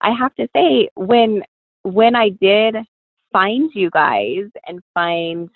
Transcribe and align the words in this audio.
I 0.00 0.12
have 0.12 0.34
to 0.36 0.48
say, 0.54 0.88
when 0.94 1.42
when 1.82 2.14
I 2.14 2.30
did 2.30 2.76
find 3.32 3.70
you 3.74 3.90
guys 3.90 4.44
and 4.66 4.80
find 4.94 5.48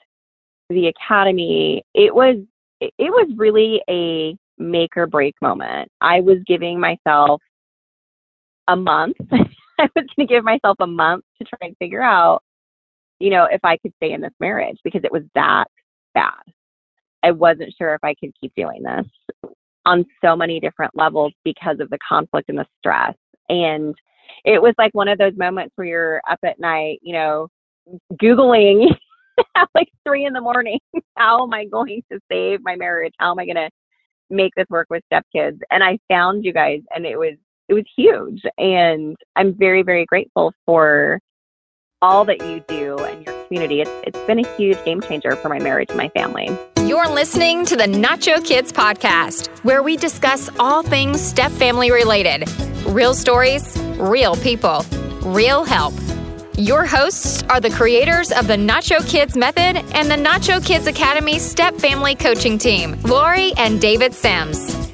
the 0.71 0.89
academy, 0.89 1.83
it 1.95 2.15
was 2.15 2.37
it 2.81 2.95
was 2.99 3.31
really 3.37 3.83
a 3.89 4.37
make 4.59 4.97
or 4.97 5.07
break 5.07 5.35
moment. 5.41 5.91
I 6.01 6.21
was 6.21 6.39
giving 6.47 6.79
myself 6.79 7.41
a 8.69 8.77
month. 8.77 9.17
I 9.33 9.89
was 9.97 10.07
going 10.17 10.27
to 10.29 10.33
give 10.33 10.45
myself 10.45 10.77
a 10.81 10.87
month 10.87 11.25
to 11.39 11.45
try 11.45 11.69
and 11.69 11.77
figure 11.79 12.03
out, 12.03 12.43
you 13.19 13.31
know, 13.31 13.47
if 13.51 13.61
I 13.65 13.77
could 13.79 13.93
stay 13.97 14.13
in 14.13 14.21
this 14.21 14.33
marriage 14.39 14.79
because 14.85 15.03
it 15.05 15.13
was 15.13 15.23
that 15.35 15.65
bad. 16.15 16.33
I 17.23 17.33
wasn't 17.33 17.75
sure 17.77 17.95
if 17.95 18.05
I 18.05 18.15
could 18.21 18.33
keep 18.41 18.53
doing 18.55 18.83
this 18.83 19.51
on 19.87 20.05
so 20.23 20.37
many 20.37 20.61
different 20.61 20.93
levels 20.95 21.33
because 21.45 21.81
of 21.81 21.91
the 21.91 21.99
conflict 22.07 22.49
and 22.49 22.59
the 22.59 22.67
stress. 22.79 23.15
And 23.49 23.95
it 24.45 24.61
was 24.61 24.75
like 24.79 24.93
one 24.95 25.09
of 25.09 25.19
those 25.19 25.37
moments 25.37 25.73
where 25.77 25.87
you're 25.87 26.23
up 26.29 26.39
at 26.45 26.59
night, 26.59 27.01
you 27.03 27.13
know, 27.13 27.49
Googling 28.15 28.95
at 29.57 29.69
like 29.75 29.89
three 30.07 30.25
in 30.25 30.33
the 30.33 30.41
morning, 30.41 30.79
how 31.17 31.43
am 31.43 31.53
I 31.53 31.65
going 31.65 32.03
to 32.11 32.21
save 32.31 32.61
my 32.63 32.77
marriage? 32.77 33.15
How 33.19 33.33
am 33.33 33.39
I 33.39 33.45
going 33.45 33.57
to 33.57 33.71
make 34.31 34.53
this 34.57 34.67
work 34.71 34.87
with 34.91 35.03
stepkids? 35.13 35.59
And 35.71 35.83
I 35.83 35.99
found 36.09 36.45
you 36.45 36.53
guys 36.53 36.81
and 36.95 37.07
it 37.07 37.19
was, 37.19 37.35
it 37.69 37.75
was 37.75 37.85
huge. 37.97 38.43
And 38.59 39.17
I'm 39.37 39.55
very, 39.55 39.83
very 39.83 40.05
grateful 40.07 40.53
for 40.67 41.21
all 42.03 42.25
that 42.27 42.43
you 42.43 42.63
do 42.69 42.99
and 42.99 43.25
your 43.25 43.34
community. 43.55 43.81
It's, 43.81 43.91
it's 44.05 44.27
been 44.27 44.45
a 44.45 44.57
huge 44.57 44.83
game 44.85 45.01
changer 45.01 45.37
for 45.37 45.49
my 45.49 45.59
marriage 45.59 45.91
and 45.91 45.99
my 45.99 46.09
family. 46.09 46.57
You're 46.87 47.09
listening 47.09 47.65
to 47.67 47.77
the 47.77 47.85
Nacho 47.85 48.45
Kids 48.45 48.73
podcast, 48.73 49.47
where 49.65 49.83
we 49.83 49.97
discuss 49.97 50.51
all 50.59 50.83
things 50.83 51.21
step 51.21 51.53
family 51.53 51.91
related 51.91 52.49
real 52.87 53.15
stories, 53.15 53.79
real 53.97 54.37
people, 54.37 54.85
real 55.23 55.65
help. 55.65 55.95
Your 56.57 56.85
hosts 56.85 57.43
are 57.45 57.61
the 57.61 57.71
creators 57.71 58.31
of 58.31 58.47
the 58.47 58.57
Nacho 58.57 59.09
Kids 59.09 59.37
Method 59.37 59.83
and 59.95 60.11
the 60.11 60.17
Nacho 60.17 60.65
Kids 60.65 60.87
Academy 60.87 61.39
Step 61.39 61.75
Family 61.77 62.15
Coaching 62.15 62.59
Team, 62.59 63.01
Lori 63.03 63.53
and 63.57 63.81
David 63.81 64.13
Sims. 64.13 64.93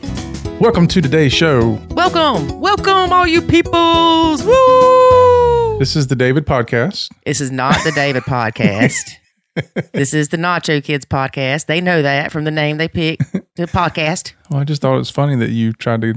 Welcome 0.61 0.87
to 0.89 1.01
today's 1.01 1.33
show. 1.33 1.81
Welcome, 1.91 2.61
welcome, 2.61 3.13
all 3.15 3.27
you 3.27 3.41
peoples. 3.41 4.45
Woo! 4.45 5.79
This 5.79 5.97
is 5.97 6.09
the 6.09 6.17
David 6.17 6.45
podcast. 6.47 7.09
This 7.25 7.41
is 7.41 7.51
not 7.51 7.75
the 7.83 7.93
David 7.93 8.25
podcast. 8.25 9.13
this 9.95 10.13
is 10.13 10.29
the 10.29 10.37
Nacho 10.37 10.85
Kids 10.85 11.07
podcast. 11.07 11.65
They 11.67 11.81
know 11.81 12.03
that 12.03 12.31
from 12.31 12.45
the 12.45 12.51
name 12.51 12.77
they 12.77 12.89
picked 12.89 13.33
the 13.57 13.65
podcast. 13.67 14.35
Well, 14.51 14.61
I 14.61 14.65
just 14.65 14.83
thought 14.83 14.95
it 14.95 14.99
was 14.99 15.11
funny 15.11 15.35
that 15.37 15.49
you 15.51 15.73
tried 15.73 16.03
to 16.03 16.13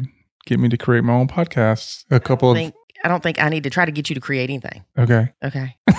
get 0.46 0.60
me 0.60 0.68
to 0.70 0.78
create 0.78 1.06
my 1.06 1.14
own 1.14 1.28
podcast. 1.30 2.04
A 2.12 2.20
couple 2.20 2.50
I 2.50 2.52
of 2.52 2.58
think, 2.58 2.76
I 3.06 3.08
don't 3.08 3.24
think 3.24 3.42
I 3.42 3.48
need 3.48 3.64
to 3.64 3.70
try 3.70 3.86
to 3.86 3.92
get 3.92 4.10
you 4.10 4.14
to 4.16 4.22
create 4.22 4.50
anything. 4.50 4.84
okay, 4.98 5.30
Okay. 5.44 5.78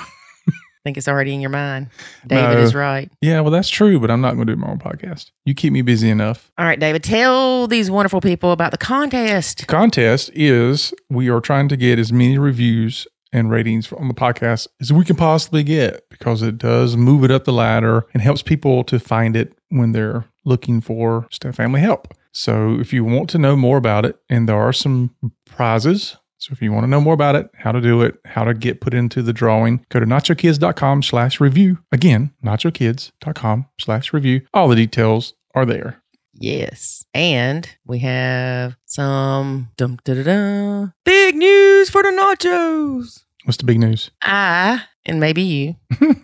I 0.85 0.89
think 0.91 0.99
it's 0.99 1.09
already 1.09 1.33
in 1.33 1.41
your 1.41 1.49
mind. 1.49 1.87
David 2.27 2.57
No. 2.57 2.61
is 2.61 2.75
right. 2.75 3.11
yeah, 3.23 3.41
well, 3.41 3.51
that's 3.51 3.71
true, 3.71 3.99
but 3.99 4.11
I'm 4.11 4.21
not 4.21 4.35
going 4.35 4.47
to 4.49 4.55
do 4.55 4.61
my 4.61 4.69
own 4.69 4.79
podcast. 4.79 5.31
You 5.47 5.55
keep 5.55 5.73
me 5.73 5.81
busy 5.81 6.11
enough. 6.11 6.51
All 6.59 6.67
right, 6.67 6.79
David, 6.79 7.03
tell 7.03 7.67
these 7.67 7.91
wonderful 7.91 8.21
people 8.21 8.53
about 8.53 8.71
the 8.71 8.77
contest. 8.77 9.67
contest 9.67 10.31
is 10.35 10.93
we 11.09 11.31
are 11.31 11.41
trying 11.41 11.69
to 11.69 11.79
get 11.79 11.99
as 11.99 12.13
many 12.13 12.37
reviews 12.37 13.07
and 13.33 13.51
ratings 13.51 13.91
on 13.95 14.09
the 14.09 14.15
podcast 14.15 14.69
as 14.79 14.93
we 14.93 15.07
can 15.07 15.17
possibly 15.17 15.63
get 15.63 16.07
because 16.11 16.43
it 16.43 16.59
does 16.59 16.99
move 16.99 17.25
it 17.25 17.31
up 17.31 17.45
the 17.45 17.53
ladder 17.53 18.05
and 18.13 18.23
helps 18.23 18.43
people 18.43 18.85
to 18.85 19.01
find 19.01 19.37
it 19.37 19.55
when 19.71 19.93
they're 19.93 20.27
looking 20.45 20.83
for 20.83 21.27
step 21.31 21.55
family 21.55 21.81
help. 21.81 22.13
So 22.33 22.79
if 22.79 22.93
you 22.93 23.05
want 23.05 23.31
to 23.31 23.39
know 23.39 23.57
more 23.57 23.79
about 23.79 24.05
it, 24.05 24.19
and 24.29 24.47
there 24.47 24.59
are 24.61 24.73
some 24.75 25.15
prizes. 25.47 26.19
So 26.45 26.53
if 26.53 26.61
you 26.61 26.73
want 26.73 26.85
to 26.85 26.89
know 26.89 27.01
more 27.01 27.15
about 27.15 27.37
it, 27.37 27.49
how 27.57 27.73
to 27.73 27.81
do 27.81 28.03
it, 28.03 28.17
how 28.27 28.45
to 28.45 28.53
get 28.53 28.83
put 28.83 28.93
into 28.93 29.23
the 29.23 29.33
drawing, 29.33 29.83
go 29.89 29.99
to 29.99 30.05
nachokids.com 30.05 31.03
slash 31.03 31.41
review. 31.41 31.79
Again, 31.91 32.35
nachokids.com 32.45 33.67
slash 33.81 34.13
review. 34.13 34.43
All 34.53 34.69
the 34.69 34.77
details 34.77 35.33
are 35.55 35.65
there. 35.65 36.03
Yes. 36.35 37.07
And 37.15 37.67
we 37.87 38.01
have 38.01 38.77
some 38.85 39.71
dum 39.79 39.99
da 40.05 40.23
da 40.23 40.89
big 41.07 41.35
news 41.35 41.89
for 41.89 42.03
the 42.03 42.11
nachos. 42.11 43.21
What's 43.45 43.57
the 43.57 43.65
big 43.65 43.81
news? 43.81 44.11
I 44.21 44.83
and 45.07 45.21
maybe 45.21 45.41
you 45.41 45.77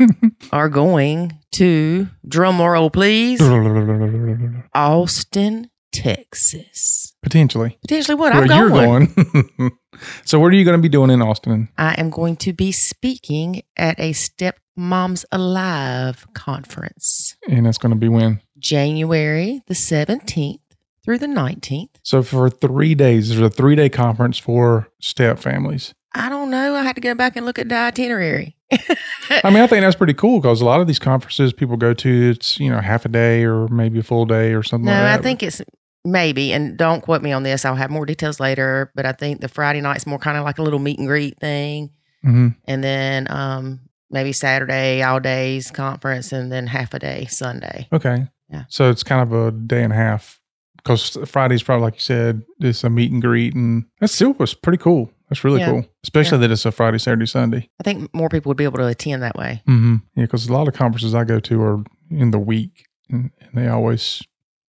are 0.53 0.69
going 0.69 1.39
to 1.53 2.09
drum 2.29 2.61
roll, 2.61 2.91
please. 2.91 3.41
Austin, 4.75 5.71
Texas. 5.93 7.15
Potentially. 7.23 7.79
Potentially 7.81 8.17
what? 8.17 8.35
where 8.35 8.43
I'm 8.43 8.69
going. 8.71 9.15
going. 9.59 9.73
so, 10.25 10.39
what 10.41 10.53
are 10.53 10.57
you 10.57 10.65
going 10.65 10.79
to 10.79 10.83
be 10.83 10.89
doing 10.89 11.11
in 11.11 11.23
Austin? 11.23 11.69
I 11.79 11.95
am 11.95 12.11
going 12.11 12.37
to 12.37 12.53
be 12.53 12.73
speaking 12.73 13.63
at 13.77 13.99
a 13.99 14.13
Step 14.13 14.59
Moms 14.77 15.25
Alive 15.33 16.27
conference, 16.35 17.37
And 17.49 17.67
that's 17.67 17.79
going 17.79 17.93
to 17.93 17.99
be 17.99 18.09
when? 18.09 18.41
January 18.59 19.63
the 19.67 19.75
17th 19.75 20.61
through 21.05 21.19
the 21.19 21.27
19th. 21.27 21.89
So, 22.03 22.23
for 22.23 22.51
three 22.51 22.95
days, 22.95 23.29
there's 23.29 23.41
a 23.41 23.51
three 23.51 23.77
day 23.77 23.89
conference 23.89 24.39
for 24.39 24.89
step 25.01 25.39
families. 25.39 25.95
I 26.13 26.29
don't 26.29 26.51
know. 26.51 26.75
I 26.75 26.83
had 26.83 26.97
to 26.97 27.01
go 27.01 27.15
back 27.15 27.37
and 27.37 27.47
look 27.47 27.59
at 27.59 27.69
the 27.69 27.77
itinerary. 27.77 28.57
I 28.73 29.51
mean, 29.51 29.59
I 29.59 29.67
think 29.67 29.83
that's 29.83 29.97
pretty 29.97 30.15
cool 30.15 30.41
because 30.41 30.61
a 30.61 30.65
lot 30.65 30.81
of 30.81 30.87
these 30.87 30.99
conferences 30.99 31.53
people 31.53 31.77
go 31.77 31.95
to, 31.95 32.31
it's, 32.31 32.59
you 32.59 32.69
know, 32.69 32.81
half 32.81 33.05
a 33.05 33.09
day 33.09 33.45
or 33.45 33.69
maybe 33.69 34.01
a 34.01 34.03
full 34.03 34.27
day 34.27 34.53
or 34.53 34.63
something 34.63 34.87
No, 34.87 34.93
like 34.93 35.19
I 35.21 35.23
think 35.23 35.43
it's 35.43 35.63
maybe, 36.05 36.53
and 36.53 36.77
don't 36.77 37.01
quote 37.03 37.23
me 37.23 37.33
on 37.33 37.43
this. 37.43 37.65
I'll 37.65 37.75
have 37.77 37.91
more 37.91 38.07
details 38.07 38.41
later. 38.41 38.91
But 38.95 39.07
I 39.07 39.13
think 39.13 39.41
the 39.41 39.49
Friday 39.49 39.81
night's 39.81 40.07
more 40.07 40.19
kind 40.19 40.37
of 40.39 40.45
like 40.45 40.59
a 40.59 40.63
little 40.63 40.79
meet 40.79 40.99
and 40.99 41.09
greet 41.09 41.39
thing, 41.41 41.91
hmm 42.23 42.49
and 42.67 42.83
then 42.85 43.27
um 43.31 43.81
maybe 44.11 44.33
Saturday 44.33 45.03
all 45.03 45.21
days 45.21 45.71
conference, 45.71 46.33
and 46.33 46.51
then 46.51 46.67
half 46.67 46.93
a 46.95 46.99
day 46.99 47.27
Sunday. 47.27 47.87
Okay. 47.93 48.27
Yeah. 48.51 48.65
So, 48.69 48.91
it's 48.91 49.05
kind 49.05 49.23
of 49.23 49.33
a 49.33 49.53
day 49.53 49.85
and 49.85 49.93
a 49.93 49.97
half 49.97 50.41
because 50.77 51.17
Friday's 51.27 51.63
probably, 51.63 51.85
like 51.85 51.95
you 51.95 52.01
said, 52.01 52.43
it's 52.59 52.83
a 52.83 52.91
meet 52.91 53.13
and 53.13 53.23
greet. 53.23 53.55
And 53.55 53.85
that 54.01 54.09
still 54.09 54.33
was 54.33 54.55
pretty 54.55 54.79
cool. 54.79 55.13
That's 55.29 55.45
really 55.45 55.61
Yeah. 55.61 55.71
cool, 55.71 55.87
especially 56.03 56.39
that 56.39 56.51
it's 56.51 56.67
a 56.67 56.73
Friday, 56.73 56.99
Saturday, 56.99 57.27
Sunday. 57.27 57.69
I 57.79 57.85
think 57.85 58.13
more 58.13 58.29
people 58.29 58.51
would 58.51 58.57
be 58.57 58.65
able 58.65 58.79
to 58.79 58.87
attend 58.89 59.23
that 59.23 59.37
way. 59.37 59.63
Mm-hmm. 59.69 59.97
Yeah, 60.17 60.25
because 60.25 60.49
a 60.49 60.53
lot 60.53 60.67
of 60.67 60.75
conferences 60.75 61.15
I 61.15 61.23
go 61.23 61.39
to 61.39 61.63
are 61.63 61.85
in 62.11 62.33
the 62.33 62.41
week, 62.41 62.87
and, 63.09 63.31
and 63.41 63.51
they 63.55 63.69
always 63.69 64.21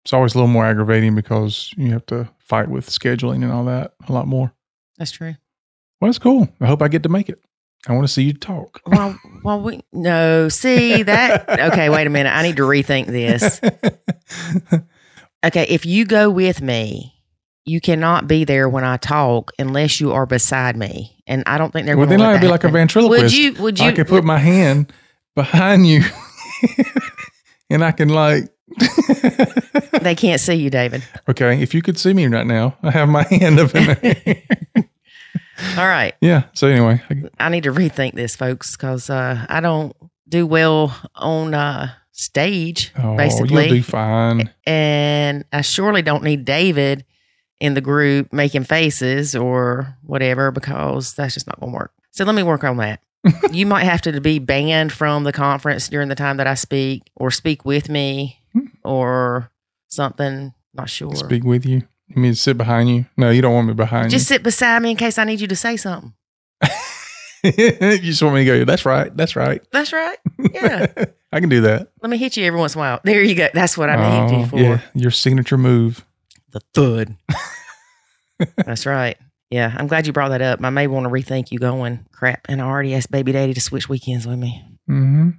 it's 0.08 0.14
always 0.14 0.36
a 0.36 0.38
little 0.38 0.48
more 0.48 0.66
aggravating 0.66 1.16
because 1.16 1.74
you 1.76 1.92
have 1.92 2.06
to 2.06 2.30
fight 2.40 2.70
with 2.70 2.90
scheduling 2.90 3.44
and 3.44 3.52
all 3.52 3.66
that 3.66 3.92
a 4.08 4.14
lot 4.14 4.26
more. 4.26 4.54
That's 4.98 5.12
true. 5.12 5.36
Well, 6.00 6.08
that's 6.08 6.18
cool. 6.18 6.48
I 6.62 6.66
hope 6.66 6.82
I 6.82 6.88
get 6.88 7.04
to 7.04 7.10
make 7.10 7.28
it. 7.28 7.42
I 7.90 7.92
want 7.92 8.08
to 8.08 8.14
see 8.14 8.24
you 8.24 8.32
talk. 8.32 8.80
Well, 8.88 9.20
well, 9.44 9.60
we 9.60 9.82
no 9.92 10.48
see 10.48 11.04
that. 11.04 11.50
Okay, 11.74 11.90
wait 11.90 12.08
a 12.08 12.10
minute. 12.10 12.30
I 12.30 12.42
need 12.44 12.56
to 12.56 12.64
rethink 12.64 13.08
this. 13.08 13.60
Okay, 15.46 15.66
if 15.70 15.86
you 15.86 16.04
go 16.04 16.32
with 16.32 16.64
me, 16.64 17.14
you 17.64 17.80
cannot 17.80 18.28
be 18.28 18.44
there 18.44 18.68
when 18.68 18.84
I 18.84 18.98
talk 18.98 19.52
unless 19.60 20.02
you 20.02 20.12
are 20.12 20.26
beside 20.26 20.76
me, 20.76 21.22
and 21.28 21.44
I 21.46 21.60
don't 21.60 21.72
think 21.72 21.86
they're. 21.86 21.96
well, 21.96 22.08
then 22.08 22.22
I'd 22.22 22.42
be 22.42 22.48
that 22.48 22.52
like 22.52 22.64
a 22.64 22.70
ventriloquist. 22.70 23.24
Would 23.24 23.34
you? 23.34 23.54
Would 23.62 23.80
you? 23.80 23.86
I 23.86 23.92
could 23.92 24.08
put 24.08 24.24
my 24.24 24.40
hand 24.40 24.92
behind 25.36 25.86
you, 25.88 26.02
and 27.70 27.84
I 27.84 27.92
can 27.92 28.10
like. 28.10 28.46
they 30.02 30.16
can't 30.16 30.40
see 30.42 30.56
you, 30.56 30.70
David. 30.70 31.04
okay, 31.30 31.62
if 31.62 31.74
you 31.74 31.82
could 31.82 31.98
see 31.98 32.14
me 32.14 32.28
right 32.28 32.46
now, 32.46 32.78
I 32.84 32.92
have 32.92 33.10
my 33.10 33.24
hand 33.24 33.60
up 33.60 33.74
in 33.76 33.86
there. 34.02 34.44
All 35.78 35.88
right, 35.88 36.14
yeah. 36.22 36.44
So 36.54 36.68
anyway, 36.68 37.02
I- 37.10 37.46
I 37.46 37.50
need 37.50 37.64
to 37.64 37.72
rethink 37.72 38.14
this, 38.14 38.36
folks, 38.36 38.76
because 38.76 39.10
uh, 39.10 39.46
I 39.50 39.60
don't 39.60 39.96
do 40.30 40.46
well 40.46 40.96
on 41.16 41.54
uh, 41.54 41.92
stage, 42.12 42.92
oh, 43.02 43.16
basically, 43.18 43.66
you'll 43.68 43.76
do 43.78 43.84
fine. 43.84 44.52
and 44.66 45.46
I 45.54 45.62
surely 45.62 46.02
don't 46.02 46.24
need 46.24 46.46
David 46.46 47.06
in 47.60 47.74
the 47.74 47.82
group 47.82 48.32
making 48.32 48.66
faces 48.66 49.36
or 49.36 49.98
whatever 50.04 50.52
because 50.52 51.16
that's 51.16 51.34
just 51.34 51.48
not 51.48 51.60
going 51.60 51.72
to 51.72 51.76
work. 51.78 51.92
So 52.12 52.24
let 52.24 52.36
me 52.36 52.44
work 52.44 52.64
on 52.64 52.78
that. 52.78 53.02
you 53.52 53.66
might 53.66 53.84
have 53.84 54.02
to 54.04 54.22
be 54.22 54.38
banned 54.40 54.92
from 54.92 55.24
the 55.24 55.34
conference 55.34 55.90
during 55.90 56.08
the 56.08 56.16
time 56.16 56.38
that 56.38 56.46
I 56.48 56.54
speak, 56.54 57.10
or 57.16 57.32
speak 57.32 57.66
with 57.66 57.90
me, 57.90 58.37
or 58.84 59.52
something. 59.88 60.54
Not 60.74 60.90
sure. 60.90 61.16
Speak 61.16 61.44
with 61.44 61.66
you. 61.66 61.84
You 62.08 62.22
mean 62.22 62.36
sit 62.36 62.58
behind 62.58 62.90
you? 62.90 63.06
No, 63.18 63.30
you 63.30 63.42
don't 63.42 63.54
want 63.54 63.68
me 63.68 63.74
behind 63.74 64.06
you. 64.12 64.18
Just 64.18 64.28
sit 64.28 64.44
beside 64.44 64.82
me 64.82 64.92
in 64.92 64.98
case 64.98 65.18
I 65.18 65.24
need 65.26 65.42
you 65.42 65.48
to 65.48 65.56
say 65.56 65.76
something. 65.78 66.14
you. 67.44 67.52
you 67.58 67.98
just 68.00 68.22
want 68.24 68.36
me 68.36 68.46
to 68.46 68.60
go, 68.60 68.66
that's 68.66 68.86
right. 68.86 69.16
That's 69.16 69.36
right. 69.36 69.62
That's 69.72 69.92
right. 69.92 70.18
Yeah. 70.54 70.88
I 71.32 71.40
can 71.42 71.50
do 71.50 71.62
that. 71.62 71.92
Let 72.02 72.10
me 72.10 72.18
hit 72.18 72.38
you 72.38 72.46
every 72.46 72.60
once 72.60 72.76
in 72.76 72.80
a 72.80 72.84
while. 72.84 73.02
There 73.04 73.22
you 73.22 73.36
go. 73.36 73.50
That's 73.54 73.78
what 73.78 73.90
I 73.90 73.96
need 73.96 74.34
Oh, 74.34 74.40
you 74.40 74.46
for. 74.48 74.56
Yeah, 74.58 74.82
your 74.94 75.12
signature 75.12 75.58
move. 75.58 76.06
The 76.52 76.62
thud. 76.74 77.16
That's 78.66 78.86
right. 78.86 79.18
Yeah, 79.50 79.74
I'm 79.78 79.88
glad 79.88 80.08
you 80.08 80.14
brought 80.14 80.30
that 80.30 80.42
up. 80.42 80.64
I 80.64 80.70
may 80.70 80.88
want 80.88 81.06
to 81.06 81.10
rethink 81.10 81.52
you 81.52 81.60
going. 81.60 82.06
Crap. 82.14 82.46
And 82.50 82.62
I 82.62 82.66
already 82.66 82.94
asked 82.96 83.12
baby 83.12 83.32
daddy 83.34 83.54
to 83.54 83.62
switch 83.62 83.90
weekends 83.90 84.26
with 84.28 84.40
me. 84.40 84.64
hmm 84.88 85.30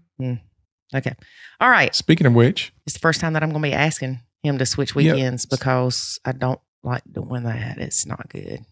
Okay. 0.94 1.12
All 1.60 1.70
right. 1.70 1.94
Speaking 1.94 2.26
of 2.26 2.34
which, 2.34 2.72
It's 2.86 2.94
the 2.94 3.00
first 3.00 3.20
time 3.20 3.32
that 3.32 3.42
I'm 3.42 3.50
going 3.50 3.62
to 3.62 3.68
be 3.68 3.72
asking 3.74 4.20
him 4.42 4.58
to 4.58 4.66
switch 4.66 4.94
weekends 4.94 5.44
because 5.46 6.18
I 6.24 6.32
don't 6.32 6.60
like 6.84 7.02
doing 7.10 7.42
that. 7.42 7.78
It's 7.78 8.06
not 8.06 8.28
good. 8.28 8.64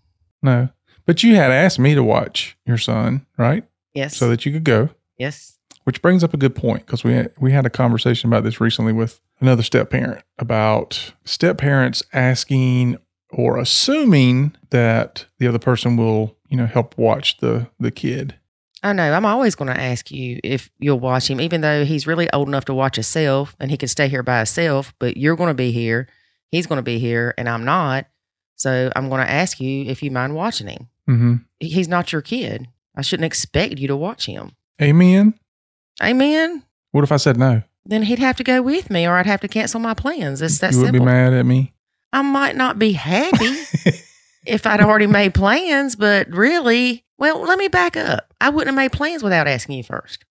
no, 0.42 0.68
But 1.06 1.22
you 1.22 1.34
had 1.34 1.50
asked 1.50 1.78
me 1.78 1.94
to 1.94 2.02
watch 2.04 2.56
your 2.64 2.78
son, 2.78 3.26
right? 3.36 3.64
Yes. 3.94 4.16
So 4.16 4.28
that 4.28 4.46
you 4.46 4.52
could 4.52 4.64
go. 4.64 4.90
yes. 5.18 5.52
Which 5.84 6.02
brings 6.02 6.24
up 6.24 6.34
a 6.34 6.36
good 6.36 6.56
point 6.56 6.84
because 6.84 7.04
we 7.04 7.12
had, 7.12 7.32
we 7.38 7.52
had 7.52 7.64
a 7.64 7.70
conversation 7.70 8.28
about 8.28 8.42
this 8.42 8.60
recently 8.60 8.92
with 8.92 9.20
another 9.40 9.62
step 9.62 9.90
parent 9.90 10.24
about 10.36 11.12
step 11.24 11.58
parents 11.58 12.02
asking 12.12 12.96
or 13.30 13.56
assuming 13.56 14.56
that 14.70 15.26
the 15.38 15.46
other 15.46 15.60
person 15.60 15.96
will, 15.96 16.36
you 16.48 16.56
know, 16.56 16.66
help 16.66 16.98
watch 16.98 17.38
the 17.38 17.68
the 17.78 17.92
kid. 17.92 18.34
I 18.82 18.92
know. 18.92 19.12
I'm 19.12 19.24
always 19.24 19.54
going 19.54 19.72
to 19.72 19.80
ask 19.80 20.10
you 20.10 20.38
if 20.44 20.70
you'll 20.78 21.00
watch 21.00 21.28
him, 21.28 21.40
even 21.40 21.60
though 21.60 21.84
he's 21.84 22.06
really 22.06 22.30
old 22.32 22.48
enough 22.48 22.66
to 22.66 22.74
watch 22.74 22.96
himself 22.96 23.56
and 23.58 23.70
he 23.70 23.76
can 23.76 23.88
stay 23.88 24.08
here 24.08 24.22
by 24.22 24.38
himself. 24.38 24.94
But 24.98 25.16
you're 25.16 25.36
going 25.36 25.48
to 25.48 25.54
be 25.54 25.72
here, 25.72 26.08
he's 26.50 26.66
going 26.66 26.78
to 26.78 26.82
be 26.82 26.98
here, 26.98 27.34
and 27.38 27.48
I'm 27.48 27.64
not. 27.64 28.06
So 28.56 28.90
I'm 28.94 29.08
going 29.08 29.24
to 29.24 29.30
ask 29.30 29.60
you 29.60 29.84
if 29.84 30.02
you 30.02 30.10
mind 30.10 30.34
watching 30.34 30.68
him. 30.68 30.88
Mm-hmm. 31.08 31.34
He's 31.60 31.88
not 31.88 32.12
your 32.12 32.22
kid. 32.22 32.68
I 32.96 33.02
shouldn't 33.02 33.26
expect 33.26 33.78
you 33.78 33.88
to 33.88 33.96
watch 33.96 34.26
him. 34.26 34.52
Amen. 34.80 35.34
Amen. 36.02 36.62
What 36.92 37.04
if 37.04 37.12
I 37.12 37.16
said 37.16 37.36
no? 37.36 37.62
Then 37.84 38.02
he'd 38.02 38.18
have 38.18 38.36
to 38.36 38.44
go 38.44 38.62
with 38.62 38.90
me, 38.90 39.06
or 39.06 39.16
I'd 39.16 39.26
have 39.26 39.40
to 39.42 39.48
cancel 39.48 39.80
my 39.80 39.94
plans. 39.94 40.42
It's 40.42 40.58
that 40.58 40.72
you 40.72 40.78
would 40.78 40.86
simple. 40.86 41.00
be 41.00 41.06
mad 41.06 41.32
at 41.32 41.46
me. 41.46 41.72
I 42.12 42.22
might 42.22 42.56
not 42.56 42.78
be 42.78 42.92
happy 42.92 43.36
if 44.46 44.66
I'd 44.66 44.80
already 44.80 45.06
made 45.06 45.34
plans, 45.34 45.94
but 45.96 46.28
really, 46.30 47.04
well, 47.18 47.42
let 47.42 47.58
me 47.58 47.68
back 47.68 47.96
up. 47.96 48.25
I 48.40 48.50
wouldn't 48.50 48.68
have 48.68 48.76
made 48.76 48.92
plans 48.92 49.22
without 49.22 49.48
asking 49.48 49.76
you 49.76 49.82
first. 49.82 50.24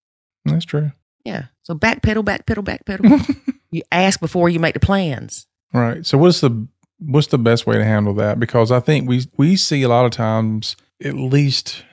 That's 0.46 0.66
true. 0.66 0.92
Yeah. 1.24 1.46
So 1.64 1.74
backpedal, 1.74 2.24
backpedal, 2.24 2.64
backpedal. 2.64 3.56
you 3.72 3.82
ask 3.92 4.20
before 4.20 4.50
you 4.50 4.60
make 4.60 4.76
the 4.76 4.80
plans. 4.80 5.48
Right. 5.74 6.06
So 6.06 6.18
what's 6.18 6.42
the 6.42 6.68
what's 7.00 7.28
the 7.28 7.38
best 7.38 7.68
way 7.68 7.78
to 7.78 7.84
handle 7.84 8.14
that? 8.16 8.40
Because 8.40 8.72
I 8.72 8.80
think 8.80 9.10
we 9.10 9.26
we 9.38 9.56
see 9.56 9.82
a 9.84 9.90
lot 9.90 10.06
of 10.06 10.12
times, 10.12 10.76
at 11.04 11.16
least 11.16 11.84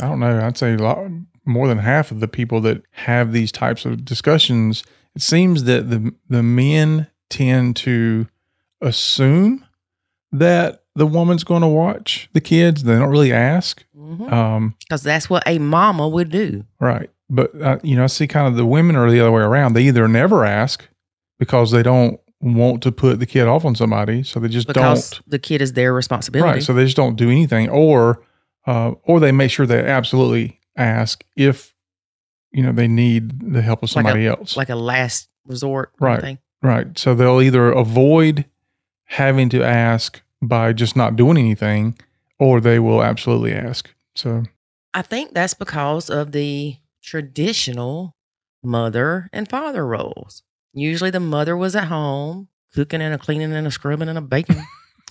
I 0.00 0.06
don't 0.06 0.20
know, 0.20 0.40
I'd 0.40 0.58
say 0.58 0.74
a 0.74 0.78
lot 0.78 0.98
more 1.46 1.68
than 1.68 1.78
half 1.78 2.10
of 2.10 2.20
the 2.20 2.28
people 2.28 2.60
that 2.62 2.82
have 2.92 3.32
these 3.32 3.52
types 3.52 3.84
of 3.84 4.04
discussions. 4.04 4.82
It 5.14 5.22
seems 5.22 5.64
that 5.64 5.88
the 5.88 6.12
the 6.28 6.42
men 6.42 7.06
tend 7.28 7.76
to 7.76 8.26
assume 8.80 9.64
that 10.32 10.82
the 11.00 11.06
woman's 11.06 11.44
going 11.44 11.62
to 11.62 11.68
watch 11.68 12.28
the 12.34 12.40
kids. 12.42 12.82
They 12.84 12.98
don't 12.98 13.08
really 13.10 13.32
ask. 13.32 13.82
Because 13.94 14.32
Um, 14.32 14.74
that's 15.02 15.30
what 15.30 15.42
a 15.46 15.58
mama 15.58 16.06
would 16.08 16.28
do. 16.30 16.64
Right. 16.78 17.08
But, 17.30 17.58
uh, 17.60 17.78
you 17.82 17.96
know, 17.96 18.04
I 18.04 18.06
see 18.08 18.26
kind 18.26 18.46
of 18.46 18.56
the 18.56 18.66
women 18.66 18.96
are 18.96 19.10
the 19.10 19.18
other 19.20 19.32
way 19.32 19.42
around. 19.42 19.72
They 19.72 19.82
either 19.84 20.06
never 20.08 20.44
ask 20.44 20.86
because 21.38 21.70
they 21.70 21.82
don't 21.82 22.20
want 22.42 22.82
to 22.82 22.92
put 22.92 23.18
the 23.18 23.26
kid 23.26 23.46
off 23.46 23.64
on 23.64 23.74
somebody. 23.74 24.22
So 24.24 24.40
they 24.40 24.48
just 24.48 24.66
Because 24.66 25.10
don't. 25.10 25.30
the 25.30 25.38
kid 25.38 25.62
is 25.62 25.72
their 25.72 25.92
responsibility. 25.94 26.52
Right. 26.54 26.62
So 26.62 26.72
they 26.74 26.84
just 26.84 26.96
don't 26.96 27.16
do 27.16 27.30
anything. 27.30 27.68
Or, 27.70 28.22
uh, 28.66 28.92
or 29.04 29.20
they 29.20 29.32
make 29.32 29.50
sure 29.50 29.64
they 29.66 29.80
absolutely 29.84 30.60
ask 30.76 31.24
if, 31.36 31.74
you 32.52 32.62
know, 32.62 32.72
they 32.72 32.88
need 32.88 33.52
the 33.52 33.62
help 33.62 33.82
of 33.82 33.94
Like 33.94 34.04
a- 34.04 34.08
somebody 34.08 34.26
else. 34.26 34.56
like 34.56 34.68
a 34.70 34.74
last 34.76 35.28
resort 35.46 35.92
Right. 36.00 36.20
thing. 36.20 36.38
right. 36.62 36.98
So 36.98 37.14
they'll 37.14 37.40
either 37.40 37.70
avoid 37.72 38.44
having 39.04 39.48
to 39.50 39.62
ask 39.64 40.20
by 40.42 40.72
just 40.72 40.96
not 40.96 41.16
doing 41.16 41.36
anything 41.38 41.98
or 42.38 42.60
they 42.60 42.78
will 42.78 43.02
absolutely 43.02 43.52
ask. 43.52 43.90
So, 44.14 44.44
I 44.94 45.02
think 45.02 45.34
that's 45.34 45.54
because 45.54 46.08
of 46.10 46.32
the 46.32 46.76
traditional 47.02 48.16
mother 48.62 49.28
and 49.32 49.48
father 49.48 49.86
roles. 49.86 50.42
Usually 50.72 51.10
the 51.10 51.20
mother 51.20 51.56
was 51.56 51.74
at 51.76 51.84
home 51.84 52.48
cooking 52.74 53.00
and 53.02 53.14
a 53.14 53.18
cleaning 53.18 53.52
and 53.52 53.66
a 53.66 53.70
scrubbing 53.70 54.08
and 54.08 54.18
a 54.18 54.20
baking. 54.22 54.62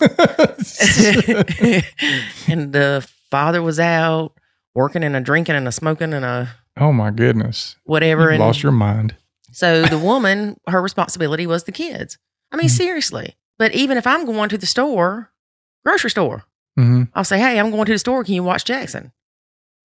and 2.48 2.72
the 2.72 3.06
father 3.30 3.62
was 3.62 3.78
out 3.78 4.32
working 4.74 5.04
and 5.04 5.14
a 5.16 5.20
drinking 5.20 5.54
and 5.56 5.68
a 5.68 5.72
smoking 5.72 6.12
and 6.14 6.24
a 6.24 6.48
oh 6.78 6.92
my 6.92 7.10
goodness. 7.10 7.76
whatever. 7.84 8.22
You've 8.22 8.30
and 8.32 8.40
lost 8.40 8.62
your 8.62 8.72
mind. 8.72 9.14
so 9.52 9.82
the 9.82 9.98
woman, 9.98 10.56
her 10.68 10.80
responsibility 10.80 11.46
was 11.46 11.64
the 11.64 11.72
kids. 11.72 12.18
I 12.52 12.56
mean, 12.56 12.66
Mhm. 12.68 12.70
seriously. 12.76 13.36
But 13.60 13.74
even 13.74 13.98
if 13.98 14.06
I'm 14.06 14.24
going 14.24 14.48
to 14.48 14.56
the 14.56 14.64
store, 14.64 15.30
grocery 15.84 16.08
store, 16.08 16.44
hmm 16.76 17.02
I'll 17.14 17.24
say, 17.24 17.38
Hey, 17.38 17.60
I'm 17.60 17.70
going 17.70 17.84
to 17.84 17.92
the 17.92 17.98
store. 17.98 18.24
Can 18.24 18.32
you 18.32 18.42
watch 18.42 18.64
Jackson? 18.64 19.12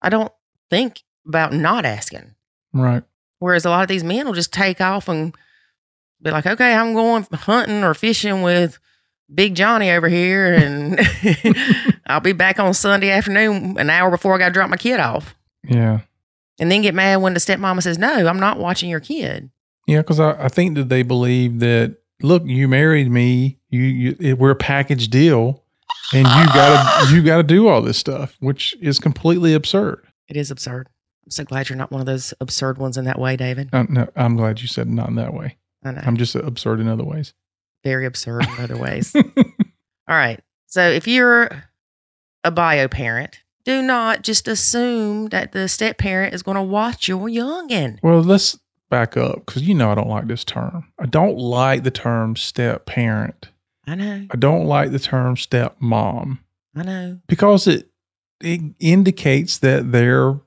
I 0.00 0.11
don't 0.11 0.32
think 0.71 1.03
about 1.26 1.53
not 1.53 1.85
asking. 1.85 2.37
Right. 2.73 3.03
Whereas 3.41 3.65
a 3.65 3.71
lot 3.71 3.82
of 3.82 3.88
these 3.88 4.05
men 4.05 4.26
will 4.26 4.32
just 4.32 4.53
take 4.53 4.81
off 4.81 5.09
and 5.09 5.35
be 6.23 6.31
like, 6.31 6.47
okay, 6.47 6.73
I'm 6.73 6.94
going 6.94 7.26
hunting 7.32 7.82
or 7.82 7.94
fishing 7.94 8.43
with 8.43 8.79
Big 9.35 9.56
Johnny 9.56 9.91
over 9.91 10.09
here, 10.09 10.55
and 10.55 11.00
I'll 12.06 12.20
be 12.20 12.32
back 12.32 12.61
on 12.61 12.75
Sunday 12.75 13.11
afternoon, 13.11 13.77
an 13.79 13.91
hour 13.91 14.09
before 14.11 14.35
I 14.35 14.38
got 14.38 14.49
to 14.49 14.53
drop 14.55 14.70
my 14.70 14.77
kid 14.77 15.00
off. 15.00 15.35
Yeah. 15.67 16.00
And 16.61 16.70
then 16.70 16.82
get 16.82 16.94
mad 16.94 17.17
when 17.17 17.35
the 17.35 17.41
stepmama 17.41 17.82
says, 17.82 17.99
no, 17.99 18.27
I'm 18.29 18.38
not 18.38 18.59
watching 18.59 18.88
your 18.88 19.00
kid. 19.00 19.50
Yeah, 19.88 19.99
because 19.99 20.20
I, 20.20 20.44
I 20.44 20.49
think 20.49 20.77
that 20.77 20.88
they 20.88 21.03
believe 21.03 21.59
that 21.61 21.97
look, 22.23 22.44
you 22.47 22.69
married 22.69 23.11
me, 23.11 23.59
you, 23.75 23.82
you 24.11 24.17
it, 24.21 24.38
we're 24.38 24.50
a 24.50 24.56
package 24.56 25.09
deal, 25.09 25.62
and 26.12 26.26
you 26.26 26.47
gotta 26.55 27.15
you 27.15 27.23
gotta 27.23 27.43
do 27.43 27.69
all 27.69 27.82
this 27.82 27.99
stuff, 27.99 28.37
which 28.41 28.76
is 28.81 28.99
completely 28.99 29.55
absurd. 29.55 30.05
It 30.29 30.37
is 30.37 30.50
absurd. 30.50 30.88
I'm 31.25 31.31
so 31.31 31.44
glad 31.44 31.69
you're 31.69 31.79
not 31.79 31.91
one 31.91 32.00
of 32.00 32.06
those 32.06 32.35
absurd 32.41 32.79
ones 32.79 32.97
in 32.97 33.05
that 33.06 33.19
way, 33.19 33.37
David. 33.37 33.71
Uh, 33.73 33.85
no, 33.88 34.09
I'm 34.17 34.37
glad 34.37 34.61
you 34.61 34.69
said 34.69 34.88
not 34.88 35.09
in 35.09 35.15
that 35.17 35.32
way. 35.35 35.56
I 35.85 35.93
know. 35.93 36.03
I'm 36.05 36.17
just 36.17 36.35
absurd 36.35 36.81
in 36.81 36.88
other 36.88 37.05
ways. 37.05 37.35
very 37.82 38.06
absurd 38.06 38.47
in 38.47 38.65
other 38.65 38.76
ways. 38.76 39.15
All 40.06 40.17
right. 40.17 40.41
So 40.67 40.88
if 40.91 41.06
you're 41.06 41.65
a 42.43 42.50
bio 42.50 42.88
parent, 42.88 43.41
do 43.65 43.81
not 43.82 44.23
just 44.23 44.49
assume 44.49 45.29
that 45.29 45.53
the 45.53 45.69
step 45.69 45.97
parent 45.99 46.35
is 46.35 46.43
going 46.43 46.56
to 46.56 46.62
watch 46.62 47.09
your 47.09 47.29
youngin. 47.29 47.99
well, 48.03 48.20
let's 48.20 48.59
back 48.91 49.17
up 49.17 49.47
because 49.47 49.62
you 49.62 49.75
know 49.75 49.91
I 49.91 49.94
don't 49.94 50.09
like 50.09 50.27
this 50.27 50.44
term. 50.44 50.93
I 50.99 51.06
don't 51.06 51.37
like 51.38 51.82
the 51.85 51.91
term 51.91 52.37
step 52.37 52.87
parent. 52.87 53.49
I 53.87 53.95
know. 53.95 54.27
I 54.31 54.37
don't 54.37 54.65
like 54.67 54.93
the 54.93 54.99
term 54.99 55.37
step 55.37 55.77
mom 55.81 56.41
I 56.77 56.83
know. 56.83 57.21
because 57.27 57.67
it 57.67 57.91
it 58.41 58.61
indicates 58.81 59.59
that 59.59 59.93
they're 59.93 60.41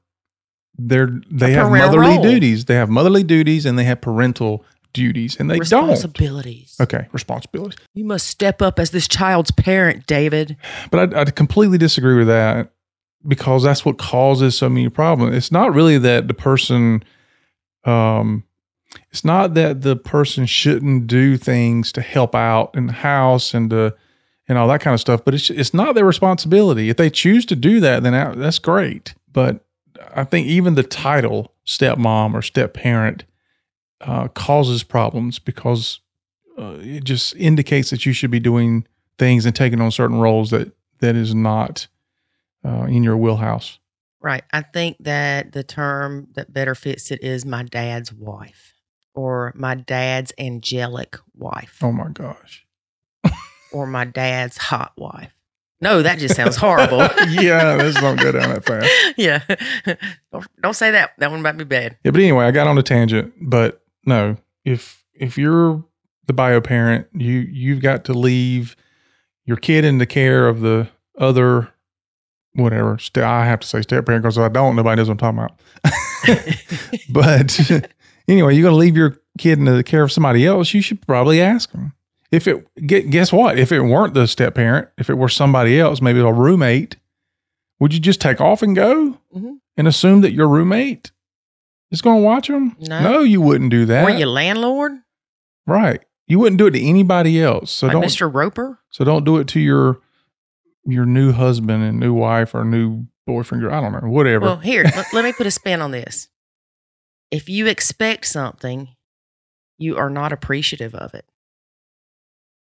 they're 0.78 1.20
they 1.32 1.54
have 1.54 1.72
motherly 1.72 2.16
role. 2.16 2.24
duties. 2.24 2.66
They 2.66 2.76
have 2.76 2.90
motherly 2.90 3.24
duties 3.24 3.66
and 3.66 3.78
they 3.78 3.84
have 3.86 4.02
parental 4.02 4.64
duties, 4.94 5.38
and 5.40 5.50
they 5.50 5.60
don't. 5.60 5.90
Responsibilities. 5.90 6.76
Okay, 6.82 7.08
responsibilities. 7.12 7.78
You 7.94 8.06
must 8.06 8.28
step 8.28 8.62
up 8.62 8.80
as 8.80 8.92
this 8.92 9.08
child's 9.08 9.52
parent, 9.52 10.08
David. 10.08 10.58
But 10.92 11.14
I, 11.16 11.22
I 11.22 11.26
completely 11.26 11.78
disagree 11.78 12.18
with 12.18 12.28
that 12.28 12.72
because 13.28 13.64
that's 13.64 13.86
what 13.86 13.98
causes 13.98 14.58
so 14.58 14.70
many 14.70 14.90
problems. 14.90 15.36
It's 15.36 15.52
not 15.52 15.74
really 15.74 15.98
that 16.00 16.28
the 16.28 16.34
person, 16.34 17.04
um, 17.84 18.44
it's 19.12 19.26
not 19.26 19.54
that 19.56 19.82
the 19.82 19.96
person 19.96 20.46
shouldn't 20.46 21.08
do 21.08 21.38
things 21.38 21.92
to 21.94 22.02
help 22.02 22.36
out 22.36 22.76
in 22.76 22.88
the 22.88 22.94
house 22.94 23.54
and 23.54 23.70
to, 23.70 23.96
and 24.48 24.58
all 24.58 24.68
that 24.68 24.82
kind 24.82 24.94
of 24.94 25.00
stuff. 25.00 25.24
But 25.26 25.34
it's 25.34 25.50
it's 25.50 25.74
not 25.74 25.96
their 25.96 26.06
responsibility. 26.06 26.90
If 26.90 26.98
they 26.98 27.10
choose 27.10 27.46
to 27.48 27.56
do 27.56 27.80
that, 27.80 28.04
then 28.04 28.14
that's 28.40 28.60
great. 28.60 29.16
But 29.32 29.66
I 30.16 30.24
think 30.24 30.48
even 30.48 30.76
the 30.76 30.84
title 30.84 31.54
stepmom 31.66 32.34
or 32.34 32.42
step 32.42 32.74
parent 32.74 33.26
uh, 34.02 34.28
causes 34.30 34.84
problems 34.84 35.40
because 35.40 36.00
uh, 36.58 36.78
it 36.80 37.04
just 37.04 37.36
indicates 37.36 37.90
that 37.90 38.06
you 38.06 38.14
should 38.14 38.32
be 38.32 38.40
doing 38.40 38.88
things 39.18 39.46
and 39.46 39.56
taking 39.56 39.82
on 39.82 39.92
certain 39.92 40.20
roles 40.20 40.52
that 40.52 40.72
that 41.00 41.16
is 41.16 41.34
not 41.36 41.88
uh, 42.66 42.84
in 42.84 43.04
your 43.04 43.18
wheelhouse. 43.18 43.80
Right. 44.20 44.44
I 44.52 44.62
think 44.62 44.98
that 45.02 45.52
the 45.52 45.64
term 45.64 46.28
that 46.34 46.52
better 46.52 46.76
fits 46.76 47.12
it 47.12 47.24
is 47.24 47.46
my 47.46 47.64
dad's 47.64 48.12
wife 48.12 48.74
or 49.18 49.52
my 49.56 49.76
dad's 49.76 50.32
angelic 50.38 51.18
wife 51.36 51.80
Oh 51.82 51.92
my 51.92 52.10
gosh. 52.10 52.66
or 53.74 53.88
my 53.88 54.06
dad's 54.06 54.58
hot 54.58 54.94
wife. 54.96 55.34
No, 55.82 56.02
that 56.02 56.18
just 56.18 56.36
sounds 56.36 56.56
horrible. 56.56 56.98
yeah, 57.30 57.74
let's 57.74 58.00
don't 58.00 58.20
go 58.20 58.32
down 58.32 58.50
that 58.50 58.66
path. 58.66 58.90
yeah. 59.18 59.44
Don't, 60.32 60.48
don't 60.62 60.74
say 60.74 60.92
that. 60.92 61.12
That 61.20 61.30
one 61.30 61.42
might 61.42 61.58
be 61.58 61.66
bad. 61.66 61.98
Yeah, 62.04 62.12
but 62.12 62.22
anyway, 62.22 62.46
I 62.46 62.52
got 62.52 62.68
on 62.68 62.78
a 62.78 62.84
tangent. 62.84 63.34
But 63.40 63.84
no, 64.06 64.38
if 64.66 65.04
if 65.14 65.38
you're 65.38 65.84
the 66.26 66.34
bio 66.34 66.62
parent, 66.62 67.08
you 67.14 67.40
you've 67.40 67.82
got 67.82 68.06
to 68.06 68.14
leave 68.14 68.76
your 69.46 69.58
kid 69.58 69.86
in 69.86 70.00
the 70.00 70.08
care 70.08 70.48
of 70.48 70.62
the 70.62 70.90
other 71.20 71.70
whatever. 72.54 72.98
St- 72.98 73.24
I 73.24 73.46
have 73.46 73.60
to 73.60 73.68
say 73.68 73.82
step 73.84 74.06
parent 74.06 74.24
because 74.24 74.38
if 74.38 74.44
I 74.44 74.50
don't, 74.50 74.76
nobody 74.76 74.98
knows 75.00 75.10
what 75.10 75.22
I'm 75.24 75.36
talking 75.36 75.40
about. 75.40 76.64
but 77.10 77.88
anyway, 78.28 78.54
you're 78.56 78.64
going 78.64 78.74
to 78.74 78.78
leave 78.80 78.98
your 78.98 79.18
kid 79.38 79.60
in 79.60 79.66
the 79.66 79.84
care 79.84 80.04
of 80.04 80.12
somebody 80.12 80.46
else. 80.46 80.74
You 80.74 80.82
should 80.82 81.06
probably 81.06 81.42
ask 81.42 81.72
them. 81.72 81.94
If 82.32 82.48
it 82.48 82.68
guess 82.86 83.32
what? 83.32 83.58
If 83.58 83.72
it 83.72 83.82
weren't 83.82 84.14
the 84.14 84.28
step 84.28 84.56
parent, 84.56 84.90
if 84.98 85.10
it 85.10 85.14
were 85.16 85.30
somebody 85.30 85.80
else, 85.80 86.02
maybe 86.02 86.20
a 86.20 86.32
roommate, 86.32 86.98
would 87.80 87.94
you 87.94 88.00
just 88.00 88.20
take 88.20 88.42
off 88.42 88.62
and 88.62 88.76
go 88.76 89.18
Mhm. 89.36 89.60
and 89.78 89.88
assume 89.88 90.22
that 90.22 90.34
your 90.34 90.48
roommate 90.50 91.12
is 91.90 92.02
going 92.02 92.18
to 92.18 92.24
watch 92.26 92.48
them? 92.50 92.76
No. 92.82 93.22
you 93.22 93.40
wouldn't 93.40 93.72
do 93.72 93.86
that. 93.86 94.04
Were 94.04 94.10
you 94.10 94.26
landlord? 94.26 94.94
right? 95.66 96.02
You 96.28 96.40
wouldn't 96.40 96.58
do 96.58 96.68
it 96.68 96.72
to 96.72 96.82
anybody 96.82 97.42
else. 97.42 97.72
So 97.72 97.88
like 97.88 97.94
don't. 97.94 98.04
Mr. 98.04 98.30
Roper? 98.34 98.80
So 98.90 99.06
don't 99.06 99.24
do 99.24 99.38
it 99.38 99.48
to 99.50 99.60
your 99.62 100.00
your 100.86 101.06
new 101.06 101.32
husband 101.34 101.84
and 101.84 102.00
new 102.00 102.14
wife 102.14 102.54
or 102.56 102.64
new 102.66 103.06
boyfriend, 103.26 103.64
or 103.64 103.72
I 103.74 103.80
don't 103.82 103.92
know, 103.94 104.10
whatever. 104.10 104.46
Well, 104.46 104.58
here, 104.58 104.84
let, 104.84 105.06
let 105.14 105.24
me 105.26 105.32
put 105.34 105.46
a 105.48 105.52
spin 105.52 105.82
on 105.82 105.92
this. 105.92 106.28
If 107.32 107.50
you 107.50 107.68
expect 107.68 108.26
something, 108.26 108.90
you 109.78 109.98
are 109.98 110.10
not 110.10 110.32
appreciative 110.32 110.96
of 110.96 111.14
it. 111.14 111.26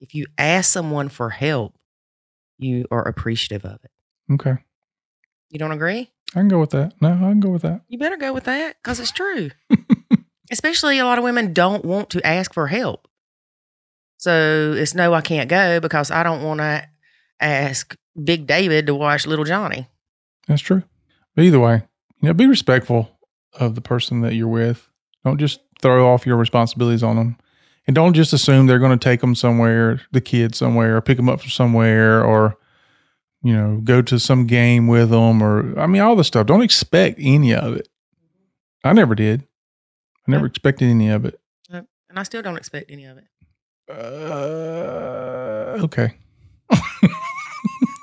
If 0.01 0.13
you 0.13 0.25
ask 0.37 0.71
someone 0.71 1.09
for 1.09 1.29
help, 1.29 1.75
you 2.57 2.85
are 2.91 3.07
appreciative 3.07 3.65
of 3.65 3.79
it. 3.83 3.91
okay. 4.33 4.57
You 5.49 5.59
don't 5.59 5.71
agree? 5.71 6.09
I 6.31 6.39
can 6.39 6.47
go 6.47 6.59
with 6.59 6.71
that. 6.71 6.93
No, 6.99 7.09
I 7.13 7.17
can 7.17 7.39
go 7.39 7.49
with 7.49 7.61
that. 7.61 7.81
You 7.87 7.97
better 7.97 8.17
go 8.17 8.33
with 8.33 8.45
that 8.45 8.75
because 8.81 8.99
it's 8.99 9.11
true. 9.11 9.51
Especially 10.51 10.99
a 10.99 11.05
lot 11.05 11.17
of 11.17 11.23
women 11.23 11.53
don't 11.53 11.85
want 11.85 12.09
to 12.09 12.25
ask 12.25 12.53
for 12.53 12.67
help. 12.67 13.07
So 14.17 14.73
it's 14.75 14.95
no, 14.95 15.13
I 15.13 15.21
can't 15.21 15.47
go 15.49 15.79
because 15.79 16.11
I 16.11 16.23
don't 16.23 16.43
want 16.43 16.59
to 16.59 16.87
ask 17.39 17.95
Big 18.21 18.47
David 18.47 18.87
to 18.87 18.95
watch 18.95 19.27
Little 19.27 19.45
Johnny. 19.45 19.87
That's 20.47 20.61
true. 20.61 20.83
But 21.35 21.45
either 21.45 21.59
way, 21.59 21.83
you 22.21 22.27
know, 22.27 22.33
be 22.33 22.47
respectful 22.47 23.14
of 23.59 23.75
the 23.75 23.81
person 23.81 24.21
that 24.21 24.33
you're 24.33 24.47
with. 24.47 24.89
Don't 25.23 25.39
just 25.39 25.59
throw 25.81 26.11
off 26.11 26.25
your 26.25 26.37
responsibilities 26.37 27.03
on 27.03 27.15
them. 27.15 27.37
And 27.87 27.95
don't 27.95 28.13
just 28.13 28.33
assume 28.33 28.65
they're 28.65 28.79
going 28.79 28.97
to 28.97 29.03
take 29.03 29.21
them 29.21 29.35
somewhere, 29.35 30.01
the 30.11 30.21
kids 30.21 30.57
somewhere, 30.57 30.97
or 30.97 31.01
pick 31.01 31.17
them 31.17 31.29
up 31.29 31.41
from 31.41 31.51
somewhere, 31.51 32.23
or, 32.23 32.57
you 33.43 33.53
know, 33.53 33.79
go 33.83 34.01
to 34.01 34.19
some 34.19 34.47
game 34.47 34.87
with 34.87 35.11
them, 35.11 35.43
or, 35.43 35.77
I 35.79 35.85
mean, 35.85 36.01
all 36.01 36.15
the 36.15 36.23
stuff. 36.23 36.47
Don't 36.47 36.63
expect 36.63 37.19
any 37.21 37.53
of 37.53 37.75
it. 37.75 37.87
I 38.83 38.93
never 38.93 39.13
did. 39.13 39.43
I 40.27 40.31
never 40.31 40.47
expected 40.47 40.89
any 40.89 41.09
of 41.09 41.25
it. 41.25 41.39
And 42.15 42.21
I 42.21 42.23
still 42.23 42.41
don't 42.41 42.55
expect 42.55 42.91
any 42.91 43.03
of 43.03 43.17
it. 43.17 43.25
Uh, 43.89 45.83
okay. 45.83 46.13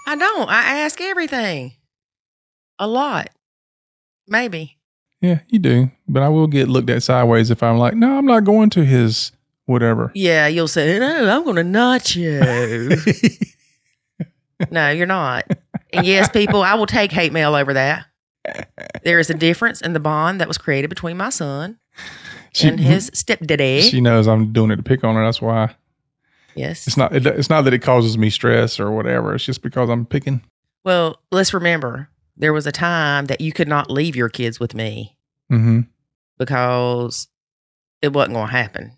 I 0.07 0.17
don't. 0.17 0.51
I 0.51 0.81
ask 0.81 1.01
everything. 1.01 1.73
A 2.79 2.87
lot. 2.87 3.31
Maybe. 4.29 4.77
Yeah, 5.23 5.39
you 5.49 5.61
do. 5.61 5.91
But 6.09 6.25
I 6.25 6.29
will 6.29 6.49
get 6.49 6.69
looked 6.69 6.91
at 6.91 7.03
sideways 7.03 7.51
if 7.51 7.63
I'm 7.63 7.79
like, 7.79 7.95
no, 7.95 8.19
I'm 8.19 8.27
not 8.27 8.45
going 8.45 8.71
to 8.71 8.85
his 8.85 9.31
whatever. 9.67 10.11
Yeah, 10.15 10.49
you'll 10.49 10.69
say, 10.69 10.99
no, 10.99 11.29
I'm 11.31 11.45
going 11.45 11.57
to 11.57 11.63
nacho. 11.63 12.91
no, 14.71 14.91
you're 14.91 15.07
not. 15.07 15.47
And 15.93 16.05
yes, 16.05 16.29
people, 16.29 16.63
I 16.63 16.75
will 16.75 16.87
take 16.87 17.13
hate 17.13 17.33
mail 17.33 17.55
over 17.55 17.73
that. 17.73 18.07
There 19.05 19.21
is 19.21 19.31
a 19.31 19.35
difference 19.35 19.81
in 19.81 19.93
the 19.93 20.01
bond 20.01 20.41
that 20.41 20.49
was 20.49 20.59
created 20.59 20.89
between 20.89 21.17
my 21.17 21.31
son 21.31 21.79
She- 22.53 22.67
and 22.67 22.81
his 22.81 23.09
stepdaddy. 23.15 23.83
She 23.83 24.01
knows 24.01 24.27
I'm 24.27 24.53
doing 24.53 24.73
it 24.73 24.77
to 24.77 24.83
pick 24.83 25.05
on 25.05 25.15
her. 25.15 25.25
That's 25.25 25.41
why 25.41 25.77
yes. 26.57 26.89
it's 26.89 26.97
not. 26.97 27.15
It, 27.15 27.25
it's 27.27 27.49
not 27.49 27.63
that 27.63 27.73
it 27.73 27.79
causes 27.79 28.19
me 28.19 28.31
stress 28.31 28.81
or 28.81 28.91
whatever. 28.91 29.35
It's 29.37 29.45
just 29.45 29.63
because 29.63 29.89
I'm 29.89 30.05
picking. 30.05 30.43
Well, 30.85 31.21
let's 31.31 31.55
remember 31.55 32.09
there 32.37 32.53
was 32.53 32.67
a 32.67 32.73
time 32.73 33.27
that 33.27 33.41
you 33.41 33.53
could 33.53 33.69
not 33.69 33.91
leave 33.91 34.17
your 34.17 34.29
kids 34.29 34.59
with 34.61 34.75
me 34.75 35.17
Mm-hmm. 35.51 35.81
because 36.39 37.29
it 38.01 38.13
wasn't 38.13 38.35
going 38.35 38.47
to 38.49 38.53
happen. 38.53 38.97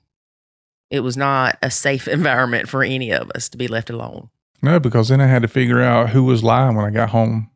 It 0.90 1.00
was 1.00 1.16
not 1.16 1.58
a 1.62 1.70
safe 1.70 2.06
environment 2.18 2.68
for 2.68 2.82
any 2.84 3.10
of 3.10 3.30
us 3.34 3.48
to 3.50 3.58
be 3.58 3.66
left 3.68 3.90
alone. 3.90 4.28
No, 4.62 4.78
because 4.80 5.08
then 5.08 5.20
I 5.20 5.26
had 5.26 5.42
to 5.42 5.48
figure 5.48 5.82
out 5.82 6.10
who 6.10 6.22
was 6.24 6.42
lying 6.44 6.76
when 6.76 6.84
I 6.86 6.90
got 6.90 7.10
home. 7.10 7.50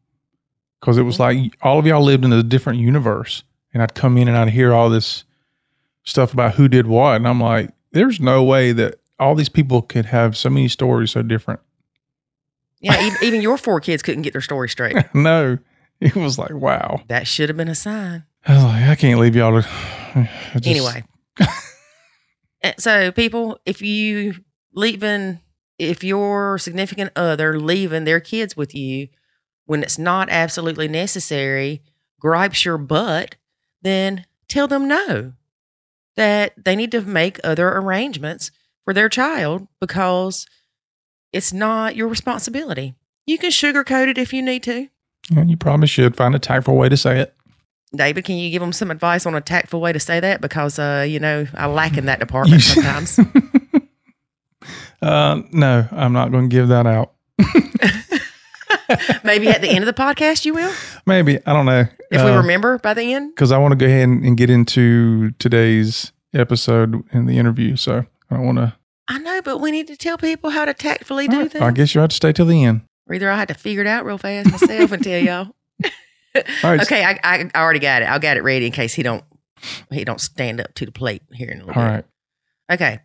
Because 0.80 0.96
it 0.96 1.00
Mm-hmm. 1.00 1.06
was 1.06 1.20
like 1.20 1.56
all 1.62 1.78
of 1.78 1.86
y'all 1.86 2.02
lived 2.04 2.24
in 2.24 2.32
a 2.32 2.42
different 2.42 2.80
universe, 2.80 3.42
and 3.72 3.82
I'd 3.82 3.94
come 3.94 4.16
in 4.18 4.28
and 4.28 4.36
I'd 4.36 4.50
hear 4.50 4.72
all 4.72 4.90
this 4.90 5.24
stuff 6.04 6.32
about 6.32 6.54
who 6.54 6.68
did 6.68 6.86
what, 6.86 7.16
and 7.16 7.26
I'm 7.28 7.40
like, 7.40 7.70
there's 7.92 8.18
no 8.20 8.42
way 8.44 8.72
that 8.72 8.96
all 9.18 9.34
these 9.34 9.48
people 9.48 9.82
could 9.82 10.06
have 10.06 10.36
so 10.36 10.50
many 10.50 10.68
stories 10.68 11.10
so 11.12 11.22
different. 11.22 11.60
Yeah, 12.80 13.00
even, 13.04 13.18
even 13.22 13.42
your 13.42 13.58
four 13.58 13.80
kids 13.80 14.02
couldn't 14.02 14.22
get 14.22 14.32
their 14.32 14.42
story 14.42 14.68
straight. 14.68 14.96
no, 15.14 15.58
it 16.14 16.16
was 16.16 16.38
like 16.38 16.52
wow. 16.52 17.02
That 17.08 17.26
should 17.26 17.48
have 17.48 17.56
been 17.56 17.68
a 17.68 17.74
sign. 17.74 18.24
I 18.46 18.54
was 18.54 18.64
like, 18.64 18.88
I 18.88 18.94
can't 18.94 19.20
leave 19.20 19.36
y'all 19.36 19.62
to. 19.62 19.68
Just- 20.54 20.66
anyway. 20.66 21.04
So 22.78 23.12
people, 23.12 23.60
if 23.64 23.82
you 23.82 24.34
leaving, 24.72 25.40
if 25.78 26.02
your 26.02 26.58
significant 26.58 27.12
other 27.16 27.58
leaving 27.58 28.04
their 28.04 28.20
kids 28.20 28.56
with 28.56 28.74
you 28.74 29.08
when 29.66 29.82
it's 29.82 29.98
not 29.98 30.28
absolutely 30.30 30.88
necessary, 30.88 31.82
gripes 32.20 32.64
your 32.64 32.78
butt, 32.78 33.36
then 33.82 34.26
tell 34.48 34.66
them 34.66 34.88
no. 34.88 35.34
That 36.16 36.52
they 36.62 36.74
need 36.74 36.90
to 36.92 37.02
make 37.02 37.38
other 37.44 37.68
arrangements 37.68 38.50
for 38.84 38.92
their 38.92 39.08
child 39.08 39.68
because 39.80 40.46
it's 41.32 41.52
not 41.52 41.94
your 41.94 42.08
responsibility. 42.08 42.94
You 43.24 43.38
can 43.38 43.50
sugarcoat 43.50 44.08
it 44.08 44.18
if 44.18 44.32
you 44.32 44.42
need 44.42 44.64
to. 44.64 44.88
Yeah, 45.30 45.44
you 45.44 45.56
probably 45.56 45.86
should 45.86 46.16
find 46.16 46.34
a 46.34 46.38
tactful 46.38 46.76
way 46.76 46.88
to 46.88 46.96
say 46.96 47.20
it. 47.20 47.34
David, 47.94 48.24
can 48.24 48.36
you 48.36 48.50
give 48.50 48.60
them 48.60 48.72
some 48.72 48.90
advice 48.90 49.24
on 49.26 49.34
a 49.34 49.40
tactful 49.40 49.80
way 49.80 49.92
to 49.92 50.00
say 50.00 50.20
that? 50.20 50.40
Because, 50.40 50.78
uh, 50.78 51.06
you 51.08 51.18
know, 51.20 51.46
I 51.54 51.66
lack 51.66 51.96
in 51.96 52.06
that 52.06 52.18
department 52.24 52.62
sometimes. 52.62 53.18
uh, 55.02 55.40
no, 55.52 55.88
I'm 55.90 56.12
not 56.12 56.30
going 56.30 56.48
to 56.50 56.54
give 56.54 56.68
that 56.68 56.86
out. 56.86 57.12
Maybe 59.24 59.48
at 59.48 59.60
the 59.60 59.68
end 59.68 59.80
of 59.80 59.86
the 59.86 59.92
podcast, 59.92 60.44
you 60.44 60.54
will, 60.54 60.72
Maybe 61.06 61.38
I 61.46 61.52
don't 61.52 61.66
know 61.66 61.86
if 62.10 62.24
we 62.24 62.30
remember 62.30 62.78
by 62.78 62.94
the 62.94 63.12
end. 63.14 63.34
because 63.34 63.52
I 63.52 63.58
want 63.58 63.72
to 63.72 63.76
go 63.76 63.86
ahead 63.86 64.08
and, 64.08 64.24
and 64.24 64.36
get 64.36 64.50
into 64.50 65.30
today's 65.32 66.12
episode 66.34 67.02
in 67.12 67.26
the 67.26 67.38
interview. 67.38 67.76
So 67.76 68.04
I 68.30 68.36
don't 68.36 68.46
want 68.46 68.58
to. 68.58 68.74
I 69.08 69.18
know, 69.18 69.40
but 69.42 69.58
we 69.58 69.70
need 69.70 69.86
to 69.88 69.96
tell 69.96 70.18
people 70.18 70.50
how 70.50 70.64
to 70.64 70.74
tactfully 70.74 71.28
do 71.28 71.48
things. 71.48 71.62
I 71.62 71.70
guess 71.70 71.94
you 71.94 72.00
have 72.00 72.10
to 72.10 72.16
stay 72.16 72.32
till 72.32 72.46
the 72.46 72.64
end. 72.64 72.82
Or 73.08 73.14
either 73.14 73.30
I 73.30 73.36
had 73.36 73.48
to 73.48 73.54
figure 73.54 73.80
it 73.80 73.86
out 73.86 74.04
real 74.04 74.18
fast 74.18 74.50
myself 74.50 74.92
and 74.92 75.02
tell 75.02 75.18
y'all. 75.20 75.54
All 75.84 76.70
right. 76.70 76.80
Okay, 76.82 77.02
I, 77.04 77.18
I 77.24 77.50
I 77.54 77.62
already 77.62 77.78
got 77.78 78.02
it. 78.02 78.04
I'll 78.06 78.18
got 78.20 78.36
it 78.36 78.42
ready 78.42 78.66
in 78.66 78.72
case 78.72 78.94
he 78.94 79.02
don't 79.02 79.24
he 79.90 80.04
don't 80.04 80.20
stand 80.20 80.60
up 80.60 80.74
to 80.74 80.84
the 80.86 80.92
plate 80.92 81.22
here 81.32 81.48
in 81.48 81.60
a 81.60 81.64
little 81.64 81.80
All 81.82 81.88
bit. 81.88 81.94
right. 81.94 82.04
Okay. 82.70 83.00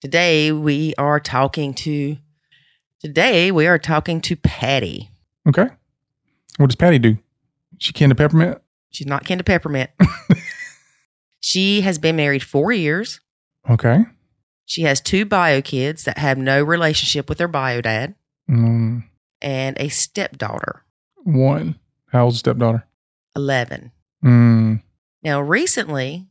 Today 0.00 0.52
we 0.52 0.94
are 0.96 1.18
talking 1.20 1.74
to 1.74 2.16
today 3.00 3.50
we 3.50 3.66
are 3.66 3.78
talking 3.78 4.20
to 4.22 4.36
Patti. 4.36 5.10
Okay. 5.48 5.66
What 6.58 6.68
does 6.68 6.76
Patti 6.76 6.98
do? 6.98 7.18
She 7.78 7.92
kin 7.92 8.10
to 8.10 8.14
peppermint. 8.14 8.58
She's 8.90 9.06
not 9.06 9.24
kin 9.24 9.38
to 9.38 9.44
peppermint. 9.44 9.90
she 11.40 11.80
has 11.80 11.98
been 11.98 12.16
married 12.16 12.42
four 12.42 12.72
years. 12.72 13.20
Okay. 13.68 14.04
She 14.66 14.82
has 14.82 15.00
two 15.00 15.24
bio 15.24 15.60
kids 15.62 16.04
that 16.04 16.18
have 16.18 16.38
no 16.38 16.62
relationship 16.62 17.28
with 17.28 17.38
their 17.38 17.48
bio 17.48 17.80
dad 17.80 18.14
Mm, 18.48 19.04
and 19.42 19.76
a 19.80 19.88
stepdaughter, 19.88 20.84
one. 21.22 21.78
How 22.12 22.24
old's 22.24 22.38
stepdaughter? 22.38 22.86
11. 23.36 23.92
Mm, 24.24 24.82
Now, 25.22 25.40
recently, 25.40 26.26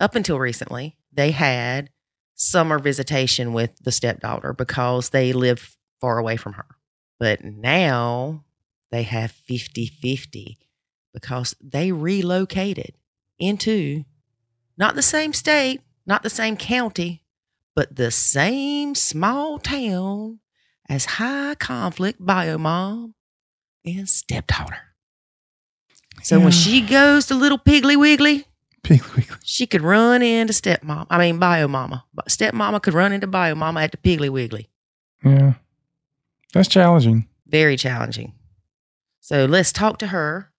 up 0.00 0.14
until 0.14 0.38
recently, 0.38 0.96
they 1.12 1.30
had 1.30 1.90
summer 2.34 2.78
visitation 2.78 3.52
with 3.52 3.70
the 3.82 3.92
stepdaughter 3.92 4.52
because 4.52 5.10
they 5.10 5.32
live 5.32 5.76
far 6.00 6.18
away 6.18 6.36
from 6.36 6.54
her. 6.54 6.66
But 7.18 7.44
now 7.44 8.44
they 8.90 9.02
have 9.04 9.30
50 9.32 9.86
50 9.86 10.58
because 11.12 11.54
they 11.60 11.92
relocated 11.92 12.94
into 13.38 14.04
not 14.76 14.94
the 14.94 15.02
same 15.02 15.32
state, 15.32 15.80
not 16.06 16.22
the 16.22 16.30
same 16.30 16.56
county, 16.56 17.24
but 17.74 17.96
the 17.96 18.10
same 18.10 18.94
small 18.94 19.58
town 19.58 20.38
as 20.88 21.04
high 21.04 21.54
conflict 21.56 22.24
bio 22.24 22.58
mom 22.58 23.14
and 23.84 24.08
stepdaughter. 24.08 24.78
So 26.22 26.38
Yeah. 26.38 26.44
when 26.44 26.52
she 26.52 26.80
goes 26.80 27.26
to 27.26 27.34
little 27.34 27.58
Piggly 27.58 27.96
Wiggly, 27.96 28.46
Piggly 28.82 29.16
Wiggly. 29.16 29.36
she 29.44 29.66
could 29.66 29.82
run 29.82 30.22
into 30.22 30.52
stepmom. 30.52 31.06
I 31.10 31.18
mean, 31.18 31.38
bio 31.38 31.68
mama. 31.68 32.04
But 32.14 32.28
Stepmama 32.28 32.82
could 32.82 32.94
run 32.94 33.12
into 33.12 33.26
bio 33.26 33.54
mama 33.54 33.82
at 33.82 33.90
the 33.92 33.96
Piggly 33.98 34.30
Wiggly. 34.30 34.68
Yeah. 35.24 35.54
That's 36.54 36.68
challenging. 36.68 37.28
Very 37.46 37.76
challenging. 37.76 38.34
So 39.20 39.44
let's 39.44 39.72
talk 39.72 39.98
to 39.98 40.06
her, 40.08 40.50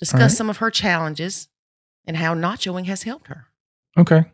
discuss 0.00 0.20
right. 0.20 0.30
some 0.30 0.48
of 0.50 0.58
her 0.58 0.70
challenges, 0.70 1.48
and 2.06 2.16
how 2.16 2.34
nachoing 2.34 2.86
has 2.86 3.02
helped 3.02 3.28
her. 3.28 3.46
Okay. 3.98 4.24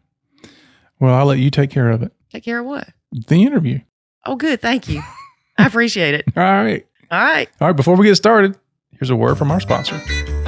Well, 1.01 1.15
I'll 1.15 1.27
let 1.27 1.39
you 1.39 1.51
take 1.51 1.71
care 1.71 1.91
of 1.91 2.03
it. 2.03 2.13
Take 2.31 2.45
care 2.45 2.61
of 2.61 2.67
what? 2.67 2.89
The 3.13 3.43
interview. 3.43 3.81
Oh, 4.25 4.37
good. 4.37 4.61
Thank 4.61 4.89
you. 4.89 5.03
I 5.59 5.67
appreciate 5.67 6.15
it. 6.15 6.25
All 6.37 6.43
right. 6.43 6.87
All 7.11 7.19
right. 7.21 7.49
All 7.61 7.69
right. 7.69 7.77
Before 7.77 7.97
we 7.97 8.07
get 8.07 8.17
started, 8.17 8.57
here's 8.93 9.11
a 9.11 9.17
word 9.17 9.39
from 9.39 9.51
our 9.51 9.61
sponsor. 9.61 10.01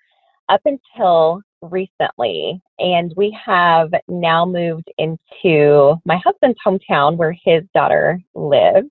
up 0.51 0.61
until 0.67 1.41
recently. 1.63 2.61
And 2.79 3.13
we 3.17 3.37
have 3.45 3.91
now 4.07 4.45
moved 4.45 4.91
into 4.99 5.97
my 6.05 6.21
husband's 6.23 6.59
hometown 6.65 7.17
where 7.17 7.33
his 7.45 7.63
daughter 7.75 8.21
lives. 8.35 8.89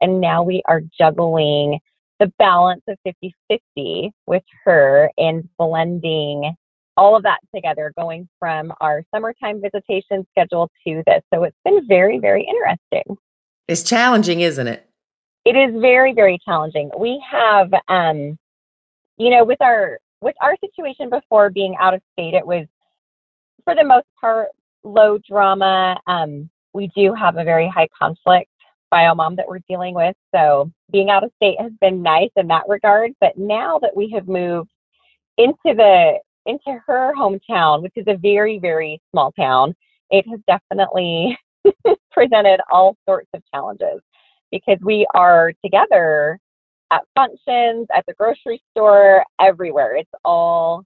And 0.00 0.20
now 0.20 0.42
we 0.42 0.62
are 0.66 0.82
juggling 0.98 1.78
the 2.20 2.30
balance 2.38 2.82
of 2.86 2.98
50 3.04 3.34
50 3.48 4.12
with 4.26 4.42
her 4.64 5.10
and 5.18 5.48
blending 5.58 6.54
all 6.96 7.16
of 7.16 7.22
that 7.24 7.38
together, 7.54 7.92
going 7.98 8.28
from 8.38 8.72
our 8.80 9.04
summertime 9.14 9.60
visitation 9.60 10.26
schedule 10.30 10.70
to 10.86 11.02
this. 11.06 11.22
So 11.32 11.44
it's 11.44 11.56
been 11.64 11.86
very, 11.86 12.18
very 12.18 12.46
interesting. 12.46 13.16
It's 13.68 13.82
challenging, 13.82 14.40
isn't 14.40 14.66
it? 14.66 14.88
It 15.44 15.56
is 15.56 15.80
very, 15.80 16.12
very 16.14 16.38
challenging. 16.44 16.90
We 16.98 17.22
have, 17.30 17.70
um, 17.88 18.38
you 19.16 19.30
know, 19.30 19.44
with 19.44 19.60
our 19.60 19.98
with 20.20 20.34
our 20.40 20.56
situation 20.58 21.10
before 21.10 21.50
being 21.50 21.76
out 21.78 21.92
of 21.94 22.00
state, 22.12 22.34
it 22.34 22.46
was 22.46 22.66
for 23.64 23.74
the 23.74 23.84
most 23.84 24.06
part 24.20 24.48
low 24.82 25.18
drama. 25.18 25.98
Um, 26.06 26.48
we 26.72 26.90
do 26.96 27.14
have 27.14 27.36
a 27.36 27.44
very 27.44 27.68
high 27.68 27.88
conflict 27.98 28.50
bio 28.90 29.14
mom 29.14 29.36
that 29.36 29.46
we're 29.48 29.60
dealing 29.68 29.94
with, 29.94 30.16
so 30.34 30.70
being 30.90 31.10
out 31.10 31.24
of 31.24 31.30
state 31.36 31.60
has 31.60 31.72
been 31.80 32.02
nice 32.02 32.30
in 32.36 32.48
that 32.48 32.62
regard. 32.68 33.12
But 33.20 33.36
now 33.36 33.78
that 33.80 33.96
we 33.96 34.10
have 34.14 34.28
moved 34.28 34.70
into 35.36 35.56
the 35.64 36.18
into 36.46 36.78
her 36.86 37.12
hometown, 37.16 37.82
which 37.82 37.92
is 37.96 38.06
a 38.08 38.16
very, 38.16 38.58
very 38.58 39.00
small 39.10 39.32
town, 39.32 39.74
it 40.10 40.24
has 40.28 40.40
definitely 40.46 41.36
presented 42.12 42.60
all 42.70 42.96
sorts 43.08 43.28
of 43.34 43.42
challenges 43.52 44.00
because 44.50 44.78
we 44.82 45.06
are 45.14 45.52
together 45.64 46.38
at 46.90 47.02
functions, 47.14 47.86
at 47.94 48.04
the 48.06 48.14
grocery 48.14 48.62
store, 48.70 49.24
everywhere. 49.40 49.96
It's 49.96 50.10
all 50.24 50.84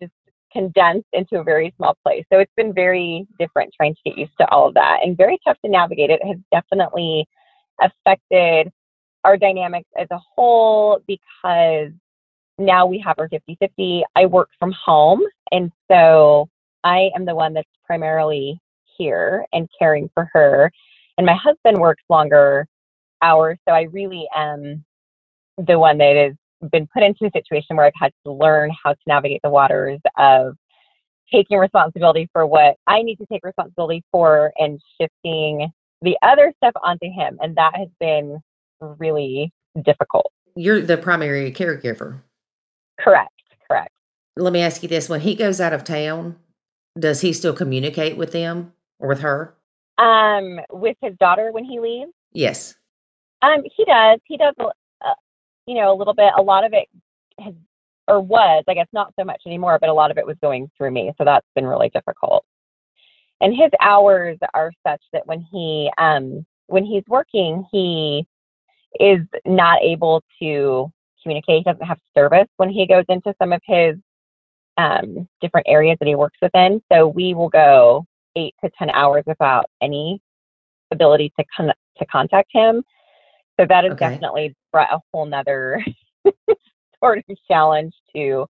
just 0.00 0.12
condensed 0.52 1.08
into 1.12 1.38
a 1.38 1.44
very 1.44 1.72
small 1.76 1.96
place. 2.04 2.24
So 2.32 2.38
it's 2.38 2.52
been 2.56 2.74
very 2.74 3.26
different 3.38 3.72
trying 3.76 3.94
to 3.94 4.00
get 4.04 4.18
used 4.18 4.32
to 4.40 4.48
all 4.50 4.68
of 4.68 4.74
that 4.74 4.98
and 5.02 5.16
very 5.16 5.38
tough 5.46 5.56
to 5.64 5.70
navigate. 5.70 6.10
It 6.10 6.24
has 6.26 6.36
definitely 6.52 7.26
affected 7.80 8.70
our 9.24 9.36
dynamics 9.36 9.88
as 9.98 10.08
a 10.10 10.18
whole 10.34 11.00
because 11.06 11.90
now 12.58 12.86
we 12.86 12.98
have 12.98 13.18
our 13.18 13.28
50 13.28 13.56
50. 13.60 14.04
I 14.14 14.26
work 14.26 14.48
from 14.58 14.72
home. 14.72 15.22
And 15.52 15.70
so 15.90 16.48
I 16.84 17.10
am 17.14 17.24
the 17.24 17.34
one 17.34 17.54
that's 17.54 17.68
primarily 17.84 18.60
here 18.96 19.46
and 19.52 19.68
caring 19.78 20.10
for 20.14 20.28
her. 20.32 20.72
And 21.18 21.26
my 21.26 21.34
husband 21.34 21.78
works 21.78 22.02
longer 22.08 22.66
hours. 23.22 23.58
So 23.68 23.74
I 23.74 23.82
really 23.82 24.26
am 24.34 24.84
the 25.58 25.78
one 25.78 25.98
that 25.98 26.16
has 26.16 26.70
been 26.70 26.86
put 26.92 27.02
into 27.02 27.26
a 27.26 27.30
situation 27.30 27.76
where 27.76 27.86
I've 27.86 27.92
had 27.94 28.12
to 28.24 28.32
learn 28.32 28.70
how 28.82 28.92
to 28.92 29.00
navigate 29.06 29.40
the 29.42 29.50
waters 29.50 30.00
of 30.16 30.56
taking 31.32 31.58
responsibility 31.58 32.28
for 32.32 32.46
what 32.46 32.76
I 32.86 33.02
need 33.02 33.16
to 33.16 33.26
take 33.26 33.44
responsibility 33.44 34.04
for 34.12 34.52
and 34.58 34.80
shifting 35.00 35.72
the 36.02 36.16
other 36.22 36.52
stuff 36.58 36.74
onto 36.82 37.06
him. 37.06 37.38
And 37.40 37.56
that 37.56 37.72
has 37.76 37.88
been 37.98 38.38
really 38.80 39.52
difficult. 39.82 40.30
You're 40.54 40.80
the 40.80 40.96
primary 40.96 41.52
caregiver. 41.52 42.20
Correct. 43.00 43.32
Correct. 43.68 43.92
Let 44.36 44.52
me 44.52 44.60
ask 44.60 44.82
you 44.82 44.88
this 44.88 45.08
when 45.08 45.20
he 45.20 45.34
goes 45.34 45.60
out 45.60 45.72
of 45.72 45.84
town, 45.84 46.36
does 46.98 47.20
he 47.20 47.32
still 47.32 47.52
communicate 47.52 48.16
with 48.16 48.32
them 48.32 48.72
or 48.98 49.08
with 49.08 49.20
her? 49.20 49.54
Um, 49.98 50.60
with 50.70 50.96
his 51.00 51.16
daughter 51.18 51.52
when 51.52 51.64
he 51.64 51.80
leaves? 51.80 52.12
Yes. 52.32 52.74
Um, 53.42 53.62
he 53.76 53.84
does. 53.84 54.18
He 54.24 54.36
does, 54.36 54.54
uh, 54.58 55.14
you 55.66 55.74
know, 55.74 55.92
a 55.92 55.96
little 55.96 56.14
bit. 56.14 56.32
A 56.36 56.42
lot 56.42 56.64
of 56.64 56.72
it 56.72 56.88
has, 57.40 57.54
or 58.08 58.20
was, 58.20 58.64
I 58.68 58.74
guess, 58.74 58.88
not 58.92 59.12
so 59.18 59.24
much 59.24 59.42
anymore, 59.46 59.78
but 59.80 59.88
a 59.88 59.94
lot 59.94 60.10
of 60.10 60.18
it 60.18 60.26
was 60.26 60.36
going 60.42 60.70
through 60.76 60.90
me. 60.90 61.12
So 61.18 61.24
that's 61.24 61.46
been 61.54 61.66
really 61.66 61.90
difficult. 61.90 62.44
And 63.40 63.54
his 63.54 63.70
hours 63.80 64.38
are 64.54 64.72
such 64.86 65.02
that 65.12 65.26
when 65.26 65.46
he, 65.50 65.90
um, 65.98 66.46
when 66.68 66.84
he's 66.84 67.04
working, 67.08 67.66
he 67.70 68.26
is 68.98 69.20
not 69.44 69.82
able 69.82 70.22
to 70.40 70.90
communicate. 71.26 71.58
He 71.58 71.64
doesn't 71.64 71.86
have 71.86 71.98
service 72.16 72.46
when 72.56 72.70
he 72.70 72.86
goes 72.86 73.04
into 73.08 73.34
some 73.40 73.52
of 73.52 73.60
his 73.66 73.96
um, 74.76 75.28
different 75.40 75.66
areas 75.68 75.96
that 75.98 76.06
he 76.06 76.14
works 76.14 76.38
within. 76.40 76.80
So 76.92 77.08
we 77.08 77.34
will 77.34 77.48
go 77.48 78.06
eight 78.36 78.54
to 78.62 78.70
10 78.78 78.90
hours 78.90 79.24
without 79.26 79.66
any 79.82 80.20
ability 80.92 81.32
to, 81.38 81.44
con- 81.56 81.72
to 81.98 82.06
contact 82.06 82.50
him. 82.52 82.84
So 83.58 83.66
that 83.68 83.84
has 83.84 83.94
okay. 83.94 84.10
definitely 84.10 84.54
brought 84.72 84.92
a 84.92 85.00
whole 85.12 85.26
nother 85.26 85.84
sort 87.02 87.18
of 87.18 87.36
challenge 87.48 87.94
to 88.14 88.46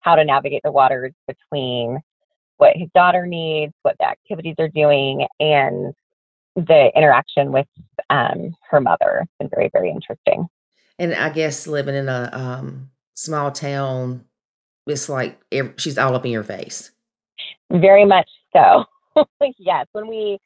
how 0.00 0.16
to 0.16 0.24
navigate 0.24 0.62
the 0.64 0.72
waters 0.72 1.12
between 1.26 1.98
what 2.58 2.76
his 2.76 2.88
daughter 2.94 3.24
needs, 3.24 3.72
what 3.82 3.96
the 4.00 4.08
activities 4.08 4.56
are 4.58 4.68
doing, 4.68 5.26
and 5.38 5.94
the 6.56 6.90
interaction 6.96 7.52
with 7.52 7.68
um, 8.10 8.54
her 8.68 8.80
mother. 8.80 9.20
It's 9.22 9.32
been 9.38 9.48
very, 9.48 9.70
very 9.72 9.90
interesting. 9.90 10.48
And 10.98 11.14
I 11.14 11.30
guess 11.30 11.66
living 11.66 11.94
in 11.94 12.08
a 12.08 12.30
um, 12.32 12.90
small 13.14 13.50
town, 13.52 14.24
it's 14.86 15.08
like 15.08 15.40
she's 15.76 15.98
all 15.98 16.14
up 16.14 16.24
in 16.24 16.32
your 16.32 16.44
face. 16.44 16.90
Very 17.70 18.04
much 18.04 18.28
so. 18.52 18.84
yes. 19.58 19.86
When 19.92 20.08
we, 20.08 20.38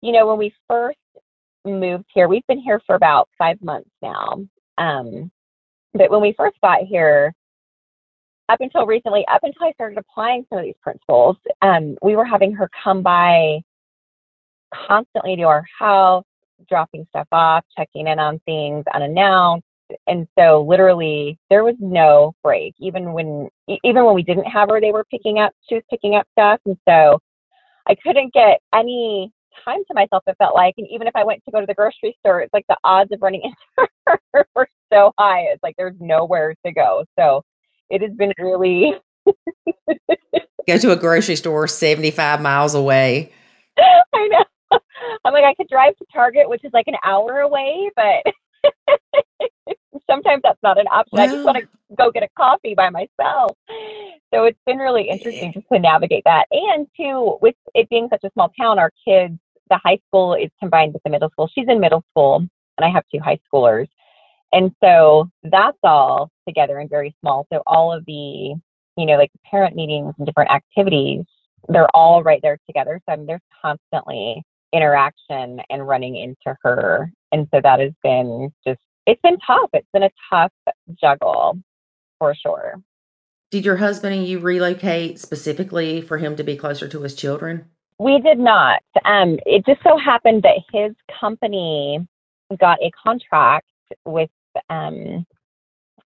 you 0.00 0.12
know, 0.12 0.26
when 0.26 0.38
we 0.38 0.54
first 0.68 0.98
moved 1.64 2.04
here, 2.14 2.28
we've 2.28 2.46
been 2.46 2.60
here 2.60 2.80
for 2.86 2.94
about 2.94 3.28
five 3.36 3.60
months 3.62 3.90
now. 4.00 4.46
Um, 4.78 5.30
but 5.92 6.10
when 6.10 6.22
we 6.22 6.34
first 6.36 6.56
got 6.62 6.80
here, 6.82 7.34
up 8.48 8.60
until 8.60 8.86
recently, 8.86 9.24
up 9.32 9.40
until 9.42 9.66
I 9.66 9.72
started 9.72 9.98
applying 9.98 10.44
some 10.48 10.58
of 10.58 10.64
these 10.64 10.74
principles, 10.82 11.36
um, 11.62 11.96
we 12.02 12.16
were 12.16 12.24
having 12.24 12.52
her 12.54 12.68
come 12.82 13.02
by 13.02 13.60
constantly 14.74 15.36
to 15.36 15.42
our 15.42 15.64
house, 15.78 16.24
dropping 16.68 17.06
stuff 17.10 17.28
off, 17.32 17.64
checking 17.76 18.06
in 18.06 18.18
on 18.18 18.40
things 18.40 18.84
unannounced. 18.92 19.66
And 20.06 20.26
so 20.38 20.64
literally 20.68 21.38
there 21.50 21.64
was 21.64 21.74
no 21.80 22.34
break. 22.42 22.74
Even 22.78 23.12
when 23.12 23.48
even 23.84 24.04
when 24.04 24.14
we 24.14 24.22
didn't 24.22 24.44
have 24.44 24.68
her, 24.70 24.80
they 24.80 24.92
were 24.92 25.04
picking 25.10 25.38
up, 25.38 25.52
she 25.68 25.76
was 25.76 25.84
picking 25.90 26.14
up 26.14 26.26
stuff. 26.32 26.60
And 26.66 26.76
so 26.88 27.18
I 27.86 27.94
couldn't 28.02 28.32
get 28.32 28.60
any 28.74 29.32
time 29.64 29.82
to 29.88 29.94
myself, 29.94 30.22
it 30.26 30.36
felt 30.38 30.54
like. 30.54 30.74
And 30.78 30.86
even 30.90 31.06
if 31.06 31.16
I 31.16 31.24
went 31.24 31.42
to 31.44 31.50
go 31.50 31.60
to 31.60 31.66
the 31.66 31.74
grocery 31.74 32.16
store, 32.20 32.40
it's 32.40 32.52
like 32.52 32.66
the 32.68 32.76
odds 32.84 33.12
of 33.12 33.20
running 33.22 33.42
into 33.76 33.88
her 34.32 34.46
were 34.54 34.68
so 34.92 35.12
high. 35.18 35.42
It's 35.52 35.62
like 35.62 35.74
there's 35.76 35.96
nowhere 36.00 36.54
to 36.64 36.72
go. 36.72 37.04
So 37.18 37.42
it 37.90 38.02
has 38.02 38.12
been 38.12 38.32
really. 38.38 38.94
go 40.66 40.78
to 40.78 40.92
a 40.92 40.96
grocery 40.96 41.36
store 41.36 41.66
75 41.68 42.40
miles 42.40 42.74
away. 42.74 43.32
I 43.78 44.28
know. 44.28 44.78
I'm 45.24 45.32
like, 45.32 45.44
I 45.44 45.54
could 45.54 45.68
drive 45.68 45.96
to 45.98 46.04
Target, 46.12 46.48
which 46.48 46.64
is 46.64 46.72
like 46.72 46.86
an 46.88 46.96
hour 47.04 47.40
away, 47.40 47.90
but 47.94 48.31
sometimes 50.12 50.42
that's 50.42 50.62
not 50.62 50.78
an 50.78 50.86
option. 50.88 51.18
I 51.18 51.26
just 51.26 51.44
want 51.44 51.58
to 51.58 51.68
go 51.96 52.10
get 52.10 52.22
a 52.22 52.28
coffee 52.36 52.74
by 52.74 52.90
myself. 52.90 53.56
So 54.32 54.44
it's 54.44 54.58
been 54.66 54.78
really 54.78 55.08
interesting 55.08 55.52
just 55.52 55.66
to 55.72 55.78
navigate 55.78 56.24
that. 56.24 56.46
And 56.50 56.86
to 56.98 57.38
with 57.40 57.54
it 57.74 57.88
being 57.88 58.08
such 58.10 58.24
a 58.24 58.30
small 58.32 58.50
town, 58.58 58.78
our 58.78 58.90
kids, 59.06 59.38
the 59.70 59.80
high 59.82 59.98
school 60.08 60.34
is 60.34 60.50
combined 60.60 60.92
with 60.92 61.02
the 61.02 61.10
middle 61.10 61.30
school. 61.30 61.48
She's 61.54 61.66
in 61.68 61.80
middle 61.80 62.04
school 62.10 62.36
and 62.76 62.84
I 62.84 62.90
have 62.90 63.04
two 63.12 63.20
high 63.20 63.38
schoolers. 63.52 63.88
And 64.52 64.70
so 64.82 65.30
that's 65.44 65.78
all 65.82 66.30
together 66.46 66.78
and 66.78 66.90
very 66.90 67.16
small. 67.20 67.46
So 67.50 67.62
all 67.66 67.92
of 67.92 68.04
the, 68.04 68.12
you 68.12 69.06
know, 69.06 69.16
like 69.16 69.30
parent 69.50 69.74
meetings 69.74 70.14
and 70.18 70.26
different 70.26 70.50
activities, 70.50 71.24
they're 71.68 71.94
all 71.94 72.22
right 72.22 72.40
there 72.42 72.58
together. 72.66 73.00
So 73.06 73.12
I 73.14 73.16
mean, 73.16 73.26
there's 73.26 73.40
constantly 73.62 74.42
interaction 74.74 75.60
and 75.70 75.88
running 75.88 76.16
into 76.16 76.56
her. 76.62 77.10
And 77.30 77.48
so 77.52 77.60
that 77.62 77.80
has 77.80 77.92
been 78.02 78.52
just, 78.66 78.80
it's 79.06 79.20
been 79.22 79.38
tough. 79.46 79.70
It's 79.72 79.88
been 79.92 80.04
a 80.04 80.10
tough 80.30 80.52
juggle. 81.00 81.58
for 82.18 82.34
sure. 82.34 82.80
Did 83.50 83.64
your 83.64 83.76
husband 83.76 84.14
and 84.14 84.26
you 84.26 84.38
relocate 84.38 85.18
specifically 85.18 86.00
for 86.00 86.18
him 86.18 86.36
to 86.36 86.44
be 86.44 86.56
closer 86.56 86.88
to 86.88 87.02
his 87.02 87.14
children? 87.14 87.66
We 87.98 88.20
did 88.20 88.38
not. 88.38 88.82
Um, 89.04 89.38
it 89.44 89.66
just 89.66 89.82
so 89.82 89.98
happened 89.98 90.42
that 90.44 90.56
his 90.72 90.92
company 91.20 92.06
got 92.58 92.78
a 92.80 92.90
contract 93.04 93.66
with 94.06 94.30
um, 94.70 95.26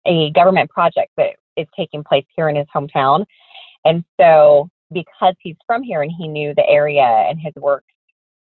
a 0.05 0.31
government 0.31 0.69
project 0.69 1.11
that 1.17 1.35
is 1.55 1.67
taking 1.75 2.03
place 2.03 2.25
here 2.35 2.49
in 2.49 2.55
his 2.55 2.67
hometown. 2.75 3.25
And 3.85 4.03
so, 4.19 4.69
because 4.91 5.35
he's 5.39 5.55
from 5.65 5.83
here 5.83 6.01
and 6.01 6.11
he 6.17 6.27
knew 6.27 6.53
the 6.55 6.67
area 6.67 7.01
and 7.03 7.39
his 7.39 7.53
work 7.55 7.83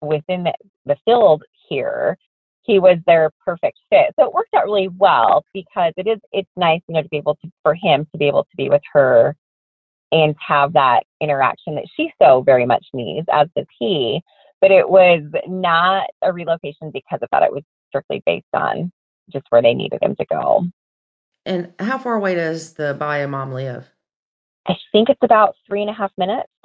within 0.01 0.45
the, 0.45 0.55
the 0.87 0.97
field 1.05 1.43
here, 1.69 2.17
he 2.65 2.79
was 2.79 2.99
their 3.07 3.31
perfect 3.45 3.79
fit. 3.91 4.15
So 4.19 4.27
it 4.27 4.33
worked 4.33 4.55
out 4.55 4.65
really 4.65 4.89
well 4.89 5.45
because 5.53 5.93
it 5.97 6.07
is 6.07 6.19
it's 6.33 6.49
nice, 6.57 6.81
you 6.89 6.95
know, 6.95 7.03
to 7.03 7.09
be 7.09 7.19
able 7.19 7.37
to 7.37 7.51
for 7.63 7.75
him 7.75 8.07
to 8.13 8.19
be 8.19 8.27
able 8.27 8.45
to 8.45 8.57
be 8.57 8.69
with 8.69 8.83
her 8.93 9.37
and 10.13 10.35
have 10.47 10.73
that 10.75 11.05
interaction 11.21 11.75
that 11.75 11.87
she 11.97 12.11
so 12.21 12.43
very 12.43 12.67
much 12.67 12.87
needs, 12.93 13.27
as 13.33 13.49
does 13.57 13.67
he. 13.79 14.21
But 14.61 14.71
it 14.71 14.89
was 14.89 15.23
not 15.47 16.09
a 16.23 16.33
relocation 16.33 16.91
because 16.93 17.19
of 17.23 17.29
that. 17.33 17.43
It 17.43 17.53
was 17.53 17.63
strictly 17.89 18.23
based 18.25 18.47
on 18.55 18.91
just 19.31 19.47
where 19.51 19.61
they 19.63 19.75
needed 19.75 19.99
him 20.03 20.17
to 20.17 20.25
go. 20.27 20.67
And 21.45 21.73
how 21.79 21.99
far 21.99 22.15
away 22.15 22.35
does 22.35 22.75
the 22.75 22.95
bio 22.95 23.27
mom 23.27 23.53
live? 23.53 23.91
I 24.67 24.77
think 24.93 25.11
it's 25.11 25.23
about 25.23 25.57
three 25.67 25.83
and 25.83 25.91
a 25.91 25.93
half 25.93 26.13
minutes. 26.17 26.49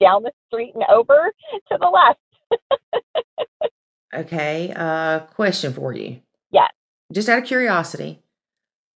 down 0.00 0.22
the 0.22 0.32
street 0.48 0.72
and 0.74 0.84
over 0.92 1.32
to 1.70 1.78
the 1.78 1.86
left. 1.86 2.18
Okay. 4.14 4.72
Uh 4.74 5.20
question 5.20 5.72
for 5.72 5.92
you. 5.92 6.20
Yeah. 6.50 6.68
Just 7.12 7.28
out 7.28 7.38
of 7.38 7.44
curiosity. 7.44 8.20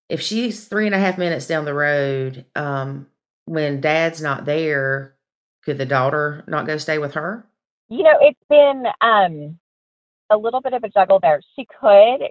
If 0.09 0.21
she's 0.21 0.67
three 0.67 0.87
and 0.87 0.95
a 0.95 0.99
half 0.99 1.19
minutes 1.19 1.47
down 1.47 1.65
the 1.65 1.75
road, 1.75 2.45
um, 2.55 3.07
when 3.47 3.81
dad's 3.81 4.21
not 4.21 4.45
there, 4.45 5.15
could 5.65 5.79
the 5.79 5.87
daughter 5.87 6.45
not 6.47 6.67
go 6.67 6.77
stay 6.77 6.99
with 6.99 7.15
her? 7.15 7.47
You 7.89 8.03
know, 8.03 8.19
it's 8.21 8.39
been 8.49 8.85
um 9.01 9.59
a 10.31 10.37
little 10.37 10.61
bit 10.61 10.73
of 10.73 10.85
a 10.85 10.89
juggle 10.89 11.21
there. 11.21 11.41
She 11.57 11.67
could. 11.81 12.29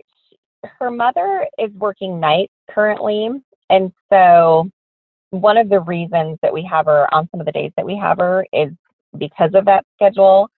Her 0.80 0.92
mother 0.92 1.46
is 1.58 1.72
working 1.74 2.20
nights 2.20 2.54
currently, 2.70 3.30
and 3.70 3.92
so 4.12 4.70
one 5.32 5.58
of 5.58 5.68
the 5.70 5.80
reasons 5.80 6.38
that 6.42 6.54
we 6.54 6.64
have 6.64 6.86
her 6.86 7.12
on 7.14 7.28
some 7.32 7.40
of 7.40 7.46
the 7.46 7.52
days 7.52 7.72
that 7.76 7.86
we 7.86 7.98
have 7.98 8.20
her 8.20 8.46
is 8.54 8.70
because 9.18 9.52
of 9.56 9.66
that 9.66 9.86
schedule. 9.96 10.50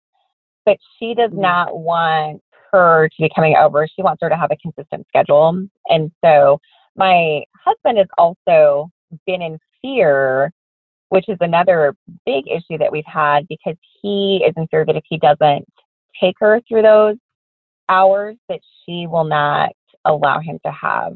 But 0.66 0.78
she 0.98 1.14
does 1.14 1.32
mm-hmm. 1.32 1.42
not 1.42 1.78
want 1.78 2.42
her 2.72 3.08
to 3.08 3.22
be 3.22 3.30
coming 3.34 3.56
over. 3.56 3.88
She 3.88 4.02
wants 4.02 4.20
her 4.22 4.30
to 4.30 4.36
have 4.36 4.52
a 4.52 4.58
consistent 4.58 5.06
schedule. 5.08 5.68
And 5.88 6.12
so 6.24 6.60
my 6.96 7.44
husband 7.64 7.98
has 7.98 8.08
also 8.18 8.90
been 9.26 9.42
in 9.42 9.60
fear, 9.82 10.52
which 11.10 11.26
is 11.30 11.38
another 11.42 11.96
big 12.26 12.46
issue 12.48 12.78
that 12.80 12.92
we've 12.92 13.06
had 13.06 13.48
because 13.48 13.76
he 14.02 14.44
is 14.46 14.54
in 14.58 14.68
fear 14.68 14.86
that 14.86 14.96
if 14.96 15.04
he 15.08 15.18
doesn't 15.18 15.66
take 16.20 16.36
her 16.40 16.62
through 16.68 16.82
those 16.82 17.18
hours, 17.90 18.36
that 18.50 18.60
she 18.84 19.08
will 19.08 19.26
not 19.26 19.70
allow 20.06 20.40
him 20.40 20.60
to 20.66 20.72
have 20.72 21.14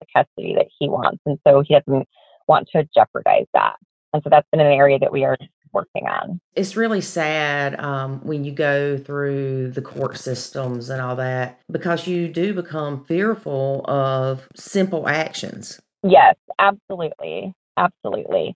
the 0.00 0.06
custody 0.14 0.54
that 0.54 0.66
he 0.78 0.88
wants. 0.88 1.20
And 1.26 1.38
so 1.46 1.62
he 1.66 1.74
doesn't 1.74 2.08
want 2.48 2.68
to 2.74 2.86
jeopardize 2.94 3.46
that. 3.54 3.76
And 4.12 4.22
so 4.22 4.30
that's 4.30 4.48
been 4.50 4.60
an 4.60 4.72
area 4.72 4.98
that 4.98 5.12
we 5.12 5.24
are 5.24 5.36
working 5.72 6.06
on. 6.06 6.40
It's 6.54 6.76
really 6.76 7.00
sad 7.00 7.78
um, 7.80 8.20
when 8.24 8.44
you 8.44 8.52
go 8.52 8.98
through 8.98 9.70
the 9.70 9.82
court 9.82 10.16
systems 10.18 10.90
and 10.90 11.00
all 11.00 11.16
that 11.16 11.60
because 11.70 12.06
you 12.06 12.28
do 12.28 12.54
become 12.54 13.04
fearful 13.04 13.84
of 13.86 14.48
simple 14.54 15.08
actions. 15.08 15.80
Yes, 16.02 16.36
absolutely. 16.58 17.54
Absolutely. 17.76 18.54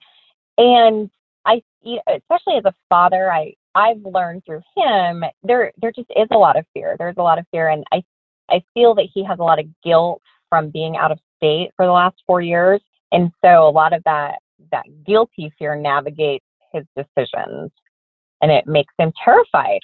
And 0.59 1.11
I, 1.45 1.63
especially 1.85 2.57
as 2.59 2.65
a 2.65 2.75
father, 2.89 3.33
I, 3.33 3.55
I've 3.75 4.05
learned 4.05 4.43
through 4.45 4.63
him, 4.77 5.25
there, 5.43 5.73
there 5.81 5.93
just 5.93 6.11
is 6.11 6.29
a 6.31 6.39
lot 6.39 6.59
of 6.59 6.67
fear. 6.75 6.97
There's 6.99 7.17
a 7.19 7.23
lot 7.23 7.39
of 7.39 7.47
fear. 7.51 7.69
And 7.69 7.85
I, 7.93 8.03
I 8.51 8.63
feel 8.75 8.95
that 8.97 9.09
he 9.13 9.25
has 9.25 9.39
a 9.39 9.45
lot 9.45 9.59
of 9.59 9.67
guilt 9.83 10.23
from 10.49 10.71
being 10.71 10.97
out 10.97 11.13
of 11.13 11.19
state 11.37 11.71
for 11.77 11.87
the 11.87 11.93
last 11.93 12.17
four 12.27 12.41
years. 12.41 12.81
And 13.13 13.31
so 13.45 13.69
a 13.69 13.71
lot 13.71 13.93
of 13.93 14.03
that 14.05 14.39
that 14.73 14.85
guilty 15.07 15.53
fear 15.59 15.77
navigates 15.77 16.46
his 16.77 17.07
decisions 17.17 17.71
and 18.41 18.51
it 18.51 18.67
makes 18.67 18.93
him 18.99 19.13
terrified 19.23 19.81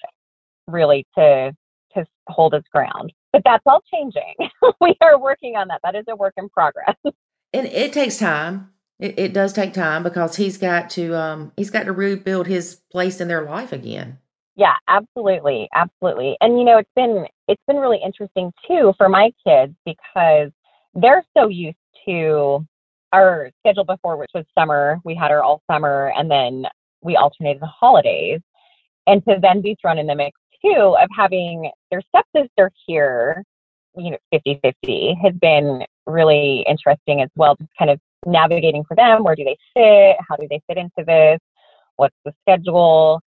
really 0.66 1.06
to 1.16 1.52
to 1.94 2.06
hold 2.28 2.54
his 2.54 2.62
ground. 2.72 3.12
But 3.32 3.42
that's 3.44 3.62
all 3.66 3.82
changing. 3.92 4.34
We 4.80 4.96
are 5.00 5.18
working 5.18 5.56
on 5.56 5.68
that. 5.68 5.80
That 5.82 5.94
is 5.94 6.04
a 6.08 6.16
work 6.16 6.34
in 6.36 6.48
progress. 6.48 6.96
And 7.54 7.66
it 7.66 7.92
takes 7.92 8.16
time. 8.16 8.70
It, 8.98 9.18
it 9.18 9.34
does 9.34 9.52
take 9.52 9.74
time 9.74 10.02
because 10.02 10.36
he's 10.36 10.56
got 10.56 10.88
to 10.90 11.14
um 11.14 11.52
he's 11.56 11.68
got 11.68 11.84
to 11.84 11.92
rebuild 11.92 12.46
his 12.46 12.80
place 12.90 13.20
in 13.20 13.28
their 13.28 13.42
life 13.42 13.72
again. 13.72 14.18
Yeah 14.56 14.74
absolutely 14.88 15.68
absolutely. 15.74 16.36
And 16.40 16.58
you 16.58 16.64
know 16.64 16.78
it's 16.78 16.90
been 16.96 17.26
it's 17.48 17.62
been 17.66 17.76
really 17.76 18.00
interesting 18.02 18.52
too 18.66 18.94
for 18.96 19.10
my 19.10 19.32
kids 19.46 19.74
because 19.84 20.50
they're 20.94 21.24
so 21.36 21.48
used 21.48 21.76
to 22.06 22.66
our 23.12 23.50
schedule 23.60 23.84
before, 23.84 24.16
which 24.16 24.30
was 24.34 24.44
summer, 24.58 24.98
we 25.04 25.14
had 25.14 25.30
her 25.30 25.42
all 25.42 25.62
summer, 25.70 26.12
and 26.16 26.30
then 26.30 26.64
we 27.02 27.16
alternated 27.16 27.62
the 27.62 27.66
holidays. 27.66 28.40
And 29.06 29.24
to 29.26 29.38
then 29.40 29.60
be 29.60 29.76
thrown 29.80 29.98
in 29.98 30.06
the 30.06 30.14
mix 30.14 30.38
too 30.64 30.96
of 31.00 31.08
having 31.16 31.70
their 31.90 32.02
stepsister 32.08 32.70
here, 32.86 33.42
you 33.96 34.12
know, 34.12 34.18
50 34.32 34.60
50 34.62 35.18
has 35.22 35.34
been 35.34 35.84
really 36.06 36.64
interesting 36.68 37.22
as 37.22 37.28
well, 37.36 37.56
just 37.56 37.70
kind 37.78 37.90
of 37.90 38.00
navigating 38.26 38.84
for 38.84 38.94
them. 38.94 39.24
Where 39.24 39.34
do 39.34 39.44
they 39.44 39.56
fit? 39.74 40.16
How 40.28 40.36
do 40.36 40.46
they 40.48 40.60
fit 40.68 40.78
into 40.78 41.04
this? 41.04 41.40
What's 41.96 42.16
the 42.24 42.32
schedule? 42.42 43.20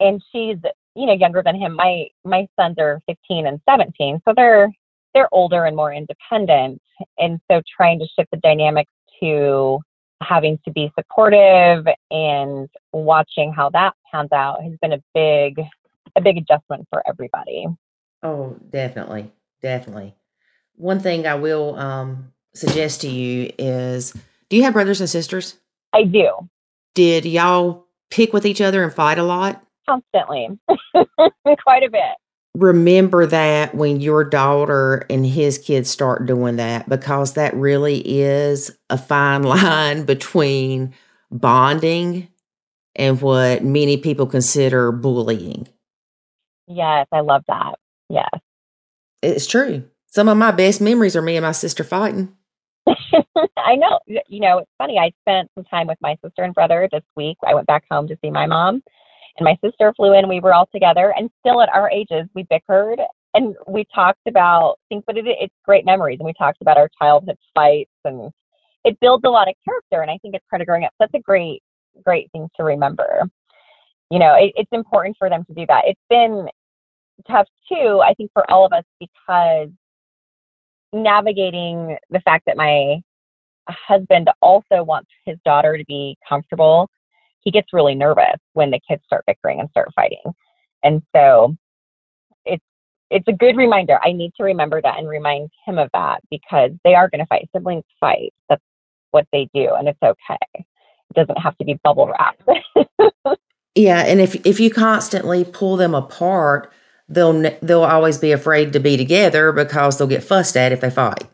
And 0.00 0.22
she's, 0.32 0.56
you 0.94 1.06
know, 1.06 1.12
younger 1.12 1.42
than 1.42 1.56
him. 1.56 1.74
My 1.74 2.06
my 2.24 2.46
sons 2.58 2.76
are 2.78 3.00
15 3.06 3.46
and 3.46 3.60
17, 3.68 4.20
so 4.26 4.32
they're 4.36 4.70
they're 5.14 5.28
older 5.32 5.64
and 5.64 5.76
more 5.76 5.92
independent. 5.92 6.80
And 7.18 7.40
so 7.50 7.60
trying 7.76 7.98
to 7.98 8.06
shift 8.16 8.30
the 8.30 8.38
dynamics 8.38 8.92
to 9.20 9.80
having 10.22 10.58
to 10.64 10.70
be 10.70 10.92
supportive 10.98 11.86
and 12.10 12.68
watching 12.92 13.52
how 13.52 13.70
that 13.70 13.94
pans 14.10 14.32
out 14.32 14.62
has 14.62 14.72
been 14.80 14.92
a 14.92 15.02
big 15.14 15.60
a 16.16 16.20
big 16.20 16.36
adjustment 16.38 16.86
for 16.90 17.02
everybody. 17.06 17.66
Oh, 18.22 18.56
definitely. 18.70 19.30
Definitely. 19.62 20.14
One 20.74 21.00
thing 21.00 21.26
I 21.26 21.34
will 21.34 21.76
um, 21.76 22.32
suggest 22.54 23.02
to 23.02 23.08
you 23.08 23.52
is 23.58 24.12
do 24.48 24.56
you 24.56 24.64
have 24.64 24.72
brothers 24.72 25.00
and 25.00 25.10
sisters? 25.10 25.56
I 25.92 26.04
do. 26.04 26.48
Did 26.94 27.24
y'all 27.24 27.86
pick 28.10 28.32
with 28.32 28.46
each 28.46 28.60
other 28.60 28.82
and 28.82 28.92
fight 28.92 29.18
a 29.18 29.22
lot? 29.22 29.64
Constantly. 29.88 30.48
Quite 30.94 31.82
a 31.84 31.90
bit 31.90 32.16
remember 32.58 33.26
that 33.26 33.74
when 33.74 34.00
your 34.00 34.24
daughter 34.24 35.06
and 35.08 35.24
his 35.24 35.58
kids 35.58 35.88
start 35.88 36.26
doing 36.26 36.56
that 36.56 36.88
because 36.88 37.34
that 37.34 37.54
really 37.54 37.98
is 37.98 38.70
a 38.90 38.98
fine 38.98 39.42
line 39.44 40.04
between 40.04 40.92
bonding 41.30 42.28
and 42.96 43.20
what 43.20 43.62
many 43.62 43.96
people 43.96 44.26
consider 44.26 44.90
bullying. 44.90 45.68
Yes, 46.66 47.06
I 47.12 47.20
love 47.20 47.44
that. 47.48 47.78
Yes. 48.10 48.28
It's 49.22 49.46
true. 49.46 49.84
Some 50.06 50.28
of 50.28 50.36
my 50.36 50.50
best 50.50 50.80
memories 50.80 51.16
are 51.16 51.22
me 51.22 51.36
and 51.36 51.44
my 51.44 51.52
sister 51.52 51.84
fighting. 51.84 52.34
I 52.86 53.76
know. 53.76 54.00
You 54.06 54.40
know, 54.40 54.58
it's 54.58 54.70
funny. 54.78 54.98
I 54.98 55.12
spent 55.22 55.50
some 55.54 55.64
time 55.64 55.86
with 55.86 55.98
my 56.00 56.16
sister 56.24 56.42
and 56.42 56.54
brother 56.54 56.88
this 56.90 57.02
week. 57.14 57.36
I 57.46 57.54
went 57.54 57.66
back 57.66 57.84
home 57.90 58.08
to 58.08 58.18
see 58.22 58.30
my 58.30 58.46
mom 58.46 58.82
and 59.38 59.44
my 59.44 59.56
sister 59.64 59.92
flew 59.96 60.14
in. 60.14 60.28
We 60.28 60.40
were 60.40 60.54
all 60.54 60.68
together, 60.72 61.14
and 61.16 61.30
still 61.40 61.60
at 61.60 61.68
our 61.70 61.90
ages, 61.90 62.28
we 62.34 62.44
bickered 62.44 63.00
and 63.34 63.54
we 63.66 63.84
talked 63.94 64.26
about 64.26 64.76
things. 64.88 65.04
But 65.06 65.16
it, 65.16 65.24
it's 65.26 65.54
great 65.64 65.84
memories, 65.84 66.18
and 66.20 66.26
we 66.26 66.32
talked 66.34 66.60
about 66.60 66.76
our 66.76 66.90
childhood 67.00 67.36
fights, 67.54 67.90
and 68.04 68.30
it 68.84 68.98
builds 69.00 69.24
a 69.24 69.30
lot 69.30 69.48
of 69.48 69.54
character. 69.64 70.02
And 70.02 70.10
I 70.10 70.18
think 70.18 70.34
it's 70.34 70.44
part 70.50 70.62
of 70.62 70.66
growing 70.66 70.84
up. 70.84 70.92
That's 70.98 71.14
a 71.14 71.20
great, 71.20 71.62
great 72.04 72.30
thing 72.32 72.48
to 72.56 72.64
remember. 72.64 73.22
You 74.10 74.18
know, 74.18 74.34
it, 74.34 74.52
it's 74.56 74.72
important 74.72 75.16
for 75.18 75.28
them 75.28 75.44
to 75.44 75.54
do 75.54 75.66
that. 75.68 75.84
It's 75.86 76.00
been 76.08 76.48
tough 77.26 77.46
too, 77.70 78.00
I 78.04 78.14
think, 78.14 78.30
for 78.32 78.48
all 78.50 78.64
of 78.64 78.72
us 78.72 78.84
because 78.98 79.68
navigating 80.92 81.96
the 82.10 82.20
fact 82.20 82.44
that 82.46 82.56
my 82.56 83.00
husband 83.68 84.30
also 84.40 84.82
wants 84.82 85.10
his 85.26 85.36
daughter 85.44 85.76
to 85.76 85.84
be 85.84 86.16
comfortable 86.26 86.88
he 87.40 87.50
gets 87.50 87.72
really 87.72 87.94
nervous 87.94 88.38
when 88.52 88.70
the 88.70 88.80
kids 88.88 89.02
start 89.06 89.24
bickering 89.26 89.60
and 89.60 89.70
start 89.70 89.90
fighting. 89.94 90.34
And 90.82 91.02
so 91.14 91.56
it's 92.44 92.64
it's 93.10 93.28
a 93.28 93.32
good 93.32 93.56
reminder. 93.56 93.98
I 94.02 94.12
need 94.12 94.32
to 94.36 94.44
remember 94.44 94.80
that 94.82 94.98
and 94.98 95.08
remind 95.08 95.50
him 95.66 95.78
of 95.78 95.88
that 95.92 96.20
because 96.30 96.70
they 96.84 96.94
are 96.94 97.08
going 97.08 97.20
to 97.20 97.26
fight. 97.26 97.48
Siblings 97.54 97.84
fight. 98.00 98.32
That's 98.48 98.62
what 99.10 99.26
they 99.32 99.48
do, 99.54 99.70
and 99.74 99.88
it's 99.88 100.02
okay. 100.02 100.38
It 100.54 101.14
doesn't 101.14 101.38
have 101.38 101.56
to 101.58 101.64
be 101.64 101.80
bubble 101.82 102.08
wrap. 102.08 102.36
yeah, 103.74 104.00
and 104.00 104.20
if 104.20 104.34
if 104.46 104.60
you 104.60 104.70
constantly 104.70 105.44
pull 105.44 105.76
them 105.76 105.94
apart, 105.94 106.72
they'll 107.08 107.50
they'll 107.62 107.84
always 107.84 108.18
be 108.18 108.32
afraid 108.32 108.72
to 108.74 108.80
be 108.80 108.96
together 108.96 109.52
because 109.52 109.98
they'll 109.98 110.06
get 110.06 110.22
fussed 110.22 110.56
at 110.56 110.72
if 110.72 110.80
they 110.80 110.90
fight. 110.90 111.24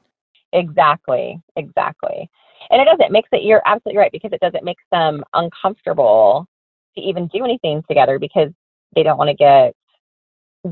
Exactly. 0.52 1.40
Exactly. 1.56 2.30
And 2.70 2.81
it 2.81 2.85
doesn't 2.85 3.12
makes 3.12 3.29
it 3.33 3.42
you're 3.42 3.62
absolutely 3.66 3.98
right 3.98 4.12
because 4.12 4.33
it 4.33 4.40
doesn't 4.40 4.64
make 4.64 4.79
them 4.90 5.24
uncomfortable 5.35 6.46
to 6.96 7.03
even 7.03 7.29
do 7.29 7.44
anything 7.44 7.83
together 7.88 8.18
because 8.18 8.50
they 8.94 9.03
don't 9.03 9.18
want 9.18 9.29
to 9.29 9.35
get 9.35 9.74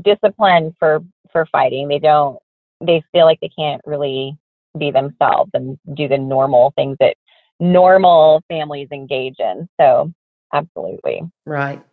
disciplined 0.03 0.73
for 0.79 1.01
for 1.31 1.45
fighting. 1.51 1.87
They 1.87 1.99
don't 1.99 2.37
they 2.81 3.03
feel 3.11 3.25
like 3.25 3.39
they 3.41 3.49
can't 3.57 3.81
really 3.85 4.37
be 4.77 4.91
themselves 4.91 5.51
and 5.53 5.77
do 5.93 6.07
the 6.07 6.17
normal 6.17 6.73
things 6.75 6.97
that 6.99 7.15
normal 7.59 8.41
families 8.49 8.89
engage 8.91 9.35
in. 9.39 9.69
So, 9.79 10.11
absolutely. 10.51 11.21
Right. 11.45 11.83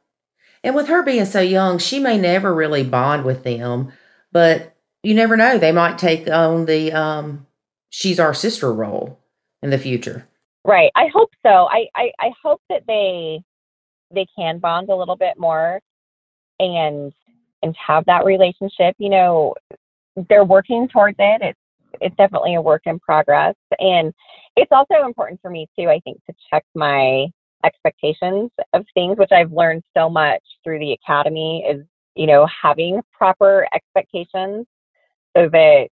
And 0.64 0.74
with 0.74 0.88
her 0.88 1.02
being 1.02 1.26
so 1.26 1.40
young, 1.40 1.78
she 1.78 2.00
may 2.00 2.18
never 2.18 2.54
really 2.54 2.82
bond 2.82 3.24
with 3.24 3.44
them, 3.44 3.92
but 4.32 4.76
you 5.02 5.14
never 5.14 5.36
know. 5.36 5.58
They 5.58 5.72
might 5.72 5.98
take 5.98 6.28
on 6.28 6.66
the 6.66 6.92
um 6.92 7.46
she's 7.90 8.20
our 8.20 8.34
sister 8.34 8.72
role 8.72 9.19
in 9.62 9.70
the 9.70 9.78
future. 9.78 10.26
Right. 10.64 10.90
I 10.94 11.06
hope 11.12 11.30
so. 11.42 11.68
I, 11.70 11.86
I, 11.94 12.12
I 12.18 12.30
hope 12.42 12.60
that 12.68 12.82
they 12.86 13.40
they 14.12 14.26
can 14.36 14.58
bond 14.58 14.90
a 14.90 14.96
little 14.96 15.16
bit 15.16 15.38
more 15.38 15.80
and 16.58 17.12
and 17.62 17.74
have 17.76 18.04
that 18.06 18.24
relationship. 18.24 18.94
You 18.98 19.10
know, 19.10 19.54
they're 20.28 20.44
working 20.44 20.88
towards 20.88 21.16
it. 21.18 21.42
It's 21.42 21.58
it's 22.00 22.16
definitely 22.16 22.54
a 22.54 22.62
work 22.62 22.82
in 22.86 22.98
progress. 22.98 23.54
And 23.78 24.12
it's 24.56 24.70
also 24.72 25.06
important 25.06 25.40
for 25.42 25.50
me 25.50 25.66
too, 25.78 25.88
I 25.88 26.00
think, 26.00 26.18
to 26.26 26.34
check 26.50 26.64
my 26.74 27.26
expectations 27.64 28.50
of 28.72 28.84
things, 28.94 29.18
which 29.18 29.32
I've 29.32 29.52
learned 29.52 29.82
so 29.96 30.08
much 30.08 30.42
through 30.64 30.78
the 30.78 30.92
academy 30.92 31.64
is, 31.68 31.84
you 32.14 32.26
know, 32.26 32.46
having 32.62 33.00
proper 33.12 33.66
expectations 33.74 34.66
so 35.36 35.48
that 35.48 35.88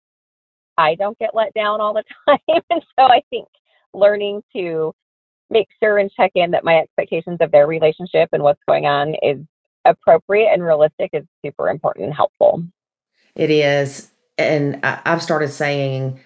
I 0.78 0.94
don't 0.94 1.18
get 1.18 1.34
let 1.34 1.54
down 1.54 1.80
all 1.80 1.94
the 1.94 2.04
time. 2.28 2.62
and 2.70 2.82
so 2.98 3.04
I 3.04 3.22
think 3.30 3.48
learning 3.94 4.42
to 4.54 4.94
make 5.50 5.68
sure 5.82 5.98
and 5.98 6.10
check 6.10 6.32
in 6.34 6.52
that 6.52 6.64
my 6.64 6.78
expectations 6.78 7.38
of 7.40 7.52
their 7.52 7.66
relationship 7.66 8.30
and 8.32 8.42
what's 8.42 8.62
going 8.66 8.86
on 8.86 9.14
is 9.22 9.38
appropriate 9.84 10.50
and 10.52 10.62
realistic 10.62 11.10
is 11.12 11.24
super 11.44 11.68
important 11.68 12.06
and 12.06 12.14
helpful. 12.14 12.64
It 13.34 13.50
is. 13.50 14.10
And 14.38 14.80
I, 14.82 15.00
have 15.04 15.22
started 15.22 15.48
saying 15.48 16.20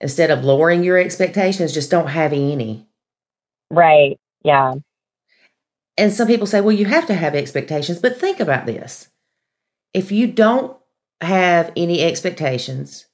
instead 0.00 0.30
of 0.30 0.44
lowering 0.44 0.82
your 0.82 0.98
expectations, 0.98 1.72
just 1.72 1.90
don't 1.90 2.08
have 2.08 2.32
any. 2.32 2.86
Right. 3.70 4.18
Yeah. 4.44 4.74
And 5.96 6.12
some 6.12 6.26
people 6.26 6.46
say, 6.46 6.60
well, 6.60 6.72
you 6.74 6.86
have 6.86 7.06
to 7.06 7.14
have 7.14 7.34
expectations, 7.34 7.98
but 7.98 8.18
think 8.18 8.40
about 8.40 8.66
this. 8.66 9.08
If 9.94 10.10
you 10.10 10.26
don't 10.26 10.76
have 11.20 11.70
any 11.76 12.02
expectations, 12.02 13.06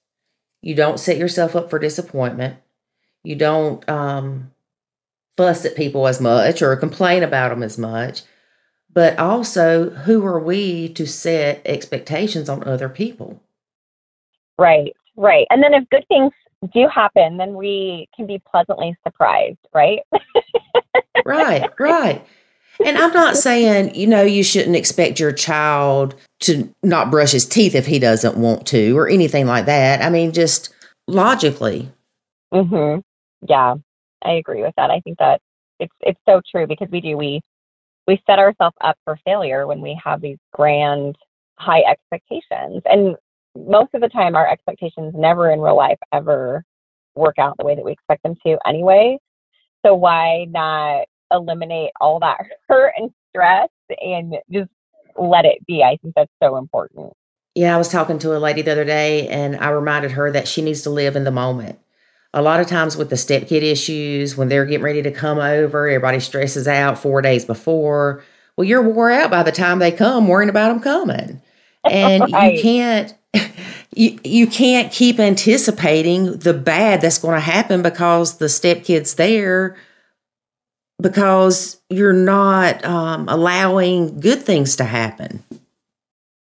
you 0.62 0.74
don't 0.74 1.00
set 1.00 1.16
yourself 1.16 1.54
up 1.54 1.70
for 1.70 1.78
disappointment, 1.78 2.56
you 3.22 3.36
don't 3.36 3.88
um, 3.88 4.52
fuss 5.36 5.64
at 5.64 5.76
people 5.76 6.06
as 6.06 6.20
much 6.20 6.62
or 6.62 6.74
complain 6.76 7.22
about 7.22 7.50
them 7.50 7.62
as 7.62 7.78
much. 7.78 8.22
But 8.92 9.18
also, 9.18 9.90
who 9.90 10.24
are 10.26 10.40
we 10.40 10.88
to 10.94 11.06
set 11.06 11.62
expectations 11.64 12.48
on 12.48 12.64
other 12.64 12.88
people? 12.88 13.40
Right, 14.58 14.96
right. 15.14 15.46
And 15.50 15.62
then 15.62 15.74
if 15.74 15.88
good 15.90 16.04
things 16.08 16.32
do 16.72 16.88
happen, 16.88 17.36
then 17.36 17.54
we 17.54 18.08
can 18.16 18.26
be 18.26 18.42
pleasantly 18.50 18.96
surprised, 19.06 19.58
right? 19.72 20.00
right, 21.24 21.68
right. 21.78 22.26
And 22.84 22.98
I'm 22.98 23.12
not 23.12 23.36
saying, 23.36 23.94
you 23.94 24.06
know, 24.06 24.22
you 24.22 24.42
shouldn't 24.42 24.76
expect 24.76 25.20
your 25.20 25.32
child 25.32 26.14
to 26.40 26.72
not 26.82 27.10
brush 27.10 27.32
his 27.32 27.46
teeth 27.46 27.74
if 27.74 27.86
he 27.86 27.98
doesn't 27.98 28.36
want 28.36 28.66
to 28.68 28.96
or 28.96 29.08
anything 29.08 29.46
like 29.46 29.66
that. 29.66 30.02
I 30.02 30.10
mean, 30.10 30.32
just 30.32 30.72
logically. 31.06 31.90
Mhm. 32.52 33.02
Yeah. 33.48 33.74
I 34.22 34.32
agree 34.32 34.62
with 34.62 34.74
that. 34.76 34.90
I 34.90 35.00
think 35.00 35.18
that 35.18 35.40
it's 35.78 35.94
it's 36.00 36.20
so 36.28 36.40
true 36.50 36.66
because 36.66 36.88
we 36.90 37.00
do 37.00 37.16
we 37.16 37.40
we 38.06 38.20
set 38.26 38.38
ourselves 38.38 38.76
up 38.80 38.96
for 39.04 39.18
failure 39.24 39.66
when 39.66 39.80
we 39.80 39.98
have 40.02 40.20
these 40.20 40.38
grand 40.52 41.16
high 41.58 41.82
expectations. 41.82 42.82
And 42.86 43.16
most 43.56 43.90
of 43.94 44.00
the 44.00 44.08
time 44.08 44.34
our 44.34 44.48
expectations 44.48 45.14
never 45.16 45.50
in 45.50 45.60
real 45.60 45.76
life 45.76 45.98
ever 46.12 46.64
work 47.14 47.38
out 47.38 47.56
the 47.58 47.64
way 47.64 47.74
that 47.74 47.84
we 47.84 47.92
expect 47.92 48.22
them 48.22 48.34
to 48.46 48.58
anyway. 48.66 49.18
So 49.84 49.94
why 49.94 50.46
not 50.50 51.06
eliminate 51.32 51.90
all 52.00 52.20
that 52.20 52.38
hurt 52.68 52.94
and 52.96 53.10
stress 53.30 53.68
and 54.00 54.36
just 54.50 54.70
let 55.18 55.44
it 55.44 55.64
be? 55.66 55.82
I 55.82 55.96
think 56.00 56.14
that's 56.14 56.32
so 56.42 56.56
important. 56.56 57.12
Yeah, 57.54 57.74
I 57.74 57.78
was 57.78 57.88
talking 57.88 58.18
to 58.20 58.36
a 58.36 58.38
lady 58.38 58.62
the 58.62 58.72
other 58.72 58.84
day 58.84 59.28
and 59.28 59.56
I 59.56 59.70
reminded 59.70 60.12
her 60.12 60.30
that 60.30 60.46
she 60.46 60.62
needs 60.62 60.82
to 60.82 60.90
live 60.90 61.16
in 61.16 61.24
the 61.24 61.30
moment. 61.30 61.78
A 62.34 62.42
lot 62.42 62.60
of 62.60 62.66
times 62.66 62.96
with 62.96 63.10
the 63.10 63.16
stepkid 63.16 63.62
issues, 63.62 64.36
when 64.36 64.48
they're 64.48 64.66
getting 64.66 64.84
ready 64.84 65.02
to 65.02 65.10
come 65.10 65.38
over, 65.38 65.88
everybody 65.88 66.20
stresses 66.20 66.68
out 66.68 66.98
four 66.98 67.22
days 67.22 67.44
before. 67.44 68.22
Well, 68.56 68.66
you're 68.66 68.82
wore 68.82 69.10
out 69.10 69.30
by 69.30 69.42
the 69.42 69.52
time 69.52 69.78
they 69.78 69.90
come, 69.90 70.28
worrying 70.28 70.50
about 70.50 70.68
them 70.68 70.80
coming. 70.80 71.42
And 71.84 72.32
right. 72.32 72.54
you 72.54 72.60
can't 72.60 73.14
you, 73.94 74.18
you 74.24 74.46
can't 74.46 74.92
keep 74.92 75.18
anticipating 75.18 76.38
the 76.38 76.52
bad 76.52 77.00
that's 77.00 77.18
going 77.18 77.34
to 77.34 77.40
happen 77.40 77.82
because 77.82 78.38
the 78.38 78.46
stepkid's 78.46 79.14
there 79.14 79.76
because 81.00 81.80
you're 81.88 82.12
not 82.12 82.84
um, 82.84 83.28
allowing 83.28 84.20
good 84.20 84.42
things 84.42 84.76
to 84.76 84.84
happen. 84.84 85.42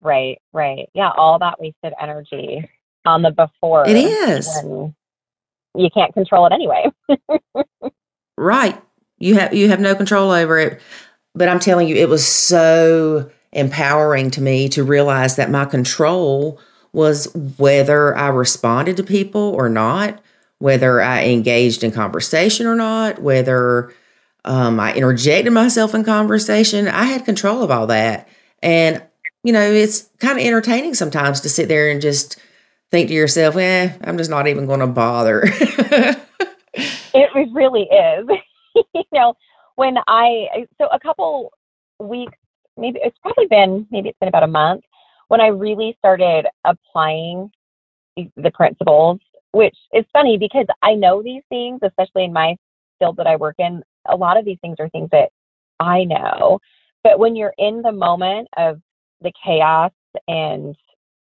Right, 0.02 0.42
right. 0.52 0.90
Yeah, 0.94 1.12
all 1.16 1.40
that 1.40 1.60
wasted 1.60 1.94
energy 2.00 2.70
on 3.06 3.22
the 3.22 3.32
before. 3.32 3.88
It 3.88 3.96
is. 3.96 4.48
You 5.76 5.90
can't 5.94 6.14
control 6.14 6.46
it 6.46 6.54
anyway. 6.54 6.86
right. 8.38 8.82
You 9.18 9.36
have 9.36 9.54
you 9.54 9.70
have 9.70 9.80
no 9.80 9.96
control 9.96 10.32
over 10.32 10.60
it. 10.60 10.82
But 11.34 11.48
I'm 11.48 11.60
telling 11.60 11.88
you, 11.88 11.96
it 11.96 12.10
was 12.10 12.28
so 12.28 13.32
empowering 13.54 14.30
to 14.32 14.42
me 14.42 14.68
to 14.70 14.84
realize 14.84 15.36
that 15.38 15.50
my 15.50 15.66
control 15.66 16.60
was 16.92 17.34
whether 17.58 18.16
I 18.16 18.28
responded 18.28 18.98
to 18.98 19.04
people 19.04 19.42
or 19.42 19.70
not, 19.70 20.22
whether 20.60 21.02
I 21.02 21.26
engaged 21.26 21.84
in 21.84 21.92
conversation 21.92 22.68
or 22.68 22.76
not, 22.76 23.20
whether 23.20 23.94
um, 24.46 24.80
I 24.80 24.94
interjected 24.94 25.54
myself 25.54 25.94
in 25.96 26.04
conversation. 26.04 26.88
I 26.88 27.04
had 27.06 27.26
control 27.26 27.64
of 27.64 27.72
all 27.72 27.88
that. 27.88 28.28
And, 28.62 29.04
you 29.44 29.54
know, 29.54 29.62
it's 29.62 30.10
kind 30.20 30.40
of 30.40 30.46
entertaining 30.46 30.94
sometimes 30.94 31.42
to 31.42 31.50
sit 31.50 31.68
there 31.68 31.90
and 31.90 32.02
just 32.02 32.40
think 32.92 33.08
to 33.10 33.14
yourself, 33.14 33.56
eh, 33.58 33.94
I'm 34.04 34.18
just 34.18 34.30
not 34.30 34.48
even 34.48 34.66
going 34.66 34.80
to 34.80 34.88
bother. 34.88 35.44
it 36.74 37.54
really 37.54 37.84
is. 37.84 38.28
you 38.94 39.04
know, 39.12 39.36
when 39.76 39.96
I, 40.08 40.66
so 40.80 40.88
a 40.92 41.00
couple 41.00 41.52
weeks, 42.00 42.38
maybe 42.78 43.00
it's 43.04 43.18
probably 43.22 43.48
been, 43.48 43.88
maybe 43.92 44.10
it's 44.10 44.20
been 44.20 44.30
about 44.30 44.44
a 44.44 44.48
month 44.48 44.84
when 45.28 45.42
I 45.42 45.48
really 45.48 45.96
started 46.00 46.46
applying 46.66 47.50
the 48.16 48.52
principles, 48.54 49.20
which 49.52 49.76
is 49.94 50.06
funny 50.14 50.38
because 50.38 50.68
I 50.82 50.94
know 50.94 51.24
these 51.24 51.44
things, 51.50 51.80
especially 51.84 52.26
in 52.26 52.34
my 52.34 52.56
field 53.00 53.18
that 53.18 53.28
I 53.28 53.36
work 53.36 53.56
in. 53.58 53.82
A 54.08 54.16
lot 54.16 54.38
of 54.38 54.46
these 54.46 54.58
things 54.62 54.78
are 54.80 54.90
things 54.90 55.10
that 55.12 55.30
I 55.80 56.04
know. 56.04 56.60
But 57.04 57.20
when 57.20 57.36
you're 57.36 57.54
in 57.58 57.82
the 57.82 57.92
moment 57.92 58.48
of 58.58 58.82
the 59.22 59.32
chaos 59.44 59.92
and 60.28 60.76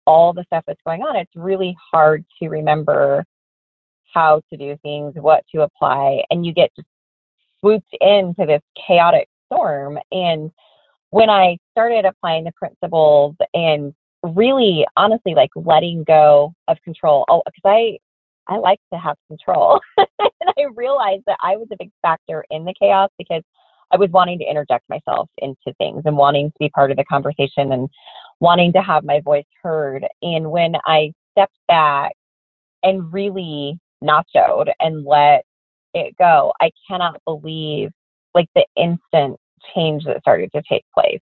all 0.06 0.34
the 0.34 0.43
stuff 0.45 0.63
that's 0.67 0.82
going 0.86 1.01
on, 1.01 1.15
it's 1.15 1.36
really 1.36 1.75
hard 1.91 2.25
to 2.41 2.49
remember 2.49 3.25
how 4.13 4.41
to 4.51 4.58
do 4.58 4.78
things, 4.84 5.13
what 5.15 5.43
to 5.54 5.62
apply, 5.62 6.23
and 6.30 6.45
you 6.45 6.54
get 6.54 6.71
swooped 7.60 7.95
into 7.99 8.45
this 8.45 8.62
chaotic 8.88 9.28
storm. 9.47 9.97
And 10.12 10.51
when 11.10 11.30
I 11.30 11.58
started 11.71 12.06
applying 12.06 12.43
the 12.43 12.51
principles 12.54 13.36
and 13.54 13.93
really 14.34 14.86
honestly 14.97 15.36
like 15.36 15.51
letting 15.56 16.04
go 16.04 16.54
of 16.67 16.78
control. 16.84 17.25
Oh, 17.30 17.43
because 17.45 17.62
I 17.65 17.97
I 18.47 18.58
like 18.58 18.80
to 18.93 18.99
have 18.99 19.17
control. 19.28 19.82
and 19.97 20.08
I 20.58 20.63
realized 20.76 21.24
that 21.28 21.38
I 21.41 21.58
was 21.58 21.68
a 21.72 21.78
big 21.78 21.91
factor 22.02 22.46
in 22.50 22.65
the 22.65 22.74
chaos 22.80 23.10
because 23.18 23.44
I 23.91 23.98
was 23.98 24.10
wanting 24.10 24.39
to 24.39 24.46
interject 24.46 24.89
myself 24.89 25.30
into 25.38 25.74
things 25.78 26.04
and 26.06 26.18
wanting 26.18 26.50
to 26.52 26.58
be 26.60 26.70
part 26.70 26.91
of 26.91 26.98
the 26.98 27.06
conversation 27.06 27.72
and 27.72 27.89
wanting 28.39 28.74
to 28.74 28.82
have 28.82 29.04
my 29.04 29.22
voice 29.22 29.46
heard. 29.62 30.06
And 30.22 30.52
when 30.52 30.76
I 30.86 31.13
stepped 31.32 31.58
back 31.68 32.13
and 32.84 33.12
really 33.13 33.78
nachoed 34.04 34.72
and 34.80 35.06
let 35.06 35.44
it 35.94 36.15
go, 36.18 36.54
I 36.62 36.72
cannot 36.88 37.22
believe 37.26 37.91
like 38.34 38.50
the 38.56 38.65
instant 38.76 39.39
change 39.74 40.04
that 40.06 40.22
started 40.22 40.52
to 40.54 40.62
take 40.70 40.84
place 40.94 41.22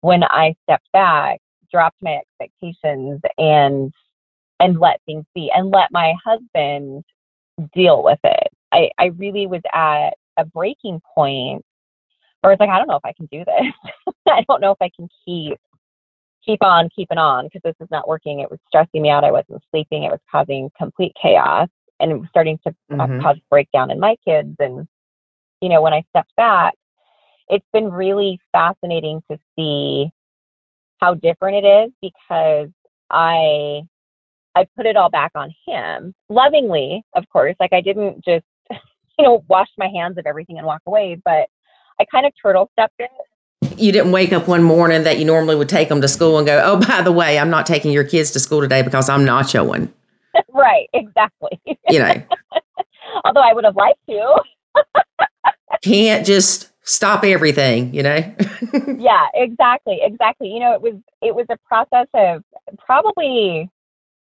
when 0.00 0.22
I 0.24 0.54
stepped 0.64 0.90
back, 0.92 1.40
dropped 1.70 1.96
my 2.02 2.20
expectations, 2.40 3.20
and 3.38 3.92
and 4.60 4.80
let 4.80 5.00
things 5.04 5.24
be, 5.34 5.50
and 5.54 5.70
let 5.70 5.88
my 5.90 6.14
husband 6.24 7.04
deal 7.74 8.02
with 8.02 8.20
it. 8.24 8.48
I, 8.76 8.90
I 8.98 9.06
really 9.06 9.46
was 9.46 9.62
at 9.74 10.10
a 10.36 10.44
breaking 10.44 11.00
point 11.14 11.64
where 12.40 12.52
it's 12.52 12.60
like, 12.60 12.68
I 12.68 12.78
don't 12.78 12.88
know 12.88 12.96
if 12.96 13.04
I 13.04 13.12
can 13.14 13.26
do 13.26 13.44
this. 13.44 14.14
I 14.28 14.44
don't 14.48 14.60
know 14.60 14.70
if 14.72 14.78
I 14.80 14.90
can 14.94 15.08
keep 15.24 15.58
keep 16.44 16.62
on 16.62 16.88
keeping 16.94 17.18
on 17.18 17.46
because 17.46 17.62
this 17.64 17.74
is 17.80 17.88
not 17.90 18.06
working. 18.06 18.38
It 18.40 18.50
was 18.50 18.60
stressing 18.68 19.02
me 19.02 19.10
out. 19.10 19.24
I 19.24 19.32
wasn't 19.32 19.62
sleeping. 19.70 20.04
It 20.04 20.10
was 20.10 20.20
causing 20.30 20.70
complete 20.78 21.12
chaos. 21.20 21.68
and 21.98 22.12
it 22.12 22.18
was 22.18 22.28
starting 22.28 22.58
to 22.58 22.74
uh, 23.00 23.06
Mhm. 23.06 23.22
cause 23.22 23.38
breakdown 23.50 23.90
in 23.90 23.98
my 23.98 24.16
kids. 24.22 24.54
And, 24.58 24.86
you 25.62 25.70
know, 25.70 25.80
when 25.80 25.94
I 25.94 26.02
stepped 26.10 26.36
back, 26.36 26.74
it's 27.48 27.66
been 27.72 27.90
really 27.90 28.38
fascinating 28.52 29.22
to 29.30 29.38
see 29.56 30.10
how 31.00 31.14
different 31.14 31.64
it 31.64 31.66
is 31.66 31.92
because 32.02 32.68
I 33.10 33.80
I 34.54 34.66
put 34.76 34.84
it 34.86 34.96
all 34.96 35.08
back 35.10 35.32
on 35.34 35.54
him 35.66 36.14
lovingly, 36.28 37.02
of 37.14 37.26
course. 37.30 37.56
Like 37.60 37.72
I 37.72 37.80
didn't 37.80 38.22
just, 38.24 38.44
you 39.18 39.24
know, 39.24 39.44
wash 39.48 39.68
my 39.78 39.88
hands 39.88 40.18
of 40.18 40.26
everything 40.26 40.58
and 40.58 40.66
walk 40.66 40.82
away, 40.86 41.20
but 41.24 41.48
I 41.98 42.04
kind 42.10 42.26
of 42.26 42.32
turtle 42.40 42.70
stepped 42.72 42.98
it. 42.98 43.10
You 43.78 43.92
didn't 43.92 44.12
wake 44.12 44.32
up 44.32 44.48
one 44.48 44.62
morning 44.62 45.04
that 45.04 45.18
you 45.18 45.24
normally 45.24 45.56
would 45.56 45.68
take 45.68 45.88
them 45.88 46.00
to 46.00 46.08
school 46.08 46.38
and 46.38 46.46
go, 46.46 46.60
oh, 46.64 46.78
by 46.78 47.02
the 47.02 47.12
way, 47.12 47.38
I'm 47.38 47.50
not 47.50 47.66
taking 47.66 47.90
your 47.92 48.04
kids 48.04 48.30
to 48.32 48.40
school 48.40 48.60
today 48.60 48.82
because 48.82 49.08
I'm 49.08 49.24
nachoing. 49.24 49.90
right, 50.52 50.88
exactly. 50.92 51.60
You 51.88 51.98
know, 51.98 52.14
Although 53.24 53.40
I 53.40 53.52
would 53.52 53.64
have 53.64 53.76
liked 53.76 53.98
to. 54.08 54.42
can't 55.82 56.26
just 56.26 56.70
stop 56.82 57.24
everything, 57.24 57.92
you 57.94 58.02
know? 58.02 58.18
yeah, 58.98 59.26
exactly, 59.34 60.00
exactly. 60.02 60.48
You 60.48 60.60
know, 60.60 60.72
it 60.74 60.82
was 60.82 60.94
it 61.22 61.34
was 61.34 61.46
a 61.50 61.56
process 61.66 62.06
of 62.14 62.42
probably 62.78 63.70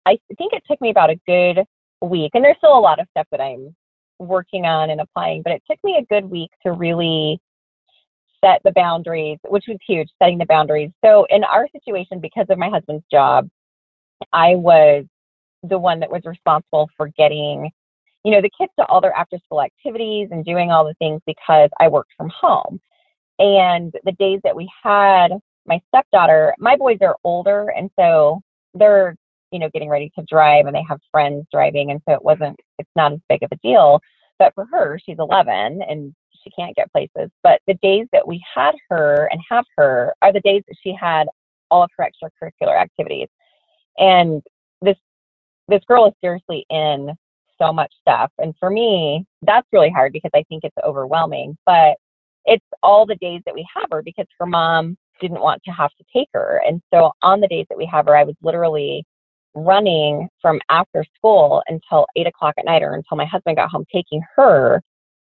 I 0.05 0.17
think 0.37 0.53
it 0.53 0.63
took 0.69 0.81
me 0.81 0.89
about 0.89 1.09
a 1.11 1.19
good 1.27 1.65
week, 2.01 2.31
and 2.33 2.43
there's 2.43 2.57
still 2.57 2.77
a 2.77 2.79
lot 2.79 2.99
of 2.99 3.07
stuff 3.11 3.27
that 3.31 3.41
I'm 3.41 3.75
working 4.19 4.65
on 4.65 4.89
and 4.89 5.01
applying, 5.01 5.41
but 5.41 5.53
it 5.53 5.63
took 5.69 5.79
me 5.83 5.97
a 5.97 6.05
good 6.13 6.29
week 6.29 6.51
to 6.63 6.73
really 6.73 7.39
set 8.43 8.61
the 8.63 8.71
boundaries, 8.71 9.37
which 9.47 9.65
was 9.67 9.77
huge, 9.87 10.09
setting 10.21 10.37
the 10.37 10.45
boundaries. 10.45 10.91
So 11.03 11.25
in 11.29 11.43
our 11.43 11.67
situation, 11.71 12.19
because 12.19 12.45
of 12.49 12.57
my 12.57 12.69
husband's 12.69 13.03
job, 13.11 13.49
I 14.33 14.55
was 14.55 15.05
the 15.63 15.77
one 15.77 15.99
that 15.99 16.11
was 16.11 16.21
responsible 16.25 16.89
for 16.95 17.09
getting, 17.17 17.69
you 18.23 18.31
know, 18.31 18.41
the 18.41 18.49
kids 18.57 18.71
to 18.79 18.85
all 18.85 19.01
their 19.01 19.13
after 19.13 19.37
school 19.45 19.61
activities 19.61 20.29
and 20.31 20.45
doing 20.45 20.71
all 20.71 20.85
the 20.85 20.93
things 20.95 21.21
because 21.25 21.69
I 21.79 21.87
worked 21.87 22.11
from 22.17 22.29
home. 22.29 22.79
And 23.39 23.93
the 24.03 24.11
days 24.13 24.41
that 24.43 24.55
we 24.55 24.69
had 24.83 25.29
my 25.65 25.81
stepdaughter, 25.87 26.53
my 26.59 26.75
boys 26.75 26.97
are 27.01 27.15
older, 27.23 27.71
and 27.75 27.89
so 27.97 28.41
they're, 28.73 29.15
you 29.51 29.59
know, 29.59 29.69
getting 29.73 29.89
ready 29.89 30.11
to 30.17 30.25
drive 30.29 30.65
and 30.65 30.75
they 30.75 30.85
have 30.87 30.99
friends 31.11 31.45
driving. 31.51 31.91
And 31.91 32.01
so 32.07 32.13
it 32.13 32.23
wasn't, 32.23 32.59
it's 32.77 32.89
not 32.95 33.13
as 33.13 33.19
big 33.29 33.43
of 33.43 33.49
a 33.51 33.57
deal. 33.57 33.99
But 34.37 34.53
for 34.55 34.65
her, 34.71 34.99
she's 35.03 35.17
11 35.19 35.81
and 35.81 36.13
she 36.43 36.49
can't 36.51 36.75
get 36.75 36.91
places. 36.91 37.29
But 37.43 37.61
the 37.67 37.73
days 37.81 38.07
that 38.13 38.27
we 38.27 38.43
had 38.55 38.75
her 38.89 39.29
and 39.31 39.41
have 39.49 39.65
her 39.77 40.13
are 40.21 40.31
the 40.31 40.41
days 40.41 40.63
that 40.67 40.77
she 40.81 40.95
had 40.99 41.27
all 41.69 41.83
of 41.83 41.89
her 41.97 42.07
extracurricular 42.07 42.79
activities. 42.79 43.27
And 43.97 44.41
this 44.81 44.97
this 45.67 45.81
girl 45.87 46.07
is 46.07 46.13
seriously 46.21 46.65
in 46.69 47.11
so 47.61 47.71
much 47.73 47.91
stuff. 48.01 48.31
And 48.39 48.55
for 48.59 48.69
me, 48.69 49.25
that's 49.41 49.67
really 49.71 49.89
hard 49.89 50.13
because 50.13 50.31
I 50.33 50.43
think 50.49 50.63
it's 50.63 50.75
overwhelming. 50.83 51.57
But 51.65 51.97
it's 52.45 52.65
all 52.81 53.05
the 53.05 53.15
days 53.15 53.41
that 53.45 53.53
we 53.53 53.67
have 53.75 53.89
her 53.91 54.01
because 54.01 54.25
her 54.39 54.45
mom 54.45 54.97
didn't 55.21 55.41
want 55.41 55.61
to 55.65 55.71
have 55.71 55.91
to 55.97 56.05
take 56.15 56.29
her. 56.33 56.61
And 56.65 56.81
so 56.93 57.11
on 57.21 57.41
the 57.41 57.47
days 57.47 57.65
that 57.69 57.77
we 57.77 57.85
have 57.85 58.05
her, 58.07 58.15
I 58.15 58.23
was 58.23 58.35
literally 58.41 59.05
running 59.55 60.29
from 60.41 60.59
after 60.69 61.03
school 61.15 61.63
until 61.67 62.05
eight 62.15 62.27
o'clock 62.27 62.55
at 62.57 62.65
night 62.65 62.83
or 62.83 62.93
until 62.93 63.17
my 63.17 63.25
husband 63.25 63.57
got 63.57 63.69
home, 63.69 63.85
taking 63.93 64.21
her 64.35 64.81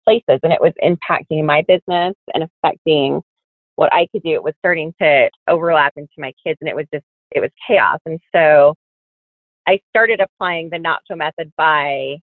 places. 0.05 0.41
And 0.43 0.53
it 0.53 0.61
was 0.61 0.73
impacting 0.83 1.45
my 1.45 1.63
business 1.63 2.15
and 2.33 2.45
affecting 2.45 3.23
what 3.77 3.93
I 3.93 4.07
could 4.13 4.23
do. 4.23 4.31
It 4.31 4.43
was 4.43 4.55
starting 4.59 4.95
to 5.01 5.31
overlap 5.49 5.95
into 5.97 6.13
my 6.19 6.33
kids 6.45 6.59
and 6.61 6.69
it 6.69 6.77
was 6.77 6.87
just, 6.93 7.05
it 7.33 7.41
was 7.41 7.51
chaos. 7.67 7.99
And 8.07 8.21
so 8.35 8.75
I 9.67 9.81
started 9.91 10.21
applying 10.21 10.71
the 10.71 10.77
nacho 10.77 11.17
method 11.17 11.53
by 11.57 12.17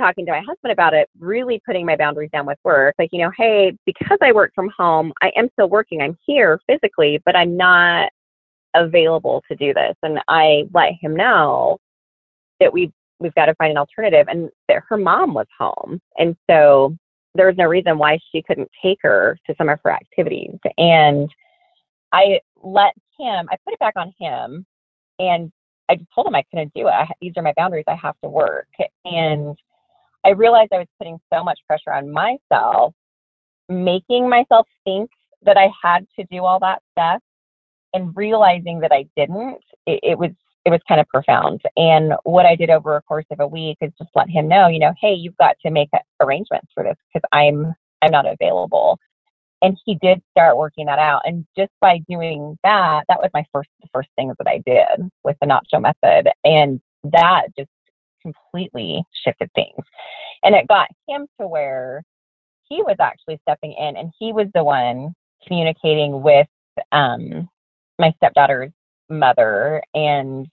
talking 0.00 0.24
to 0.26 0.32
my 0.32 0.40
husband 0.40 0.72
about 0.72 0.94
it, 0.94 1.08
really 1.18 1.60
putting 1.66 1.84
my 1.84 1.96
boundaries 1.96 2.30
down 2.32 2.46
with 2.46 2.58
work. 2.64 2.94
Like, 2.98 3.10
you 3.12 3.20
know, 3.20 3.30
hey, 3.36 3.76
because 3.84 4.18
I 4.22 4.32
work 4.32 4.52
from 4.54 4.70
home, 4.76 5.12
I 5.22 5.32
am 5.36 5.48
still 5.52 5.68
working. 5.68 6.00
I'm 6.00 6.16
here 6.24 6.60
physically, 6.68 7.20
but 7.26 7.36
I'm 7.36 7.56
not 7.56 8.10
available 8.84 9.42
to 9.48 9.56
do 9.56 9.74
this. 9.74 9.94
And 10.02 10.20
I 10.28 10.64
let 10.72 10.92
him 11.00 11.14
know 11.14 11.78
that 12.60 12.72
we 12.72 12.92
we've 13.20 13.34
got 13.34 13.46
to 13.46 13.54
find 13.56 13.72
an 13.72 13.78
alternative 13.78 14.26
and 14.28 14.48
that 14.68 14.82
her 14.88 14.96
mom 14.96 15.34
was 15.34 15.46
home. 15.58 16.00
And 16.18 16.36
so 16.48 16.96
there 17.34 17.46
was 17.46 17.56
no 17.56 17.64
reason 17.64 17.98
why 17.98 18.18
she 18.30 18.42
couldn't 18.42 18.70
take 18.82 18.98
her 19.02 19.38
to 19.46 19.54
some 19.58 19.68
of 19.68 19.78
her 19.84 19.90
activities. 19.90 20.56
And 20.76 21.28
I 22.12 22.40
let 22.62 22.94
him, 23.18 23.48
I 23.50 23.56
put 23.64 23.74
it 23.74 23.78
back 23.80 23.94
on 23.96 24.12
him 24.18 24.64
and 25.18 25.52
I 25.88 25.96
just 25.96 26.08
told 26.14 26.26
him 26.26 26.34
I 26.34 26.44
couldn't 26.50 26.72
do 26.74 26.86
it. 26.86 26.90
I, 26.90 27.08
these 27.20 27.32
are 27.36 27.42
my 27.42 27.54
boundaries. 27.56 27.84
I 27.88 27.96
have 27.96 28.14
to 28.22 28.28
work. 28.28 28.68
And 29.04 29.56
I 30.24 30.30
realized 30.30 30.72
I 30.72 30.78
was 30.78 30.88
putting 30.98 31.18
so 31.32 31.42
much 31.42 31.58
pressure 31.66 31.92
on 31.92 32.10
myself, 32.10 32.94
making 33.68 34.28
myself 34.28 34.66
think 34.84 35.10
that 35.42 35.56
I 35.56 35.70
had 35.82 36.06
to 36.18 36.26
do 36.30 36.44
all 36.44 36.58
that 36.60 36.82
stuff 36.92 37.22
and 37.94 38.14
realizing 38.16 38.80
that 38.80 38.92
I 38.92 39.06
didn't. 39.16 39.62
It, 39.86 40.00
it 40.02 40.18
was 40.18 40.30
it 40.64 40.70
was 40.70 40.80
kind 40.86 41.00
of 41.00 41.08
profound. 41.08 41.62
And 41.76 42.12
what 42.24 42.44
I 42.44 42.54
did 42.54 42.68
over 42.68 42.96
a 42.96 43.02
course 43.02 43.24
of 43.30 43.40
a 43.40 43.46
week 43.46 43.78
is 43.80 43.90
just 43.98 44.10
let 44.14 44.28
him 44.28 44.48
know, 44.48 44.68
you 44.68 44.78
know, 44.78 44.92
hey, 45.00 45.14
you've 45.14 45.36
got 45.38 45.56
to 45.64 45.70
make 45.70 45.88
arrangements 46.20 46.68
for 46.74 46.82
this 46.84 46.96
because 47.12 47.26
I'm 47.32 47.74
I'm 48.02 48.10
not 48.10 48.26
available. 48.26 48.98
And 49.62 49.76
he 49.84 49.96
did 49.96 50.22
start 50.30 50.56
working 50.56 50.86
that 50.86 51.00
out. 51.00 51.22
And 51.24 51.44
just 51.56 51.72
by 51.80 52.00
doing 52.08 52.56
that, 52.62 53.04
that 53.08 53.18
was 53.18 53.30
my 53.34 53.44
first 53.52 53.70
the 53.80 53.88
first 53.92 54.08
things 54.16 54.34
that 54.38 54.48
I 54.48 54.58
did 54.66 55.10
with 55.24 55.36
the 55.40 55.46
not 55.46 55.64
nacho 55.72 55.80
method. 55.80 56.30
And 56.44 56.80
that 57.04 57.46
just 57.58 57.70
completely 58.22 59.02
shifted 59.24 59.50
things. 59.54 59.84
And 60.42 60.54
it 60.54 60.68
got 60.68 60.88
him 61.08 61.26
to 61.40 61.48
where 61.48 62.02
he 62.68 62.82
was 62.82 62.96
actually 63.00 63.40
stepping 63.42 63.72
in 63.72 63.96
and 63.96 64.12
he 64.18 64.32
was 64.32 64.48
the 64.54 64.64
one 64.64 65.14
communicating 65.46 66.22
with 66.22 66.46
um, 66.92 67.48
my 67.98 68.12
stepdaughter's 68.16 68.72
mother. 69.08 69.82
And 69.94 70.46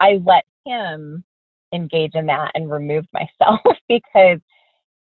I 0.00 0.20
let 0.24 0.44
him 0.66 1.24
engage 1.72 2.14
in 2.14 2.26
that 2.26 2.52
and 2.54 2.70
removed 2.70 3.08
myself 3.12 3.60
because 3.88 4.38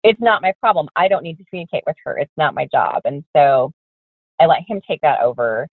it's 0.03 0.21
not 0.21 0.41
my 0.41 0.53
problem. 0.59 0.87
I 0.95 1.07
don't 1.07 1.23
need 1.23 1.37
to 1.37 1.45
communicate 1.45 1.83
with 1.85 1.95
her. 2.05 2.17
It's 2.17 2.31
not 2.37 2.53
my 2.53 2.67
job. 2.71 3.01
And 3.05 3.23
so 3.35 3.71
I 4.39 4.45
let 4.45 4.59
him 4.67 4.81
take 4.87 5.01
that 5.01 5.21
over. 5.21 5.67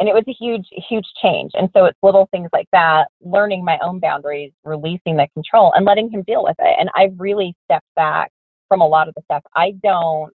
And 0.00 0.08
it 0.08 0.14
was 0.14 0.24
a 0.28 0.32
huge, 0.32 0.66
huge 0.88 1.06
change. 1.20 1.52
And 1.54 1.68
so 1.76 1.84
it's 1.84 1.98
little 2.02 2.28
things 2.30 2.48
like 2.52 2.68
that, 2.72 3.08
learning 3.20 3.64
my 3.64 3.78
own 3.82 3.98
boundaries, 3.98 4.52
releasing 4.64 5.16
the 5.16 5.26
control, 5.34 5.72
and 5.74 5.84
letting 5.84 6.08
him 6.08 6.22
deal 6.22 6.44
with 6.44 6.56
it. 6.60 6.76
And 6.78 6.88
I've 6.94 7.18
really 7.18 7.54
stepped 7.64 7.88
back 7.96 8.30
from 8.68 8.80
a 8.80 8.86
lot 8.86 9.08
of 9.08 9.14
the 9.14 9.22
stuff. 9.24 9.42
I 9.56 9.72
don't 9.82 10.32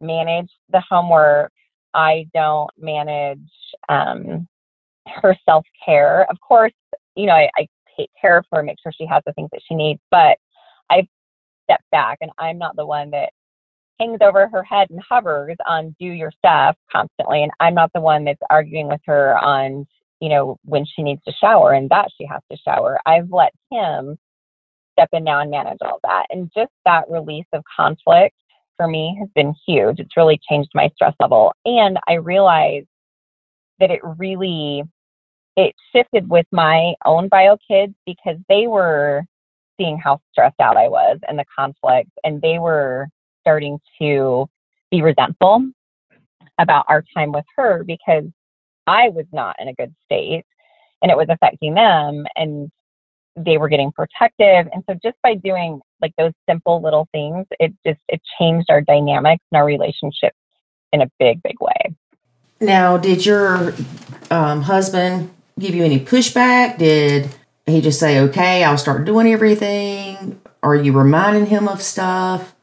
manage 0.00 0.50
the 0.70 0.82
homework. 0.88 1.52
I 1.96 2.28
don't 2.34 2.70
manage 2.78 3.40
um, 3.88 4.46
her 5.06 5.36
self 5.44 5.64
care. 5.84 6.26
Of 6.30 6.38
course, 6.40 6.74
you 7.16 7.26
know, 7.26 7.32
I, 7.32 7.48
I 7.56 7.66
take 7.98 8.10
care 8.20 8.36
of 8.36 8.44
her, 8.52 8.62
make 8.62 8.76
sure 8.82 8.92
she 8.92 9.06
has 9.06 9.22
the 9.26 9.32
things 9.32 9.48
that 9.52 9.62
she 9.66 9.74
needs, 9.74 10.00
but 10.10 10.36
I've 10.90 11.06
stepped 11.64 11.90
back 11.90 12.18
and 12.20 12.30
I'm 12.38 12.58
not 12.58 12.76
the 12.76 12.86
one 12.86 13.10
that 13.10 13.30
hangs 13.98 14.18
over 14.20 14.46
her 14.48 14.62
head 14.62 14.90
and 14.90 15.00
hovers 15.00 15.56
on 15.66 15.96
do 15.98 16.06
your 16.06 16.30
stuff 16.38 16.76
constantly. 16.92 17.42
And 17.42 17.52
I'm 17.60 17.74
not 17.74 17.90
the 17.94 18.00
one 18.00 18.24
that's 18.24 18.42
arguing 18.50 18.88
with 18.88 19.00
her 19.06 19.38
on, 19.38 19.86
you 20.20 20.28
know, 20.28 20.58
when 20.64 20.84
she 20.84 21.02
needs 21.02 21.22
to 21.24 21.32
shower 21.32 21.72
and 21.72 21.88
that 21.88 22.08
she 22.16 22.26
has 22.26 22.42
to 22.52 22.58
shower. 22.58 23.00
I've 23.06 23.30
let 23.30 23.52
him 23.70 24.18
step 24.92 25.08
in 25.14 25.24
now 25.24 25.40
and 25.40 25.50
manage 25.50 25.78
all 25.80 25.98
that. 26.02 26.26
And 26.28 26.50
just 26.54 26.72
that 26.84 27.08
release 27.08 27.46
of 27.54 27.64
conflict 27.74 28.34
for 28.76 28.86
me 28.86 29.16
has 29.20 29.28
been 29.34 29.54
huge. 29.66 29.98
It's 29.98 30.16
really 30.16 30.40
changed 30.48 30.70
my 30.74 30.90
stress 30.94 31.14
level. 31.20 31.52
And 31.64 31.98
I 32.08 32.14
realized 32.14 32.86
that 33.80 33.90
it 33.90 34.00
really 34.18 34.82
it 35.56 35.74
shifted 35.94 36.28
with 36.28 36.46
my 36.52 36.94
own 37.04 37.28
bio 37.28 37.56
kids 37.68 37.94
because 38.04 38.36
they 38.48 38.66
were 38.66 39.24
seeing 39.78 39.98
how 39.98 40.20
stressed 40.30 40.60
out 40.60 40.76
I 40.76 40.88
was 40.88 41.18
and 41.28 41.38
the 41.38 41.44
conflict 41.54 42.10
and 42.24 42.40
they 42.42 42.58
were 42.58 43.08
starting 43.40 43.78
to 44.00 44.46
be 44.90 45.02
resentful 45.02 45.70
about 46.58 46.84
our 46.88 47.04
time 47.14 47.32
with 47.32 47.44
her 47.56 47.84
because 47.84 48.24
I 48.86 49.08
was 49.08 49.26
not 49.32 49.56
in 49.58 49.68
a 49.68 49.74
good 49.74 49.94
state 50.04 50.44
and 51.02 51.10
it 51.10 51.16
was 51.16 51.26
affecting 51.28 51.74
them 51.74 52.24
and 52.36 52.70
they 53.36 53.58
were 53.58 53.68
getting 53.68 53.92
protective 53.92 54.68
and 54.72 54.82
so 54.88 54.96
just 55.02 55.16
by 55.22 55.34
doing 55.34 55.80
like 56.00 56.12
those 56.18 56.32
simple 56.48 56.82
little 56.82 57.08
things 57.12 57.46
it 57.60 57.72
just 57.86 58.00
it 58.08 58.20
changed 58.38 58.66
our 58.70 58.80
dynamics 58.80 59.42
and 59.50 59.58
our 59.58 59.66
relationship 59.66 60.32
in 60.92 61.02
a 61.02 61.10
big 61.18 61.42
big 61.42 61.60
way 61.60 61.94
Now, 62.60 62.96
did 62.96 63.26
your 63.26 63.74
um, 64.30 64.62
husband 64.62 65.30
give 65.58 65.74
you 65.74 65.84
any 65.84 66.00
pushback? 66.00 66.78
Did 66.78 67.28
he 67.66 67.80
just 67.80 68.00
say, 68.00 68.20
okay, 68.20 68.64
I'll 68.64 68.78
start 68.78 69.04
doing 69.04 69.26
everything? 69.26 70.40
Are 70.62 70.74
you 70.74 70.92
reminding 70.92 71.46
him 71.46 71.68
of 71.68 71.82
stuff? 71.82 72.54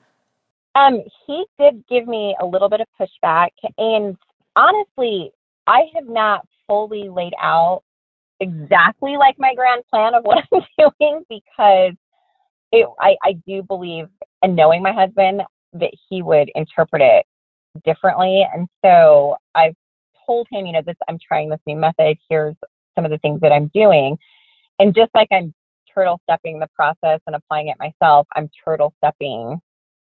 Um, 0.76 1.02
he 1.28 1.46
did 1.60 1.84
give 1.88 2.08
me 2.08 2.36
a 2.42 2.46
little 2.46 2.70
bit 2.70 2.82
of 2.82 2.88
pushback, 3.00 3.50
and 3.78 4.18
honestly, 4.56 5.32
I 5.68 5.84
have 5.94 6.08
not 6.08 6.48
fully 6.68 7.10
laid 7.10 7.34
out 7.40 7.84
exactly 8.40 9.16
like 9.18 9.36
my 9.38 9.54
grand 9.54 9.84
plan 9.90 10.16
of 10.16 10.24
what 10.24 10.44
I'm 10.54 10.62
doing 11.00 11.24
because 11.30 11.94
it, 12.74 12.90
I, 13.00 13.16
I 13.24 13.34
do 13.48 13.62
believe, 13.64 14.08
and 14.42 14.56
knowing 14.56 14.82
my 14.82 14.92
husband, 14.92 15.44
that 15.74 15.92
he 16.10 16.22
would 16.22 16.52
interpret 16.56 17.02
it 17.02 17.26
differently. 17.86 18.46
And 18.54 18.68
so 18.84 19.38
I've 19.56 19.76
told 20.26 20.48
him, 20.52 20.66
you 20.66 20.74
know, 20.74 20.82
this, 20.86 20.98
I'm 21.08 21.20
trying 21.26 21.50
this 21.50 21.60
new 21.68 21.76
method. 21.76 22.18
Here's 22.30 22.56
some 22.96 23.06
of 23.06 23.12
the 23.12 23.20
things 23.20 23.42
that 23.42 23.52
I'm 23.52 23.70
doing. 23.74 24.18
And 24.80 24.94
just 24.96 25.12
like 25.14 25.28
I'm 25.32 25.54
turtle 25.94 26.20
stepping 26.24 26.60
the 26.60 26.68
process 26.76 27.20
and 27.28 27.36
applying 27.36 27.68
it 27.68 27.78
myself, 27.80 28.28
I'm 28.36 28.50
turtle 28.66 28.94
stepping 28.98 29.62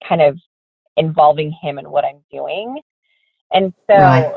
kind 0.07 0.23
of 0.23 0.39
involving 0.97 1.53
him 1.63 1.79
in 1.79 1.91
what 1.91 2.05
I'm 2.05 2.23
doing. 2.33 2.81
And 3.53 3.75
so 3.91 3.97
right. 3.97 4.35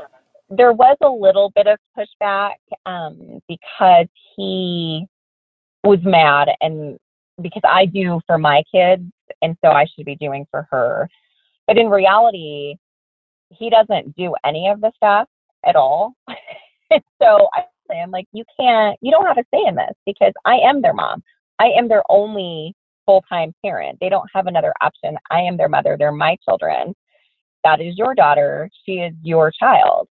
there 0.49 0.73
was 0.73 0.97
a 1.01 1.09
little 1.09 1.51
bit 1.55 1.67
of 1.67 1.79
pushback 1.97 2.55
um, 2.85 3.39
because 3.47 4.07
he 4.35 5.05
was 5.83 5.99
mad 6.03 6.49
and 6.59 6.99
because 7.41 7.63
I 7.65 7.85
do 7.85 8.19
for 8.27 8.37
my 8.37 8.63
kids, 8.71 9.03
and 9.41 9.57
so 9.63 9.71
I 9.71 9.85
should 9.85 10.05
be 10.05 10.15
doing 10.15 10.45
for 10.51 10.67
her. 10.71 11.09
But 11.67 11.77
in 11.77 11.89
reality, 11.89 12.75
he 13.49 13.69
doesn't 13.69 14.15
do 14.15 14.35
any 14.45 14.69
of 14.69 14.81
the 14.81 14.91
stuff 14.95 15.27
at 15.65 15.75
all. 15.75 16.13
so 17.21 17.49
I 17.53 17.65
I'm 17.95 18.11
like, 18.11 18.27
you 18.33 18.43
can't, 18.59 18.97
you 19.01 19.11
don't 19.11 19.25
have 19.25 19.37
a 19.37 19.45
say 19.53 19.63
in 19.67 19.75
this 19.75 19.93
because 20.05 20.33
I 20.45 20.55
am 20.57 20.81
their 20.81 20.93
mom. 20.93 21.23
I 21.59 21.67
am 21.77 21.87
their 21.87 22.03
only 22.09 22.75
full 23.05 23.23
time 23.29 23.53
parent. 23.63 23.97
They 23.99 24.09
don't 24.09 24.29
have 24.33 24.47
another 24.47 24.73
option. 24.81 25.17
I 25.31 25.41
am 25.41 25.57
their 25.57 25.69
mother. 25.69 25.95
They're 25.97 26.11
my 26.11 26.37
children. 26.47 26.93
That 27.63 27.81
is 27.81 27.97
your 27.97 28.13
daughter. 28.13 28.69
She 28.85 28.93
is 28.93 29.13
your 29.23 29.51
child. 29.51 30.07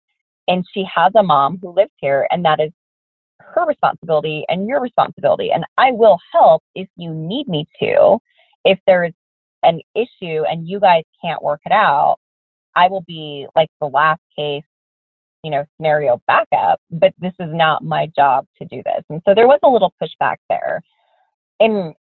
And 0.49 0.65
she 0.73 0.85
has 0.95 1.13
a 1.17 1.23
mom 1.23 1.59
who 1.61 1.73
lives 1.73 1.93
here, 1.97 2.29
and 2.31 2.45
that 2.45 2.61
is 2.61 2.71
her 3.55 3.67
responsibility 3.67 4.45
and 4.49 4.67
your 4.67 4.81
responsibility. 4.81 5.51
And 5.53 5.65
I 5.79 5.93
will 5.93 6.19
help 6.33 6.63
if 6.75 6.89
you 6.97 7.13
need 7.13 7.49
me 7.49 7.67
to. 7.81 8.19
If 8.65 8.79
there's 8.87 9.13
an 9.63 9.81
issue 9.95 10.45
and 10.45 10.69
you 10.69 10.81
guys 10.81 11.05
can't 11.23 11.43
work 11.43 11.61
it 11.65 11.73
out, 11.73 12.17
I 12.77 12.89
will 12.89 13.03
be 13.03 13.47
like 13.55 13.69
the 13.81 13.87
last 13.87 14.21
case, 14.37 14.65
you 15.43 15.51
know, 15.51 15.65
scenario 15.77 16.21
backup. 16.27 16.81
But 16.91 17.15
this 17.19 17.35
is 17.39 17.51
not 17.53 17.85
my 17.85 18.11
job 18.17 18.47
to 18.59 18.65
do 18.67 18.83
this. 18.85 19.05
And 19.11 19.23
so 19.27 19.35
there 19.35 19.47
was 19.47 19.61
a 19.63 19.69
little 19.69 19.93
pushback 20.03 20.37
there. 20.49 20.83
And, 21.61 21.95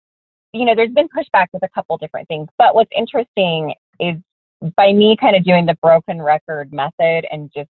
you 0.53 0.65
know, 0.65 0.75
there's 0.75 0.93
been 0.93 1.09
pushback 1.09 1.47
with 1.53 1.63
a 1.63 1.69
couple 1.69 1.97
different 1.99 2.29
things. 2.29 2.49
But 2.59 2.75
what's 2.75 2.91
interesting 2.97 3.75
is 3.99 4.17
by 4.77 4.93
me 4.93 5.17
kind 5.19 5.37
of 5.37 5.45
doing 5.45 5.67
the 5.67 5.77
broken 5.83 6.21
record 6.21 6.73
method 6.73 7.27
and 7.31 7.51
just 7.55 7.71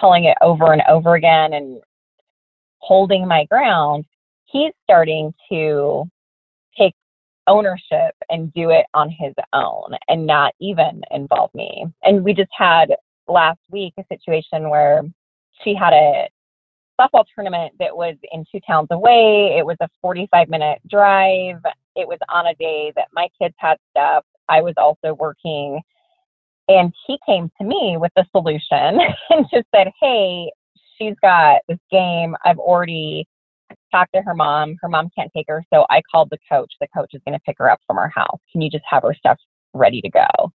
telling 0.00 0.24
it 0.24 0.36
over 0.40 0.72
and 0.72 0.82
over 0.88 1.14
again 1.14 1.52
and 1.52 1.80
holding 2.86 3.26
my 3.26 3.44
ground, 3.46 4.04
he's 4.44 4.72
starting 4.84 5.34
to 5.50 6.04
take 6.78 6.94
ownership 7.48 8.14
and 8.30 8.52
do 8.54 8.70
it 8.70 8.86
on 8.94 9.10
his 9.10 9.34
own 9.52 9.92
and 10.08 10.26
not 10.26 10.54
even 10.60 11.02
involve 11.10 11.50
me. 11.54 11.86
And 12.02 12.24
we 12.24 12.32
just 12.32 12.50
had 12.56 12.94
last 13.28 13.58
week 13.70 13.94
a 13.98 14.04
situation 14.10 14.70
where 14.70 15.02
she 15.64 15.74
had 15.74 15.92
a 15.92 16.28
softball 17.00 17.24
tournament 17.34 17.72
that 17.78 17.96
was 17.96 18.16
in 18.32 18.44
two 18.50 18.60
towns 18.66 18.88
away. 18.90 19.56
It 19.58 19.66
was 19.66 19.76
a 19.80 19.88
45 20.00 20.48
minute 20.48 20.78
drive. 20.88 21.60
It 21.96 22.06
was 22.06 22.18
on 22.28 22.46
a 22.46 22.54
day 22.54 22.92
that 22.96 23.08
my 23.12 23.28
kids 23.40 23.54
had 23.58 23.78
stuff. 23.90 24.24
I 24.48 24.60
was 24.60 24.74
also 24.76 25.14
working. 25.14 25.80
And 26.68 26.92
he 27.06 27.18
came 27.26 27.50
to 27.60 27.66
me 27.66 27.96
with 27.98 28.12
the 28.16 28.24
solution 28.32 29.00
and 29.30 29.46
just 29.52 29.66
said, 29.74 29.90
Hey, 30.00 30.50
she's 30.98 31.14
got 31.22 31.60
this 31.68 31.78
game. 31.90 32.36
I've 32.44 32.58
already 32.58 33.26
talked 33.92 34.12
to 34.14 34.22
her 34.22 34.34
mom. 34.34 34.76
Her 34.80 34.88
mom 34.88 35.10
can't 35.16 35.30
take 35.34 35.46
her. 35.48 35.64
So 35.72 35.86
I 35.90 36.02
called 36.10 36.30
the 36.30 36.38
coach. 36.50 36.72
The 36.80 36.88
coach 36.96 37.10
is 37.12 37.20
going 37.26 37.36
to 37.36 37.42
pick 37.44 37.56
her 37.58 37.70
up 37.70 37.80
from 37.86 37.98
our 37.98 38.08
house. 38.08 38.38
Can 38.52 38.60
you 38.60 38.70
just 38.70 38.84
have 38.88 39.02
her 39.02 39.14
stuff 39.14 39.38
ready 39.74 40.00
to 40.00 40.10
go? 40.10 40.52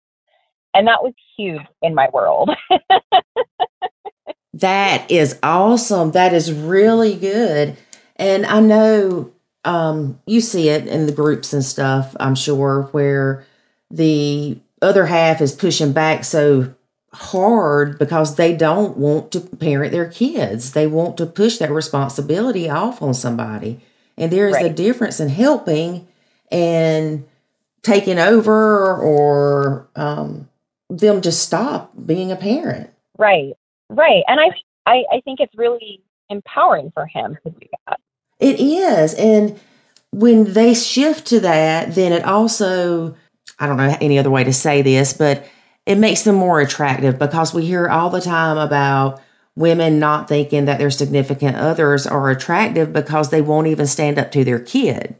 And 0.74 0.86
that 0.86 1.02
was 1.02 1.12
huge 1.36 1.62
in 1.82 1.94
my 1.94 2.08
world. 2.12 2.50
that 4.54 5.10
is 5.10 5.38
awesome. 5.42 6.12
That 6.12 6.32
is 6.32 6.52
really 6.52 7.16
good. 7.16 7.76
And 8.16 8.46
I 8.46 8.60
know 8.60 9.32
um, 9.64 10.20
you 10.26 10.40
see 10.40 10.68
it 10.68 10.86
in 10.86 11.06
the 11.06 11.12
groups 11.12 11.52
and 11.52 11.64
stuff, 11.64 12.14
I'm 12.20 12.34
sure, 12.34 12.88
where 12.92 13.44
the 13.90 14.58
other 14.80 15.06
half 15.06 15.40
is 15.40 15.52
pushing 15.52 15.92
back 15.92 16.24
so 16.24 16.74
hard 17.12 17.98
because 17.98 18.36
they 18.36 18.56
don't 18.56 18.96
want 18.96 19.32
to 19.32 19.40
parent 19.40 19.92
their 19.92 20.08
kids. 20.08 20.72
They 20.72 20.86
want 20.86 21.16
to 21.16 21.26
push 21.26 21.58
that 21.58 21.70
responsibility 21.70 22.68
off 22.68 23.02
on 23.02 23.14
somebody. 23.14 23.80
And 24.16 24.30
there 24.30 24.48
is 24.48 24.54
right. 24.54 24.66
a 24.66 24.74
difference 24.74 25.18
in 25.18 25.28
helping 25.28 26.06
and 26.50 27.26
taking 27.82 28.18
over 28.18 28.96
or 28.96 29.88
um, 29.96 30.48
them 30.88 31.20
just 31.20 31.42
stop 31.42 31.92
being 32.06 32.30
a 32.30 32.36
parent. 32.36 32.90
Right. 33.18 33.54
Right. 33.88 34.22
And 34.28 34.38
I, 34.40 34.50
I, 34.86 35.04
I 35.12 35.20
think 35.24 35.40
it's 35.40 35.54
really 35.56 36.02
empowering 36.28 36.92
for 36.92 37.06
him 37.06 37.36
to 37.44 37.50
do 37.50 37.66
that. 37.86 37.98
It 38.38 38.60
is. 38.60 39.14
And 39.14 39.58
when 40.12 40.52
they 40.52 40.74
shift 40.74 41.26
to 41.28 41.40
that, 41.40 41.94
then 41.94 42.12
it 42.12 42.24
also, 42.24 43.16
I 43.58 43.66
don't 43.66 43.76
know 43.76 43.96
any 44.00 44.18
other 44.18 44.30
way 44.30 44.44
to 44.44 44.52
say 44.52 44.82
this, 44.82 45.12
but 45.12 45.44
it 45.86 45.96
makes 45.96 46.22
them 46.22 46.36
more 46.36 46.60
attractive 46.60 47.18
because 47.18 47.54
we 47.54 47.66
hear 47.66 47.88
all 47.88 48.10
the 48.10 48.20
time 48.20 48.58
about 48.58 49.20
women 49.56 49.98
not 49.98 50.28
thinking 50.28 50.66
that 50.66 50.78
their 50.78 50.90
significant 50.90 51.56
others 51.56 52.06
are 52.06 52.30
attractive 52.30 52.92
because 52.92 53.30
they 53.30 53.42
won't 53.42 53.66
even 53.66 53.86
stand 53.86 54.18
up 54.18 54.30
to 54.32 54.44
their 54.44 54.60
kid. 54.60 55.16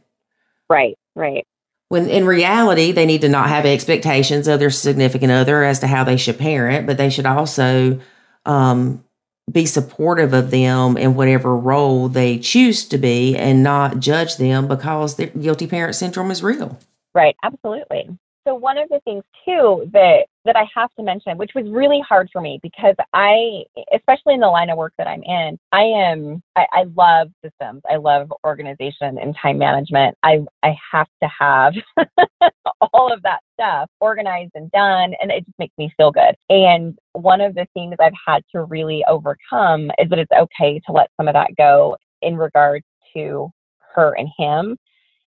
Right, 0.69 0.97
right. 1.15 1.45
When 1.89 2.09
in 2.09 2.25
reality, 2.25 2.93
they 2.93 3.05
need 3.05 3.21
to 3.21 3.29
not 3.29 3.49
have 3.49 3.65
expectations 3.65 4.47
of 4.47 4.59
their 4.59 4.69
significant 4.69 5.31
other 5.31 5.63
as 5.63 5.79
to 5.79 5.87
how 5.87 6.05
they 6.05 6.15
should 6.15 6.39
parent, 6.39 6.87
but 6.87 6.97
they 6.97 7.09
should 7.09 7.25
also 7.25 7.99
um, 8.45 9.03
be 9.51 9.65
supportive 9.65 10.33
of 10.33 10.51
them 10.51 10.95
in 10.95 11.15
whatever 11.15 11.55
role 11.55 12.07
they 12.07 12.39
choose 12.39 12.85
to 12.85 12.97
be 12.97 13.35
and 13.35 13.63
not 13.63 13.99
judge 13.99 14.37
them 14.37 14.67
because 14.67 15.15
the 15.15 15.25
guilty 15.27 15.67
parent 15.67 15.95
syndrome 15.95 16.31
is 16.31 16.41
real. 16.41 16.79
Right, 17.13 17.35
absolutely. 17.43 18.09
So 18.47 18.55
one 18.55 18.77
of 18.77 18.87
the 18.89 19.01
things 19.01 19.23
too 19.45 19.89
that 19.91 20.27
that 20.45 20.55
I 20.55 20.65
have 20.75 20.89
to 20.95 21.03
mention, 21.03 21.37
which 21.37 21.51
was 21.55 21.65
really 21.69 22.01
hard 22.07 22.29
for 22.31 22.41
me 22.41 22.59
because 22.63 22.95
I, 23.13 23.63
especially 23.93 24.33
in 24.33 24.39
the 24.39 24.47
line 24.47 24.69
of 24.69 24.77
work 24.77 24.93
that 24.97 25.07
I'm 25.07 25.23
in, 25.23 25.57
I 25.71 25.83
am 25.83 26.41
I, 26.55 26.65
I 26.71 26.83
love 26.95 27.29
systems. 27.43 27.81
I 27.89 27.97
love 27.97 28.31
organization 28.45 29.17
and 29.19 29.35
time 29.41 29.57
management. 29.57 30.17
I 30.23 30.39
I 30.63 30.75
have 30.91 31.07
to 31.21 31.29
have 31.39 31.73
all 32.93 33.13
of 33.13 33.21
that 33.23 33.39
stuff 33.53 33.89
organized 33.99 34.51
and 34.55 34.71
done, 34.71 35.13
and 35.21 35.31
it 35.31 35.45
just 35.45 35.59
makes 35.59 35.77
me 35.77 35.93
feel 35.97 36.11
good. 36.11 36.35
And 36.49 36.97
one 37.13 37.41
of 37.41 37.55
the 37.55 37.67
things 37.73 37.95
I've 37.99 38.13
had 38.25 38.43
to 38.53 38.63
really 38.63 39.03
overcome 39.07 39.91
is 39.99 40.09
that 40.09 40.19
it's 40.19 40.31
okay 40.31 40.81
to 40.85 40.91
let 40.91 41.09
some 41.17 41.27
of 41.27 41.33
that 41.33 41.55
go 41.57 41.97
in 42.21 42.35
regards 42.37 42.85
to 43.13 43.49
her 43.93 44.15
and 44.17 44.29
him 44.37 44.77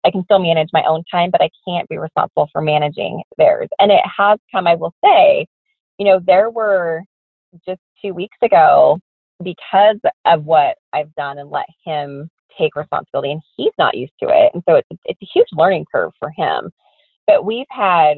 I 0.04 0.12
can 0.12 0.24
still 0.24 0.39
manage 0.39 0.70
my 0.74 0.84
own 0.84 1.04
time, 1.12 1.30
but 1.32 1.41
I 1.41 1.49
can't 1.68 1.88
be 1.89 1.97
responsible 1.97 2.49
for 2.52 2.62
managing 2.62 3.22
theirs. 3.38 3.70
And 3.80 3.91
it 3.91 4.02
has 4.18 4.39
come, 4.52 4.68
I 4.68 4.76
will 4.76 4.93
say, 5.04 5.45
you 5.97 6.06
know, 6.06 6.20
there 6.26 6.49
were 6.49 7.04
just 7.68 7.82
two 8.02 8.14
weeks 8.14 8.38
ago, 8.41 8.99
because 9.43 9.97
of 10.26 10.45
what 10.45 10.78
I've 10.93 11.14
done 11.16 11.38
and 11.38 11.49
let 11.49 11.66
him 11.86 12.30
take 12.58 12.76
responsibility, 12.76 13.32
and 13.32 13.41
he's 13.56 13.74
not 13.78 13.95
used 13.97 14.14
to 14.22 14.30
it. 14.30 14.52
And 14.54 14.64
so 14.68 14.76
it's, 14.76 14.88
it's 15.06 15.22
a 15.22 15.28
huge 15.34 15.47
learning 15.54 15.86
curve 15.91 16.12
for 16.20 16.30
him. 16.30 16.72
But 17.28 17.45
we've 17.45 17.66
had 17.70 18.18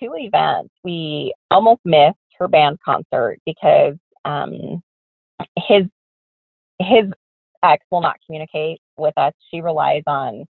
two 0.00 0.12
events. 0.14 0.70
We 0.82 1.34
almost 1.50 1.80
missed 1.84 2.16
her 2.38 2.48
band 2.48 2.78
concert 2.84 3.38
because 3.46 3.94
um, 4.24 4.82
his 5.56 5.84
his 6.80 7.04
ex 7.62 7.84
will 7.90 8.00
not 8.00 8.16
communicate 8.26 8.80
with 8.96 9.16
us. 9.16 9.32
She 9.50 9.60
relies 9.60 10.02
on 10.06 10.44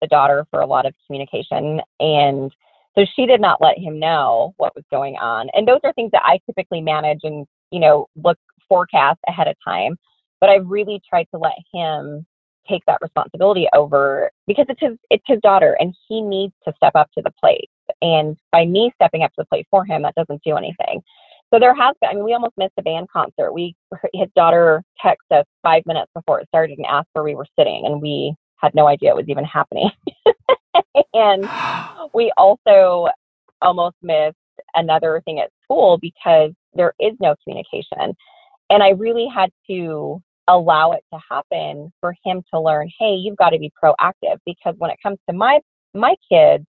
the 0.00 0.06
daughter 0.08 0.46
for 0.50 0.60
a 0.60 0.66
lot 0.66 0.86
of 0.86 0.94
communication. 1.06 1.80
And 2.00 2.52
so 2.96 3.04
she 3.14 3.26
did 3.26 3.40
not 3.40 3.60
let 3.60 3.78
him 3.78 3.98
know 3.98 4.54
what 4.56 4.74
was 4.74 4.84
going 4.90 5.16
on. 5.16 5.48
And 5.52 5.66
those 5.66 5.80
are 5.84 5.92
things 5.92 6.10
that 6.12 6.22
I 6.24 6.40
typically 6.46 6.80
manage 6.80 7.20
and, 7.22 7.46
you 7.70 7.80
know, 7.80 8.06
look 8.22 8.38
forecast 8.68 9.20
ahead 9.28 9.48
of 9.48 9.56
time. 9.64 9.96
But 10.40 10.50
I've 10.50 10.66
really 10.66 11.00
tried 11.08 11.28
to 11.32 11.38
let 11.38 11.54
him 11.72 12.26
take 12.68 12.82
that 12.86 12.98
responsibility 13.00 13.68
over 13.74 14.30
because 14.46 14.66
it's 14.68 14.80
his 14.80 14.98
it's 15.08 15.24
his 15.26 15.38
daughter 15.40 15.76
and 15.78 15.94
he 16.08 16.20
needs 16.20 16.52
to 16.66 16.74
step 16.76 16.92
up 16.94 17.08
to 17.16 17.22
the 17.22 17.30
plate. 17.40 17.70
And 18.02 18.36
by 18.50 18.64
me 18.64 18.90
stepping 18.96 19.22
up 19.22 19.30
to 19.32 19.42
the 19.42 19.46
plate 19.46 19.66
for 19.70 19.84
him, 19.84 20.02
that 20.02 20.14
doesn't 20.16 20.42
do 20.44 20.56
anything. 20.56 21.02
So 21.52 21.60
there 21.60 21.74
has 21.74 21.94
been, 22.00 22.10
I 22.10 22.14
mean, 22.14 22.24
we 22.24 22.34
almost 22.34 22.54
missed 22.56 22.72
a 22.78 22.82
band 22.82 23.08
concert. 23.10 23.52
We, 23.52 23.76
his 24.12 24.28
daughter 24.34 24.82
texted 25.04 25.40
us 25.40 25.46
five 25.62 25.82
minutes 25.86 26.10
before 26.14 26.40
it 26.40 26.48
started 26.48 26.78
and 26.78 26.86
asked 26.86 27.08
where 27.12 27.24
we 27.24 27.34
were 27.34 27.46
sitting, 27.58 27.84
and 27.86 28.02
we 28.02 28.34
had 28.60 28.74
no 28.74 28.86
idea 28.86 29.10
it 29.10 29.16
was 29.16 29.28
even 29.28 29.44
happening. 29.44 29.90
and 31.14 31.48
we 32.14 32.32
also 32.36 33.08
almost 33.62 33.96
missed 34.02 34.36
another 34.74 35.22
thing 35.24 35.40
at 35.40 35.50
school 35.64 35.98
because 35.98 36.52
there 36.74 36.94
is 37.00 37.12
no 37.20 37.34
communication. 37.42 38.14
And 38.68 38.82
I 38.82 38.90
really 38.90 39.28
had 39.32 39.50
to 39.68 40.22
allow 40.48 40.92
it 40.92 41.04
to 41.12 41.18
happen 41.28 41.92
for 42.00 42.14
him 42.24 42.42
to 42.52 42.60
learn, 42.60 42.90
hey, 42.98 43.14
you've 43.14 43.36
got 43.36 43.50
to 43.50 43.58
be 43.58 43.72
proactive 43.82 44.38
because 44.44 44.74
when 44.78 44.90
it 44.90 44.98
comes 45.02 45.18
to 45.28 45.34
my 45.34 45.60
my 45.94 46.14
kids, 46.30 46.66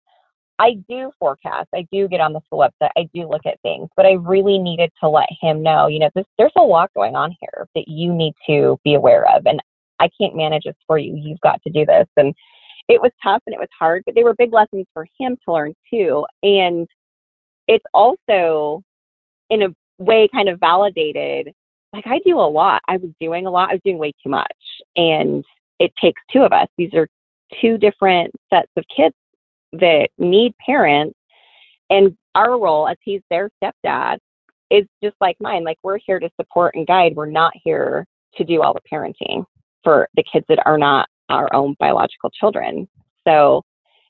I 0.60 0.76
do 0.88 1.12
forecast. 1.20 1.70
I 1.74 1.88
do 1.92 2.08
get 2.08 2.22
on 2.22 2.34
the 2.34 2.42
school 2.46 2.60
website. 2.60 2.92
I 2.98 3.10
do 3.14 3.28
look 3.28 3.46
at 3.46 3.60
things, 3.62 3.90
but 3.96 4.06
I 4.06 4.14
really 4.14 4.60
needed 4.60 4.92
to 5.02 5.10
let 5.10 5.30
him 5.42 5.64
know, 5.64 5.88
you 5.88 6.00
know, 6.00 6.10
this, 6.14 6.26
there's 6.38 6.54
a 6.56 6.62
lot 6.62 6.92
going 6.94 7.16
on 7.16 7.36
here 7.40 7.68
that 7.74 7.88
you 7.88 8.14
need 8.14 8.34
to 8.48 8.80
be 8.84 8.94
aware 8.94 9.26
of. 9.36 9.46
And 9.46 9.62
I 10.04 10.10
can't 10.20 10.36
manage 10.36 10.64
this 10.66 10.76
for 10.86 10.98
you. 10.98 11.16
You've 11.16 11.40
got 11.40 11.62
to 11.64 11.72
do 11.72 11.86
this. 11.86 12.08
And 12.18 12.34
it 12.90 13.02
was 13.02 13.12
tough 13.24 13.42
and 13.48 13.54
it 13.54 13.60
was 13.60 13.70
hard, 13.78 14.04
but 14.06 14.16
they 14.16 14.24
were 14.24 14.36
big 14.38 14.54
lessons 14.54 14.86
for 14.94 15.08
him 15.18 15.38
to 15.46 15.54
learn 15.54 15.74
too. 15.90 16.26
And 16.44 16.88
it's 17.68 17.86
also, 17.94 18.82
in 19.50 19.64
a 19.64 19.70
way, 19.98 20.28
kind 20.34 20.50
of 20.50 20.60
validated. 20.60 21.54
Like 21.94 22.06
I 22.08 22.20
do 22.26 22.40
a 22.40 22.42
lot. 22.42 22.82
I 22.88 22.98
was 22.98 23.12
doing 23.22 23.46
a 23.46 23.52
lot. 23.52 23.70
I 23.70 23.74
was 23.74 23.82
doing 23.86 23.98
way 23.98 24.12
too 24.22 24.30
much. 24.30 24.58
And 24.98 25.46
it 25.80 25.94
takes 26.02 26.22
two 26.32 26.42
of 26.42 26.52
us. 26.52 26.68
These 26.78 26.94
are 26.94 27.08
two 27.62 27.78
different 27.78 28.32
sets 28.52 28.72
of 28.76 28.84
kids 28.96 29.16
that 29.74 30.10
need 30.18 30.54
parents. 30.66 31.18
And 31.90 32.18
our 32.36 32.60
role 32.60 32.88
as 32.88 32.98
he's 33.02 33.22
their 33.30 33.50
stepdad 33.64 34.18
is 34.70 34.86
just 35.02 35.16
like 35.22 35.38
mine. 35.40 35.64
Like 35.64 35.78
we're 35.84 36.00
here 36.06 36.20
to 36.20 36.30
support 36.40 36.76
and 36.76 36.86
guide. 36.86 37.16
We're 37.16 37.28
not 37.28 37.54
here 37.64 38.06
to 38.36 38.44
do 38.44 38.62
all 38.62 38.74
the 38.74 38.82
parenting 38.92 39.46
for 39.84 40.10
the 40.16 40.24
kids 40.24 40.46
that 40.50 40.66
are 40.66 40.78
not 40.78 41.08
our 41.30 41.54
own 41.54 41.76
biological 41.80 42.30
children. 42.30 42.88
So 43.28 43.64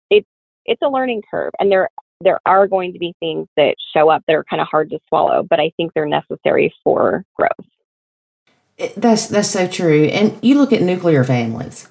it's 0.10 0.28
it's 0.66 0.82
a 0.82 0.90
learning 0.90 1.22
curve 1.30 1.52
and 1.60 1.72
there 1.72 1.90
there 2.22 2.40
are 2.46 2.68
going 2.68 2.94
to 2.94 3.00
be 3.00 3.14
things 3.20 3.48
that 3.58 3.76
show 3.94 4.10
up 4.10 4.24
that 4.28 4.36
are 4.36 4.46
kind 4.46 4.62
of 4.62 4.68
hard 4.68 4.90
to 4.92 5.00
swallow, 5.10 5.44
but 5.44 5.60
I 5.60 5.72
think 5.76 5.94
they're 5.94 6.06
necessary 6.06 6.74
for 6.84 7.26
growth. 7.36 7.52
That's 8.98 9.28
that's 9.28 9.50
so 9.50 9.68
true. 9.68 10.06
And 10.06 10.38
you 10.42 10.58
look 10.58 10.74
at 10.74 10.82
nuclear 10.82 11.24
families. 11.24 11.90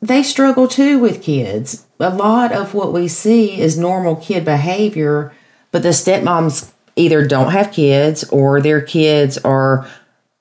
They 0.00 0.22
struggle 0.22 0.68
too 0.68 0.98
with 0.98 1.22
kids. 1.22 1.86
A 1.98 2.10
lot 2.10 2.52
of 2.52 2.72
what 2.72 2.92
we 2.92 3.08
see 3.08 3.60
is 3.60 3.76
normal 3.76 4.16
kid 4.16 4.44
behavior, 4.44 5.34
but 5.72 5.82
the 5.82 5.88
stepmoms 5.88 6.72
either 6.96 7.26
don't 7.26 7.52
have 7.52 7.72
kids 7.72 8.24
or 8.30 8.60
their 8.60 8.80
kids 8.80 9.38
are 9.38 9.88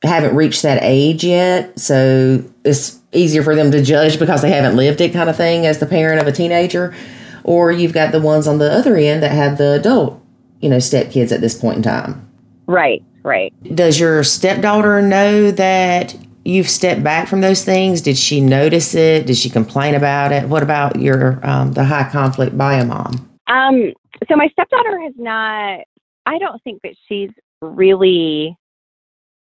haven't 0.04 0.36
reached 0.36 0.62
that 0.64 0.80
age 0.82 1.24
yet. 1.24 1.80
So 1.80 2.43
it's 2.64 3.00
easier 3.12 3.43
for 3.43 3.56
them 3.56 3.72
to 3.72 3.82
judge 3.82 4.20
because 4.20 4.41
they 4.41 4.52
haven't 4.52 4.76
lived 4.76 5.02
it 5.02 5.14
kind 5.14 5.30
of 5.30 5.36
thing 5.36 5.66
as 5.66 5.80
the 5.80 5.86
parent 5.86 6.22
of 6.22 6.28
a 6.28 6.32
teenager. 6.32 6.95
Or 7.43 7.72
you've 7.72 7.93
got 7.93 8.12
the 8.12 8.22
ones 8.22 8.48
on 8.48 8.60
the 8.60 8.72
other 8.72 8.95
end 8.98 9.24
that 9.24 9.32
have 9.32 9.58
the 9.58 9.74
adult, 9.74 10.22
you 10.60 10.70
know, 10.70 10.78
stepkids 10.78 11.32
at 11.32 11.41
this 11.41 11.58
point 11.60 11.78
in 11.78 11.84
time. 11.84 12.30
Right, 12.68 13.04
right. 13.24 13.54
Does 13.76 14.00
your 14.00 14.24
stepdaughter 14.24 15.02
know 15.02 15.52
that 15.52 16.16
you've 16.43 16.70
stepped 16.70 17.04
back 17.04 17.28
from 17.28 17.41
those 17.41 17.64
things? 17.64 18.02
Did 18.02 18.18
she 18.18 18.41
notice 18.41 18.93
it? 18.93 19.26
Did 19.26 19.38
she 19.38 19.50
complain 19.50 19.95
about 19.95 20.32
it? 20.32 20.50
What 20.50 20.62
about 20.62 21.00
your 21.00 21.39
um, 21.48 21.74
the 21.74 21.86
high 21.86 22.10
conflict 22.10 22.58
bio 22.58 22.86
mom? 22.86 23.30
Um, 23.48 23.93
so 24.28 24.36
my 24.36 24.50
stepdaughter 24.50 25.00
has 25.02 25.14
not. 25.16 25.80
I 26.26 26.38
don't 26.39 26.62
think 26.64 26.82
that 26.84 26.95
she's 27.08 27.30
really 27.62 28.58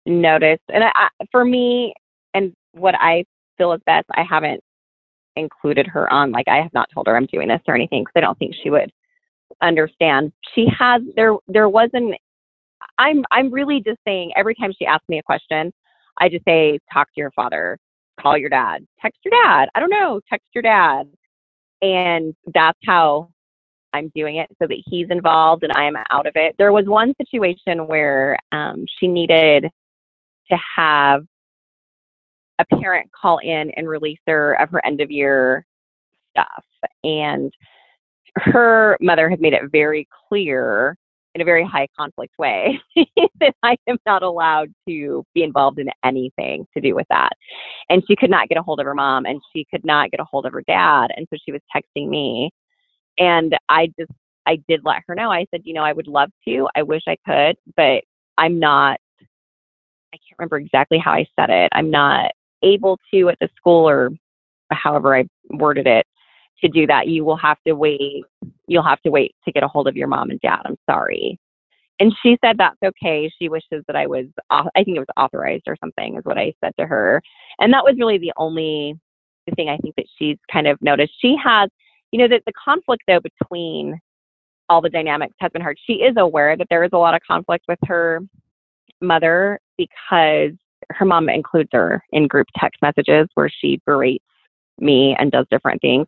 noticed. 0.05 0.63
And 0.69 0.83
I, 0.83 1.09
for 1.31 1.45
me, 1.45 1.93
and 2.33 2.53
what 2.73 2.95
I 2.95 3.25
feel 3.57 3.73
is 3.73 3.81
best, 3.85 4.05
I 4.15 4.23
haven't 4.23 4.61
included 5.35 5.87
her 5.87 6.11
on. 6.11 6.31
Like 6.31 6.47
I 6.47 6.57
have 6.57 6.73
not 6.73 6.89
told 6.93 7.07
her 7.07 7.15
I'm 7.17 7.27
doing 7.27 7.47
this 7.47 7.61
or 7.67 7.75
anything 7.75 8.03
because 8.03 8.13
I 8.15 8.21
don't 8.21 8.37
think 8.39 8.55
she 8.63 8.69
would 8.69 8.91
understand. 9.61 10.31
She 10.53 10.67
has 10.77 11.01
there. 11.15 11.35
There 11.47 11.69
wasn't. 11.69 12.15
I'm. 12.97 13.23
I'm 13.31 13.51
really 13.51 13.81
just 13.81 13.99
saying. 14.05 14.31
Every 14.35 14.55
time 14.55 14.73
she 14.77 14.85
asks 14.85 15.09
me 15.09 15.19
a 15.19 15.23
question, 15.23 15.73
I 16.19 16.29
just 16.29 16.45
say, 16.45 16.79
talk 16.93 17.07
to 17.07 17.21
your 17.21 17.31
father, 17.31 17.77
call 18.19 18.37
your 18.37 18.49
dad, 18.49 18.85
text 19.01 19.19
your 19.25 19.33
dad. 19.43 19.69
I 19.75 19.79
don't 19.79 19.89
know, 19.89 20.21
text 20.29 20.47
your 20.53 20.61
dad. 20.61 21.07
And 21.81 22.33
that's 22.53 22.79
how 22.85 23.29
I'm 23.93 24.11
doing 24.15 24.37
it 24.37 24.49
so 24.61 24.67
that 24.67 24.83
he's 24.87 25.07
involved 25.09 25.63
and 25.63 25.73
I 25.73 25.85
am 25.85 25.95
out 26.11 26.27
of 26.27 26.33
it. 26.35 26.55
There 26.57 26.73
was 26.73 26.85
one 26.85 27.13
situation 27.21 27.87
where 27.87 28.37
um, 28.51 28.85
she 28.99 29.07
needed 29.07 29.67
to 30.51 30.57
have 30.75 31.23
a 32.59 32.65
parent 32.77 33.09
call 33.11 33.39
in 33.39 33.71
and 33.71 33.87
release 33.87 34.19
her 34.27 34.53
of 34.61 34.69
her 34.69 34.85
end 34.85 35.01
of 35.01 35.11
year 35.11 35.65
stuff. 36.31 36.63
And 37.03 37.51
her 38.35 38.97
mother 39.01 39.29
had 39.29 39.41
made 39.41 39.53
it 39.53 39.63
very 39.71 40.07
clear 40.29 40.97
in 41.33 41.41
a 41.41 41.45
very 41.45 41.65
high 41.65 41.87
conflict 41.97 42.33
way 42.39 42.79
that 43.39 43.53
I 43.61 43.75
am 43.87 43.97
not 44.05 44.23
allowed 44.23 44.73
to 44.87 45.23
be 45.33 45.43
involved 45.43 45.79
in 45.79 45.89
anything 46.03 46.65
to 46.73 46.81
do 46.81 46.95
with 46.95 47.05
that. 47.09 47.33
And 47.89 48.01
she 48.07 48.15
could 48.15 48.29
not 48.29 48.47
get 48.47 48.57
a 48.57 48.63
hold 48.63 48.79
of 48.79 48.85
her 48.85 48.95
mom 48.95 49.25
and 49.25 49.41
she 49.53 49.65
could 49.69 49.83
not 49.83 50.11
get 50.11 50.21
a 50.21 50.25
hold 50.25 50.45
of 50.45 50.53
her 50.53 50.63
dad. 50.65 51.11
And 51.15 51.27
so 51.29 51.37
she 51.43 51.51
was 51.51 51.61
texting 51.75 52.09
me. 52.09 52.51
And 53.17 53.57
I 53.67 53.87
just, 53.99 54.11
I 54.45 54.59
did 54.67 54.81
let 54.85 55.01
her 55.07 55.15
know. 55.15 55.29
I 55.31 55.45
said, 55.51 55.61
you 55.65 55.73
know, 55.73 55.83
I 55.83 55.91
would 55.91 56.07
love 56.07 56.29
to. 56.47 56.67
I 56.75 56.83
wish 56.83 57.01
I 57.07 57.17
could, 57.25 57.57
but 57.75 58.03
I'm 58.37 58.59
not, 58.59 58.99
I 60.15 60.17
can't 60.17 60.39
remember 60.39 60.57
exactly 60.57 60.97
how 60.97 61.11
I 61.11 61.25
said 61.37 61.49
it. 61.49 61.69
I'm 61.73 61.91
not 61.91 62.31
able 62.63 62.97
to 63.13 63.29
at 63.29 63.37
the 63.41 63.49
school 63.57 63.87
or 63.87 64.11
however 64.71 65.15
I 65.15 65.25
worded 65.49 65.87
it 65.87 66.07
to 66.61 66.69
do 66.69 66.87
that. 66.87 67.07
You 67.07 67.25
will 67.25 67.35
have 67.35 67.57
to 67.67 67.73
wait. 67.73 68.23
You'll 68.67 68.83
have 68.83 69.01
to 69.01 69.11
wait 69.11 69.35
to 69.43 69.51
get 69.51 69.63
a 69.63 69.67
hold 69.67 69.87
of 69.87 69.97
your 69.97 70.07
mom 70.07 70.29
and 70.29 70.39
dad. 70.39 70.61
I'm 70.65 70.77
sorry. 70.89 71.37
And 71.99 72.13
she 72.23 72.37
said 72.43 72.57
that's 72.57 72.77
okay. 72.83 73.29
She 73.39 73.49
wishes 73.49 73.83
that 73.87 73.95
I 73.95 74.07
was, 74.07 74.25
I 74.49 74.83
think 74.83 74.95
it 74.97 74.99
was 74.99 75.07
authorized 75.17 75.63
or 75.67 75.77
something, 75.81 76.15
is 76.15 76.25
what 76.25 76.37
I 76.37 76.53
said 76.63 76.73
to 76.79 76.85
her. 76.85 77.21
And 77.59 77.73
that 77.73 77.83
was 77.83 77.95
really 77.97 78.17
the 78.17 78.33
only 78.37 78.97
thing 79.55 79.69
I 79.69 79.77
think 79.77 79.95
that 79.95 80.07
she's 80.17 80.37
kind 80.51 80.67
of 80.67 80.81
noticed. 80.81 81.13
She 81.21 81.35
has, 81.43 81.69
you 82.11 82.19
know, 82.19 82.27
that 82.29 82.43
the 82.45 82.53
conflict 82.53 83.03
though 83.07 83.19
between 83.19 83.99
all 84.69 84.81
the 84.81 84.89
dynamics 84.89 85.35
has 85.39 85.51
been 85.51 85.61
hard. 85.61 85.77
She 85.85 85.93
is 85.93 86.15
aware 86.17 86.57
that 86.57 86.67
there 86.69 86.83
is 86.83 86.89
a 86.93 86.97
lot 86.97 87.13
of 87.15 87.21
conflict 87.27 87.65
with 87.67 87.79
her 87.85 88.21
mother 89.01 89.59
because 89.77 90.51
her 90.91 91.05
mom 91.05 91.29
includes 91.29 91.69
her 91.73 92.03
in 92.11 92.27
group 92.27 92.47
text 92.57 92.81
messages 92.81 93.27
where 93.33 93.49
she 93.49 93.81
berates 93.85 94.23
me 94.79 95.15
and 95.17 95.31
does 95.31 95.45
different 95.49 95.81
things. 95.81 96.07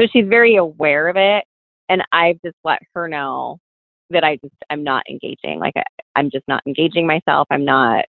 So 0.00 0.06
she's 0.12 0.26
very 0.26 0.56
aware 0.56 1.08
of 1.08 1.16
it. 1.16 1.44
And 1.88 2.02
I've 2.12 2.40
just 2.44 2.56
let 2.64 2.80
her 2.94 3.08
know 3.08 3.58
that 4.10 4.24
I 4.24 4.36
just, 4.36 4.54
I'm 4.70 4.82
not 4.82 5.04
engaging. 5.08 5.58
Like 5.58 5.74
I, 5.76 5.84
I'm 6.16 6.30
just 6.30 6.46
not 6.48 6.62
engaging 6.66 7.06
myself. 7.06 7.46
I'm 7.50 7.64
not 7.64 8.04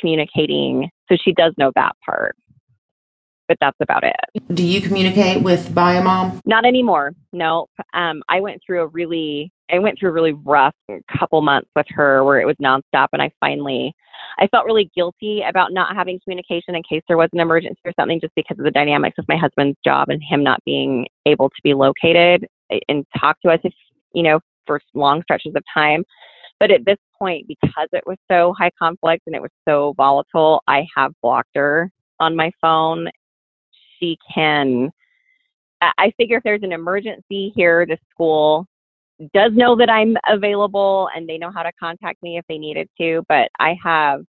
communicating. 0.00 0.88
So 1.10 1.16
she 1.22 1.32
does 1.32 1.54
know 1.58 1.72
that 1.74 1.92
part. 2.04 2.36
But 3.48 3.56
that's 3.60 3.76
about 3.80 4.04
it. 4.04 4.14
Do 4.54 4.64
you 4.64 4.80
communicate 4.80 5.42
with 5.42 5.74
bio 5.74 6.02
mom? 6.02 6.40
Not 6.46 6.64
anymore. 6.64 7.12
No. 7.32 7.66
Um, 7.94 8.22
I 8.28 8.38
went 8.38 8.62
through 8.64 8.82
a 8.82 8.86
really 8.86 9.50
I 9.72 9.78
went 9.78 9.98
through 9.98 10.10
a 10.10 10.12
really 10.12 10.32
rough 10.32 10.74
couple 11.18 11.40
months 11.42 11.68
with 11.74 11.86
her 11.90 12.24
where 12.24 12.40
it 12.40 12.46
was 12.46 12.56
nonstop 12.62 13.08
and 13.12 13.22
I 13.22 13.30
finally 13.40 13.94
I 14.38 14.46
felt 14.48 14.66
really 14.66 14.90
guilty 14.94 15.42
about 15.42 15.72
not 15.72 15.94
having 15.94 16.20
communication 16.22 16.74
in 16.74 16.82
case 16.82 17.02
there 17.08 17.16
was 17.16 17.30
an 17.32 17.40
emergency 17.40 17.78
or 17.84 17.92
something 17.98 18.20
just 18.20 18.34
because 18.34 18.58
of 18.58 18.64
the 18.64 18.70
dynamics 18.70 19.18
of 19.18 19.26
my 19.28 19.36
husband's 19.36 19.78
job 19.84 20.08
and 20.08 20.22
him 20.22 20.42
not 20.42 20.62
being 20.64 21.06
able 21.26 21.48
to 21.48 21.62
be 21.62 21.74
located 21.74 22.46
eh, 22.70 22.78
and 22.88 23.04
talk 23.18 23.40
to 23.42 23.50
us 23.50 23.60
if 23.64 23.72
you 24.12 24.22
know 24.22 24.40
for 24.66 24.80
long 24.94 25.22
stretches 25.22 25.54
of 25.54 25.62
time. 25.72 26.04
But 26.58 26.70
at 26.70 26.84
this 26.84 26.98
point, 27.18 27.48
because 27.48 27.88
it 27.92 28.04
was 28.06 28.18
so 28.30 28.54
high 28.58 28.70
conflict 28.78 29.22
and 29.26 29.34
it 29.34 29.40
was 29.40 29.50
so 29.66 29.94
volatile, 29.96 30.62
I 30.68 30.86
have 30.94 31.12
blocked 31.22 31.50
her 31.54 31.90
on 32.18 32.36
my 32.36 32.50
phone. 32.60 33.08
She 33.98 34.18
can 34.32 34.90
I 35.82 36.12
figure 36.18 36.36
if 36.36 36.42
there's 36.42 36.62
an 36.62 36.72
emergency 36.72 37.52
here, 37.54 37.86
the 37.86 37.96
school 38.10 38.66
does 39.34 39.52
know 39.54 39.76
that 39.76 39.90
I'm 39.90 40.16
available 40.28 41.08
and 41.14 41.28
they 41.28 41.38
know 41.38 41.50
how 41.54 41.62
to 41.62 41.72
contact 41.78 42.22
me 42.22 42.38
if 42.38 42.44
they 42.48 42.58
needed 42.58 42.88
to, 42.98 43.22
but 43.28 43.48
I 43.58 43.76
have 43.82 44.22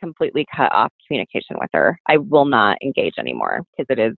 completely 0.00 0.46
cut 0.54 0.72
off 0.72 0.92
communication 1.06 1.56
with 1.60 1.70
her. 1.72 1.98
I 2.06 2.16
will 2.18 2.44
not 2.44 2.78
engage 2.82 3.14
anymore 3.18 3.62
because 3.76 3.86
it 3.90 3.98
is 4.00 4.14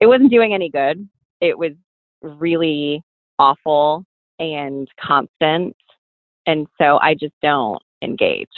it 0.00 0.06
wasn't 0.06 0.30
doing 0.30 0.54
any 0.54 0.70
good. 0.70 1.06
It 1.40 1.58
was 1.58 1.72
really 2.22 3.02
awful 3.38 4.04
and 4.38 4.88
constant. 4.98 5.76
And 6.46 6.66
so 6.80 6.98
I 7.02 7.14
just 7.14 7.34
don't 7.42 7.80
engage. 8.02 8.48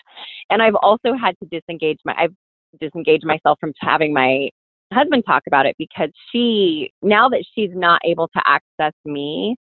And 0.51 0.63
I've 0.63 0.77
also 0.77 1.15
had 1.15 1.35
to 1.41 1.49
disengage 1.49 1.99
my 2.05 2.15
I've 2.17 2.35
disengaged 2.81 3.25
myself 3.25 3.59
from 3.61 3.73
having 3.81 4.13
my 4.13 4.49
husband 4.93 5.25
talk 5.27 5.43
about 5.47 5.67
it 5.67 5.75
because 5.79 6.11
she 6.31 6.93
now 7.03 7.29
that 7.29 7.45
she's 7.55 7.71
not 7.73 8.01
able 8.05 8.29
to 8.29 8.43
access 8.47 8.93
me 9.05 9.57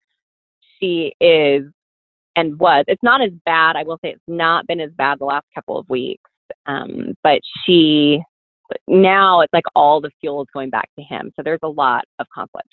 she 0.81 1.13
is 1.19 1.63
and 2.35 2.59
was. 2.59 2.85
It's 2.87 3.03
not 3.03 3.21
as 3.21 3.31
bad. 3.45 3.75
I 3.75 3.83
will 3.83 3.97
say 4.03 4.11
it's 4.11 4.21
not 4.27 4.67
been 4.67 4.79
as 4.79 4.91
bad 4.97 5.19
the 5.19 5.25
last 5.25 5.45
couple 5.53 5.77
of 5.77 5.87
weeks. 5.89 6.23
Um, 6.65 7.15
but 7.23 7.39
she 7.65 8.21
now 8.87 9.41
it's 9.41 9.53
like 9.53 9.65
all 9.75 9.99
the 9.99 10.11
fuel 10.21 10.41
is 10.41 10.47
going 10.53 10.69
back 10.69 10.89
to 10.97 11.03
him. 11.03 11.31
So 11.35 11.43
there's 11.43 11.59
a 11.63 11.67
lot 11.67 12.05
of 12.19 12.27
conflict. 12.33 12.69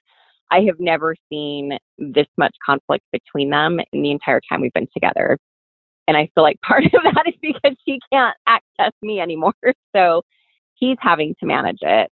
I 0.50 0.60
have 0.60 0.78
never 0.78 1.14
seen 1.30 1.76
this 1.98 2.26
much 2.36 2.54
conflict 2.64 3.04
between 3.12 3.50
them 3.50 3.78
in 3.92 4.02
the 4.02 4.10
entire 4.10 4.40
time 4.48 4.60
we've 4.60 4.72
been 4.72 4.88
together. 4.94 5.38
And 6.06 6.16
I 6.16 6.28
feel 6.34 6.42
like 6.42 6.60
part 6.62 6.84
of 6.84 6.92
that 6.92 7.24
is 7.26 7.34
because 7.40 7.76
she 7.86 7.98
can't 8.12 8.36
access 8.46 8.92
me 9.02 9.20
anymore. 9.20 9.54
So 9.96 10.22
he's 10.74 10.96
having 11.00 11.34
to 11.40 11.46
manage 11.46 11.78
it 11.80 12.08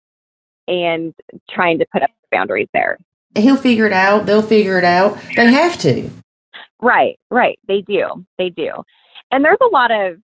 and 0.68 1.14
trying 1.50 1.80
to 1.80 1.86
put 1.92 2.04
up 2.04 2.12
boundaries 2.32 2.68
there. 2.74 2.98
He'll 3.36 3.58
figure 3.58 3.86
it 3.86 3.94
out. 3.94 4.26
They'll 4.26 4.42
figure 4.42 4.78
it 4.78 4.84
out. 4.84 5.18
They 5.36 5.52
have 5.52 5.78
to. 5.80 6.10
Right, 6.82 7.18
right. 7.30 7.60
They 7.68 7.82
do. 7.82 8.26
They 8.38 8.50
do. 8.50 8.72
And 9.32 9.46
there's 9.46 9.58
a 9.62 9.68
lot 9.68 9.92
of, 9.92 10.18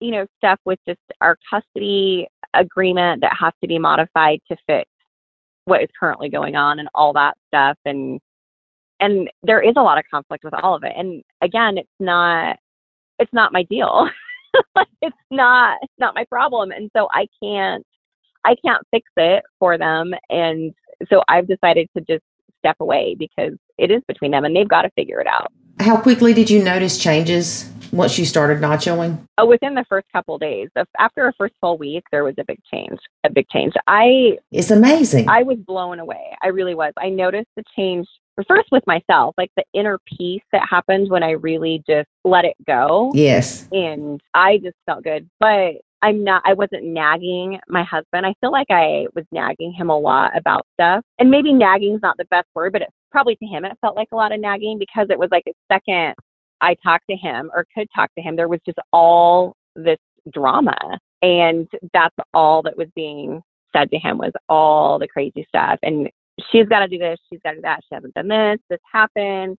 you 0.00 0.12
know, 0.12 0.26
stuff 0.38 0.58
with 0.64 0.78
just 0.88 1.00
our 1.20 1.36
custody 1.50 2.28
agreement 2.54 3.20
that 3.22 3.36
has 3.38 3.52
to 3.60 3.68
be 3.68 3.78
modified 3.78 4.40
to 4.50 4.56
fit 4.66 4.86
what 5.64 5.82
is 5.82 5.88
currently 5.98 6.28
going 6.28 6.56
on 6.56 6.78
and 6.78 6.88
all 6.94 7.12
that 7.12 7.36
stuff 7.48 7.76
and 7.84 8.20
and 9.00 9.28
there 9.42 9.60
is 9.60 9.74
a 9.76 9.82
lot 9.82 9.98
of 9.98 10.04
conflict 10.10 10.44
with 10.44 10.54
all 10.54 10.74
of 10.74 10.84
it. 10.84 10.92
And 10.96 11.22
again, 11.42 11.78
it's 11.78 11.88
not 12.00 12.58
it's 13.18 13.32
not 13.32 13.52
my 13.52 13.62
deal. 13.64 14.08
it's 15.02 15.16
not 15.30 15.78
it's 15.82 15.92
not 15.98 16.14
my 16.14 16.24
problem. 16.24 16.70
And 16.70 16.90
so 16.96 17.08
I 17.12 17.26
can't 17.42 17.84
I 18.44 18.56
can't 18.64 18.82
fix 18.90 19.06
it 19.16 19.44
for 19.58 19.76
them. 19.76 20.14
And 20.30 20.72
so 21.10 21.22
I've 21.28 21.46
decided 21.48 21.88
to 21.96 22.02
just 22.02 22.24
step 22.66 22.76
away 22.80 23.14
because 23.18 23.52
it 23.78 23.90
is 23.90 24.02
between 24.08 24.30
them 24.32 24.44
and 24.44 24.54
they've 24.54 24.68
got 24.68 24.82
to 24.82 24.90
figure 24.90 25.20
it 25.20 25.26
out. 25.26 25.52
How 25.78 26.00
quickly 26.00 26.32
did 26.32 26.48
you 26.48 26.62
notice 26.62 26.98
changes 26.98 27.70
once 27.92 28.18
you 28.18 28.24
started 28.24 28.58
nachoing? 28.58 29.18
Oh, 29.38 29.42
uh, 29.42 29.46
within 29.46 29.74
the 29.74 29.84
first 29.88 30.06
couple 30.12 30.38
days, 30.38 30.68
after 30.98 31.28
a 31.28 31.32
first 31.34 31.54
full 31.60 31.76
week, 31.76 32.04
there 32.10 32.24
was 32.24 32.34
a 32.38 32.44
big 32.44 32.58
change. 32.72 32.98
A 33.24 33.30
big 33.30 33.46
change. 33.50 33.74
I 33.86 34.38
it's 34.50 34.70
amazing. 34.70 35.28
I 35.28 35.42
was 35.42 35.58
blown 35.58 36.00
away. 36.00 36.36
I 36.42 36.48
really 36.48 36.74
was. 36.74 36.92
I 36.96 37.10
noticed 37.10 37.48
the 37.56 37.64
change 37.76 38.06
first 38.48 38.68
with 38.72 38.86
myself, 38.86 39.34
like 39.38 39.50
the 39.56 39.64
inner 39.72 39.98
peace 40.18 40.42
that 40.52 40.62
happened 40.68 41.10
when 41.10 41.22
I 41.22 41.32
really 41.32 41.82
just 41.88 42.08
let 42.24 42.44
it 42.44 42.56
go. 42.66 43.12
Yes. 43.14 43.68
And 43.72 44.20
I 44.34 44.58
just 44.58 44.76
felt 44.86 45.04
good. 45.04 45.28
But 45.40 45.76
I'm 46.02 46.22
not, 46.22 46.42
I 46.44 46.52
wasn't 46.52 46.84
nagging 46.84 47.58
my 47.68 47.82
husband. 47.82 48.26
I 48.26 48.34
feel 48.40 48.52
like 48.52 48.68
I 48.70 49.06
was 49.14 49.24
nagging 49.32 49.72
him 49.72 49.90
a 49.90 49.98
lot 49.98 50.36
about 50.36 50.66
stuff. 50.74 51.02
And 51.18 51.30
maybe 51.30 51.52
nagging 51.52 51.94
is 51.94 52.02
not 52.02 52.16
the 52.18 52.26
best 52.26 52.46
word, 52.54 52.72
but 52.72 52.82
it 52.82 52.88
probably 53.10 53.36
to 53.36 53.46
him, 53.46 53.64
it 53.64 53.78
felt 53.80 53.96
like 53.96 54.08
a 54.12 54.16
lot 54.16 54.32
of 54.32 54.40
nagging 54.40 54.78
because 54.78 55.06
it 55.10 55.18
was 55.18 55.30
like 55.30 55.44
a 55.48 55.52
second 55.72 56.14
I 56.60 56.74
talked 56.82 57.04
to 57.10 57.16
him 57.16 57.50
or 57.54 57.66
could 57.74 57.88
talk 57.94 58.10
to 58.16 58.22
him, 58.22 58.36
there 58.36 58.48
was 58.48 58.60
just 58.66 58.78
all 58.92 59.56
this 59.74 59.98
drama. 60.32 60.76
And 61.22 61.68
that's 61.92 62.14
all 62.34 62.62
that 62.62 62.76
was 62.76 62.88
being 62.94 63.42
said 63.74 63.90
to 63.90 63.98
him 63.98 64.18
was 64.18 64.32
all 64.48 64.98
the 64.98 65.08
crazy 65.08 65.44
stuff. 65.48 65.78
And 65.82 66.08
she's 66.50 66.66
got 66.66 66.80
to 66.80 66.88
do 66.88 66.98
this, 66.98 67.18
she's 67.30 67.40
got 67.42 67.50
to 67.50 67.56
do 67.56 67.62
that, 67.62 67.80
she 67.88 67.94
hasn't 67.94 68.14
done 68.14 68.28
this, 68.28 68.58
this 68.68 68.80
happened. 68.90 69.56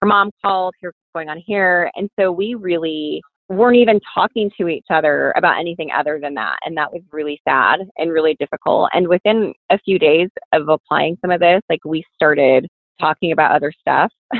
Her 0.00 0.06
mom 0.06 0.30
called, 0.42 0.74
here's 0.80 0.94
what's 0.94 1.24
going 1.24 1.28
on 1.28 1.42
here. 1.44 1.90
And 1.96 2.08
so 2.18 2.30
we 2.30 2.54
really 2.54 3.20
weren't 3.48 3.76
even 3.76 4.00
talking 4.14 4.50
to 4.58 4.68
each 4.68 4.86
other 4.90 5.32
about 5.36 5.58
anything 5.58 5.90
other 5.90 6.20
than 6.20 6.34
that. 6.34 6.58
And 6.64 6.76
that 6.76 6.92
was 6.92 7.02
really 7.12 7.40
sad 7.48 7.80
and 7.96 8.12
really 8.12 8.36
difficult. 8.38 8.90
And 8.92 9.08
within 9.08 9.54
a 9.70 9.78
few 9.78 9.98
days 9.98 10.28
of 10.52 10.68
applying 10.68 11.16
some 11.22 11.30
of 11.30 11.40
this, 11.40 11.62
like 11.70 11.84
we 11.84 12.04
started 12.14 12.66
talking 13.00 13.32
about 13.32 13.52
other 13.52 13.72
stuff 13.80 14.12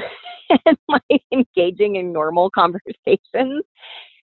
and 0.67 0.77
like 0.89 1.23
engaging 1.33 1.97
in 1.97 2.13
normal 2.13 2.51
conversations. 2.55 3.65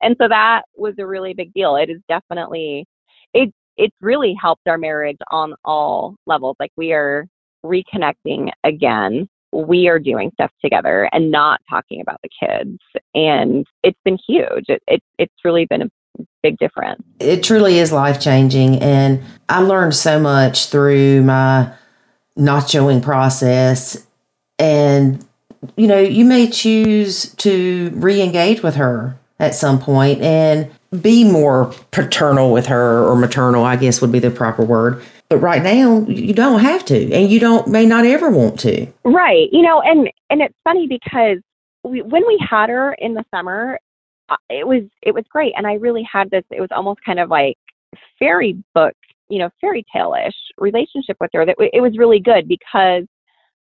And 0.02 0.16
so 0.22 0.28
that 0.30 0.64
was 0.76 0.94
a 0.98 1.06
really 1.06 1.34
big 1.34 1.54
deal. 1.54 1.76
It 1.76 1.90
is 1.90 2.00
definitely 2.08 2.86
it 3.34 3.54
it's 3.78 3.96
really 4.02 4.36
helped 4.42 4.68
our 4.68 4.78
marriage 4.78 5.18
on 5.32 5.56
all 5.64 6.16
levels. 6.26 6.56
Like 6.60 6.72
we 6.76 6.94
are 6.94 7.26
reconnecting 7.66 8.50
again. 8.64 9.28
We 9.52 9.88
are 9.88 10.00
doing 10.00 10.32
stuff 10.34 10.52
together 10.64 11.10
and 11.12 11.32
not 11.32 11.62
talking 11.70 12.02
about 12.02 12.20
the 12.22 12.30
kids. 12.30 12.80
And 13.16 13.66
it's 13.84 14.00
been 14.06 14.18
huge. 14.28 14.66
It, 14.68 14.82
it 14.88 15.02
it's 15.18 15.34
really 15.44 15.66
been 15.66 15.84
a 15.84 15.90
big 16.44 16.58
difference. 16.58 17.02
It 17.20 17.44
truly 17.44 17.80
is 17.80 17.92
life 17.92 18.20
changing. 18.20 18.82
And 18.82 19.22
I 19.48 19.62
learned 19.62 19.96
so 19.96 20.20
much 20.20 20.68
through 20.68 21.24
my 21.24 21.72
nachoing 22.38 23.02
process. 23.02 24.06
And, 24.58 25.26
you 25.76 25.88
know, 25.88 26.00
you 26.00 26.26
may 26.26 26.50
choose 26.50 27.34
to 27.36 27.92
re 27.96 28.22
engage 28.22 28.62
with 28.62 28.76
her 28.76 29.18
at 29.40 29.56
some 29.56 29.80
point 29.80 30.22
and 30.22 30.70
be 31.02 31.24
more 31.24 31.74
paternal 31.92 32.52
with 32.52 32.66
her 32.68 33.06
or 33.06 33.16
maternal, 33.16 33.64
I 33.64 33.76
guess 33.76 34.02
would 34.02 34.12
be 34.12 34.20
the 34.20 34.32
proper 34.32 34.64
word. 34.64 35.02
But 35.30 35.38
right 35.38 35.62
now, 35.62 36.06
you 36.08 36.34
don't 36.34 36.60
have 36.60 36.84
to, 36.86 37.14
and 37.14 37.30
you 37.30 37.40
don't 37.40 37.68
may 37.68 37.86
not 37.86 38.04
ever 38.04 38.32
want 38.32 38.60
to. 38.62 38.88
Right. 39.04 39.48
You 39.52 39.62
know, 39.62 39.80
and 39.82 40.10
and 40.32 40.42
it's 40.42 40.56
funny 40.64 40.88
because 40.88 41.38
we, 41.84 42.02
when 42.02 42.26
we 42.26 42.44
had 42.50 42.70
her 42.70 42.94
in 42.94 43.14
the 43.14 43.24
summer, 43.34 43.80
uh, 44.30 44.38
it 44.50 44.68
was 44.68 44.84
it 45.04 45.14
was 45.14 45.24
great, 45.30 45.54
and 45.56 45.68
I 45.68 45.74
really 45.74 46.08
had 46.12 46.32
this. 46.32 46.44
It 46.50 46.60
was 46.60 46.70
almost 46.72 47.02
kind 47.06 47.20
of 47.20 47.30
like 47.30 47.58
fairy 48.18 48.58
book, 48.74 48.96
you 49.30 49.38
know, 49.38 49.50
fairy 49.62 49.86
tale 49.94 50.16
ish 50.16 50.36
relationship 50.58 51.18
with 51.22 51.30
her. 51.34 51.46
That 51.46 51.58
it 51.60 51.82
was 51.82 51.98
really 51.98 52.20
good 52.20 52.48
because 52.48 53.04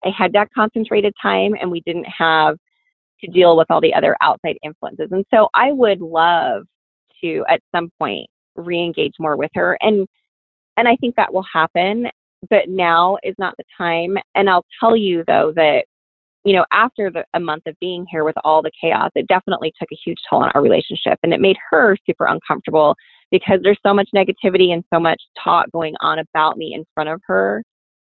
I 0.04 0.10
had 0.16 0.34
that 0.34 0.50
concentrated 0.54 1.14
time, 1.20 1.56
and 1.60 1.72
we 1.72 1.82
didn't 1.82 2.06
have 2.06 2.58
to 3.22 3.32
deal 3.32 3.58
with 3.58 3.72
all 3.72 3.82
the 3.82 3.94
other 3.94 4.16
outside 4.22 4.58
influences. 4.64 5.08
And 5.12 5.26
so 5.34 5.50
I 5.56 5.72
would 5.72 6.02
love 6.02 6.64
to 7.22 7.44
at 7.50 7.62
some 7.74 7.90
point 7.98 8.28
re-engage 8.56 9.14
more 9.20 9.36
with 9.36 9.52
her 9.56 9.78
and 9.82 10.08
and 10.78 10.88
I 10.88 10.96
think 10.96 11.16
that 11.16 11.34
will 11.34 11.46
happen, 11.52 12.08
but 12.50 12.70
now 12.70 13.18
is 13.24 13.36
not 13.38 13.56
the 13.58 13.64
time. 13.78 14.18
And 14.36 14.50
I'll 14.50 14.66
tell 14.80 14.96
you 14.96 15.24
though 15.28 15.54
that 15.56 15.86
you 16.46 16.54
know, 16.54 16.64
after 16.72 17.10
the, 17.10 17.26
a 17.34 17.40
month 17.40 17.64
of 17.66 17.76
being 17.82 18.06
here 18.10 18.24
with 18.24 18.36
all 18.44 18.62
the 18.62 18.72
chaos, 18.80 19.10
it 19.16 19.28
definitely 19.28 19.74
took 19.80 19.90
a 19.92 19.98
huge 20.06 20.20
toll 20.30 20.44
on 20.44 20.52
our 20.54 20.62
relationship 20.62 21.18
and 21.24 21.34
it 21.34 21.42
made 21.42 21.58
her 21.72 21.98
super 22.06 22.26
uncomfortable 22.26 22.96
because 23.32 23.60
there's 23.64 23.80
so 23.84 23.96
much 23.96 24.08
negativity 24.16 24.72
and 24.72 24.84
so 24.94 25.00
much 25.00 25.20
talk 25.44 25.66
going 25.72 25.96
on 26.02 26.20
about 26.20 26.56
me 26.56 26.74
in 26.76 26.86
front 26.94 27.10
of 27.10 27.20
her 27.26 27.64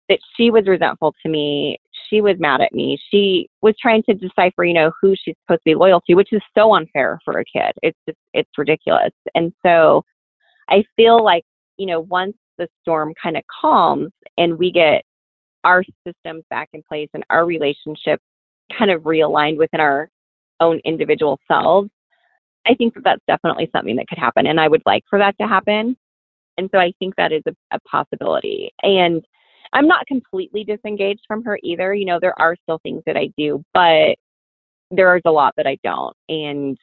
that 0.10 0.20
she 0.38 0.52
was 0.52 0.68
resentful 0.68 1.14
to 1.24 1.30
me. 1.30 1.80
She 2.08 2.22
was 2.22 2.36
mad 2.40 2.62
at 2.62 2.72
me. 2.72 3.00
She 3.10 3.50
was 3.64 3.74
trying 3.82 4.04
to 4.04 4.14
decipher, 4.14 4.64
you 4.64 4.74
know, 4.76 4.92
who 5.02 5.16
she's 5.16 5.36
supposed 5.44 5.62
to 5.62 5.72
be 5.72 5.76
loyal 5.76 6.02
to, 6.02 6.14
which 6.14 6.32
is 6.32 6.42
so 6.56 6.76
unfair 6.76 7.20
for 7.26 7.40
a 7.40 7.46
kid. 7.46 7.74
It's 7.82 7.98
just, 8.08 8.18
it's 8.36 8.50
ridiculous. 8.58 9.12
And 9.34 9.52
so 9.66 10.04
I 10.70 10.84
feel 10.96 11.24
like, 11.24 11.44
you 11.78 11.88
know, 11.88 12.02
once 12.02 12.36
the 12.60 12.68
storm 12.82 13.14
kind 13.22 13.36
of 13.36 13.44
calms 13.62 14.12
and 14.38 14.60
we 14.60 14.72
get 14.72 15.04
our 15.64 15.84
systems 16.06 16.44
back 16.50 16.70
in 16.74 16.84
place 16.88 17.10
and 17.14 17.24
our 17.30 17.46
relationship 17.46 18.22
kind 18.78 18.92
of 18.92 19.02
realigned 19.02 19.58
within 19.58 19.80
our 19.80 20.10
own 20.60 20.80
individual 20.86 21.40
selves, 21.48 21.90
I 22.68 22.76
think 22.76 22.94
that 22.94 23.04
that's 23.04 23.24
definitely 23.28 23.70
something 23.76 23.96
that 23.96 24.08
could 24.08 24.20
happen. 24.20 24.46
And 24.46 24.60
I 24.60 24.68
would 24.68 24.84
like 24.86 25.04
for 25.10 25.18
that 25.20 25.36
to 25.40 25.48
happen. 25.48 25.98
And 26.58 26.70
so 26.72 26.78
I 26.78 26.94
think 27.00 27.16
that 27.16 27.32
is 27.32 27.42
a, 27.48 27.56
a 27.72 27.80
possibility. 27.82 28.72
And 28.84 29.26
I'm 29.74 29.88
not 29.88 30.06
completely 30.08 30.64
disengaged 30.64 31.22
from 31.28 31.44
her 31.46 31.60
either. 31.64 31.94
You 31.94 32.06
know, 32.06 32.20
there 32.22 32.40
are 32.40 32.56
still 32.64 32.80
things 32.84 33.02
that 33.06 33.18
I 33.18 33.30
do, 33.38 33.64
but 33.74 34.16
there's 34.92 35.22
a 35.26 35.32
lot 35.32 35.54
that 35.58 35.68
I 35.68 35.78
don't. 35.84 36.16
And 36.28 36.78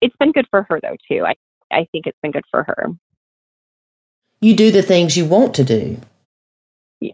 it's 0.00 0.16
been 0.16 0.32
good 0.32 0.46
for 0.50 0.66
her 0.68 0.80
though 0.80 0.96
too. 1.08 1.24
I 1.24 1.34
I 1.70 1.86
think 1.92 2.06
it's 2.06 2.18
been 2.22 2.30
good 2.32 2.44
for 2.50 2.64
her. 2.64 2.88
You 4.40 4.54
do 4.54 4.70
the 4.70 4.82
things 4.82 5.16
you 5.16 5.24
want 5.24 5.54
to 5.54 5.64
do. 5.64 6.00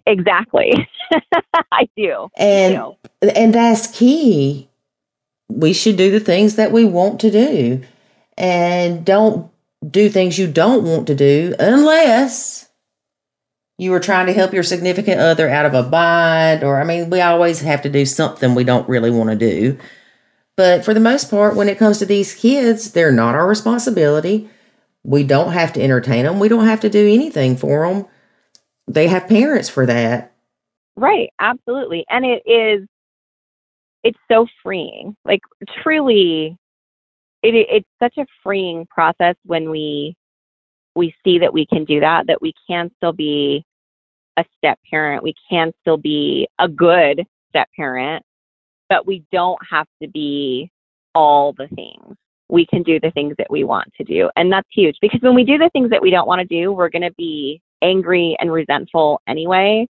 Exactly. 0.07 0.89
I 1.73 1.89
do. 1.97 2.29
And 2.37 2.77
I 2.77 2.97
do. 3.23 3.29
and 3.29 3.55
that's 3.55 3.87
key. 3.87 4.69
We 5.49 5.73
should 5.73 5.97
do 5.97 6.11
the 6.11 6.21
things 6.21 6.57
that 6.57 6.73
we 6.73 6.85
want 6.85 7.21
to 7.21 7.31
do. 7.31 7.83
And 8.37 9.05
don't 9.05 9.51
do 9.89 10.09
things 10.09 10.39
you 10.39 10.51
don't 10.51 10.85
want 10.85 11.07
to 11.07 11.15
do 11.15 11.55
unless 11.59 12.69
you 13.79 13.91
were 13.91 14.01
trying 14.01 14.27
to 14.27 14.33
help 14.33 14.53
your 14.53 14.63
significant 14.63 15.21
other 15.21 15.49
out 15.49 15.67
of 15.67 15.75
a 15.75 15.83
bind 15.83 16.63
or 16.63 16.81
I 16.81 16.85
mean 16.85 17.11
we 17.11 17.21
always 17.21 17.61
have 17.61 17.83
to 17.83 17.89
do 17.89 18.07
something 18.07 18.55
we 18.55 18.65
don't 18.65 18.89
really 18.89 19.11
want 19.11 19.31
to 19.31 19.37
do. 19.37 19.79
But 20.57 20.85
for 20.85 20.95
the 20.95 21.01
most 21.01 21.31
part 21.31 21.57
when 21.57 21.69
it 21.69 21.79
comes 21.79 21.99
to 21.99 22.07
these 22.07 22.35
kids, 22.35 22.93
they're 22.93 23.13
not 23.13 23.35
our 23.35 23.47
responsibility. 23.47 24.49
We 25.05 25.23
don't 25.23 25.53
have 25.53 25.73
to 25.75 25.83
entertain 25.83 26.25
them. 26.25 26.39
We 26.41 26.49
don't 26.49 26.67
have 26.67 26.81
to 26.81 26.91
do 26.91 27.07
anything 27.07 27.57
for 27.57 27.87
them. 27.87 28.07
They 28.89 29.07
have 29.09 29.29
parents 29.29 29.69
for 29.69 29.87
that. 29.87 30.35
Right, 30.97 31.31
absolutely. 31.39 32.05
And 32.09 32.25
it 32.25 32.43
is 32.47 32.89
it's 34.03 34.19
so 34.31 34.47
freeing. 34.63 35.17
Like 35.25 35.41
truly 35.83 36.59
it, 37.43 37.55
it's 37.71 37.89
such 38.03 38.17
a 38.19 38.27
freeing 38.43 38.87
process 38.87 39.37
when 39.45 39.71
we 39.71 40.17
we 40.97 41.15
see 41.25 41.39
that 41.41 41.53
we 41.53 41.67
can 41.67 41.85
do 41.85 42.01
that, 42.01 42.29
that 42.29 42.41
we 42.41 42.55
can 42.69 42.91
still 42.97 43.13
be 43.13 43.65
a 44.37 44.45
step 44.57 44.79
parent, 44.89 45.23
we 45.23 45.35
can 45.51 45.73
still 45.81 45.97
be 45.97 46.49
a 46.59 46.69
good 46.69 47.25
step 47.51 47.69
parent, 47.77 48.25
but 48.89 49.07
we 49.07 49.25
don't 49.33 49.59
have 49.71 49.87
to 50.03 50.09
be 50.09 50.71
all 51.15 51.53
the 51.53 51.69
things. 51.69 52.17
We 52.49 52.67
can 52.67 52.83
do 52.83 53.01
the 53.01 53.11
things 53.11 53.35
that 53.39 53.51
we 53.51 53.65
want 53.65 53.93
to 53.97 54.05
do. 54.05 54.31
And 54.37 54.53
that's 54.53 54.69
huge 54.73 54.97
because 55.01 55.21
when 55.23 55.35
we 55.35 55.45
do 55.45 55.59
the 55.59 55.71
things 55.73 55.91
that 55.91 56.03
we 56.03 56.11
don't 56.11 56.27
want 56.27 56.41
to 56.41 56.47
do, 56.47 56.73
we're 56.73 56.91
going 56.91 57.03
to 57.03 57.15
be 57.17 57.61
angry 57.83 58.37
and 58.39 58.53
resentful 58.53 59.21
anyway. 59.27 59.87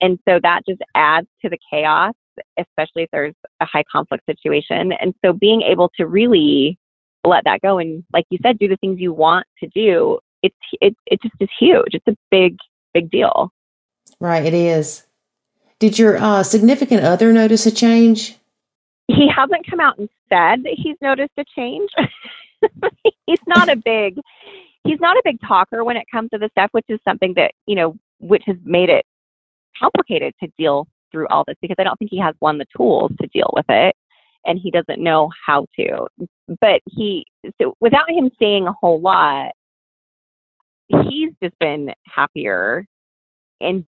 And 0.00 0.18
so 0.28 0.40
that 0.42 0.62
just 0.68 0.80
adds 0.94 1.28
to 1.42 1.48
the 1.48 1.58
chaos, 1.70 2.14
especially 2.58 3.04
if 3.04 3.10
there's 3.12 3.34
a 3.60 3.66
high 3.66 3.84
conflict 3.90 4.24
situation. 4.26 4.92
And 5.00 5.14
so 5.24 5.32
being 5.32 5.62
able 5.62 5.90
to 5.96 6.06
really 6.06 6.78
let 7.24 7.44
that 7.44 7.60
go 7.60 7.78
and 7.78 8.02
like 8.12 8.26
you 8.30 8.38
said 8.42 8.58
do 8.58 8.66
the 8.68 8.76
things 8.78 8.98
you 8.98 9.12
want 9.12 9.46
to 9.60 9.68
do 9.68 10.18
it's 10.42 10.56
it, 10.80 10.96
it 11.06 11.22
just 11.22 11.34
is 11.38 11.48
huge 11.58 11.90
it's 11.92 12.06
a 12.08 12.16
big 12.30 12.56
big 12.92 13.08
deal 13.10 13.52
right 14.18 14.44
it 14.44 14.54
is 14.54 15.04
Did 15.78 15.98
your 15.98 16.16
uh, 16.16 16.42
significant 16.42 17.02
other 17.04 17.32
notice 17.32 17.66
a 17.66 17.70
change? 17.72 18.36
He 19.08 19.28
hasn't 19.28 19.66
come 19.68 19.80
out 19.80 19.98
and 19.98 20.08
said 20.28 20.62
that 20.64 20.74
he's 20.76 20.96
noticed 21.00 21.32
a 21.38 21.44
change. 21.56 21.90
he's 23.26 23.38
not 23.46 23.68
a 23.68 23.76
big 23.76 24.18
he's 24.84 25.00
not 25.00 25.16
a 25.16 25.22
big 25.24 25.38
talker 25.46 25.84
when 25.84 25.96
it 25.96 26.06
comes 26.10 26.30
to 26.30 26.38
this 26.38 26.50
stuff, 26.50 26.70
which 26.72 26.86
is 26.88 26.98
something 27.06 27.34
that, 27.36 27.52
you 27.66 27.76
know, 27.76 27.96
which 28.18 28.42
has 28.46 28.56
made 28.64 28.88
it 28.88 29.04
complicated 29.78 30.34
to 30.42 30.48
deal 30.58 30.86
through 31.10 31.26
all 31.28 31.44
this 31.46 31.56
because 31.60 31.76
I 31.78 31.84
don't 31.84 31.96
think 31.98 32.10
he 32.10 32.18
has 32.18 32.34
one 32.40 32.58
the 32.58 32.66
tools 32.76 33.12
to 33.20 33.26
deal 33.28 33.50
with 33.54 33.66
it 33.68 33.94
and 34.44 34.58
he 34.58 34.70
doesn't 34.70 35.02
know 35.02 35.30
how 35.46 35.66
to. 35.78 36.06
But 36.60 36.80
he 36.86 37.26
so 37.60 37.74
without 37.80 38.10
him 38.10 38.30
saying 38.40 38.66
a 38.66 38.72
whole 38.72 39.00
lot, 39.00 39.52
he's 40.88 41.30
just 41.42 41.58
been 41.58 41.92
happier 42.06 42.86
and 43.60 43.84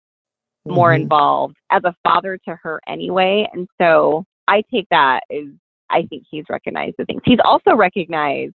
more 0.66 0.92
Mhm. 0.92 1.02
involved 1.02 1.58
as 1.70 1.84
a 1.84 1.96
father 2.04 2.38
to 2.38 2.56
her 2.56 2.82
anyway. 2.88 3.48
And 3.54 3.68
so 3.80 4.26
I 4.50 4.64
take 4.74 4.88
that 4.90 5.22
as 5.32 5.46
I 5.90 6.04
think 6.08 6.24
he's 6.30 6.46
recognized 6.50 6.96
the 6.98 7.06
things. 7.06 7.22
He's 7.24 7.40
also 7.44 7.76
recognized 7.76 8.54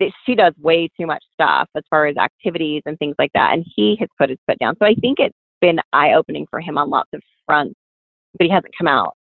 that 0.00 0.10
she 0.24 0.34
does 0.34 0.54
way 0.58 0.88
too 0.98 1.06
much 1.06 1.22
stuff 1.32 1.68
as 1.76 1.82
far 1.90 2.06
as 2.06 2.16
activities 2.16 2.82
and 2.86 2.98
things 2.98 3.16
like 3.18 3.32
that. 3.34 3.52
And 3.52 3.64
he 3.76 3.96
has 4.00 4.08
put 4.18 4.30
his 4.30 4.38
foot 4.46 4.58
down. 4.58 4.76
So 4.78 4.86
I 4.86 4.94
think 4.94 5.18
it's 5.18 5.36
been 5.60 5.80
eye 5.92 6.12
opening 6.14 6.46
for 6.48 6.60
him 6.60 6.78
on 6.78 6.90
lots 6.90 7.10
of 7.12 7.22
fronts, 7.44 7.74
but 8.38 8.46
he 8.46 8.52
hasn't 8.52 8.74
come 8.76 8.88
out 8.88 9.16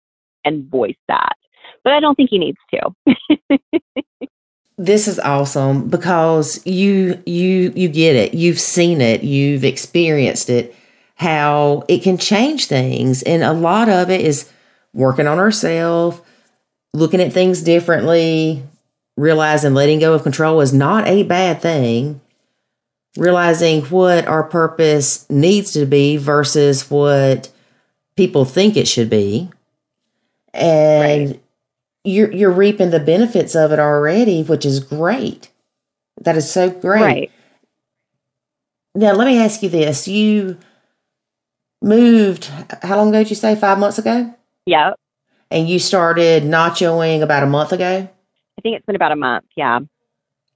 and 0.45 0.69
voiced 0.69 0.99
that. 1.09 1.37
But 1.85 1.93
I 1.93 2.01
don't 2.01 2.17
think 2.17 2.31
he 2.31 2.39
needs 2.39 2.59
to. 2.75 3.59
This 4.81 5.09
is 5.09 5.19
awesome 5.19 5.91
because 5.91 6.67
you 6.67 7.23
you 7.27 7.71
you 7.77 7.87
get 7.91 8.17
it. 8.17 8.33
You've 8.33 8.59
seen 8.59 9.03
it. 9.03 9.23
You've 9.23 9.63
experienced 9.63 10.49
it. 10.49 10.75
How 11.17 11.85
it 11.87 12.03
can 12.03 12.17
change 12.17 12.65
things, 12.65 13.23
and 13.25 13.43
a 13.43 13.53
lot 13.53 13.91
of 13.91 14.09
it 14.09 14.23
is 14.23 14.51
working 14.93 15.27
on 15.27 15.39
ourselves, 15.39 16.21
looking 16.93 17.21
at 17.21 17.33
things 17.33 17.63
differently, 17.63 18.63
realizing 19.17 19.75
letting 19.75 19.99
go 20.01 20.15
of 20.15 20.23
control 20.23 20.61
is 20.61 20.73
not 20.73 21.07
a 21.07 21.23
bad 21.23 21.61
thing. 21.63 22.21
Realizing 23.17 23.83
what 23.87 24.27
our 24.29 24.45
purpose 24.45 25.29
needs 25.29 25.73
to 25.73 25.85
be 25.85 26.17
versus 26.17 26.89
what 26.89 27.51
people 28.17 28.45
think 28.45 28.77
it 28.77 28.87
should 28.87 29.11
be, 29.11 29.51
and 30.55 31.31
Right. 31.31 31.43
you're 32.05 32.31
you're 32.31 32.53
reaping 32.53 32.91
the 32.91 33.01
benefits 33.01 33.57
of 33.57 33.73
it 33.73 33.81
already, 33.81 34.45
which 34.45 34.65
is 34.65 34.79
great. 34.79 35.51
That 36.21 36.37
is 36.37 36.49
so 36.49 36.71
great. 36.71 37.03
Right. 37.03 37.31
Now, 38.95 39.13
let 39.15 39.27
me 39.27 39.39
ask 39.41 39.61
you 39.65 39.69
this: 39.71 40.07
You 40.07 40.57
moved 41.83 42.45
how 42.83 42.97
long 42.97 43.09
ago? 43.09 43.19
Did 43.25 43.31
you 43.31 43.37
say 43.37 43.57
five 43.57 43.79
months 43.81 43.99
ago? 43.99 44.33
Yep. 44.71 45.01
And 45.51 45.69
you 45.69 45.81
started 45.81 46.45
nachoing 46.45 47.23
about 47.23 47.43
a 47.43 47.47
month 47.47 47.73
ago. 47.73 48.09
I 48.57 48.61
think 48.63 48.77
it's 48.77 48.87
been 48.87 48.95
about 48.95 49.11
a 49.11 49.17
month. 49.17 49.47
Yeah. 49.57 49.81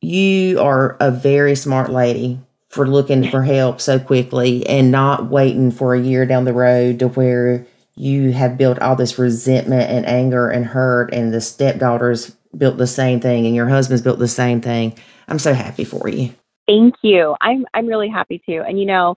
You 0.01 0.61
are 0.61 0.97
a 1.01 1.11
very 1.11 1.57
smart 1.57 1.91
lady 1.91 2.39
for 2.69 2.87
looking 2.87 3.29
for 3.29 3.43
help 3.43 3.81
so 3.81 3.99
quickly 3.99 4.65
and 4.69 4.93
not 4.93 5.31
waiting 5.31 5.73
for 5.73 5.95
a 5.95 6.01
year 6.01 6.27
down 6.27 6.45
the 6.45 6.53
road 6.53 7.01
to 7.01 7.09
where 7.09 7.67
you 7.97 8.31
have 8.31 8.57
built 8.57 8.79
all 8.79 8.95
this 8.95 9.19
resentment 9.19 9.91
and 9.91 10.07
anger 10.07 10.49
and 10.49 10.67
hurt, 10.67 11.13
and 11.13 11.35
the 11.35 11.41
stepdaughters 11.41 12.37
built 12.57 12.77
the 12.77 12.87
same 12.87 13.19
thing, 13.19 13.47
and 13.47 13.55
your 13.57 13.69
husband's 13.69 14.03
built 14.03 14.21
the 14.21 14.29
same 14.29 14.61
thing. 14.61 14.97
I'm 15.27 15.41
so 15.41 15.55
happy 15.55 15.85
for 15.85 16.09
you. 16.09 16.33
Thank 16.69 16.95
you. 17.03 17.37
I'm 17.41 17.67
I'm 17.75 17.87
really 17.87 18.09
happy 18.09 18.41
too. 18.47 18.63
And 18.67 18.79
you 18.79 18.87
know, 18.87 19.17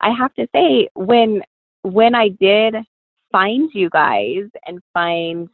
I 0.00 0.10
have 0.10 0.34
to 0.34 0.46
say 0.54 0.88
when 0.94 1.42
when 1.82 2.14
I 2.14 2.28
did 2.28 2.76
find 3.32 3.70
you 3.72 3.90
guys 3.90 4.44
and 4.66 4.80
find 4.94 5.48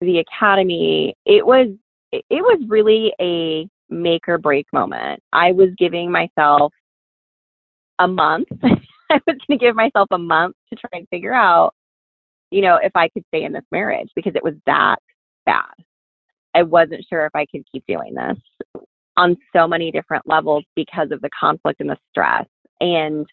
the 0.00 0.18
academy, 0.18 1.14
it 1.24 1.44
was 1.44 1.68
it 2.12 2.24
was 2.30 2.62
really 2.68 3.12
a 3.20 3.68
make 3.90 4.28
or 4.28 4.38
break 4.38 4.66
moment. 4.72 5.20
I 5.32 5.52
was 5.52 5.70
giving 5.78 6.10
myself 6.10 6.72
a 7.98 8.08
month. 8.08 8.48
I 8.62 9.20
was 9.26 9.36
going 9.46 9.58
to 9.58 9.64
give 9.64 9.76
myself 9.76 10.08
a 10.10 10.18
month 10.18 10.56
to 10.70 10.76
try 10.76 10.98
and 10.98 11.08
figure 11.08 11.34
out, 11.34 11.74
you 12.50 12.62
know, 12.62 12.78
if 12.82 12.92
I 12.94 13.08
could 13.08 13.24
stay 13.28 13.44
in 13.44 13.52
this 13.52 13.64
marriage 13.70 14.10
because 14.14 14.34
it 14.34 14.42
was 14.42 14.54
that 14.66 14.96
bad. 15.44 15.64
I 16.54 16.62
wasn't 16.62 17.04
sure 17.08 17.26
if 17.26 17.34
I 17.34 17.46
could 17.46 17.64
keep 17.70 17.84
doing 17.86 18.14
this 18.14 18.38
on 19.16 19.36
so 19.54 19.66
many 19.66 19.90
different 19.90 20.26
levels 20.26 20.64
because 20.74 21.10
of 21.10 21.20
the 21.20 21.30
conflict 21.38 21.80
and 21.80 21.90
the 21.90 21.98
stress. 22.10 22.46
And 22.80 23.26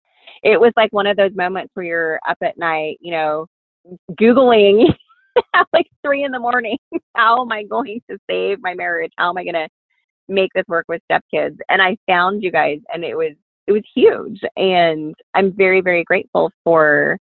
it 0.43 0.59
was 0.59 0.73
like 0.75 0.91
one 0.91 1.07
of 1.07 1.17
those 1.17 1.35
moments 1.35 1.71
where 1.73 1.85
you're 1.85 2.19
up 2.27 2.37
at 2.43 2.57
night, 2.57 2.97
you 2.99 3.11
know, 3.11 3.47
Googling 4.11 4.93
at 5.53 5.67
like 5.73 5.87
three 6.05 6.23
in 6.23 6.31
the 6.31 6.39
morning, 6.39 6.77
how 7.15 7.41
am 7.41 7.51
I 7.51 7.63
going 7.63 8.01
to 8.09 8.17
save 8.29 8.59
my 8.61 8.73
marriage? 8.73 9.11
How 9.17 9.29
am 9.29 9.37
I 9.37 9.43
going 9.43 9.55
to 9.55 9.67
make 10.27 10.51
this 10.53 10.65
work 10.67 10.85
with 10.87 11.01
stepkids? 11.11 11.57
And 11.69 11.81
I 11.81 11.97
found 12.07 12.43
you 12.43 12.51
guys 12.51 12.79
and 12.93 13.03
it 13.03 13.15
was, 13.15 13.33
it 13.67 13.71
was 13.71 13.83
huge. 13.93 14.41
And 14.55 15.15
I'm 15.33 15.53
very, 15.55 15.81
very 15.81 16.03
grateful 16.03 16.51
for 16.63 17.17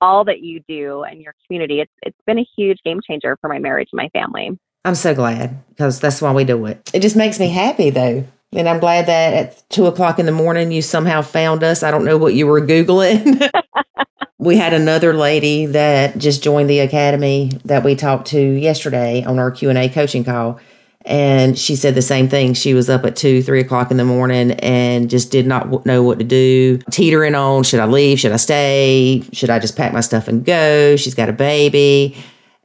all 0.00 0.24
that 0.24 0.40
you 0.40 0.60
do 0.68 1.04
and 1.04 1.22
your 1.22 1.34
community. 1.46 1.80
It's, 1.80 1.92
it's 2.02 2.18
been 2.26 2.38
a 2.38 2.46
huge 2.56 2.78
game 2.84 3.00
changer 3.06 3.36
for 3.40 3.48
my 3.48 3.58
marriage 3.58 3.88
and 3.92 3.98
my 3.98 4.08
family. 4.08 4.58
I'm 4.84 4.96
so 4.96 5.14
glad 5.14 5.64
because 5.68 6.00
that's 6.00 6.20
why 6.20 6.32
we 6.32 6.44
do 6.44 6.66
it. 6.66 6.90
It 6.92 7.00
just 7.00 7.16
makes 7.16 7.38
me 7.38 7.48
happy 7.48 7.90
though. 7.90 8.26
And 8.54 8.68
I'm 8.68 8.80
glad 8.80 9.06
that 9.06 9.32
at 9.32 9.70
two 9.70 9.86
o'clock 9.86 10.18
in 10.18 10.26
the 10.26 10.32
morning 10.32 10.72
you 10.72 10.82
somehow 10.82 11.22
found 11.22 11.62
us. 11.62 11.82
I 11.82 11.90
don't 11.90 12.04
know 12.04 12.18
what 12.18 12.34
you 12.34 12.46
were 12.46 12.60
Googling. 12.60 13.48
we 14.42 14.56
had 14.56 14.74
another 14.74 15.14
lady 15.14 15.66
that 15.66 16.18
just 16.18 16.42
joined 16.42 16.68
the 16.68 16.80
academy 16.80 17.52
that 17.64 17.84
we 17.84 17.94
talked 17.94 18.26
to 18.26 18.40
yesterday 18.40 19.22
on 19.22 19.38
our 19.38 19.52
Q&A 19.52 19.88
coaching 19.88 20.24
call. 20.24 20.58
And 21.04 21.56
she 21.56 21.76
said 21.76 21.94
the 21.94 22.02
same 22.02 22.28
thing. 22.28 22.54
She 22.54 22.74
was 22.74 22.90
up 22.90 23.04
at 23.04 23.14
two, 23.14 23.40
three 23.40 23.60
o'clock 23.60 23.92
in 23.92 23.98
the 23.98 24.04
morning 24.04 24.50
and 24.52 25.08
just 25.08 25.30
did 25.30 25.46
not 25.46 25.86
know 25.86 26.02
what 26.02 26.18
to 26.18 26.24
do. 26.24 26.78
Teetering 26.90 27.36
on, 27.36 27.62
should 27.62 27.78
I 27.78 27.86
leave? 27.86 28.18
Should 28.18 28.32
I 28.32 28.36
stay? 28.36 29.22
Should 29.32 29.48
I 29.48 29.60
just 29.60 29.76
pack 29.76 29.92
my 29.92 30.00
stuff 30.00 30.26
and 30.26 30.44
go? 30.44 30.96
She's 30.96 31.14
got 31.14 31.28
a 31.28 31.32
baby. 31.32 32.16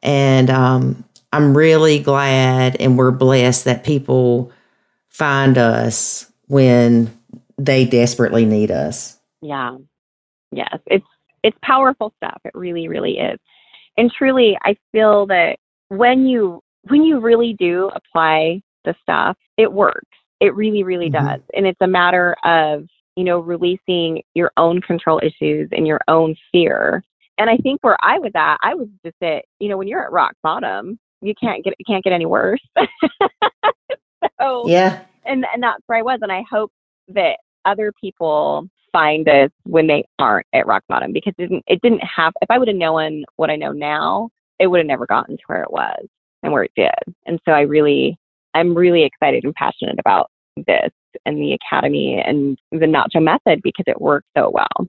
And 0.02 0.50
um, 0.50 1.04
I'm 1.32 1.56
really 1.56 2.00
glad 2.00 2.76
and 2.78 2.98
we're 2.98 3.12
blessed 3.12 3.66
that 3.66 3.84
people 3.84 4.52
find 5.10 5.60
us 5.60 6.26
when 6.48 7.16
they 7.60 7.86
desperately 7.86 8.46
need 8.46 8.72
us. 8.72 9.20
Yeah. 9.44 9.78
Yes. 10.52 10.80
It's 10.88 11.06
it's 11.44 11.58
powerful 11.64 12.14
stuff. 12.18 12.40
It 12.46 12.52
really, 12.56 12.88
really 12.88 13.18
is. 13.20 13.40
And 13.98 14.12
truly 14.12 14.58
I 14.64 14.76
feel 14.92 15.26
that 15.28 15.58
when 15.90 16.26
you 16.28 16.62
when 16.90 17.04
you 17.04 17.20
really 17.20 17.54
do 17.60 17.90
apply 17.96 18.62
the 18.86 18.96
stuff, 19.02 19.38
it 19.58 19.72
works. 19.72 20.08
It 20.40 20.56
really, 20.56 20.84
really 20.84 21.10
Mhm. 21.10 21.26
does. 21.26 21.42
And 21.54 21.66
it's 21.68 21.82
a 21.82 21.88
matter 21.88 22.36
of, 22.44 22.86
you 23.16 23.24
know, 23.26 23.40
releasing 23.40 24.22
your 24.36 24.52
own 24.58 24.82
control 24.82 25.20
issues 25.24 25.70
and 25.72 25.88
your 25.88 26.00
own 26.08 26.36
fear. 26.52 27.04
And 27.38 27.50
I 27.50 27.58
think 27.58 27.80
where 27.84 27.98
I 28.02 28.20
was 28.20 28.32
at, 28.36 28.58
I 28.64 28.74
was 28.76 28.88
just 29.06 29.18
at, 29.22 29.46
you 29.60 29.70
know, 29.70 29.78
when 29.78 29.88
you're 29.88 30.04
at 30.04 30.12
rock 30.12 30.34
bottom, 30.44 31.00
you 31.22 31.34
can't 31.42 31.64
get 31.64 31.74
it 31.78 31.86
can't 31.88 32.04
get 32.04 32.14
any 32.14 32.26
worse. 32.26 32.62
so 34.42 34.68
Yeah. 34.68 35.02
and 35.26 35.46
and 35.54 35.62
that's 35.64 35.84
where 35.88 36.00
I 36.00 36.02
was. 36.04 36.20
And 36.22 36.32
I 36.32 36.44
hope 36.50 36.72
that 37.10 37.38
other 37.66 37.92
people 38.00 38.68
find 38.98 39.26
this 39.26 39.52
when 39.66 39.86
they 39.86 40.08
aren't 40.18 40.48
at 40.54 40.66
rock 40.66 40.84
bottom 40.90 41.14
because 41.14 41.34
it 41.38 41.42
didn't 41.44 41.64
it 41.68 41.80
didn't 41.84 42.02
have 42.04 42.34
if 42.42 42.50
I 42.50 42.58
would 42.58 42.68
have 42.68 42.78
known 42.78 43.26
what 43.36 43.52
I 43.52 43.56
know 43.56 43.72
now, 43.72 44.30
it 44.60 44.68
would 44.68 44.80
have 44.80 44.88
never 44.88 45.06
gotten 45.06 45.38
to 45.38 45.44
where 45.46 45.62
it 45.62 45.72
was 45.72 46.08
and 46.42 46.52
where 46.52 46.64
it 46.64 46.72
did. 46.76 47.16
And 47.28 47.40
so 47.46 47.52
I 47.52 47.62
really 47.62 48.18
I'm 48.56 48.76
really 48.76 49.04
excited 49.04 49.44
and 49.44 49.54
passionate 49.54 50.00
about 50.00 50.32
this 50.56 50.90
and 51.28 51.38
the 51.38 51.54
academy 51.54 52.20
and 52.26 52.58
the 52.72 52.88
nacho 52.88 53.22
method 53.22 53.62
because 53.62 53.86
it 53.86 54.02
worked 54.02 54.28
so 54.36 54.50
well. 54.50 54.88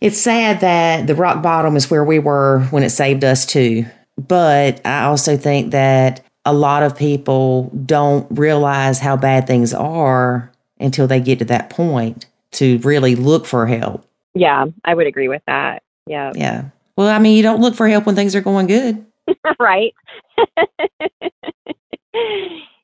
It's 0.00 0.20
sad 0.20 0.60
that 0.60 1.08
the 1.08 1.16
rock 1.16 1.42
bottom 1.42 1.74
is 1.74 1.90
where 1.90 2.04
we 2.04 2.20
were 2.20 2.60
when 2.70 2.84
it 2.84 2.90
saved 2.90 3.24
us 3.24 3.44
too. 3.44 3.86
But 4.16 4.80
I 4.86 5.04
also 5.04 5.36
think 5.36 5.72
that 5.72 6.24
a 6.44 6.52
lot 6.52 6.84
of 6.84 6.96
people 6.96 7.72
don't 7.84 8.26
realize 8.30 9.00
how 9.00 9.16
bad 9.16 9.48
things 9.48 9.74
are 9.74 10.52
until 10.78 11.08
they 11.08 11.18
get 11.18 11.40
to 11.40 11.44
that 11.46 11.70
point 11.70 12.26
to 12.52 12.78
really 12.78 13.16
look 13.16 13.46
for 13.46 13.66
help. 13.66 14.04
Yeah, 14.34 14.66
I 14.84 14.94
would 14.94 15.06
agree 15.06 15.28
with 15.28 15.42
that. 15.46 15.82
Yeah. 16.06 16.32
Yeah. 16.34 16.64
Well, 16.96 17.08
I 17.08 17.18
mean, 17.18 17.36
you 17.36 17.42
don't 17.42 17.60
look 17.60 17.74
for 17.74 17.88
help 17.88 18.06
when 18.06 18.14
things 18.14 18.34
are 18.34 18.40
going 18.40 18.66
good. 18.66 19.04
right. 19.60 19.94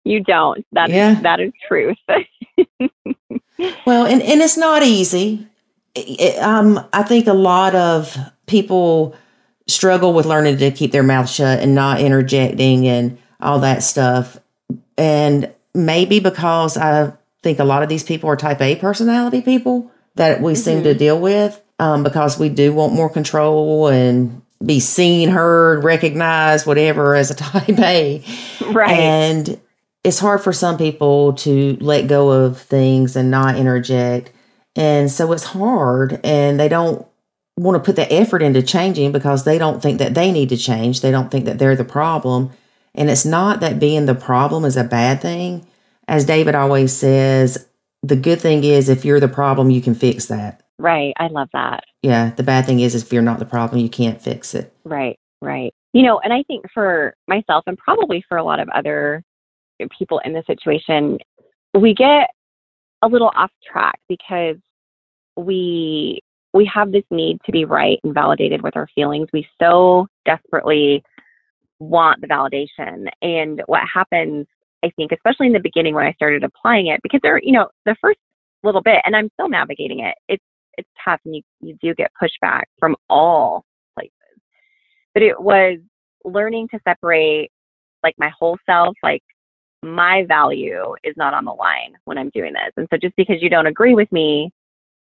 you 0.04 0.20
don't. 0.22 0.64
That 0.72 0.90
is 0.90 0.94
Yeah. 0.94 1.20
that 1.22 1.40
is 1.40 1.52
truth. 1.68 1.96
Well, 3.86 4.04
and, 4.04 4.20
and 4.20 4.42
it's 4.42 4.56
not 4.56 4.82
easy. 4.82 5.46
It- 5.94 6.42
um, 6.42 6.84
I 6.92 7.02
think 7.04 7.26
a 7.28 7.32
lot 7.32 7.74
of 7.76 8.16
people 8.46 9.14
struggle 9.68 10.12
with 10.12 10.26
learning 10.26 10.58
to 10.58 10.70
keep 10.72 10.90
their 10.92 11.04
mouth 11.04 11.30
shut 11.30 11.60
and 11.60 11.74
not 11.74 12.00
interjecting 12.00 12.86
and 12.88 13.16
all 13.40 13.60
that 13.60 13.82
stuff. 13.84 14.38
And 14.98 15.52
maybe 15.72 16.18
because 16.18 16.76
I 16.76 17.12
think 17.44 17.60
a 17.60 17.64
lot 17.64 17.84
of 17.84 17.88
these 17.88 18.02
people 18.02 18.28
are 18.28 18.36
type 18.36 18.60
A 18.60 18.74
personality 18.74 19.40
people 19.42 19.92
that 20.16 20.40
we 20.40 20.56
seem 20.56 20.82
to 20.82 20.94
deal 20.94 21.20
with. 21.20 21.60
um, 21.78 22.02
because 22.02 22.38
we 22.38 22.48
do 22.48 22.72
want 22.72 22.92
more 22.92 23.10
control 23.10 23.88
and 23.88 24.42
be 24.64 24.80
seen, 24.80 25.28
heard, 25.28 25.84
recognized, 25.84 26.66
whatever 26.66 27.14
as 27.14 27.30
a 27.30 27.34
type 27.46 27.78
A. 27.78 28.24
Right. 28.72 28.90
And 28.90 29.60
it's 30.02 30.18
hard 30.18 30.40
for 30.42 30.52
some 30.52 30.78
people 30.78 31.32
to 31.34 31.76
let 31.80 32.06
go 32.06 32.30
of 32.30 32.60
things 32.60 33.16
and 33.16 33.30
not 33.30 33.56
interject. 33.56 34.32
And 34.76 35.10
so 35.10 35.32
it's 35.32 35.44
hard 35.44 36.20
and 36.24 36.58
they 36.58 36.68
don't 36.68 37.06
want 37.56 37.76
to 37.76 37.84
put 37.84 37.96
the 37.96 38.12
effort 38.12 38.42
into 38.42 38.62
changing 38.62 39.12
because 39.12 39.44
they 39.44 39.58
don't 39.58 39.80
think 39.82 39.98
that 39.98 40.14
they 40.14 40.32
need 40.32 40.48
to 40.48 40.56
change. 40.56 41.00
They 41.00 41.10
don't 41.10 41.30
think 41.30 41.44
that 41.44 41.58
they're 41.58 41.76
the 41.76 41.84
problem. 41.84 42.50
And 42.94 43.10
it's 43.10 43.24
not 43.24 43.60
that 43.60 43.78
being 43.80 44.06
the 44.06 44.14
problem 44.14 44.64
is 44.64 44.76
a 44.76 44.84
bad 44.84 45.20
thing. 45.20 45.66
As 46.08 46.24
David 46.24 46.54
always 46.54 46.92
says, 46.92 47.68
the 48.02 48.16
good 48.16 48.40
thing 48.40 48.64
is 48.64 48.88
if 48.88 49.04
you're 49.04 49.20
the 49.20 49.28
problem, 49.28 49.70
you 49.70 49.80
can 49.80 49.94
fix 49.94 50.26
that. 50.26 50.62
Right. 50.78 51.14
I 51.18 51.28
love 51.28 51.48
that. 51.52 51.84
Yeah. 52.02 52.30
The 52.30 52.42
bad 52.42 52.66
thing 52.66 52.80
is 52.80 52.94
if 52.94 53.12
you're 53.12 53.22
not 53.22 53.38
the 53.38 53.44
problem, 53.44 53.80
you 53.80 53.88
can't 53.88 54.20
fix 54.20 54.54
it. 54.54 54.74
Right. 54.84 55.18
Right. 55.40 55.72
You 55.92 56.02
know, 56.02 56.20
and 56.20 56.32
I 56.32 56.42
think 56.42 56.66
for 56.72 57.14
myself 57.28 57.64
and 57.66 57.78
probably 57.78 58.24
for 58.28 58.36
a 58.36 58.44
lot 58.44 58.60
of 58.60 58.68
other 58.70 59.22
people 59.96 60.20
in 60.24 60.32
this 60.32 60.46
situation, 60.46 61.18
we 61.72 61.94
get 61.94 62.30
a 63.02 63.08
little 63.08 63.30
off 63.34 63.50
track 63.70 64.00
because 64.08 64.56
we 65.36 66.20
we 66.52 66.70
have 66.72 66.92
this 66.92 67.04
need 67.10 67.38
to 67.44 67.52
be 67.52 67.64
right 67.64 67.98
and 68.04 68.14
validated 68.14 68.62
with 68.62 68.76
our 68.76 68.88
feelings. 68.94 69.28
We 69.32 69.46
so 69.60 70.06
desperately 70.24 71.02
want 71.80 72.20
the 72.20 72.28
validation. 72.28 73.08
And 73.20 73.60
what 73.66 73.82
happens, 73.92 74.46
I 74.84 74.90
think, 74.96 75.12
especially 75.12 75.46
in 75.46 75.52
the 75.52 75.60
beginning 75.60 75.94
when 75.94 76.06
I 76.06 76.12
started 76.12 76.44
applying 76.44 76.88
it, 76.88 77.00
because 77.02 77.20
there, 77.22 77.40
you 77.42 77.52
know, 77.52 77.68
the 77.86 77.96
first 78.00 78.18
little 78.62 78.82
bit, 78.82 79.00
and 79.04 79.16
I'm 79.16 79.30
still 79.34 79.48
navigating 79.48 80.00
it, 80.00 80.14
it's 80.28 80.44
it's 80.76 80.88
tough 81.04 81.20
and 81.24 81.36
you, 81.36 81.42
you 81.60 81.76
do 81.80 81.94
get 81.94 82.10
pushback 82.20 82.64
from 82.78 82.96
all 83.08 83.64
places. 83.96 84.12
But 85.14 85.22
it 85.22 85.40
was 85.40 85.78
learning 86.24 86.68
to 86.68 86.80
separate 86.86 87.50
like 88.02 88.14
my 88.18 88.30
whole 88.38 88.58
self, 88.66 88.96
like 89.02 89.22
my 89.82 90.24
value 90.26 90.94
is 91.04 91.14
not 91.16 91.34
on 91.34 91.44
the 91.44 91.52
line 91.52 91.94
when 92.04 92.18
I'm 92.18 92.30
doing 92.34 92.52
this. 92.52 92.72
And 92.76 92.88
so 92.92 92.98
just 93.00 93.14
because 93.16 93.36
you 93.40 93.48
don't 93.48 93.66
agree 93.66 93.94
with 93.94 94.10
me 94.10 94.50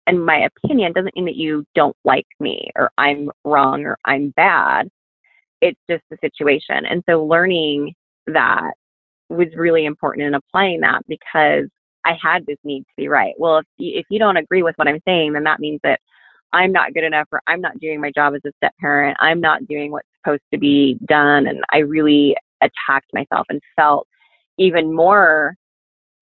and 0.06 0.24
my 0.24 0.46
opinion 0.64 0.92
doesn't 0.92 1.14
mean 1.16 1.26
that 1.26 1.36
you 1.36 1.64
don't 1.74 1.96
like 2.04 2.26
me 2.40 2.70
or 2.76 2.90
I'm 2.98 3.30
wrong 3.44 3.84
or 3.84 3.98
I'm 4.04 4.30
bad. 4.36 4.88
It's 5.60 5.80
just 5.90 6.02
the 6.10 6.18
situation. 6.20 6.86
And 6.86 7.02
so 7.08 7.24
learning 7.24 7.94
that 8.26 8.72
was 9.28 9.48
really 9.54 9.84
important 9.84 10.26
in 10.26 10.34
applying 10.34 10.80
that 10.80 11.02
because 11.08 11.68
I 12.04 12.16
had 12.20 12.46
this 12.46 12.58
need 12.64 12.80
to 12.80 12.94
be 12.96 13.08
right. 13.08 13.34
Well, 13.38 13.58
if 13.58 13.66
you, 13.76 13.98
if 13.98 14.06
you 14.10 14.18
don't 14.18 14.36
agree 14.36 14.62
with 14.62 14.74
what 14.76 14.88
I'm 14.88 15.00
saying, 15.06 15.34
then 15.34 15.44
that 15.44 15.60
means 15.60 15.80
that 15.82 16.00
I'm 16.52 16.72
not 16.72 16.94
good 16.94 17.04
enough 17.04 17.28
or 17.30 17.42
I'm 17.46 17.60
not 17.60 17.78
doing 17.78 18.00
my 18.00 18.10
job 18.14 18.34
as 18.34 18.40
a 18.46 18.52
step 18.56 18.72
parent. 18.80 19.16
I'm 19.20 19.40
not 19.40 19.66
doing 19.66 19.92
what's 19.92 20.08
supposed 20.22 20.42
to 20.52 20.58
be 20.58 20.98
done. 21.04 21.46
And 21.46 21.62
I 21.72 21.78
really 21.78 22.36
attacked 22.62 23.12
myself 23.12 23.46
and 23.50 23.60
felt 23.76 24.06
even 24.56 24.94
more 24.94 25.54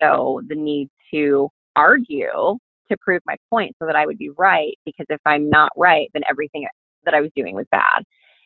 so 0.03 0.43
the 0.49 0.57
need 0.57 0.89
to 1.15 1.49
argue 1.77 2.59
to 2.91 2.97
prove 3.01 3.23
my 3.27 3.37
point 3.51 3.75
so 3.79 3.87
that 3.87 3.97
I 3.97 4.07
would 4.07 4.19
be 4.19 4.31
right. 4.31 4.77
Because 4.85 5.07
if 5.09 5.21
I'm 5.25 5.49
not 5.49 5.71
right, 5.77 6.11
then 6.13 6.23
everything 6.29 6.67
that 7.05 7.15
I 7.15 7.21
was 7.21 7.31
doing 7.37 7.55
was 7.55 7.67
bad. 7.71 8.03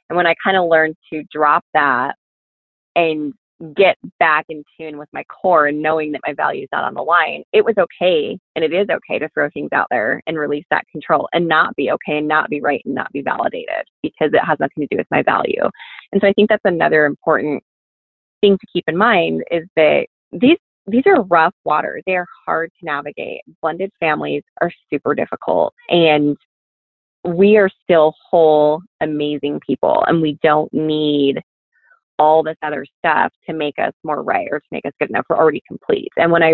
And 0.08 0.16
when 0.16 0.26
I 0.26 0.34
kind 0.42 0.56
of 0.56 0.68
learned 0.68 0.96
to 1.12 1.22
drop 1.32 1.64
that 1.72 2.16
and 2.96 3.32
get 3.74 3.96
back 4.18 4.46
in 4.48 4.64
tune 4.78 4.98
with 4.98 5.08
my 5.12 5.22
core 5.24 5.66
and 5.66 5.82
knowing 5.82 6.12
that 6.12 6.22
my 6.26 6.32
value 6.32 6.62
is 6.62 6.68
not 6.72 6.84
on 6.84 6.94
the 6.94 7.02
line, 7.02 7.42
it 7.52 7.64
was 7.64 7.74
okay. 7.78 8.38
And 8.56 8.64
it 8.64 8.72
is 8.72 8.88
okay 8.88 9.18
to 9.18 9.28
throw 9.30 9.48
things 9.50 9.70
out 9.72 9.86
there 9.90 10.22
and 10.26 10.38
release 10.38 10.64
that 10.70 10.86
control 10.90 11.28
and 11.32 11.46
not 11.46 11.76
be 11.76 11.90
okay 11.90 12.18
and 12.18 12.28
not 12.28 12.48
be 12.48 12.60
right 12.60 12.82
and 12.84 12.94
not 12.94 13.12
be 13.12 13.22
validated 13.22 13.84
because 14.02 14.30
it 14.32 14.44
has 14.44 14.58
nothing 14.60 14.82
to 14.82 14.88
do 14.90 14.96
with 14.96 15.06
my 15.10 15.22
value. 15.22 15.62
And 16.12 16.20
so 16.20 16.28
I 16.28 16.32
think 16.32 16.48
that's 16.48 16.64
another 16.64 17.04
important 17.04 17.62
thing 18.40 18.56
to 18.56 18.66
keep 18.72 18.84
in 18.88 18.96
mind 18.96 19.44
is 19.50 19.64
that 19.76 20.06
these 20.32 20.58
these 20.86 21.04
are 21.06 21.22
rough 21.24 21.54
waters. 21.64 22.02
They 22.06 22.16
are 22.16 22.26
hard 22.46 22.72
to 22.80 22.84
navigate. 22.84 23.42
Blended 23.62 23.92
families 24.00 24.42
are 24.60 24.72
super 24.92 25.14
difficult 25.14 25.74
and 25.88 26.36
we 27.22 27.58
are 27.58 27.70
still 27.84 28.14
whole, 28.30 28.82
amazing 29.00 29.60
people 29.64 30.02
and 30.06 30.22
we 30.22 30.38
don't 30.42 30.72
need 30.72 31.42
all 32.20 32.42
this 32.42 32.56
other 32.62 32.84
stuff 32.98 33.32
to 33.48 33.54
make 33.54 33.78
us 33.78 33.94
more 34.04 34.22
right 34.22 34.46
or 34.52 34.60
to 34.60 34.66
make 34.70 34.84
us 34.84 34.92
good 35.00 35.08
enough. 35.08 35.24
We're 35.28 35.38
already 35.38 35.62
complete. 35.66 36.10
And 36.16 36.30
when 36.30 36.42
I 36.42 36.52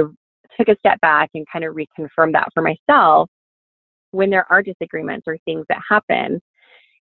took 0.56 0.68
a 0.68 0.76
step 0.78 1.00
back 1.00 1.30
and 1.34 1.44
kind 1.52 1.64
of 1.64 1.74
reconfirmed 1.74 2.32
that 2.32 2.48
for 2.54 2.62
myself, 2.62 3.28
when 4.12 4.30
there 4.30 4.50
are 4.50 4.62
disagreements 4.62 5.24
or 5.26 5.36
things 5.44 5.66
that 5.68 5.80
happen, 5.88 6.40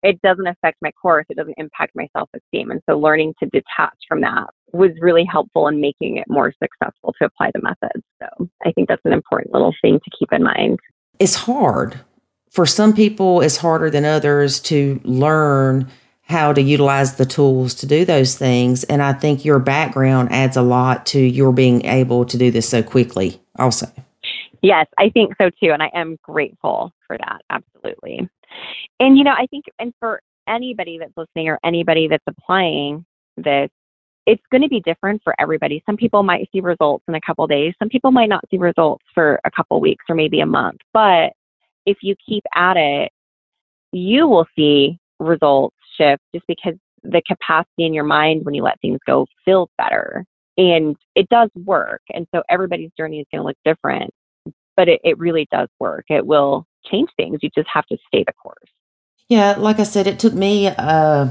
it 0.01 0.21
doesn't 0.21 0.47
affect 0.47 0.77
my 0.81 0.91
course, 0.91 1.25
it 1.29 1.35
doesn't 1.35 1.55
impact 1.57 1.91
my 1.93 2.07
self 2.15 2.29
esteem. 2.33 2.71
And 2.71 2.81
so 2.89 2.97
learning 2.97 3.33
to 3.41 3.49
detach 3.49 3.97
from 4.07 4.21
that 4.21 4.47
was 4.71 4.91
really 4.99 5.25
helpful 5.29 5.67
in 5.67 5.81
making 5.81 6.17
it 6.17 6.25
more 6.29 6.53
successful 6.61 7.13
to 7.19 7.25
apply 7.25 7.51
the 7.53 7.61
methods. 7.61 8.03
So 8.21 8.49
I 8.65 8.71
think 8.71 8.87
that's 8.87 9.01
an 9.05 9.13
important 9.13 9.53
little 9.53 9.73
thing 9.81 9.99
to 9.99 10.17
keep 10.17 10.31
in 10.31 10.43
mind. 10.43 10.79
It's 11.19 11.35
hard. 11.35 11.99
For 12.49 12.65
some 12.65 12.93
people, 12.93 13.41
it's 13.41 13.57
harder 13.57 13.89
than 13.89 14.05
others 14.05 14.59
to 14.61 15.01
learn 15.03 15.89
how 16.33 16.51
to 16.51 16.61
utilize 16.61 17.15
the 17.15 17.25
tools 17.25 17.73
to 17.75 17.85
do 17.85 18.03
those 18.03 18.35
things. 18.35 18.83
And 18.85 19.01
I 19.01 19.13
think 19.13 19.45
your 19.45 19.59
background 19.59 20.29
adds 20.31 20.57
a 20.57 20.61
lot 20.61 21.05
to 21.07 21.19
your 21.19 21.53
being 21.53 21.85
able 21.85 22.25
to 22.25 22.37
do 22.37 22.51
this 22.51 22.67
so 22.67 22.83
quickly, 22.83 23.39
also. 23.57 23.87
Yes, 24.61 24.87
I 24.97 25.09
think 25.09 25.35
so 25.41 25.49
too. 25.49 25.71
And 25.71 25.83
I 25.83 25.91
am 25.93 26.17
grateful 26.23 26.91
for 27.05 27.17
that. 27.17 27.41
Absolutely. 27.49 28.27
And, 28.99 29.17
you 29.17 29.23
know, 29.23 29.31
I 29.31 29.45
think, 29.47 29.65
and 29.79 29.93
for 29.99 30.21
anybody 30.47 30.97
that's 30.97 31.13
listening 31.15 31.49
or 31.49 31.59
anybody 31.63 32.07
that's 32.07 32.23
applying 32.27 33.05
this, 33.37 33.69
it's 34.25 34.43
going 34.51 34.61
to 34.61 34.69
be 34.69 34.79
different 34.79 35.21
for 35.23 35.35
everybody. 35.39 35.83
Some 35.85 35.97
people 35.97 36.23
might 36.23 36.49
see 36.51 36.61
results 36.61 37.03
in 37.07 37.15
a 37.15 37.21
couple 37.21 37.45
days. 37.45 37.73
Some 37.77 37.89
people 37.89 38.11
might 38.11 38.29
not 38.29 38.43
see 38.49 38.57
results 38.57 39.03
for 39.13 39.39
a 39.45 39.51
couple 39.51 39.79
weeks 39.81 40.05
or 40.09 40.15
maybe 40.15 40.39
a 40.39 40.45
month. 40.45 40.79
But 40.93 41.33
if 41.85 41.97
you 42.01 42.15
keep 42.25 42.43
at 42.55 42.77
it, 42.77 43.11
you 43.91 44.27
will 44.27 44.47
see 44.55 44.97
results 45.19 45.75
shift 45.97 46.21
just 46.33 46.45
because 46.47 46.75
the 47.03 47.21
capacity 47.27 47.85
in 47.85 47.93
your 47.93 48.03
mind 48.03 48.45
when 48.45 48.53
you 48.53 48.63
let 48.63 48.79
things 48.81 48.99
go 49.05 49.27
feels 49.45 49.69
better. 49.77 50.25
And 50.57 50.95
it 51.15 51.27
does 51.29 51.49
work. 51.55 52.01
And 52.13 52.27
so 52.33 52.43
everybody's 52.49 52.91
journey 52.97 53.19
is 53.19 53.25
going 53.31 53.41
to 53.41 53.47
look 53.47 53.57
different, 53.65 54.11
but 54.77 54.87
it, 54.87 55.01
it 55.03 55.17
really 55.17 55.47
does 55.51 55.67
work. 55.79 56.05
It 56.09 56.25
will 56.25 56.65
change 56.85 57.09
things. 57.17 57.39
You 57.41 57.49
just 57.55 57.69
have 57.73 57.85
to 57.87 57.97
stay 58.07 58.23
the 58.25 58.33
course. 58.33 58.69
Yeah, 59.27 59.55
like 59.57 59.79
I 59.79 59.83
said, 59.83 60.05
it 60.05 60.19
took 60.19 60.33
me 60.33 60.67
uh, 60.67 61.29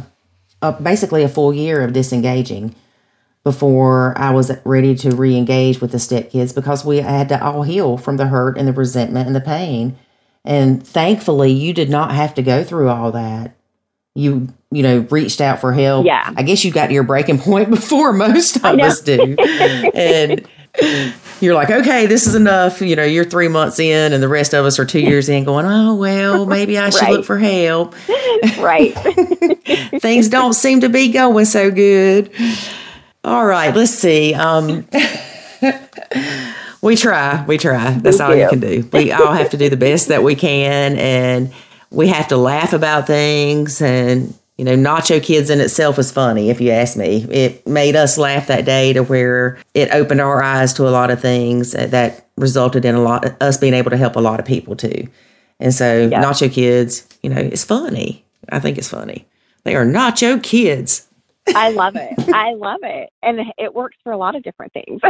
uh, 0.61 0.73
basically 0.73 1.23
a 1.23 1.29
full 1.29 1.55
year 1.55 1.83
of 1.83 1.93
disengaging 1.93 2.75
before 3.45 4.15
I 4.17 4.31
was 4.31 4.53
ready 4.65 4.95
to 4.97 5.15
re 5.15 5.37
engage 5.37 5.81
with 5.81 5.93
the 5.93 5.99
stepkids 5.99 6.55
because 6.55 6.85
we 6.85 6.99
had 6.99 7.29
to 7.29 7.43
all 7.43 7.63
heal 7.63 7.99
from 7.99 8.17
the 8.17 8.27
hurt 8.27 8.57
and 8.57 8.69
the 8.69 8.73
resentment 8.73 9.27
and 9.27 9.37
the 9.37 9.41
pain. 9.41 9.97
And 10.45 10.85
thankfully, 10.85 11.53
you 11.53 11.73
did 11.73 11.91
not 11.91 12.13
have 12.13 12.35
to 12.35 12.43
go 12.43 12.65
through 12.65 12.89
all 12.89 13.13
that. 13.13 13.57
You, 14.15 14.49
you 14.71 14.83
know, 14.83 15.07
reached 15.11 15.41
out 15.41 15.61
for 15.61 15.73
help. 15.73 16.05
Yeah. 16.07 16.33
I 16.37 16.43
guess 16.43 16.65
you 16.65 16.71
got 16.71 16.89
to 16.89 16.93
your 16.93 17.03
breaking 17.03 17.39
point 17.41 17.71
before 17.71 18.13
most 18.13 18.57
of 18.57 18.65
us 18.79 19.01
do. 19.01 19.37
and 19.95 20.47
you're 21.41 21.55
like, 21.55 21.71
okay, 21.71 22.07
this 22.07 22.27
is 22.27 22.35
enough. 22.35 22.81
You 22.83 22.95
know, 22.97 23.05
you're 23.05 23.25
three 23.25 23.49
months 23.49 23.79
in, 23.79 24.13
and 24.13 24.23
the 24.23 24.29
rest 24.29 24.53
of 24.55 24.65
us 24.67 24.79
are 24.79 24.85
two 24.85 25.01
years 25.01 25.29
in, 25.29 25.45
going, 25.45 25.65
oh, 25.67 25.95
well, 25.95 26.45
maybe 26.47 26.79
I 26.79 26.91
should 26.91 27.03
Right. 27.03 27.13
look 27.13 27.25
for 27.25 27.39
help. 27.39 27.95
right. 28.59 28.93
Things 30.01 30.29
don't 30.29 30.53
seem 30.55 30.81
to 30.83 30.89
be 30.89 31.11
going 31.11 31.45
so 31.47 31.71
good. 31.71 32.31
All 33.25 33.47
right, 33.47 33.75
let's 33.75 33.93
see. 33.93 34.35
Um, 34.35 34.87
we 36.83 36.97
try, 36.97 37.45
we 37.47 37.57
try. 37.59 37.93
That's 37.93 38.19
We 38.19 38.25
all 38.25 38.35
you 38.35 38.49
can 38.49 38.61
do. 38.61 38.89
We 38.93 39.13
all 39.13 39.33
have 39.33 39.51
to 39.51 39.57
do 39.57 39.69
the 39.71 39.77
best 39.77 40.09
that 40.09 40.23
we 40.23 40.35
can, 40.35 40.99
and 40.99 41.53
we 41.93 42.09
have 42.09 42.29
to 42.29 42.37
laugh 42.37 42.73
about 42.73 43.07
things. 43.07 43.81
And 43.83 44.35
you 44.59 44.65
know, 44.65 44.77
Nacho 44.77 45.23
Kids 45.23 45.51
in 45.51 45.61
itself 45.61 45.99
is 45.99 46.13
funny. 46.13 46.51
If 46.51 46.61
you 46.61 46.71
ask 46.71 46.97
me, 46.97 47.25
it 47.31 47.67
made 47.67 47.97
us 47.97 48.19
laugh 48.19 48.47
that 48.49 48.65
day 48.65 48.93
to 48.93 49.03
where 49.03 49.59
it 49.75 49.91
opened 49.93 50.21
our 50.21 50.43
eyes 50.43 50.73
to 50.75 50.87
a 50.89 50.91
lot 50.91 51.11
of 51.11 51.21
things 51.21 51.73
that 51.73 52.27
resulted 52.37 52.85
in 52.85 52.95
a 52.95 53.01
lot 53.03 53.25
of 53.25 53.35
us 53.41 53.57
being 53.57 53.75
able 53.75 53.91
to 53.91 53.97
help 53.97 54.15
a 54.17 54.21
lot 54.21 54.39
of 54.41 54.47
people 54.47 54.77
too. 54.77 55.09
And 55.59 55.75
so, 55.75 56.09
Yeah. 56.09 56.23
Nacho 56.23 56.53
Kids, 56.53 57.07
you 57.23 57.31
know, 57.31 57.41
it's 57.41 57.65
funny. 57.65 58.25
I 58.51 58.59
think 58.61 58.79
it's 58.79 58.89
funny. 58.89 59.27
They 59.65 59.75
are 59.75 59.87
Nacho 59.87 60.43
Kids. 60.43 61.07
I 61.55 61.71
love 61.73 61.97
it. 61.97 62.13
I 62.35 62.53
love 62.55 62.81
it. 62.83 63.11
And 63.23 63.41
it 63.59 63.75
works 63.75 63.97
for 64.05 64.13
a 64.13 64.17
lot 64.17 64.35
of 64.37 64.43
different 64.43 64.73
things. 64.73 65.01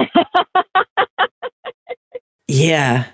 Yeah. 2.49 3.07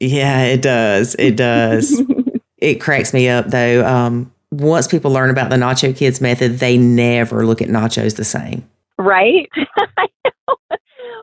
Yeah, 0.00 0.42
it 0.44 0.62
does. 0.62 1.16
It 1.18 1.36
does. 1.36 2.00
it 2.58 2.76
cracks 2.80 3.12
me 3.14 3.28
up 3.28 3.46
though. 3.48 3.84
Um, 3.86 4.32
once 4.50 4.86
people 4.86 5.10
learn 5.10 5.30
about 5.30 5.50
the 5.50 5.56
Nacho 5.56 5.94
Kids 5.96 6.20
method, 6.20 6.58
they 6.58 6.76
never 6.78 7.44
look 7.46 7.60
at 7.62 7.68
nachos 7.68 8.16
the 8.16 8.24
same. 8.24 8.68
right? 8.98 9.48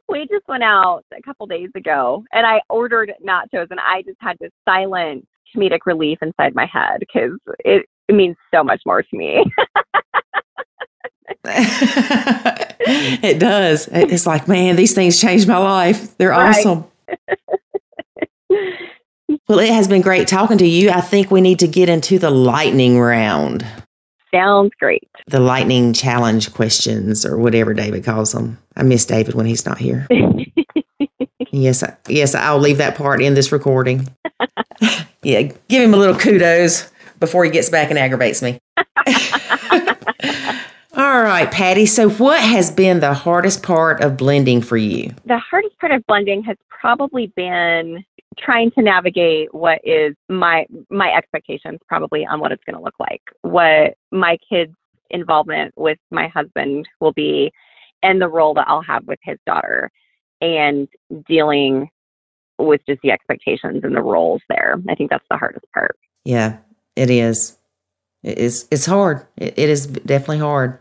We 0.07 0.27
just 0.27 0.47
went 0.47 0.61
out 0.63 1.03
a 1.17 1.21
couple 1.23 1.47
days 1.47 1.71
ago 1.75 2.23
and 2.31 2.45
I 2.45 2.61
ordered 2.69 3.11
nachos 3.27 3.67
and 3.71 3.79
I 3.79 4.03
just 4.03 4.17
had 4.19 4.37
to 4.39 4.49
silence 4.63 5.25
comedic 5.53 5.79
relief 5.87 6.19
inside 6.21 6.53
my 6.53 6.67
head 6.67 6.99
because 6.99 7.31
it, 7.65 7.87
it 8.07 8.13
means 8.13 8.35
so 8.53 8.63
much 8.63 8.81
more 8.85 9.01
to 9.01 9.17
me. 9.17 9.43
it 11.45 13.39
does. 13.39 13.87
It's 13.91 14.27
like, 14.27 14.47
man, 14.47 14.75
these 14.75 14.93
things 14.93 15.19
changed 15.19 15.47
my 15.47 15.57
life. 15.57 16.15
They're 16.17 16.29
Right. 16.29 16.55
awesome. 16.65 16.85
Well, 19.47 19.59
it 19.59 19.69
has 19.69 19.87
been 19.87 20.01
great 20.01 20.27
talking 20.27 20.57
to 20.57 20.65
you. 20.67 20.89
I 20.89 21.01
think 21.01 21.29
we 21.29 21.39
need 21.41 21.59
to 21.59 21.67
get 21.67 21.87
into 21.89 22.17
the 22.17 22.31
lightning 22.31 22.99
round, 22.99 23.65
Sounds 24.33 24.71
great. 24.79 25.07
the 25.27 25.39
lightning 25.39 25.93
challenge 25.93 26.51
questions, 26.53 27.25
or 27.25 27.37
whatever 27.37 27.73
David 27.73 28.03
calls 28.03 28.31
them. 28.31 28.57
I 28.75 28.83
miss 28.83 29.05
David 29.05 29.35
when 29.35 29.45
he's 29.45 29.65
not 29.65 29.77
here. 29.77 30.07
Yes, 31.51 31.83
I, 31.83 31.95
yes, 32.09 32.35
I'll 32.35 32.59
leave 32.59 32.79
that 32.79 32.95
part 32.97 33.21
in 33.21 33.33
this 33.33 33.53
recording. 33.53 34.09
yeah, 35.23 35.43
give 35.69 35.81
him 35.83 35.93
a 35.93 35.97
little 35.97 36.17
kudos 36.17 36.91
before 37.21 37.45
he 37.45 37.51
gets 37.51 37.69
back 37.69 37.89
and 37.89 37.97
aggravates 37.97 38.41
me. 38.41 38.59
All 40.97 41.21
right, 41.21 41.49
Patti. 41.49 41.85
So, 41.85 42.09
what 42.09 42.41
has 42.41 42.71
been 42.71 42.99
the 42.99 43.13
hardest 43.13 43.63
part 43.63 44.01
of 44.01 44.17
blending 44.17 44.61
for 44.61 44.75
you? 44.75 45.13
the 45.25 45.37
hardest 45.37 45.79
part 45.79 45.93
of 45.93 46.05
blending 46.07 46.43
has 46.43 46.57
probably 46.67 47.27
been 47.37 48.03
trying 48.37 48.71
to 48.71 48.81
navigate 48.81 49.53
what 49.53 49.79
is 49.83 50.15
my 50.29 50.65
my 50.89 51.11
expectations 51.11 51.79
probably 51.87 52.25
on 52.25 52.39
what 52.39 52.51
it's 52.51 52.63
going 52.65 52.75
to 52.77 52.83
look 52.83 52.95
like 52.99 53.21
what 53.41 53.95
my 54.11 54.37
kids 54.49 54.73
involvement 55.09 55.73
with 55.77 55.97
my 56.11 56.27
husband 56.27 56.87
will 56.99 57.13
be 57.13 57.51
and 58.03 58.21
the 58.21 58.27
role 58.27 58.53
that 58.53 58.67
I'll 58.67 58.81
have 58.81 59.05
with 59.07 59.19
his 59.23 59.37
daughter 59.45 59.89
and 60.41 60.87
dealing 61.27 61.89
with 62.57 62.81
just 62.87 63.01
the 63.03 63.11
expectations 63.11 63.81
and 63.83 63.95
the 63.95 64.01
roles 64.01 64.41
there 64.49 64.75
i 64.89 64.95
think 64.95 65.09
that's 65.09 65.25
the 65.29 65.37
hardest 65.37 65.65
part 65.73 65.97
Yeah, 66.25 66.57
it 66.95 67.09
is. 67.09 67.57
It 68.23 68.37
is. 68.39 68.67
It's 68.71 68.85
hard. 68.87 69.25
It, 69.37 69.53
it 69.57 69.69
is 69.69 69.85
definitely 69.87 70.39
hard, 70.39 70.79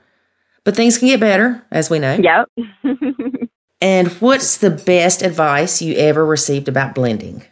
but 0.64 0.74
things 0.74 0.96
can 0.96 1.08
get 1.08 1.20
better, 1.20 1.62
as 1.70 1.90
we 1.90 1.98
know. 1.98 2.14
yep 2.14 2.48
And 3.84 4.08
what's 4.12 4.56
the 4.56 4.70
best 4.70 5.20
advice 5.20 5.82
you 5.82 5.94
ever 5.94 6.24
received 6.24 6.68
about 6.68 6.94
blending? 6.94 7.44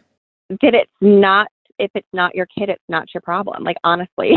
that 0.61 0.73
it's 0.73 0.91
not 1.01 1.47
if 1.79 1.91
it's 1.95 2.07
not 2.13 2.35
your 2.35 2.45
kid 2.45 2.69
it's 2.69 2.83
not 2.87 3.07
your 3.13 3.21
problem 3.21 3.63
like 3.63 3.77
honestly 3.83 4.35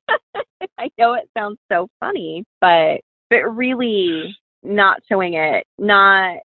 i 0.78 0.88
know 0.98 1.14
it 1.14 1.28
sounds 1.36 1.58
so 1.70 1.88
funny 1.98 2.44
but 2.60 3.00
but 3.30 3.42
really 3.56 4.36
not 4.62 5.00
showing 5.08 5.34
it 5.34 5.66
not 5.78 6.38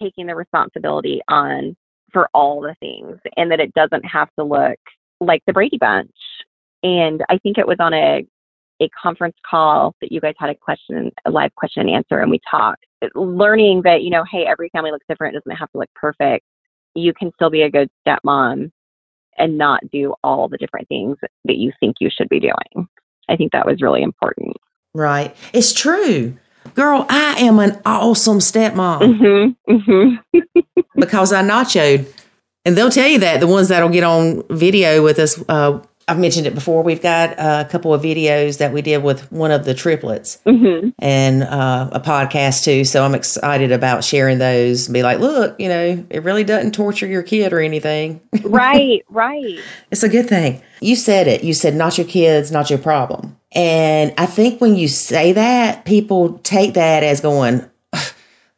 taking 0.00 0.26
the 0.26 0.34
responsibility 0.34 1.20
on 1.28 1.74
for 2.12 2.28
all 2.34 2.60
the 2.60 2.74
things 2.80 3.18
and 3.36 3.50
that 3.50 3.60
it 3.60 3.72
doesn't 3.72 4.04
have 4.04 4.28
to 4.38 4.44
look 4.44 4.78
like 5.20 5.42
the 5.46 5.52
brady 5.52 5.78
bunch 5.78 6.10
and 6.82 7.22
i 7.30 7.38
think 7.38 7.56
it 7.56 7.66
was 7.66 7.78
on 7.80 7.94
a 7.94 8.26
a 8.82 8.88
conference 8.90 9.36
call 9.48 9.94
that 10.00 10.10
you 10.10 10.20
guys 10.20 10.34
had 10.38 10.50
a 10.50 10.54
question 10.54 11.10
a 11.24 11.30
live 11.30 11.54
question 11.54 11.82
and 11.82 11.90
answer 11.90 12.18
and 12.18 12.30
we 12.30 12.40
talked 12.50 12.84
learning 13.14 13.82
that 13.82 14.02
you 14.02 14.10
know 14.10 14.24
hey 14.30 14.44
every 14.46 14.68
family 14.70 14.90
looks 14.90 15.06
different 15.08 15.34
it 15.34 15.38
doesn't 15.38 15.56
have 15.56 15.70
to 15.70 15.78
look 15.78 15.90
perfect 15.94 16.44
you 16.94 17.12
can 17.14 17.30
still 17.34 17.50
be 17.50 17.62
a 17.62 17.70
good 17.70 17.88
stepmom 18.06 18.70
and 19.38 19.58
not 19.58 19.80
do 19.90 20.14
all 20.22 20.48
the 20.48 20.58
different 20.58 20.88
things 20.88 21.16
that 21.44 21.56
you 21.56 21.72
think 21.80 21.96
you 22.00 22.10
should 22.10 22.28
be 22.28 22.40
doing. 22.40 22.88
I 23.28 23.36
think 23.36 23.52
that 23.52 23.66
was 23.66 23.80
really 23.80 24.02
important. 24.02 24.56
Right. 24.94 25.34
It's 25.52 25.72
true. 25.72 26.36
Girl, 26.74 27.06
I 27.08 27.36
am 27.40 27.58
an 27.58 27.80
awesome 27.84 28.38
stepmom 28.38 29.56
hmm 29.66 29.76
hmm 29.76 30.40
because 30.96 31.32
I 31.32 31.42
nachoed. 31.42 32.06
And 32.64 32.76
they'll 32.76 32.90
tell 32.90 33.08
you 33.08 33.18
that 33.18 33.40
the 33.40 33.48
ones 33.48 33.68
that'll 33.68 33.88
get 33.88 34.04
on 34.04 34.44
video 34.48 35.02
with 35.02 35.18
us. 35.18 35.42
Uh, 35.48 35.80
I've 36.08 36.18
mentioned 36.18 36.46
it 36.46 36.54
before. 36.54 36.82
We've 36.82 37.00
got 37.02 37.30
a 37.38 37.66
couple 37.70 37.94
of 37.94 38.02
videos 38.02 38.58
that 38.58 38.72
we 38.72 38.82
did 38.82 39.02
with 39.02 39.30
one 39.32 39.50
of 39.50 39.64
the 39.64 39.74
triplets 39.74 40.40
hmm 40.46 40.90
and 40.98 41.42
uh, 41.44 41.88
a 41.92 42.00
podcast 42.00 42.64
too. 42.64 42.84
So 42.84 43.04
I'm 43.04 43.14
excited 43.14 43.72
about 43.72 44.04
sharing 44.04 44.38
those 44.38 44.86
and 44.88 44.94
be 44.94 45.02
like, 45.02 45.20
look, 45.20 45.58
you 45.58 45.68
know, 45.68 46.04
it 46.10 46.22
really 46.22 46.44
doesn't 46.44 46.74
torture 46.74 47.06
your 47.06 47.22
kid 47.22 47.52
or 47.52 47.60
anything. 47.60 48.20
right, 48.42 49.04
right. 49.08 49.58
It's 49.90 50.02
a 50.02 50.08
good 50.08 50.28
thing. 50.28 50.62
You 50.80 50.96
said 50.96 51.28
it. 51.28 51.44
You 51.44 51.54
said, 51.54 51.74
not 51.74 51.98
your 51.98 52.06
kids, 52.06 52.50
not 52.50 52.68
your 52.70 52.78
problem. 52.78 53.36
And 53.52 54.12
I 54.18 54.26
think 54.26 54.60
when 54.60 54.76
you 54.76 54.88
say 54.88 55.32
that, 55.32 55.84
people 55.84 56.38
take 56.38 56.74
that 56.74 57.02
as 57.02 57.20
going, 57.20 57.68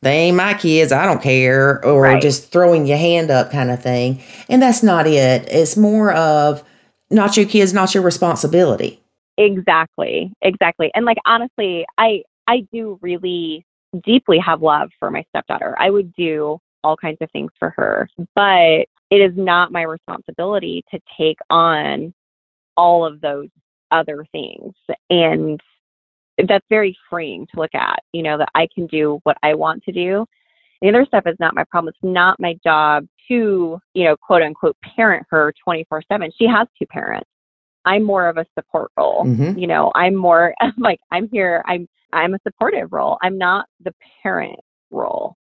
they 0.03 0.17
ain't 0.19 0.37
my 0.37 0.55
kids. 0.55 0.93
I 0.93 1.07
don't 1.07 1.23
care. 1.23 1.85
Or 1.85 2.03
Right. 2.03 2.23
just 2.23 2.53
throwing 2.53 2.87
your 2.87 2.99
hand 2.99 3.31
up 3.31 3.51
kind 3.51 3.71
of 3.71 3.83
thing. 3.83 4.21
And 4.49 4.61
that's 4.61 4.83
not 4.83 5.07
it. 5.07 5.49
It's 5.51 5.77
more 5.77 6.13
of 6.13 6.63
not 7.11 7.37
your 7.37 7.47
kids, 7.47 7.73
not 7.73 7.95
your 7.95 8.03
responsibility. 8.03 9.01
Exactly, 9.37 10.33
exactly. 10.43 10.91
And 10.95 11.05
like 11.05 11.19
honestly, 11.27 11.85
I 11.99 12.23
I 12.47 12.67
do 12.73 12.99
really 13.03 13.65
deeply 14.05 14.39
have 14.39 14.63
love 14.63 14.91
for 14.99 15.11
my 15.11 15.25
stepdaughter. 15.31 15.77
I 15.79 15.91
would 15.91 16.13
do 16.15 16.59
all 16.83 16.97
kinds 16.97 17.19
of 17.21 17.31
things 17.31 17.51
for 17.59 17.71
her, 17.71 18.09
but 18.35 18.87
it 19.11 19.17
is 19.17 19.33
not 19.37 19.73
my 19.73 19.83
responsibility 19.83 20.85
to 20.91 21.01
take 21.17 21.39
on 21.51 22.13
all 22.77 23.05
of 23.05 23.21
those 23.21 23.49
other 23.91 24.27
things. 24.33 24.75
And 25.09 25.61
that's 26.49 26.67
very 26.69 26.97
freeing 27.09 27.47
to 27.55 27.61
look 27.61 27.75
at, 27.75 28.01
you 28.13 28.23
know, 28.23 28.39
that 28.39 28.49
I 28.55 28.69
can 28.75 28.87
do 28.87 29.21
what 29.23 29.37
I 29.43 29.55
want 29.55 29.85
to 29.85 29.93
do. 29.93 30.27
The 30.83 30.89
other 30.89 31.05
stuff 31.07 31.25
is 31.27 31.37
not 31.39 31.55
my 31.55 31.65
problem. 31.65 31.95
It's 31.95 32.13
not 32.13 32.41
my 32.41 32.57
job 32.65 33.07
to, 33.29 33.79
you 33.95 34.05
know, 34.05 34.17
quote 34.17 34.43
unquote 34.43 34.77
parent 34.97 35.27
her 35.31 35.53
24 35.65 36.03
7. 36.11 36.31
She 36.39 36.47
has 36.47 36.67
two 36.79 36.87
parents. 36.87 37.29
I'm 37.85 38.03
more 38.03 38.29
of 38.29 38.39
a 38.39 38.47
support 38.59 38.91
role. 38.97 39.25
Mhm. 39.25 39.61
You 39.61 39.67
know, 39.67 39.93
I'm 39.95 40.15
more 40.15 40.55
like 40.79 41.01
I'm 41.11 41.29
here. 41.31 41.63
I'm 41.67 41.89
I'm 42.13 42.35
a 42.35 42.39
supportive 42.47 42.93
role. 42.93 43.19
I'm 43.23 43.39
not 43.39 43.67
the 43.83 43.93
parent 44.23 44.61
role. 44.91 45.37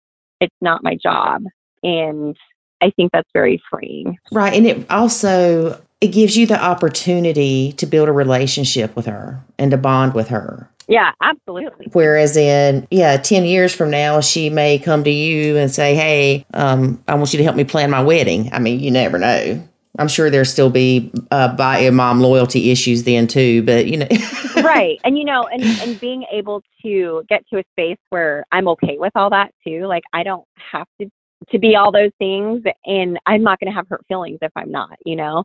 It's 0.41 0.55
not 0.61 0.85
my 0.85 0.95
job, 0.95 1.43
and 1.83 2.37
I 2.81 2.91
think 2.91 3.11
that's 3.13 3.29
very 3.33 3.61
freeing. 3.71 4.19
Right. 4.31 4.55
And 4.55 4.67
it 4.67 4.91
also 4.91 5.83
it 6.01 6.09
gives 6.09 6.37
you 6.37 6.47
the 6.47 6.63
opportunity 6.63 7.73
to 7.73 7.87
build 7.87 8.09
a 8.09 8.13
relationship 8.13 8.95
with 8.95 9.07
her 9.07 9.43
and 9.59 9.71
to 9.73 9.77
bond 9.77 10.15
with 10.15 10.29
her. 10.29 10.71
Yeah, 10.89 11.13
absolutely. 11.21 11.89
Whereas 11.93 12.37
in, 12.37 12.89
yeah, 12.91 13.19
10 13.19 13.45
years 13.45 13.75
from 13.75 13.91
now, 13.91 14.21
she 14.21 14.49
may 14.49 14.79
come 14.79 15.05
to 15.05 15.11
you 15.11 15.57
and 15.59 15.71
say, 15.71 15.95
Hey, 15.95 16.47
um, 16.55 17.03
I 17.07 17.15
want 17.15 17.33
you 17.33 17.39
to 17.39 17.45
help 17.45 17.57
me 17.57 17.65
plan 17.65 17.91
my 17.91 18.03
wedding. 18.03 18.51
I 18.53 18.59
mean, 18.59 18.81
you 18.81 18.91
never 18.91 19.19
know. 19.19 19.63
I'm 19.99 20.09
sure 20.09 20.31
there'll 20.31 20.47
still 20.47 20.71
be 20.71 21.11
uh, 21.31 21.55
a 21.59 21.91
mom 21.91 22.21
loyalty 22.21 22.71
issues 22.71 23.03
then 23.03 23.27
too, 23.27 23.63
but 23.65 23.87
you 23.87 23.99
know, 23.99 24.07
right 24.63 24.99
and 25.05 25.19
you 25.19 25.25
know 25.25 25.47
and 25.47 25.63
and 25.63 26.01
being 26.01 26.25
able 26.33 26.63
to 26.83 27.25
get 27.29 27.47
to 27.49 27.59
a 27.59 27.65
space 27.73 27.99
where 28.11 28.45
i'm 28.53 28.69
okay 28.69 28.97
with 28.99 29.13
all 29.15 29.31
that 29.31 29.53
too 29.67 29.87
like 29.87 30.03
i 30.13 30.23
don't 30.23 30.45
have 30.73 30.87
to 31.01 31.09
to 31.51 31.59
be 31.59 31.77
all 31.77 31.93
those 31.93 32.11
things 32.19 32.63
and 32.85 33.19
i'm 33.27 33.43
not 33.43 33.59
going 33.61 33.71
to 33.71 33.75
have 33.75 33.87
hurt 33.89 34.05
feelings 34.09 34.39
if 34.43 34.53
i'm 34.57 34.71
not 34.71 34.97
you 35.05 35.17
know 35.17 35.45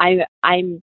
i 0.00 0.24
i'm 0.42 0.82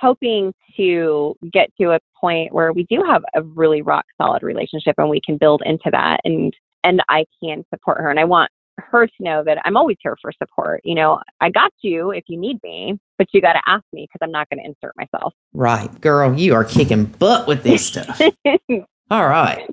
hoping 0.00 0.52
to 0.76 1.34
get 1.52 1.70
to 1.80 1.92
a 1.92 2.00
point 2.20 2.52
where 2.52 2.72
we 2.72 2.84
do 2.84 3.02
have 3.06 3.22
a 3.34 3.42
really 3.42 3.82
rock 3.82 4.04
solid 4.20 4.42
relationship 4.42 4.94
and 4.98 5.08
we 5.08 5.20
can 5.24 5.36
build 5.36 5.62
into 5.64 5.90
that 5.90 6.20
and 6.24 6.54
and 6.84 7.02
i 7.08 7.24
can 7.42 7.64
support 7.72 7.98
her 7.98 8.10
and 8.10 8.20
i 8.20 8.24
want 8.24 8.50
her 8.78 9.06
to 9.06 9.12
know 9.20 9.42
that 9.44 9.58
i'm 9.64 9.76
always 9.76 9.96
here 10.02 10.16
for 10.22 10.32
support 10.40 10.80
you 10.84 10.94
know 10.94 11.18
i 11.40 11.50
got 11.50 11.72
you 11.82 12.10
if 12.10 12.24
you 12.28 12.38
need 12.38 12.58
me 12.62 12.98
but 13.18 13.26
you 13.32 13.40
got 13.40 13.52
to 13.54 13.60
ask 13.66 13.84
me 13.92 14.06
because 14.06 14.24
i'm 14.24 14.30
not 14.30 14.48
going 14.48 14.58
to 14.58 14.64
insert 14.64 14.92
myself 14.96 15.34
right, 15.52 16.00
girl, 16.00 16.38
you 16.38 16.54
are 16.54 16.64
kicking 16.64 17.04
butt 17.04 17.46
with 17.46 17.62
this 17.62 17.86
stuff. 17.86 18.20
All 19.10 19.28
right. 19.28 19.68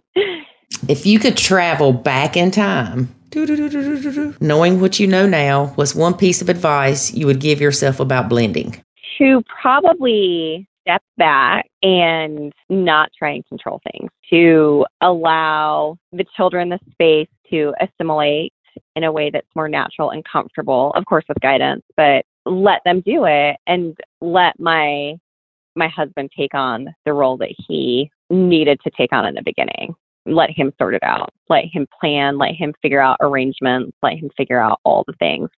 If 0.88 1.05
you 1.05 1.20
could 1.20 1.38
travel 1.38 1.93
back 1.93 2.38
in 2.38 2.51
time, 2.51 3.13
knowing 4.41 4.82
what 4.82 4.99
you 4.99 5.07
know 5.07 5.28
now, 5.28 5.67
what's 5.76 5.95
one 5.95 6.13
piece 6.15 6.41
of 6.41 6.49
advice 6.49 7.13
you 7.13 7.26
would 7.26 7.39
give 7.39 7.61
yourself 7.61 7.99
about 7.99 8.30
blending? 8.30 8.84
To 9.20 9.43
probably 9.61 10.67
step 10.82 11.03
back 11.17 11.67
and 11.84 12.51
not 12.70 13.09
try 13.17 13.32
and 13.32 13.47
control 13.47 13.82
things, 13.91 14.09
to 14.30 14.86
allow 15.01 15.97
the 16.11 16.26
children 16.36 16.70
the 16.70 16.80
space 16.91 17.28
to 17.49 17.74
assimilate 17.80 18.53
in 18.95 19.03
a 19.03 19.11
way 19.11 19.30
that's 19.30 19.47
more 19.55 19.70
natural 19.70 20.11
and 20.11 20.24
comfortable, 20.26 20.91
of 20.95 21.05
course 21.05 21.26
with 21.28 21.39
guidance, 21.41 21.84
but 21.95 22.26
let 22.45 22.82
them 22.86 23.01
do 23.05 23.26
it 23.26 23.57
and 23.67 23.95
let 24.22 24.59
my 24.59 25.13
my 25.76 25.88
husband 25.88 26.30
take 26.36 26.53
on 26.53 26.88
the 27.05 27.13
role 27.13 27.38
that 27.38 27.53
he 27.67 28.09
needed 28.30 28.80
to 28.84 28.91
take 28.97 29.13
on 29.13 29.26
in 29.26 29.36
the 29.36 29.43
beginning. 29.43 29.93
Let 30.26 30.49
him 30.49 30.74
sort 30.78 30.95
it 30.95 31.03
out. 31.03 31.30
Let 31.47 31.65
him 31.72 31.88
plan, 31.99 32.38
let 32.38 32.55
him 32.55 32.74
figure 32.82 32.99
out 32.99 33.17
arrangements, 33.22 33.95
let 34.03 34.13
him 34.13 34.30
figure 34.36 34.59
out 34.59 34.80
all 34.84 35.03
the 35.07 35.13
things 35.20 35.49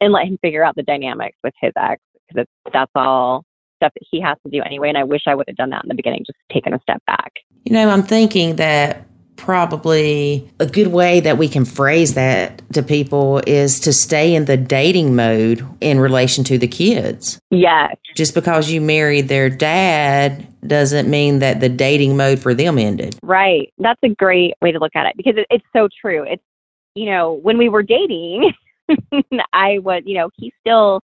and 0.00 0.12
let 0.12 0.26
him 0.26 0.38
figure 0.42 0.62
out 0.62 0.76
the 0.76 0.82
dynamics 0.82 1.38
with 1.42 1.54
his 1.60 1.72
ex 1.76 2.00
because 2.28 2.46
that's 2.72 2.90
all 2.94 3.44
stuff 3.76 3.92
that 3.94 4.06
he 4.10 4.20
has 4.20 4.36
to 4.44 4.50
do 4.50 4.62
anyway. 4.62 4.88
And 4.88 4.98
I 4.98 5.04
wish 5.04 5.22
I 5.26 5.34
would 5.34 5.46
have 5.48 5.56
done 5.56 5.70
that 5.70 5.84
in 5.84 5.88
the 5.88 5.94
beginning, 5.94 6.24
just 6.26 6.38
taken 6.52 6.72
a 6.72 6.80
step 6.80 7.02
back. 7.06 7.32
You 7.64 7.72
know, 7.72 7.88
I'm 7.88 8.02
thinking 8.02 8.56
that 8.56 9.06
probably 9.36 10.50
a 10.58 10.66
good 10.66 10.88
way 10.88 11.20
that 11.20 11.38
we 11.38 11.48
can 11.48 11.64
phrase 11.64 12.14
that 12.14 12.62
to 12.72 12.82
people 12.82 13.42
is 13.46 13.80
to 13.80 13.92
stay 13.92 14.34
in 14.34 14.46
the 14.46 14.56
dating 14.56 15.14
mode 15.14 15.66
in 15.80 16.00
relation 16.00 16.42
to 16.44 16.58
the 16.58 16.66
kids. 16.66 17.38
Yes. 17.50 17.96
Just 18.14 18.34
because 18.34 18.70
you 18.70 18.80
married 18.80 19.28
their 19.28 19.50
dad 19.50 20.46
doesn't 20.66 21.08
mean 21.08 21.38
that 21.40 21.60
the 21.60 21.68
dating 21.68 22.16
mode 22.16 22.38
for 22.38 22.54
them 22.54 22.78
ended. 22.78 23.18
Right. 23.22 23.72
That's 23.78 24.00
a 24.02 24.08
great 24.08 24.54
way 24.60 24.72
to 24.72 24.78
look 24.78 24.96
at 24.96 25.06
it 25.06 25.14
because 25.16 25.34
it, 25.36 25.46
it's 25.50 25.66
so 25.74 25.88
true. 26.00 26.24
It's, 26.24 26.42
you 26.94 27.06
know, 27.06 27.34
when 27.34 27.58
we 27.58 27.68
were 27.68 27.82
dating, 27.82 28.52
I 29.52 29.78
was, 29.78 30.02
you 30.06 30.16
know, 30.16 30.30
he 30.36 30.52
still 30.60 31.02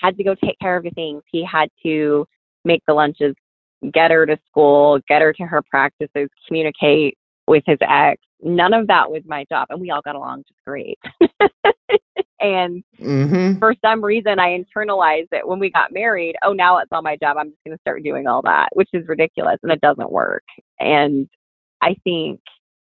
had 0.00 0.16
to 0.16 0.24
go 0.24 0.34
take 0.34 0.58
care 0.60 0.76
of 0.76 0.84
the 0.84 0.90
things. 0.90 1.22
He 1.30 1.44
had 1.44 1.68
to 1.84 2.26
make 2.64 2.82
the 2.86 2.94
lunches, 2.94 3.34
get 3.92 4.10
her 4.10 4.26
to 4.26 4.38
school, 4.48 5.00
get 5.08 5.22
her 5.22 5.32
to 5.34 5.44
her 5.44 5.62
practices, 5.62 6.28
communicate 6.46 7.16
with 7.46 7.62
his 7.66 7.78
ex. 7.82 8.20
None 8.42 8.74
of 8.74 8.86
that 8.88 9.10
was 9.10 9.22
my 9.26 9.44
job. 9.50 9.68
And 9.70 9.80
we 9.80 9.90
all 9.90 10.02
got 10.02 10.16
along 10.16 10.44
just 10.48 10.60
great. 10.66 10.98
and 12.40 12.82
Mm-hmm. 13.00 13.58
for 13.58 13.74
some 13.84 14.04
reason, 14.04 14.38
I 14.40 14.58
internalized 14.58 15.28
it 15.32 15.46
when 15.46 15.58
we 15.58 15.70
got 15.70 15.92
married. 15.92 16.34
Oh, 16.44 16.52
now 16.52 16.78
it's 16.78 16.88
all 16.92 17.02
my 17.02 17.16
job. 17.16 17.36
I'm 17.38 17.50
just 17.50 17.64
going 17.64 17.76
to 17.76 17.80
start 17.80 18.02
doing 18.02 18.26
all 18.26 18.42
that, 18.42 18.68
which 18.74 18.88
is 18.92 19.06
ridiculous 19.06 19.58
and 19.62 19.70
it 19.72 19.80
doesn't 19.80 20.10
work. 20.10 20.42
And 20.80 21.28
I 21.82 21.94
think 22.04 22.40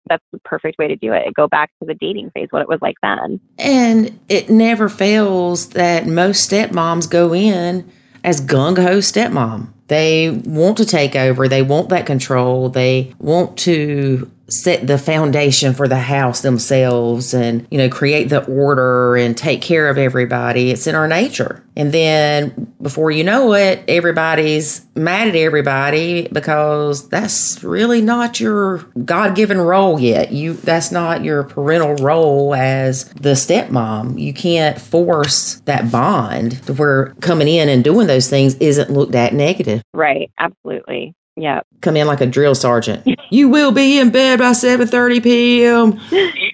that's 0.09 0.25
the 0.33 0.39
perfect 0.41 0.79
way 0.79 0.89
to 0.89 0.97
do 0.97 1.13
it. 1.13 1.33
Go 1.35 1.49
back 1.49 1.71
to 1.81 1.87
the 1.87 1.95
dating 1.95 2.31
phase, 2.31 2.49
what 2.51 2.63
it 2.63 2.69
was 2.69 2.81
like 2.81 2.97
then. 3.03 3.41
And 3.59 4.19
it 4.29 4.51
never 4.51 4.89
fails 4.89 5.71
that 5.71 6.07
most 6.07 6.51
stepmoms 6.51 7.09
go 7.09 7.35
in 7.35 7.91
as 8.25 8.41
gung 8.41 8.77
ho 8.77 8.99
stepmom. 8.99 9.69
They 9.89 10.31
want 10.31 10.77
to 10.79 10.85
take 10.85 11.17
over, 11.17 11.49
they 11.49 11.63
want 11.63 11.89
that 11.89 12.07
control, 12.07 12.69
they 12.69 13.15
want 13.19 13.57
to 13.61 14.31
set 14.49 14.87
the 14.87 14.99
foundation 14.99 15.75
for 15.75 15.87
the 15.87 15.99
house 15.99 16.41
themselves 16.41 17.35
and 17.35 17.67
you 17.71 17.79
know 17.79 17.89
create 17.89 18.29
the 18.31 18.45
order 18.47 19.17
and 19.17 19.37
take 19.37 19.61
care 19.61 19.89
of 19.89 19.99
everybody. 19.99 20.71
It's 20.71 20.87
in 20.87 20.95
our 20.95 21.09
nature. 21.09 21.65
And 21.77 21.93
then 21.93 22.73
before 22.83 23.11
you 23.11 23.25
know 23.25 23.53
it 23.55 23.85
everybody's 23.87 24.85
mad 24.95 25.29
at 25.29 25.37
everybody 25.37 26.29
because 26.33 27.09
that's 27.09 27.63
really 27.63 28.01
not 28.01 28.41
your 28.41 28.79
god-given 29.05 29.61
role 29.61 30.01
yet. 30.01 30.33
You 30.33 30.55
that's 30.55 30.91
not 30.91 31.23
your 31.23 31.45
parental 31.45 31.97
role 31.97 32.55
as 32.55 33.05
the 33.11 33.31
stepmom. 33.35 34.19
You 34.19 34.33
can't 34.33 34.81
force 34.81 35.61
that 35.67 35.93
bond 35.93 36.63
to 36.67 36.73
where 36.75 37.15
coming 37.21 37.49
in 37.49 37.69
and 37.69 37.85
doing 37.85 38.07
those 38.07 38.29
things 38.29 38.55
isn't 38.57 38.91
looked 38.91 39.15
at 39.15 39.35
negative. 39.35 39.83
Right. 39.93 40.31
Absolutely. 40.39 41.15
Yeah. 41.41 41.61
come 41.81 41.97
in 41.97 42.07
like 42.07 42.21
a 42.21 42.27
drill 42.27 42.55
sergeant. 42.55 43.07
you 43.31 43.49
will 43.49 43.73
be 43.73 43.99
in 43.99 44.11
bed 44.11 44.39
by 44.39 44.51
7:30 44.51 45.23
p.m. 45.23 46.01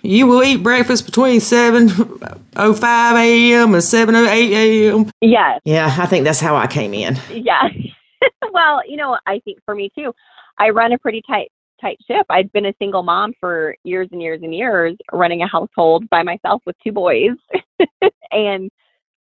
You 0.03 0.27
will 0.27 0.43
eat 0.43 0.63
breakfast 0.63 1.07
between 1.07 1.41
7:05 1.41 3.17
a.m. 3.17 3.75
and 3.75 3.83
7:08 3.83 4.29
a.m. 4.29 5.11
Yes. 5.21 5.61
Yeah, 5.65 5.95
I 5.99 6.07
think 6.07 6.25
that's 6.25 6.41
how 6.41 6.57
I 6.57 6.67
came 6.67 6.95
in. 6.95 7.19
Yeah. 7.31 7.69
well, 8.53 8.83
you 8.87 8.97
know, 8.97 9.19
I 9.27 9.41
think 9.41 9.59
for 9.65 9.75
me 9.75 9.91
too, 9.97 10.13
I 10.59 10.71
run 10.71 10.93
a 10.93 10.99
pretty 10.99 11.23
tight 11.27 11.51
tight 11.81 11.99
ship. 12.07 12.27
I've 12.31 12.53
been 12.53 12.67
a 12.67 12.75
single 12.79 13.03
mom 13.03 13.33
for 13.41 13.77
years 13.85 14.09
and 14.13 14.23
years 14.23 14.41
and 14.43 14.55
years, 14.55 14.97
running 15.13 15.43
a 15.43 15.49
household 15.49 16.09
by 16.11 16.23
myself 16.23 16.63
with 16.67 16.77
two 16.83 16.93
boys. 16.93 17.33
and 18.31 18.71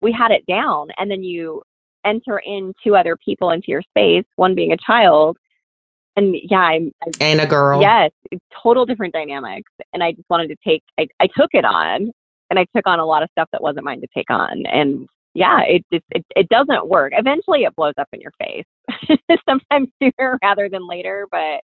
we 0.00 0.12
had 0.12 0.30
it 0.30 0.46
down. 0.46 0.88
And 0.98 1.10
then 1.10 1.22
you 1.22 1.62
enter 2.04 2.38
in 2.38 2.74
two 2.82 2.96
other 2.96 3.16
people 3.16 3.50
into 3.50 3.66
your 3.68 3.82
space, 3.82 4.24
one 4.36 4.54
being 4.54 4.72
a 4.72 4.76
child. 4.76 5.36
And 6.16 6.36
yeah, 6.50 6.58
I'm, 6.60 6.92
I, 7.02 7.10
And 7.20 7.40
a 7.40 7.46
girl. 7.46 7.80
yes, 7.80 8.10
it's 8.30 8.44
total 8.62 8.86
different 8.86 9.12
dynamics. 9.12 9.70
And 9.92 10.02
I 10.02 10.12
just 10.12 10.28
wanted 10.30 10.48
to 10.48 10.56
take, 10.66 10.82
I, 10.98 11.08
I 11.20 11.26
took 11.36 11.50
it 11.52 11.64
on 11.64 12.10
and 12.50 12.58
I 12.58 12.66
took 12.74 12.86
on 12.86 13.00
a 13.00 13.06
lot 13.06 13.22
of 13.22 13.28
stuff 13.32 13.48
that 13.52 13.62
wasn't 13.62 13.84
mine 13.84 14.00
to 14.00 14.06
take 14.14 14.30
on. 14.30 14.64
And 14.66 15.08
yeah, 15.34 15.60
it 15.62 15.84
just, 15.92 16.04
it, 16.10 16.24
it 16.36 16.48
doesn't 16.48 16.88
work. 16.88 17.12
Eventually 17.16 17.64
it 17.64 17.74
blows 17.76 17.94
up 17.98 18.08
in 18.12 18.20
your 18.20 18.32
face, 18.38 19.18
sometimes 19.48 19.88
sooner 20.02 20.38
rather 20.42 20.68
than 20.68 20.86
later, 20.88 21.26
but 21.30 21.60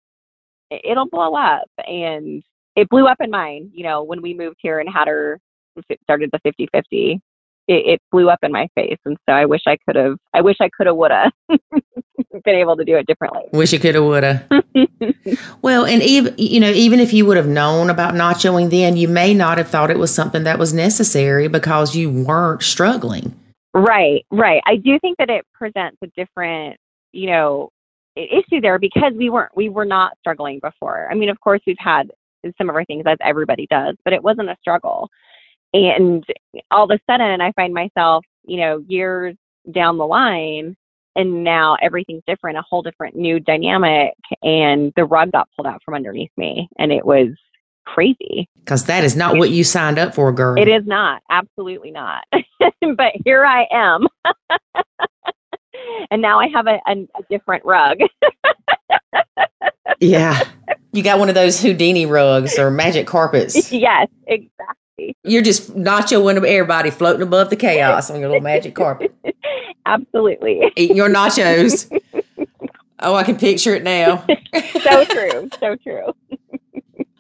it- 0.71 0.83
it'll 0.85 1.09
blow 1.09 1.35
up. 1.35 1.67
And 1.87 2.43
it 2.77 2.89
blew 2.89 3.07
up 3.07 3.19
in 3.21 3.31
mine, 3.31 3.71
you 3.75 3.83
know, 3.85 4.03
when 4.05 4.23
we 4.23 4.35
moved 4.35 4.59
here 4.61 4.79
and 4.81 4.89
had 4.89 5.09
her 5.09 5.41
started 6.05 6.31
the 6.33 6.39
50 6.45 6.69
50. 6.73 7.21
It, 7.69 7.87
it 7.87 8.03
blew 8.13 8.29
up 8.29 8.39
in 8.43 8.53
my 8.53 8.69
face. 8.75 8.99
And 9.05 9.17
so 9.29 9.35
I 9.35 9.45
wish 9.45 9.63
I 9.67 9.77
could 9.87 9.97
have, 9.97 10.19
I 10.35 10.41
wish 10.41 10.57
I 10.61 10.69
could 10.69 10.87
have, 10.87 10.97
would 10.97 11.11
have 11.11 11.33
been 12.45 12.55
able 12.55 12.77
to 12.77 12.85
do 12.85 12.97
it 12.97 13.07
differently. 13.07 13.43
Wish 13.53 13.73
you 13.73 13.81
coulda, 13.81 14.03
woulda. 14.03 14.47
well, 15.63 15.85
and 15.85 16.03
even 16.03 16.35
you 16.39 16.61
know, 16.61 16.71
even 16.71 17.01
if 17.01 17.13
you 17.13 17.27
would 17.27 17.37
have 17.37 17.49
known 17.49 17.91
about 17.91 18.15
nachoing 18.15 18.71
then, 18.71 18.97
you 18.97 19.09
may 19.09 19.35
not 19.35 19.59
have 19.59 19.69
thought 19.69 19.91
it 19.91 19.99
was 19.99 20.15
something 20.15 20.45
that 20.45 20.59
was 20.59 20.73
necessary 20.73 21.49
because 21.49 21.97
you 21.97 22.11
weren't 22.11 22.63
struggling. 22.63 23.35
Right, 23.75 24.25
right. 24.31 24.63
I 24.65 24.77
do 24.77 24.99
think 24.99 25.19
that 25.19 25.29
it 25.29 25.45
presents 25.53 25.99
a 26.03 26.07
different, 26.17 26.79
you 27.13 27.27
know, 27.27 27.71
issue 28.17 28.61
there 28.63 28.79
because 28.79 29.13
we 29.15 29.29
weren't 29.29 29.55
we 29.55 29.69
were 29.69 29.85
not 29.85 30.17
struggling 30.21 30.61
before. 30.61 31.09
I 31.11 31.15
mean, 31.15 31.29
of 31.29 31.41
course, 31.41 31.61
we've 31.67 31.77
had 31.79 32.11
some 32.59 32.71
of 32.71 32.77
our 32.77 32.85
things 32.85 33.05
as 33.07 33.19
everybody 33.23 33.67
does, 33.69 33.97
but 34.05 34.13
it 34.13 34.23
wasn't 34.23 34.49
a 34.49 34.57
struggle. 34.61 35.11
And 35.85 36.25
all 36.71 36.85
of 36.85 36.91
a 36.91 37.01
sudden, 37.11 37.41
I 37.41 37.53
find 37.53 37.75
myself, 37.75 38.25
you 38.45 38.59
know, 38.59 38.85
years 38.89 39.37
down 39.71 39.99
the 39.99 40.07
line, 40.07 40.77
and 41.15 41.45
now 41.45 41.77
everything's 41.83 42.23
different, 42.27 42.59
a 42.59 42.63
whole 42.63 42.83
different 42.83 43.17
new 43.17 43.41
dynamic, 43.41 44.15
and 44.43 44.93
the 44.97 45.05
rug 45.05 45.33
got 45.33 45.49
pulled 45.57 45.67
out 45.67 45.83
from 45.85 45.95
underneath 45.95 46.31
me, 46.37 46.69
and 46.79 46.93
it 46.93 47.05
was 47.05 47.29
crazy. 47.85 48.49
Because 48.61 48.85
that 48.85 49.05
is 49.05 49.17
not 49.17 49.37
what 49.37 49.51
you 49.51 49.65
signed 49.65 49.99
up 49.99 50.15
for, 50.15 50.33
girl. 50.33 50.61
It 50.61 50.69
is 50.69 50.87
not, 50.87 51.23
absolutely 51.31 51.91
not. 51.91 52.25
but 52.97 53.13
here 53.25 53.45
I 53.45 53.67
am. 53.71 54.07
and 56.11 56.23
now 56.23 56.41
I 56.41 56.49
have 56.49 56.67
a, 56.67 56.81
a, 56.87 56.93
a 56.93 57.23
different 57.31 57.65
rug. 57.65 57.99
Yeah. 60.01 60.43
You 60.93 61.03
got 61.03 61.19
one 61.19 61.29
of 61.29 61.35
those 61.35 61.61
Houdini 61.61 62.07
rugs 62.07 62.59
or 62.59 62.71
magic 62.71 63.07
carpets. 63.07 63.71
yes, 63.71 64.09
exactly. 64.27 64.86
You're 65.25 65.43
just 65.43 65.75
nachoing 65.77 66.37
everybody 66.37 66.91
floating 66.91 67.23
above 67.23 67.51
the 67.51 67.57
chaos 67.57 68.11
on 68.11 68.21
your 68.21 68.29
little 68.29 68.43
magic 68.43 68.75
carpet. 68.75 69.15
Absolutely. 69.87 70.73
Eating 70.77 70.97
your 70.97 71.09
nachos. 71.09 71.91
Oh, 73.01 73.15
I 73.15 73.25
can 73.25 73.37
picture 73.37 73.75
it 73.75 73.83
now. 73.83 74.25
So 74.83 75.05
true. 75.05 75.49
So 75.59 75.77
true. 75.77 76.13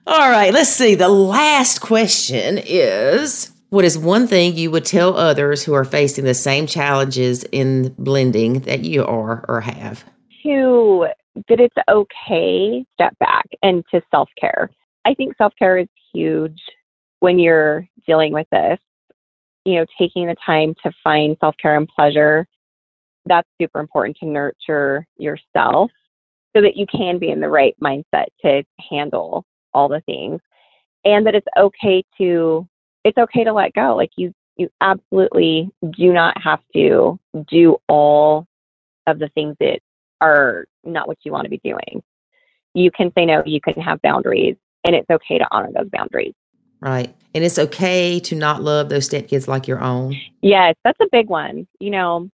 All 0.06 0.30
right, 0.30 0.52
let's 0.52 0.70
see. 0.70 0.94
The 0.94 1.08
last 1.08 1.80
question 1.80 2.58
is 2.64 3.52
What 3.70 3.84
is 3.84 3.98
one 3.98 4.28
thing 4.28 4.56
you 4.56 4.70
would 4.70 4.84
tell 4.84 5.16
others 5.16 5.64
who 5.64 5.74
are 5.74 5.84
facing 5.84 6.24
the 6.24 6.32
same 6.32 6.66
challenges 6.66 7.44
in 7.50 7.92
blending 7.98 8.60
that 8.60 8.84
you 8.84 9.04
are 9.04 9.44
or 9.48 9.60
have? 9.62 10.04
To 10.44 11.08
that 11.48 11.60
it's 11.60 11.74
okay, 11.90 12.86
step 12.94 13.18
back 13.18 13.46
and 13.62 13.84
to 13.90 14.00
self 14.10 14.30
care. 14.40 14.70
I 15.04 15.14
think 15.14 15.36
self 15.36 15.52
care 15.58 15.76
is 15.76 15.88
huge 16.14 16.60
when 17.20 17.38
you're 17.38 17.86
dealing 18.06 18.32
with 18.32 18.46
this. 18.50 18.78
You 19.64 19.76
know, 19.76 19.86
taking 19.98 20.26
the 20.26 20.36
time 20.44 20.74
to 20.84 20.92
find 21.02 21.36
self 21.40 21.56
care 21.60 21.76
and 21.76 21.88
pleasure, 21.88 22.46
that's 23.24 23.48
super 23.60 23.80
important 23.80 24.16
to 24.18 24.26
nurture 24.26 25.06
yourself 25.18 25.90
so 26.56 26.62
that 26.62 26.76
you 26.76 26.86
can 26.86 27.18
be 27.18 27.30
in 27.30 27.40
the 27.40 27.48
right 27.48 27.74
mindset 27.82 28.26
to 28.42 28.62
handle 28.90 29.44
all 29.74 29.88
the 29.88 30.00
things. 30.02 30.40
And 31.04 31.26
that 31.26 31.34
it's 31.34 31.46
okay 31.56 32.04
to 32.18 32.66
it's 33.04 33.18
okay 33.18 33.44
to 33.44 33.52
let 33.52 33.72
go. 33.74 33.96
Like 33.96 34.10
you 34.16 34.32
you 34.56 34.68
absolutely 34.80 35.68
do 35.96 36.12
not 36.12 36.40
have 36.40 36.60
to 36.74 37.18
do 37.48 37.76
all 37.88 38.46
of 39.06 39.18
the 39.18 39.28
things 39.30 39.54
that 39.60 39.80
are 40.20 40.66
not 40.84 41.08
what 41.08 41.18
you 41.22 41.32
want 41.32 41.44
to 41.44 41.50
be 41.50 41.60
doing. 41.62 42.02
You 42.74 42.90
can 42.90 43.12
say 43.16 43.26
no, 43.26 43.42
you 43.44 43.60
can 43.60 43.80
have 43.82 44.00
boundaries, 44.02 44.56
and 44.84 44.94
it's 44.94 45.08
okay 45.10 45.38
to 45.38 45.46
honor 45.50 45.70
those 45.74 45.90
boundaries. 45.90 46.34
Right. 46.80 47.14
And 47.34 47.44
it's 47.44 47.58
okay 47.58 48.20
to 48.20 48.34
not 48.34 48.62
love 48.62 48.88
those 48.88 49.08
stepkids 49.08 49.48
like 49.48 49.66
your 49.66 49.82
own. 49.82 50.16
Yes, 50.42 50.74
that's 50.84 51.00
a 51.00 51.08
big 51.10 51.28
one. 51.28 51.66
You 51.80 51.90
know, 51.90 52.30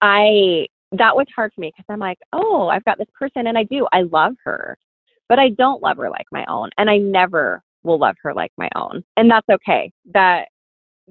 I 0.00 0.66
that 0.92 1.16
was 1.16 1.26
hard 1.34 1.52
for 1.54 1.60
me 1.60 1.72
because 1.74 1.86
I'm 1.88 1.98
like, 1.98 2.18
oh, 2.32 2.68
I've 2.68 2.84
got 2.84 2.98
this 2.98 3.08
person 3.18 3.46
and 3.46 3.56
I 3.56 3.64
do. 3.64 3.86
I 3.92 4.02
love 4.02 4.34
her, 4.44 4.76
but 5.28 5.38
I 5.38 5.48
don't 5.48 5.82
love 5.82 5.96
her 5.96 6.10
like 6.10 6.26
my 6.30 6.44
own, 6.48 6.70
and 6.78 6.90
I 6.90 6.98
never 6.98 7.62
will 7.82 7.98
love 7.98 8.16
her 8.22 8.34
like 8.34 8.52
my 8.56 8.68
own, 8.74 9.04
and 9.16 9.30
that's 9.30 9.48
okay. 9.48 9.92
That 10.12 10.48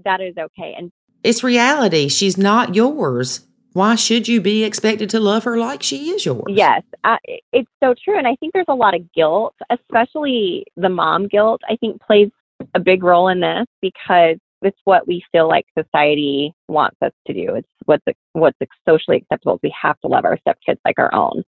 that 0.03 0.21
is 0.21 0.35
okay. 0.37 0.75
And 0.77 0.91
It's 1.23 1.43
reality. 1.43 2.07
She's 2.07 2.37
not 2.37 2.75
yours. 2.75 3.45
Why 3.73 3.95
should 3.95 4.27
you 4.27 4.41
be 4.41 4.65
expected 4.65 5.09
to 5.11 5.19
love 5.19 5.45
her 5.45 5.57
like 5.57 5.81
she 5.81 6.09
is 6.09 6.25
yours? 6.25 6.43
Yes, 6.49 6.83
uh, 7.05 7.17
it's 7.53 7.69
so 7.81 7.93
true. 8.03 8.17
And 8.17 8.27
I 8.27 8.35
think 8.35 8.53
there's 8.53 8.65
a 8.67 8.75
lot 8.75 8.93
of 8.95 9.11
guilt, 9.13 9.55
especially 9.69 10.65
the 10.75 10.89
mom 10.89 11.27
guilt, 11.27 11.61
I 11.69 11.77
think 11.77 12.01
plays 12.01 12.29
a 12.75 12.79
big 12.79 13.03
role 13.03 13.27
in 13.29 13.39
this 13.39 13.65
because 13.81 14.37
it's 14.61 14.77
what 14.83 15.07
we 15.07 15.23
feel 15.31 15.47
like 15.47 15.65
society 15.77 16.53
wants 16.67 16.97
us 17.01 17.11
to 17.27 17.33
do. 17.33 17.55
It's 17.55 17.67
what's 17.85 18.03
what's 18.33 18.57
socially 18.87 19.17
acceptable. 19.17 19.59
We 19.63 19.73
have 19.79 19.99
to 20.01 20.07
love 20.07 20.25
our 20.25 20.37
stepkids 20.45 20.77
like 20.85 20.99
our 20.99 21.13
own. 21.13 21.43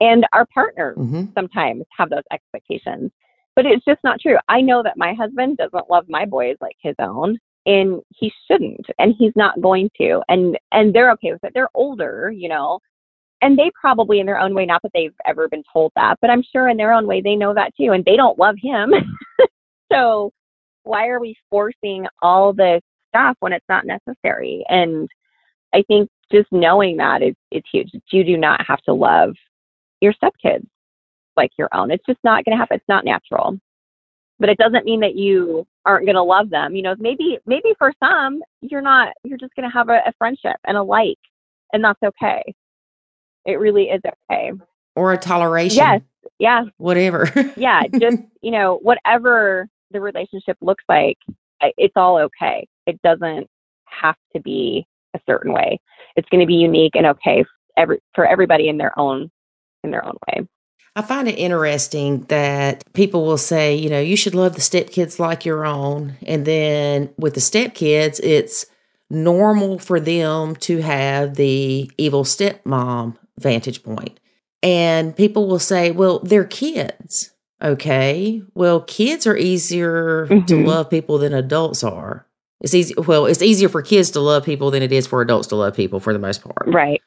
And 0.00 0.26
our 0.32 0.46
partners 0.52 0.96
hmm 0.96 1.24
sometimes 1.34 1.84
have 1.96 2.10
those 2.10 2.22
expectations. 2.32 3.10
but 3.56 3.66
it's 3.66 3.84
just 3.84 4.02
not 4.04 4.20
true. 4.20 4.36
I 4.48 4.60
know 4.60 4.82
that 4.84 4.96
my 4.96 5.14
husband 5.14 5.56
doesn't 5.56 5.90
love 5.90 6.04
my 6.08 6.24
boys 6.24 6.56
like 6.60 6.76
his 6.80 6.94
own 7.00 7.38
and 7.66 8.00
he 8.16 8.32
shouldn't 8.46 8.86
and 8.98 9.14
he's 9.18 9.32
not 9.34 9.60
going 9.60 9.90
to 10.00 10.22
and 10.28 10.56
and 10.72 10.94
they're 10.94 11.10
okay 11.12 11.32
with 11.32 11.42
it. 11.44 11.52
They're 11.54 11.68
older, 11.74 12.30
you 12.30 12.48
know. 12.48 12.78
And 13.40 13.56
they 13.58 13.70
probably 13.80 14.18
in 14.20 14.26
their 14.26 14.38
own 14.38 14.54
way 14.54 14.66
not 14.66 14.82
that 14.82 14.92
they've 14.94 15.14
ever 15.26 15.48
been 15.48 15.62
told 15.72 15.92
that, 15.94 16.18
but 16.20 16.30
I'm 16.30 16.42
sure 16.42 16.68
in 16.68 16.76
their 16.76 16.92
own 16.92 17.06
way 17.06 17.20
they 17.20 17.36
know 17.36 17.54
that 17.54 17.72
too 17.76 17.92
and 17.92 18.04
they 18.04 18.16
don't 18.16 18.38
love 18.38 18.56
him. 18.60 18.92
so 19.92 20.32
why 20.84 21.08
are 21.08 21.20
we 21.20 21.36
forcing 21.50 22.06
all 22.22 22.52
this 22.52 22.80
stuff 23.10 23.36
when 23.40 23.52
it's 23.52 23.66
not 23.68 23.84
necessary? 23.86 24.64
And 24.68 25.08
I 25.74 25.82
think 25.82 26.08
just 26.32 26.48
knowing 26.50 26.96
that 26.98 27.22
is 27.22 27.34
it's 27.50 27.68
huge. 27.70 27.90
You 28.10 28.24
do 28.24 28.36
not 28.36 28.64
have 28.66 28.80
to 28.82 28.94
love 28.94 29.34
your 30.00 30.12
stepkids 30.14 30.66
like 31.36 31.50
your 31.58 31.68
own. 31.72 31.90
It's 31.90 32.04
just 32.06 32.18
not 32.24 32.44
going 32.44 32.56
to 32.56 32.58
happen. 32.58 32.76
It's 32.76 32.88
not 32.88 33.04
natural. 33.04 33.58
But 34.40 34.48
it 34.48 34.58
doesn't 34.58 34.84
mean 34.84 35.00
that 35.00 35.16
you 35.16 35.66
aren't 35.84 36.06
going 36.06 36.14
to 36.14 36.22
love 36.22 36.50
them. 36.50 36.74
You 36.74 36.82
know, 36.82 36.94
maybe 36.98 37.38
maybe 37.46 37.74
for 37.78 37.92
some 38.02 38.40
you're 38.60 38.82
not. 38.82 39.08
You're 39.24 39.38
just 39.38 39.54
going 39.56 39.68
to 39.68 39.72
have 39.72 39.88
a, 39.88 39.98
a 40.06 40.12
friendship 40.16 40.56
and 40.64 40.76
a 40.76 40.82
like, 40.82 41.18
and 41.72 41.82
that's 41.82 42.00
okay. 42.04 42.42
It 43.44 43.58
really 43.58 43.84
is 43.84 44.00
okay. 44.30 44.52
Or 44.94 45.12
a 45.12 45.18
toleration. 45.18 45.78
Yes. 45.78 46.00
Yeah. 46.38 46.64
Whatever. 46.76 47.30
yeah. 47.56 47.82
Just 47.98 48.18
you 48.42 48.50
know, 48.50 48.78
whatever 48.82 49.68
the 49.90 50.00
relationship 50.00 50.56
looks 50.60 50.84
like, 50.88 51.16
uh, 51.60 51.68
it's 51.76 51.94
all 51.96 52.18
okay. 52.18 52.66
It 52.86 53.00
doesn't 53.02 53.48
have 53.86 54.16
to 54.34 54.40
be 54.40 54.86
a 55.14 55.20
certain 55.26 55.52
way. 55.52 55.80
It's 56.16 56.28
going 56.28 56.40
to 56.40 56.46
be 56.46 56.54
unique 56.54 56.92
and 56.94 57.06
okay 57.06 57.42
for, 57.42 57.50
every, 57.76 57.98
for 58.14 58.26
everybody 58.26 58.68
in 58.68 58.78
their 58.78 58.98
own 58.98 59.30
in 59.84 59.90
their 59.90 60.04
own 60.04 60.16
way. 60.28 60.46
I 60.96 61.02
find 61.02 61.28
it 61.28 61.38
interesting 61.38 62.22
that 62.22 62.92
people 62.92 63.24
will 63.24 63.38
say, 63.38 63.76
you 63.76 63.88
know, 63.88 64.00
you 64.00 64.16
should 64.16 64.34
love 64.34 64.54
the 64.54 64.60
stepkids 64.60 65.20
like 65.20 65.44
your 65.44 65.64
own. 65.64 66.16
And 66.26 66.44
then 66.44 67.10
with 67.16 67.34
the 67.34 67.40
stepkids, 67.40 68.18
it's 68.22 68.66
normal 69.08 69.78
for 69.78 70.00
them 70.00 70.56
to 70.56 70.78
have 70.78 71.36
the 71.36 71.90
evil 71.96 72.24
stepmom 72.24 73.16
vantage 73.38 73.84
point. 73.84 74.18
And 74.60 75.16
people 75.16 75.46
will 75.46 75.60
say, 75.60 75.92
well, 75.92 76.18
they're 76.18 76.44
kids. 76.44 77.30
Okay. 77.62 78.42
Well, 78.54 78.80
kids 78.82 79.26
are 79.26 79.36
easier 79.36 80.26
mm-hmm. 80.26 80.46
to 80.46 80.64
love 80.64 80.90
people 80.90 81.18
than 81.18 81.34
adults 81.34 81.82
are. 81.82 82.24
It's 82.60 82.74
easy. 82.74 82.94
Well, 82.96 83.26
it's 83.26 83.42
easier 83.42 83.68
for 83.68 83.82
kids 83.82 84.10
to 84.12 84.20
love 84.20 84.44
people 84.44 84.70
than 84.70 84.82
it 84.82 84.92
is 84.92 85.06
for 85.06 85.20
adults 85.20 85.48
to 85.48 85.56
love 85.56 85.74
people 85.74 86.00
for 86.00 86.12
the 86.12 86.18
most 86.18 86.42
part. 86.42 86.66
Right. 86.66 87.02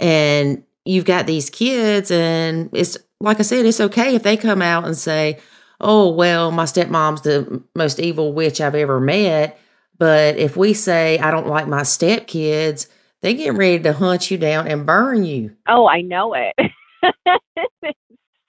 And 0.00 0.64
you've 0.84 1.04
got 1.04 1.26
these 1.26 1.48
kids, 1.50 2.10
and 2.10 2.70
it's 2.72 2.96
like 3.20 3.38
I 3.38 3.42
said, 3.42 3.66
it's 3.66 3.80
okay 3.80 4.14
if 4.14 4.22
they 4.24 4.36
come 4.36 4.62
out 4.62 4.84
and 4.84 4.96
say, 4.96 5.38
"Oh, 5.80 6.12
well, 6.12 6.50
my 6.50 6.64
stepmom's 6.64 7.22
the 7.22 7.62
most 7.76 8.00
evil 8.00 8.32
witch 8.32 8.60
I've 8.60 8.74
ever 8.74 9.00
met." 9.00 9.58
But 9.96 10.36
if 10.36 10.56
we 10.56 10.74
say, 10.74 11.18
"I 11.18 11.30
don't 11.30 11.46
like 11.46 11.68
my 11.68 11.82
stepkids," 11.82 12.88
they 13.22 13.34
get 13.34 13.54
ready 13.54 13.80
to 13.84 13.92
hunt 13.92 14.30
you 14.30 14.38
down 14.38 14.66
and 14.66 14.84
burn 14.84 15.24
you. 15.24 15.52
Oh, 15.68 15.86
I 15.86 16.00
know 16.00 16.34
it. 16.34 16.54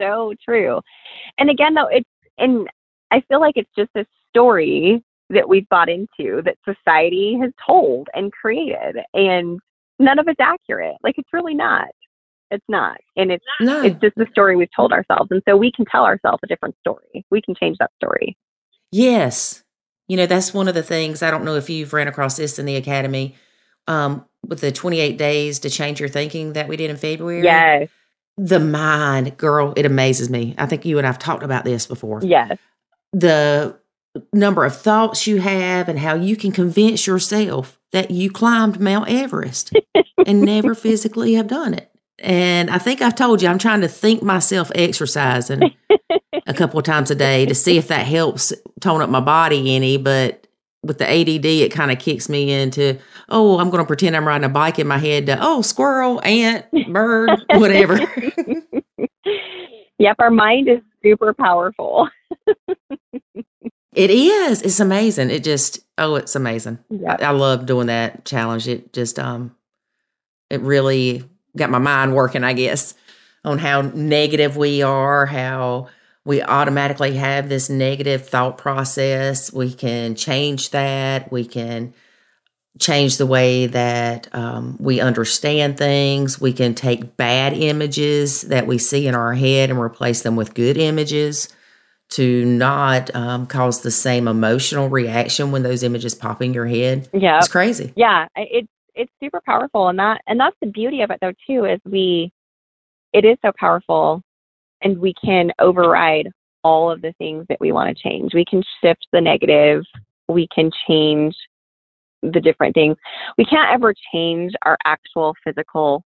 so 0.02 0.34
true. 0.44 0.82
And 1.38 1.50
again, 1.50 1.74
though, 1.74 1.88
it's 1.88 2.10
and 2.38 2.68
I 3.12 3.22
feel 3.28 3.40
like 3.40 3.56
it's 3.56 3.70
just 3.78 3.92
a 3.96 4.06
story 4.30 5.04
that 5.30 5.50
we've 5.50 5.68
bought 5.70 5.90
into 5.90 6.42
that 6.44 6.58
society 6.66 7.38
has 7.42 7.52
told 7.66 8.08
and 8.14 8.32
created 8.32 8.98
and 9.14 9.60
none 9.98 10.20
of 10.20 10.28
it's 10.28 10.40
accurate. 10.40 10.98
Like 11.02 11.16
it's 11.18 11.30
really 11.34 11.56
not. 11.56 11.88
It's 12.52 12.66
not. 12.68 12.98
And 13.16 13.32
it's 13.32 13.46
no. 13.60 13.82
it's 13.82 14.00
just 14.02 14.16
the 14.16 14.28
story 14.32 14.56
we've 14.56 14.70
told 14.76 14.92
ourselves. 14.92 15.32
And 15.32 15.42
so 15.48 15.58
we 15.58 15.72
can 15.72 15.86
tell 15.86 16.06
ourselves 16.06 16.42
a 16.44 16.48
different 16.48 16.76
story. 16.80 17.26
We 17.32 17.42
can 17.42 17.56
change 17.56 17.78
that 17.80 17.92
story. 17.96 18.38
Yes. 18.92 19.64
You 20.08 20.18
know 20.18 20.28
that's 20.28 20.54
one 20.54 20.68
of 20.68 20.76
the 20.76 20.84
things 20.84 21.24
i 21.24 21.32
don't 21.32 21.44
know 21.44 21.56
if 21.56 21.68
you've 21.68 21.92
ran 21.92 22.08
across 22.08 22.38
this 22.38 22.60
in 22.60 22.68
the 22.68 22.76
academy 22.76 23.34
um, 23.88 24.24
with 24.46 24.62
the 24.62 24.72
28 24.72 25.18
days 25.18 25.58
to 25.60 25.70
change 25.70 26.00
your 26.00 26.10
thinking 26.10 26.54
that 26.54 26.68
we 26.68 26.78
did 26.78 26.92
in 26.92 26.98
february. 26.98 27.44
Yes 27.44 27.90
the 28.38 28.60
mind 28.60 29.38
girl 29.38 29.74
it 29.76 29.86
amazes 29.86 30.30
me 30.30 30.54
i 30.58 30.66
think 30.66 30.86
you 30.86 30.98
and 30.98 31.08
i've 31.08 31.20
talked 31.20 31.44
about 31.44 31.64
this 31.64 31.86
before 31.86 32.22
yes 32.24 32.58
the 33.14 33.78
number 34.34 34.66
of 34.66 34.76
thoughts 34.76 35.28
you 35.28 35.42
have 35.42 35.90
and 35.90 36.00
how 36.00 36.16
you 36.16 36.36
can 36.36 36.52
convince 36.52 37.08
yourself 37.08 37.80
that 37.92 38.12
you 38.12 38.30
climbed 38.30 38.80
Mount 38.80 39.10
Everest 39.10 39.74
and 40.26 40.42
never 40.42 40.76
physically 40.76 41.34
have 41.34 41.48
done 41.48 41.74
it. 41.74 41.90
And 42.20 42.70
I 42.70 42.78
think 42.78 43.02
I've 43.02 43.16
told 43.16 43.42
you 43.42 43.50
I'm 43.50 43.58
trying 43.58 43.82
to 43.82 43.88
think 43.88 44.24
myself 44.24 44.72
exercising 44.74 45.74
a 46.46 46.54
couple 46.54 46.80
of 46.80 46.86
times 46.86 47.12
a 47.12 47.16
day 47.16 47.46
to 47.46 47.56
see 47.56 47.78
if 47.78 47.90
that 47.90 48.06
helps 48.06 48.54
tone 48.80 49.02
up 49.02 49.10
my 49.10 49.20
body 49.20 49.76
any. 49.76 49.98
But 49.98 50.48
with 50.82 50.98
the 50.98 51.10
ADD, 51.10 51.46
it 51.46 51.72
kind 51.72 51.92
of 51.92 52.00
kicks 52.00 52.30
me 52.30 52.52
into, 52.52 52.98
oh, 53.30 53.60
I'm 53.60 53.70
going 53.70 53.84
to 53.84 53.88
pretend 53.88 54.16
I'm 54.16 54.28
riding 54.28 54.46
a 54.46 54.50
bike 54.50 54.80
in 54.80 54.88
my 54.88 54.98
head 54.98 55.28
to, 55.28 55.38
oh, 55.42 55.62
squirrel, 55.62 56.22
ant, 56.24 56.66
bird, 56.92 57.32
whatever. 57.52 57.98
yep, 59.98 60.16
our 60.20 60.32
mind 60.32 60.68
is 60.68 60.80
super 61.04 61.34
powerful. 61.34 62.10
It 63.96 64.12
is. 64.12 64.62
It's 64.62 64.82
amazing. 64.82 65.30
It 65.30 65.44
just 65.44 65.80
oh, 65.98 66.16
it's 66.16 66.36
amazing. 66.36 66.80
Yeah. 66.90 67.16
I, 67.20 67.26
I 67.26 67.30
love 67.30 67.66
doing 67.66 67.88
that 67.88 68.26
challenge. 68.26 68.68
It 68.68 68.92
just 68.92 69.18
um 69.18 69.56
it 70.50 70.60
really 70.62 71.24
got 71.56 71.70
my 71.70 71.80
mind 71.80 72.14
working, 72.14 72.44
I 72.44 72.54
guess, 72.54 72.94
on 73.46 73.58
how 73.58 73.82
negative 73.82 74.58
we 74.58 74.82
are, 74.82 75.26
how 75.26 75.88
we 76.26 76.42
automatically 76.42 77.16
have 77.16 77.48
this 77.48 77.70
negative 77.70 78.28
thought 78.28 78.58
process. 78.58 79.54
We 79.54 79.74
can 79.74 80.16
change 80.16 80.72
that. 80.72 81.32
We 81.32 81.46
can 81.46 81.94
change 82.80 83.18
the 83.18 83.26
way 83.26 83.68
that 83.68 84.34
um, 84.34 84.76
we 84.80 85.00
understand 85.00 85.78
things. 85.78 86.42
We 86.42 86.54
can 86.54 86.76
take 86.76 87.16
bad 87.18 87.54
images 87.54 88.42
that 88.42 88.68
we 88.68 88.78
see 88.78 89.08
in 89.08 89.16
our 89.16 89.34
head 89.34 89.70
and 89.70 89.80
replace 89.80 90.24
them 90.24 90.36
with 90.36 90.54
good 90.54 90.78
images 90.78 91.48
to 92.10 92.46
not 92.46 93.14
um, 93.16 93.48
cause 93.48 93.82
the 93.82 93.92
same 93.92 94.28
emotional 94.28 94.90
reaction 94.90 95.52
when 95.52 95.64
those 95.64 95.84
images 95.84 96.14
pop 96.14 96.42
in 96.42 96.54
your 96.54 96.66
head. 96.66 97.10
Yeah, 97.14 97.40
it's 97.40 97.48
crazy. 97.48 97.94
Yeah, 97.96 98.28
it's 98.36 98.68
it's 98.94 99.12
super 99.22 99.42
powerful, 99.46 99.88
and 99.88 100.00
that 100.00 100.22
and 100.28 100.40
that's 100.40 100.56
the 100.62 100.68
beauty 100.68 101.02
of 101.02 101.12
it 101.12 101.20
though 101.22 101.34
too 101.48 101.66
is 101.66 101.80
we 101.86 102.32
it 103.14 103.26
is 103.26 103.38
so 103.44 103.52
powerful, 103.58 104.22
and 104.82 105.00
we 105.00 105.14
can 105.14 105.52
override 105.60 106.30
all 106.64 106.92
of 106.92 107.02
the 107.02 107.14
things 107.14 107.46
that 107.48 107.60
we 107.60 107.72
want 107.72 107.96
to 107.96 108.04
change. 108.04 108.34
We 108.34 108.46
can 108.46 108.64
shift 108.82 109.08
the 109.12 109.22
negative. 109.22 109.84
We 110.28 110.48
can 110.54 110.72
change 110.88 111.36
the 112.34 112.42
different 112.42 112.74
things. 112.74 112.98
We 113.38 113.46
can't 113.46 113.74
ever 113.74 113.94
change 114.14 114.54
our 114.64 114.78
actual 114.86 115.36
physical 115.44 116.04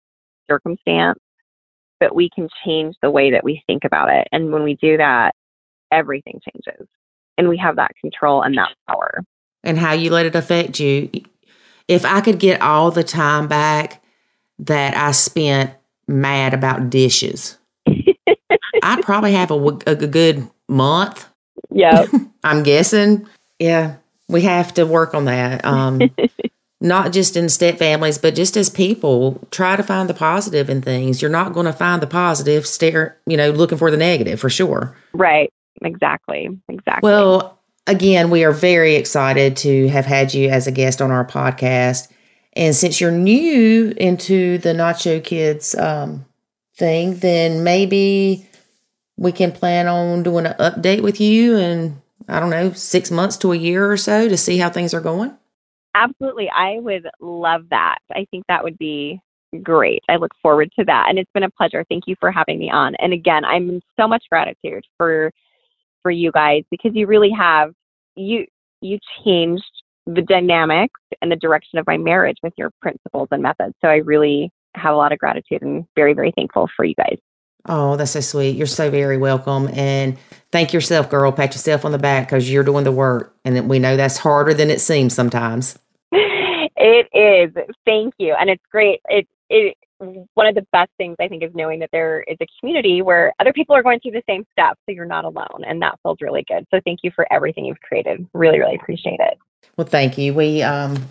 circumstance, 0.49 1.19
but 1.99 2.15
we 2.15 2.29
can 2.33 2.49
change 2.65 2.95
the 3.01 3.11
way 3.11 3.31
that 3.31 3.43
we 3.43 3.63
think 3.67 3.83
about 3.85 4.09
it. 4.09 4.27
And 4.31 4.51
when 4.51 4.63
we 4.63 4.75
do 4.75 4.97
that, 4.97 5.33
everything 5.91 6.39
changes 6.43 6.87
and 7.39 7.47
we 7.47 7.57
have 7.57 7.77
that 7.77 7.91
control 8.01 8.41
and 8.41 8.57
that 8.57 8.75
power. 8.87 9.23
And 9.63 9.77
how 9.77 9.93
you 9.93 10.11
let 10.11 10.25
it 10.25 10.35
affect 10.35 10.79
you. 10.79 11.09
If 11.87 12.05
I 12.05 12.21
could 12.21 12.37
get 12.37 12.61
all 12.61 12.91
the 12.91 13.03
time 13.03 13.47
back 13.47 14.03
that 14.59 14.95
I 14.95 15.11
spent 15.11 15.71
mad 16.07 16.53
about 16.53 16.89
dishes, 16.89 17.57
I'd 18.83 19.01
probably 19.03 19.33
have 19.33 19.51
a, 19.51 19.55
a, 19.55 19.91
a 19.91 20.07
good 20.07 20.47
month. 20.67 21.27
Yeah. 21.71 22.05
I'm 22.43 22.63
guessing. 22.63 23.25
Yeah. 23.57 23.95
We 24.29 24.43
have 24.43 24.73
to 24.75 24.85
work 24.85 25.13
on 25.13 25.25
that. 25.25 25.65
Um, 25.65 26.01
not 26.81 27.11
just 27.11 27.35
in 27.35 27.49
step 27.49 27.77
families, 27.77 28.17
but 28.17 28.35
just 28.35 28.55
as 28.55 28.69
people, 28.69 29.45
try 29.51 29.75
to 29.75 29.83
find 29.83 30.09
the 30.09 30.13
positive 30.13 30.69
in 30.69 30.81
things. 30.81 31.21
You're 31.21 31.29
not 31.29 31.51
going 31.51 31.65
to 31.65 31.73
find 31.73 32.01
the 32.01 32.07
positive, 32.07 32.65
stare, 32.65 33.17
you 33.25 33.35
know, 33.35 33.49
looking 33.49 33.77
for 33.77 33.91
the 33.91 33.97
negative 33.97 34.39
for 34.39 34.49
sure. 34.49 34.95
Right 35.11 35.51
exactly. 35.81 36.49
Exactly. 36.67 37.09
Well, 37.09 37.59
again, 37.87 38.29
we 38.29 38.43
are 38.43 38.51
very 38.51 38.95
excited 38.95 39.57
to 39.57 39.87
have 39.89 40.05
had 40.05 40.33
you 40.33 40.49
as 40.49 40.67
a 40.67 40.71
guest 40.71 41.01
on 41.01 41.11
our 41.11 41.25
podcast. 41.25 42.07
And 42.53 42.75
since 42.75 42.99
you're 42.99 43.11
new 43.11 43.93
into 43.97 44.57
the 44.57 44.73
Nacho 44.73 45.23
Kids 45.23 45.75
um, 45.75 46.25
thing, 46.75 47.15
then 47.15 47.63
maybe 47.63 48.47
we 49.17 49.31
can 49.31 49.51
plan 49.51 49.87
on 49.87 50.23
doing 50.23 50.45
an 50.45 50.55
update 50.59 51.01
with 51.01 51.21
you 51.21 51.57
in, 51.57 52.01
I 52.29 52.39
don't 52.39 52.49
know, 52.49 52.71
six 52.73 53.11
months 53.11 53.37
to 53.37 53.51
a 53.51 53.57
year 53.57 53.91
or 53.91 53.97
so 53.97 54.29
to 54.29 54.37
see 54.37 54.57
how 54.57 54.69
things 54.69 54.93
are 54.93 55.01
going. 55.01 55.35
Absolutely. 55.95 56.49
I 56.49 56.77
would 56.79 57.07
love 57.19 57.63
that. 57.71 57.97
I 58.11 58.25
think 58.31 58.45
that 58.47 58.63
would 58.63 58.77
be 58.77 59.19
great. 59.63 60.03
I 60.07 60.17
look 60.17 60.31
forward 60.41 60.71
to 60.77 60.85
that. 60.85 61.07
And 61.09 61.17
it's 61.17 61.31
been 61.33 61.43
a 61.43 61.49
pleasure. 61.49 61.83
Thank 61.89 62.03
you 62.07 62.15
for 62.19 62.31
having 62.31 62.59
me 62.59 62.69
on. 62.69 62.95
And 62.95 63.13
again, 63.13 63.43
I'm 63.43 63.69
in 63.69 63.81
so 63.99 64.07
much 64.07 64.23
gratitude 64.29 64.85
for 64.97 65.31
for 66.01 66.11
you 66.11 66.31
guys 66.31 66.63
because 66.71 66.91
you 66.93 67.07
really 67.07 67.31
have 67.31 67.73
you 68.15 68.45
you 68.81 68.99
changed 69.25 69.63
the 70.05 70.21
dynamics 70.21 70.99
and 71.21 71.31
the 71.31 71.35
direction 71.35 71.77
of 71.77 71.85
my 71.87 71.97
marriage 71.97 72.37
with 72.41 72.53
your 72.57 72.71
principles 72.81 73.27
and 73.31 73.43
methods. 73.43 73.73
So 73.81 73.89
I 73.89 73.95
really 73.97 74.51
have 74.75 74.93
a 74.93 74.97
lot 74.97 75.11
of 75.11 75.19
gratitude 75.19 75.61
and 75.61 75.85
very 75.95 76.13
very 76.13 76.31
thankful 76.35 76.69
for 76.75 76.85
you 76.85 76.95
guys. 76.95 77.17
Oh, 77.69 77.95
that's 77.95 78.11
so 78.11 78.19
sweet. 78.19 78.57
You're 78.57 78.65
so 78.65 78.89
very 78.89 79.17
welcome. 79.17 79.69
And 79.73 80.17
thank 80.51 80.73
yourself, 80.73 81.07
girl. 81.09 81.31
Pat 81.31 81.53
yourself 81.53 81.85
on 81.85 81.91
the 81.91 81.99
back 81.99 82.27
because 82.27 82.51
you're 82.51 82.63
doing 82.63 82.83
the 82.83 82.91
work. 82.91 83.35
And 83.45 83.69
we 83.69 83.77
know 83.77 83.95
that's 83.95 84.17
harder 84.17 84.55
than 84.55 84.71
it 84.71 84.81
seems 84.81 85.13
sometimes. 85.13 85.77
It 86.81 87.07
is. 87.13 87.65
Thank 87.85 88.13
you. 88.19 88.33
And 88.39 88.49
it's 88.49 88.63
great. 88.71 89.01
It, 89.09 89.27
it, 89.49 89.75
one 89.99 90.47
of 90.47 90.55
the 90.55 90.65
best 90.71 90.91
things 90.97 91.17
I 91.19 91.27
think 91.27 91.43
is 91.43 91.51
knowing 91.53 91.79
that 91.79 91.89
there 91.91 92.21
is 92.21 92.37
a 92.39 92.47
community 92.57 93.01
where 93.01 93.33
other 93.37 93.51
people 93.51 93.75
are 93.75 93.83
going 93.83 93.99
through 93.99 94.11
the 94.11 94.23
same 94.29 94.45
steps, 94.53 94.79
so 94.85 94.93
you're 94.93 95.05
not 95.05 95.25
alone, 95.25 95.65
and 95.67 95.81
that 95.81 95.99
feels 96.03 96.19
really 96.21 96.45
good. 96.47 96.65
So 96.71 96.79
thank 96.85 96.99
you 97.03 97.11
for 97.13 97.27
everything 97.33 97.65
you've 97.65 97.81
created. 97.81 98.25
Really, 98.33 98.59
really 98.59 98.75
appreciate 98.75 99.19
it. 99.19 99.37
Well, 99.75 99.87
thank 99.87 100.17
you. 100.17 100.33
We 100.33 100.61
um, 100.61 101.05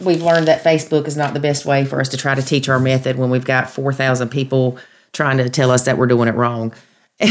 we've 0.00 0.22
learned 0.22 0.48
that 0.48 0.64
Facebook 0.64 1.06
is 1.06 1.18
not 1.18 1.34
the 1.34 1.40
best 1.40 1.66
way 1.66 1.84
for 1.84 2.00
us 2.00 2.08
to 2.08 2.16
try 2.16 2.34
to 2.34 2.42
teach 2.42 2.66
our 2.70 2.80
method 2.80 3.18
when 3.18 3.28
we've 3.28 3.44
got 3.44 3.68
four 3.68 3.92
thousand 3.92 4.30
people 4.30 4.78
trying 5.14 5.38
to 5.38 5.48
tell 5.48 5.70
us 5.70 5.84
that 5.84 5.96
we're 5.96 6.06
doing 6.06 6.28
it 6.28 6.34
wrong. 6.34 6.74
so 7.20 7.28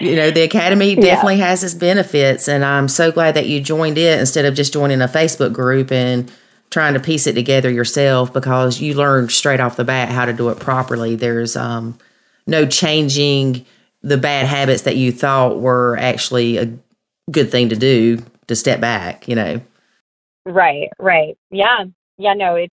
you 0.00 0.14
know 0.14 0.30
the 0.30 0.42
academy 0.44 0.94
definitely 0.94 1.34
yeah. 1.34 1.48
has 1.48 1.64
its 1.64 1.74
benefits 1.74 2.46
and 2.46 2.64
i'm 2.64 2.86
so 2.86 3.10
glad 3.10 3.34
that 3.34 3.48
you 3.48 3.60
joined 3.60 3.98
it 3.98 4.20
instead 4.20 4.44
of 4.44 4.54
just 4.54 4.72
joining 4.72 5.02
a 5.02 5.08
facebook 5.08 5.52
group 5.52 5.90
and 5.90 6.30
trying 6.70 6.94
to 6.94 7.00
piece 7.00 7.26
it 7.26 7.32
together 7.32 7.68
yourself 7.68 8.32
because 8.32 8.80
you 8.80 8.94
learned 8.94 9.32
straight 9.32 9.58
off 9.58 9.74
the 9.74 9.82
bat 9.82 10.10
how 10.10 10.24
to 10.24 10.32
do 10.32 10.48
it 10.48 10.60
properly 10.60 11.16
there's 11.16 11.56
um, 11.56 11.98
no 12.46 12.64
changing 12.64 13.66
the 14.02 14.16
bad 14.16 14.46
habits 14.46 14.82
that 14.82 14.94
you 14.94 15.10
thought 15.10 15.58
were 15.58 15.96
actually 15.98 16.56
a 16.56 16.72
good 17.32 17.50
thing 17.50 17.68
to 17.68 17.76
do 17.76 18.22
to 18.46 18.54
step 18.54 18.80
back 18.80 19.26
you 19.26 19.34
know 19.34 19.60
right 20.44 20.88
right 21.00 21.36
yeah 21.50 21.82
yeah 22.16 22.34
no 22.34 22.54
it's 22.54 22.74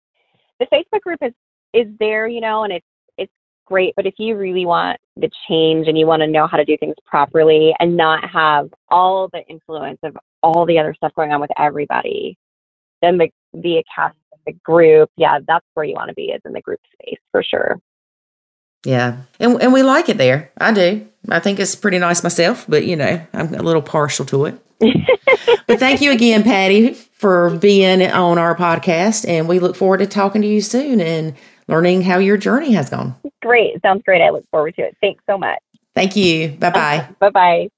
the 0.60 0.66
facebook 0.66 1.00
group 1.00 1.20
is 1.22 1.32
is 1.74 1.88
there 2.00 2.28
you 2.28 2.42
know 2.42 2.64
and 2.64 2.74
it's 2.74 2.86
it's 3.18 3.32
great. 3.66 3.94
But 3.96 4.06
if 4.06 4.16
you 4.18 4.38
really 4.38 4.66
want 4.66 5.00
the 5.16 5.30
change 5.48 5.88
and 5.88 5.98
you 5.98 6.06
want 6.06 6.22
to 6.22 6.28
know 6.28 6.48
how 6.48 6.58
to 6.58 6.66
do 6.66 6.78
things 6.78 6.96
properly 7.06 7.74
and 7.80 7.98
not 7.98 8.30
have 8.30 8.70
all 8.90 9.30
the 9.32 9.44
influence 9.48 10.00
of 10.04 10.18
all 10.44 10.66
the 10.66 10.80
other 10.80 10.94
stuff 10.94 11.14
going 11.16 11.32
on 11.32 11.42
with 11.42 11.52
everybody, 11.58 12.38
then 13.02 13.18
the 13.18 13.30
the 13.54 13.78
academy, 13.78 14.20
the 14.46 14.54
group, 14.64 15.10
yeah, 15.18 15.40
that's 15.48 15.66
where 15.74 15.86
you 15.86 15.94
want 15.94 16.10
to 16.10 16.16
be 16.16 16.26
is 16.26 16.42
in 16.46 16.54
the 16.54 16.62
group 16.62 16.80
space 16.94 17.20
for 17.32 17.44
sure. 17.44 17.80
Yeah, 18.86 19.18
and 19.40 19.62
and 19.62 19.74
we 19.74 19.84
like 19.84 20.10
it 20.10 20.18
there. 20.18 20.52
I 20.58 20.74
do. 20.74 21.08
I 21.30 21.40
think 21.40 21.60
it's 21.60 21.76
pretty 21.76 22.00
nice 22.00 22.24
myself, 22.24 22.66
but 22.68 22.86
you 22.86 22.96
know, 22.96 23.22
I'm 23.34 23.54
a 23.54 23.62
little 23.62 23.82
partial 23.82 24.26
to 24.26 24.46
it. 24.46 24.60
but 25.68 25.80
thank 25.80 26.02
you 26.02 26.12
again, 26.12 26.42
Patti, 26.42 26.94
for 26.94 27.52
being 27.58 28.02
on 28.02 28.40
our 28.40 28.56
podcast, 28.56 29.28
and 29.28 29.48
we 29.48 29.60
look 29.60 29.76
forward 29.76 30.00
to 30.00 30.08
talking 30.08 30.42
to 30.42 30.48
you 30.48 30.62
soon 30.62 31.00
and 31.00 31.36
learning 31.72 32.02
how 32.04 32.18
your 32.20 32.38
journey 32.38 32.74
has 32.74 32.90
gone. 32.90 33.16
Great. 33.42 33.82
Sounds 33.82 34.04
great. 34.06 34.22
I 34.22 34.30
look 34.30 34.46
forward 34.52 34.76
to 34.76 34.84
it. 34.84 34.96
Thanks 35.02 35.24
so 35.30 35.38
much. 35.38 35.60
Thank 35.96 36.16
you. 36.16 36.50
Bye 36.50 36.70
bye. 36.70 37.08
bye 37.20 37.30
bye. 37.30 37.70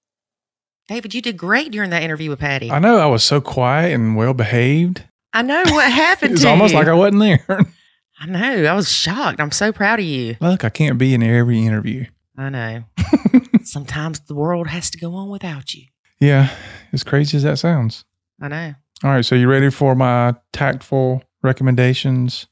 David, 0.88 1.14
you 1.14 1.22
did 1.22 1.38
great 1.38 1.72
during 1.72 1.92
that 1.92 2.04
interview 2.04 2.30
with 2.30 2.40
Patti. 2.40 2.70
I 2.70 2.80
know. 2.80 2.98
I 2.98 3.06
was 3.06 3.24
so 3.24 3.40
quiet 3.40 3.94
and 3.94 4.16
well 4.18 4.34
behaved. 4.34 5.04
I 5.32 5.42
know 5.42 5.64
what 5.68 5.92
happened. 5.92 6.34
it's 6.34 6.46
almost 6.46 6.74
you. 6.74 6.80
like 6.80 6.88
I 6.88 6.94
wasn't 6.94 7.22
there. 7.22 7.46
I 8.20 8.26
know. 8.26 8.66
I 8.66 8.74
was 8.74 8.92
shocked. 8.92 9.40
I'm 9.40 9.52
so 9.52 9.72
proud 9.72 10.00
of 10.00 10.06
you. 10.06 10.36
Look, 10.40 10.64
I 10.64 10.70
can't 10.70 10.98
be 10.98 11.14
in 11.14 11.24
every 11.24 11.66
interview. 11.66 12.06
I 12.38 12.50
know. 12.50 12.84
Sometimes 13.64 14.20
the 14.22 14.36
world 14.36 14.68
has 14.68 14.90
to 14.92 14.98
go 14.98 15.16
on 15.16 15.30
without 15.30 15.74
you. 15.74 15.86
Yeah, 16.20 16.50
as 16.92 17.04
crazy 17.04 17.38
as 17.38 17.44
that 17.44 17.60
sounds. 17.60 18.06
I 18.42 18.48
know. 18.48 18.74
All 19.04 19.10
right, 19.12 19.26
so 19.26 19.36
you 19.36 19.50
ready 19.50 19.70
for 19.70 19.96
my 19.96 20.36
tactful 20.54 21.24
recommendations? 21.42 22.48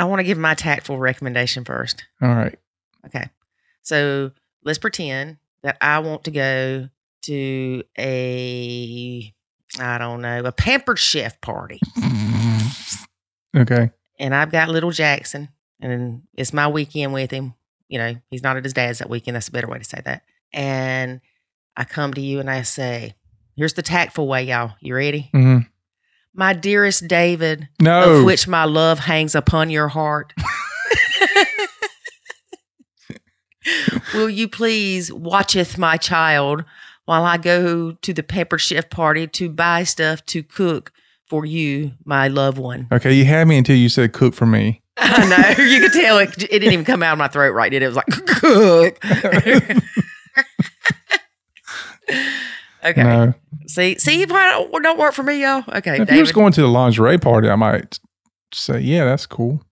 I 0.00 0.04
want 0.04 0.20
to 0.20 0.24
give 0.24 0.38
my 0.38 0.54
tactful 0.54 0.98
recommendation 0.98 1.62
first. 1.62 2.04
All 2.22 2.30
right. 2.30 2.58
Okay. 3.04 3.28
So 3.82 4.30
let's 4.64 4.78
pretend 4.78 5.36
that 5.62 5.76
I 5.78 5.98
want 5.98 6.24
to 6.24 6.30
go 6.30 6.88
to 7.24 7.82
a, 7.98 9.34
I 9.78 9.98
don't 9.98 10.22
know, 10.22 10.42
a 10.42 10.52
pampered 10.52 10.98
chef 10.98 11.38
party. 11.42 11.80
okay. 13.54 13.90
And 14.18 14.34
I've 14.34 14.50
got 14.50 14.70
little 14.70 14.90
Jackson, 14.90 15.50
and 15.82 16.22
it's 16.32 16.54
my 16.54 16.66
weekend 16.66 17.12
with 17.12 17.30
him. 17.30 17.52
You 17.88 17.98
know, 17.98 18.16
he's 18.30 18.42
not 18.42 18.56
at 18.56 18.64
his 18.64 18.72
dad's 18.72 19.00
that 19.00 19.10
weekend. 19.10 19.34
That's 19.34 19.48
a 19.48 19.52
better 19.52 19.68
way 19.68 19.80
to 19.80 19.84
say 19.84 20.00
that. 20.02 20.22
And 20.50 21.20
I 21.76 21.84
come 21.84 22.14
to 22.14 22.22
you 22.22 22.40
and 22.40 22.48
I 22.48 22.62
say, 22.62 23.16
here's 23.54 23.74
the 23.74 23.82
tactful 23.82 24.26
way, 24.26 24.44
y'all. 24.44 24.72
You 24.80 24.94
ready? 24.94 25.28
Mm-hmm. 25.34 25.58
My 26.34 26.52
dearest 26.52 27.08
David, 27.08 27.68
no. 27.80 28.18
of 28.18 28.24
which 28.24 28.46
my 28.46 28.64
love 28.64 29.00
hangs 29.00 29.34
upon 29.34 29.70
your 29.70 29.88
heart. 29.88 30.32
Will 34.14 34.30
you 34.30 34.48
please 34.48 35.12
watcheth 35.12 35.76
my 35.76 35.96
child 35.96 36.64
while 37.04 37.24
I 37.24 37.36
go 37.36 37.92
to 37.92 38.12
the 38.12 38.22
pepper 38.22 38.58
chef 38.58 38.88
party 38.90 39.26
to 39.26 39.48
buy 39.48 39.84
stuff 39.84 40.24
to 40.26 40.42
cook 40.42 40.92
for 41.28 41.44
you, 41.44 41.92
my 42.04 42.28
loved 42.28 42.58
one? 42.58 42.88
Okay, 42.92 43.12
you 43.12 43.24
had 43.24 43.48
me 43.48 43.58
until 43.58 43.76
you 43.76 43.88
said 43.88 44.12
cook 44.12 44.34
for 44.34 44.46
me. 44.46 44.82
I 44.96 45.26
know. 45.26 45.64
You 45.64 45.80
could 45.80 45.92
tell 45.92 46.18
it, 46.18 46.42
it 46.42 46.48
didn't 46.48 46.72
even 46.72 46.84
come 46.84 47.02
out 47.02 47.12
of 47.12 47.18
my 47.18 47.28
throat 47.28 47.52
right, 47.52 47.70
did 47.70 47.82
it? 47.82 47.86
It 47.86 47.88
was 47.88 47.96
like 47.96 48.06
cook. 48.26 48.98
okay. 52.84 53.02
No. 53.02 53.34
See, 53.66 53.98
see, 53.98 54.24
why 54.26 54.50
don't, 54.50 54.82
don't 54.82 54.98
work 54.98 55.14
for 55.14 55.22
me, 55.22 55.42
y'all? 55.42 55.64
Okay, 55.68 55.92
if 55.92 55.98
David. 55.98 56.14
you 56.14 56.20
was 56.20 56.32
going 56.32 56.52
to 56.52 56.60
the 56.60 56.68
lingerie 56.68 57.18
party, 57.18 57.48
I 57.48 57.56
might 57.56 57.98
say, 58.52 58.80
yeah, 58.80 59.04
that's 59.04 59.26
cool. 59.26 59.62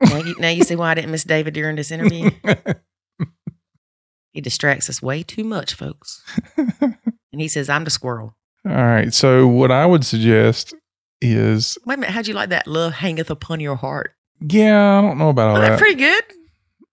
now, 0.00 0.18
you, 0.18 0.34
now 0.38 0.48
you 0.48 0.64
see 0.64 0.76
why 0.76 0.90
I 0.90 0.94
didn't 0.94 1.10
miss 1.10 1.24
David 1.24 1.54
during 1.54 1.76
this 1.76 1.90
interview. 1.90 2.30
he 4.32 4.40
distracts 4.40 4.90
us 4.90 5.00
way 5.00 5.22
too 5.22 5.44
much, 5.44 5.74
folks. 5.74 6.22
and 6.56 7.40
he 7.40 7.48
says, 7.48 7.68
"I'm 7.68 7.84
the 7.84 7.90
squirrel." 7.90 8.36
All 8.66 8.72
right. 8.72 9.12
So 9.14 9.46
what 9.46 9.70
I 9.70 9.86
would 9.86 10.04
suggest 10.04 10.74
is 11.20 11.78
wait 11.86 11.94
a 11.94 11.98
minute. 11.98 12.12
How'd 12.12 12.26
you 12.26 12.34
like 12.34 12.50
that? 12.50 12.66
Love 12.66 12.92
hangeth 12.92 13.30
upon 13.30 13.60
your 13.60 13.76
heart. 13.76 14.12
Yeah, 14.40 14.98
I 14.98 15.00
don't 15.00 15.18
know 15.18 15.30
about 15.30 15.50
all 15.50 15.60
that. 15.60 15.78
Pretty 15.78 15.94
good. 15.94 16.24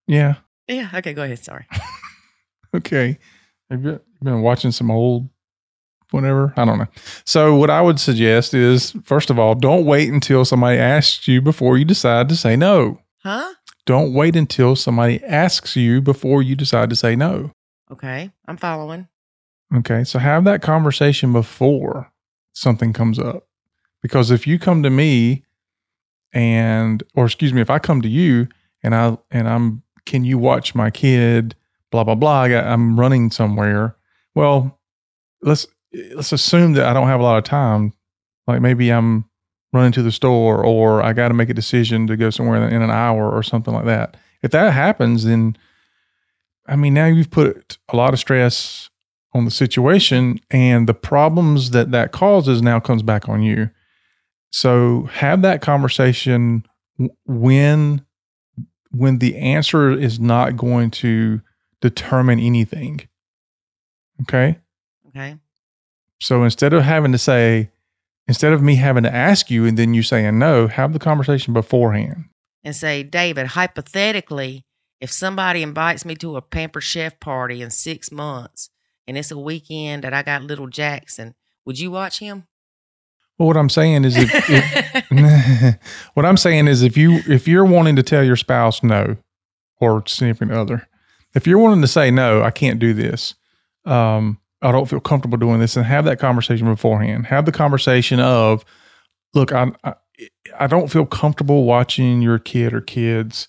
Yeah. 0.07 0.35
Yeah. 0.67 0.89
Okay. 0.93 1.13
Go 1.13 1.23
ahead. 1.23 1.43
Sorry. 1.43 1.65
okay. 2.75 3.17
Have 3.69 3.83
you 3.83 3.99
been 4.21 4.41
watching 4.41 4.71
some 4.71 4.91
old 4.91 5.29
whatever. 6.13 6.53
I 6.55 6.63
don't 6.63 6.77
know. 6.77 6.87
So, 7.25 7.55
what 7.55 7.69
I 7.69 7.81
would 7.81 7.99
suggest 7.99 8.53
is 8.53 8.91
first 9.03 9.29
of 9.29 9.39
all, 9.39 9.55
don't 9.55 9.85
wait 9.85 10.09
until 10.09 10.45
somebody 10.45 10.77
asks 10.77 11.27
you 11.27 11.41
before 11.41 11.77
you 11.77 11.85
decide 11.85 12.29
to 12.29 12.35
say 12.35 12.55
no. 12.55 13.01
Huh? 13.23 13.53
Don't 13.85 14.13
wait 14.13 14.35
until 14.35 14.75
somebody 14.75 15.21
asks 15.23 15.75
you 15.75 16.01
before 16.01 16.41
you 16.41 16.55
decide 16.55 16.89
to 16.91 16.95
say 16.95 17.15
no. 17.15 17.51
Okay, 17.91 18.31
I'm 18.47 18.57
following. 18.57 19.07
Okay, 19.75 20.03
so 20.03 20.19
have 20.19 20.45
that 20.45 20.61
conversation 20.61 21.33
before 21.33 22.11
something 22.53 22.93
comes 22.93 23.19
up. 23.19 23.47
Because 24.01 24.31
if 24.31 24.45
you 24.45 24.59
come 24.59 24.83
to 24.83 24.89
me 24.89 25.43
and 26.31 27.03
or 27.15 27.25
excuse 27.25 27.53
me, 27.53 27.61
if 27.61 27.69
I 27.69 27.79
come 27.79 28.01
to 28.01 28.09
you 28.09 28.47
and 28.83 28.93
I 28.93 29.17
and 29.31 29.49
I'm 29.49 29.83
can 30.05 30.23
you 30.23 30.37
watch 30.37 30.75
my 30.75 30.91
kid 30.91 31.55
blah 31.93 32.03
blah 32.03 32.15
blah, 32.15 32.41
I 32.41 32.49
got, 32.49 32.65
I'm 32.65 32.99
running 32.99 33.29
somewhere. 33.29 33.95
Well, 34.33 34.79
let's 35.43 35.67
let's 36.15 36.31
assume 36.31 36.73
that 36.73 36.87
I 36.87 36.93
don't 36.93 37.07
have 37.07 37.19
a 37.19 37.23
lot 37.23 37.37
of 37.37 37.43
time. 37.43 37.93
Like 38.47 38.61
maybe 38.61 38.91
I'm 38.91 39.25
running 39.71 39.91
to 39.91 40.01
the 40.01 40.11
store 40.11 40.65
or 40.65 41.03
I 41.03 41.13
got 41.13 41.27
to 41.27 41.35
make 41.35 41.49
a 41.49 41.53
decision 41.53 42.07
to 42.07 42.17
go 42.17 42.31
somewhere 42.31 42.67
in 42.67 42.81
an 42.81 42.89
hour 42.89 43.31
or 43.31 43.43
something 43.43 43.73
like 43.73 43.85
that. 43.85 44.17
If 44.41 44.51
that 44.51 44.73
happens, 44.73 45.23
then 45.23 45.55
I 46.67 46.75
mean, 46.75 46.95
now 46.95 47.05
you've 47.05 47.29
put 47.29 47.77
a 47.89 47.95
lot 47.95 48.13
of 48.13 48.19
stress 48.19 48.89
on 49.35 49.45
the 49.45 49.51
situation 49.51 50.39
and 50.49 50.89
the 50.89 50.93
problems 50.95 51.71
that 51.71 51.91
that 51.91 52.11
causes 52.11 52.63
now 52.63 52.79
comes 52.79 53.03
back 53.03 53.29
on 53.29 53.43
you. 53.43 53.69
So 54.49 55.09
have 55.13 55.43
that 55.43 55.61
conversation 55.61 56.65
when 57.27 58.03
when 58.89 59.19
the 59.19 59.35
answer 59.37 59.91
is 59.91 60.19
not 60.19 60.57
going 60.57 60.89
to 60.89 61.41
determine 61.83 62.39
anything. 62.39 63.01
Okay? 64.21 64.57
Okay. 65.09 65.35
So 66.21 66.43
instead 66.43 66.71
of 66.71 66.83
having 66.83 67.11
to 67.11 67.17
say, 67.17 67.71
instead 68.25 68.53
of 68.53 68.61
me 68.61 68.75
having 68.75 69.03
to 69.03 69.13
ask 69.13 69.51
you 69.51 69.65
and 69.65 69.77
then 69.77 69.93
you 69.93 70.01
saying 70.01 70.39
no, 70.39 70.67
have 70.67 70.93
the 70.93 70.99
conversation 70.99 71.53
beforehand. 71.53 72.25
And 72.63 72.73
say, 72.73 73.03
David, 73.03 73.47
hypothetically, 73.47 74.63
if 75.01 75.11
somebody 75.11 75.61
invites 75.61 76.05
me 76.05 76.15
to 76.15 76.37
a 76.37 76.41
pamper 76.41 76.79
chef 76.79 77.19
party 77.19 77.61
in 77.61 77.69
six 77.69 78.09
months 78.09 78.69
and 79.05 79.17
it's 79.17 79.31
a 79.31 79.37
weekend 79.37 80.05
that 80.05 80.13
I 80.13 80.23
got 80.23 80.43
little 80.43 80.67
Jackson, 80.67 81.35
would 81.65 81.77
you 81.77 81.91
watch 81.91 82.19
him? 82.19 82.47
Well, 83.37 83.47
what 83.47 83.57
I'm 83.57 83.69
saying 83.69 84.05
is, 84.05 84.15
if, 84.15 84.29
if 84.33 85.79
what 86.13 86.25
I'm 86.25 86.37
saying 86.37 86.69
is, 86.69 86.83
if 86.83 86.95
you 86.95 87.19
if 87.27 87.47
you're 87.47 87.65
wanting 87.65 87.97
to 87.97 88.03
tell 88.03 88.23
your 88.23 88.37
spouse 88.37 88.83
no, 88.83 89.17
or 89.81 90.03
significant 90.07 90.53
other, 90.53 90.87
if 91.35 91.47
you're 91.47 91.57
wanting 91.57 91.81
to 91.81 91.87
say 91.87 92.11
no, 92.11 92.43
I 92.43 92.51
can't 92.51 92.79
do 92.79 92.93
this, 92.93 93.35
um, 93.85 94.39
I 94.61 94.71
don't 94.71 94.89
feel 94.89 94.99
comfortable 94.99 95.37
doing 95.37 95.59
this 95.59 95.75
and 95.75 95.85
have 95.85 96.05
that 96.05 96.19
conversation 96.19 96.67
beforehand. 96.67 97.25
Have 97.27 97.45
the 97.45 97.51
conversation 97.51 98.19
of, 98.19 98.63
look, 99.33 99.51
I, 99.51 99.71
I, 99.83 99.93
I 100.59 100.67
don't 100.67 100.89
feel 100.89 101.05
comfortable 101.05 101.65
watching 101.65 102.21
your 102.21 102.39
kid 102.39 102.73
or 102.73 102.81
kids 102.81 103.47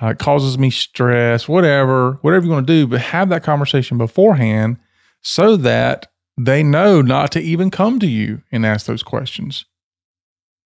uh, 0.00 0.08
it 0.08 0.18
causes 0.18 0.58
me 0.58 0.70
stress, 0.70 1.48
whatever, 1.48 2.18
whatever 2.22 2.46
you 2.46 2.52
want 2.52 2.66
to 2.66 2.72
do, 2.72 2.86
but 2.86 3.00
have 3.00 3.28
that 3.30 3.42
conversation 3.42 3.98
beforehand 3.98 4.78
so 5.22 5.56
that 5.56 6.06
they 6.38 6.62
know 6.62 7.02
not 7.02 7.32
to 7.32 7.40
even 7.40 7.70
come 7.70 7.98
to 7.98 8.06
you 8.06 8.42
and 8.52 8.64
ask 8.64 8.86
those 8.86 9.02
questions. 9.02 9.64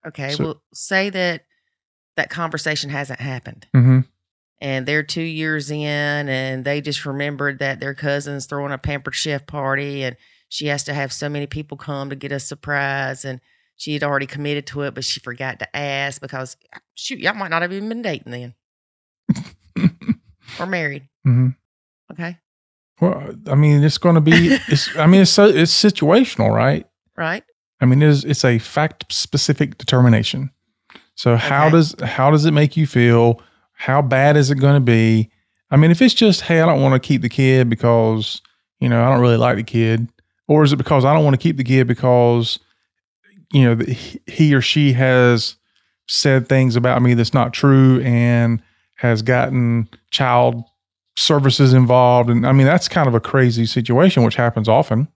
Okay. 0.07 0.31
So- 0.33 0.45
well, 0.45 0.63
say 0.75 1.09
that 1.11 1.45
that 2.17 2.29
conversation 2.29 2.91
hasn't 2.91 3.21
happened 3.21 3.67
Mm-hmm. 3.75 4.01
And 4.63 4.87
they're 4.87 5.03
two 5.03 5.21
years 5.23 5.71
in 5.71 6.29
and 6.29 6.65
they 6.65 6.81
just 6.81 7.05
remembered 7.05 7.59
that 7.59 7.81
their 7.81 7.95
cousin's 7.95 8.47
throwing 8.47 8.73
a 8.73 8.79
pampered 8.79 9.15
chef 9.15 9.47
party 9.47 10.05
and 10.05 10.17
she 10.49 10.69
has 10.69 10.85
to 10.85 10.95
have 10.95 11.13
so 11.13 11.29
many 11.29 11.47
people 11.47 11.77
come 11.77 12.09
to 12.11 12.17
get 12.17 12.31
a 12.33 12.39
surprise 12.41 13.25
and 13.25 13.41
she 13.77 13.95
had 13.95 14.03
already 14.05 14.27
committed 14.27 14.67
to 14.69 14.83
it, 14.83 14.95
but 14.95 15.05
she 15.05 15.19
forgot 15.19 15.59
to 15.59 15.77
ask 15.77 16.21
because 16.21 16.57
shoot, 16.95 17.19
y'all 17.19 17.35
might 17.35 17.49
not 17.51 17.63
have 17.63 17.73
even 17.73 17.89
been 17.89 18.03
dating 18.03 18.31
then 18.33 18.55
or 20.59 20.67
married. 20.67 21.09
Mm-hmm. 21.27 21.51
Okay. 22.13 22.37
Well, 23.01 23.35
I 23.47 23.55
mean, 23.55 23.85
it's 23.85 23.97
going 23.99 24.17
to 24.17 24.21
be. 24.21 24.59
It's. 24.67 24.95
I 24.97 25.07
mean, 25.07 25.23
it's 25.23 25.31
so 25.31 25.47
it's 25.47 25.73
situational, 25.73 26.53
right? 26.53 26.85
Right. 27.17 27.45
I 27.81 27.85
mean, 27.87 28.03
it's 28.03 28.25
it's 28.25 28.45
a 28.45 28.59
fact 28.59 29.13
specific 29.13 29.79
determination. 29.79 30.51
So 31.15 31.37
how 31.37 31.67
Okay. 31.67 31.73
does 31.77 31.95
how 32.03 32.33
does 32.33 32.45
it 32.45 32.51
make 32.51 32.77
you 32.77 32.89
feel? 32.89 33.41
How 33.73 34.03
bad 34.03 34.37
is 34.37 34.51
it 34.51 34.57
going 34.57 34.75
to 34.75 34.81
be? 34.81 35.31
I 35.71 35.77
mean, 35.77 35.91
if 35.91 36.03
it's 36.03 36.15
just 36.15 36.43
hey, 36.43 36.61
I 36.61 36.67
don't 36.67 36.83
want 36.83 37.01
to 37.01 37.07
keep 37.07 37.23
the 37.23 37.29
kid 37.29 37.69
because 37.69 38.43
you 38.81 38.89
know 38.89 39.03
I 39.03 39.11
don't 39.11 39.21
really 39.21 39.37
like 39.37 39.57
the 39.57 39.63
kid, 39.63 40.09
or 40.49 40.63
is 40.63 40.73
it 40.73 40.77
because 40.77 41.05
I 41.05 41.15
don't 41.15 41.25
want 41.25 41.35
to 41.35 41.43
keep 41.43 41.57
the 41.57 41.65
kid 41.65 41.87
because 41.87 42.59
you 43.53 43.63
know 43.63 43.85
he 44.27 44.55
or 44.55 44.61
she 44.61 44.93
has 44.93 45.57
said 46.09 46.49
things 46.49 46.77
about 46.77 47.03
me 47.03 47.15
that's 47.15 47.35
not 47.35 47.53
true 47.53 48.01
and 48.03 48.63
has 48.97 49.23
gotten 49.23 49.89
child 50.11 50.63
services 51.17 51.73
involved, 51.73 52.31
and 52.31 52.47
I 52.47 52.53
mean 52.53 52.67
that's 52.67 52.89
kind 52.89 53.09
of 53.09 53.15
a 53.15 53.21
crazy 53.21 53.67
situation, 53.67 54.23
which 54.23 54.37
happens 54.37 54.69
often 54.69 55.09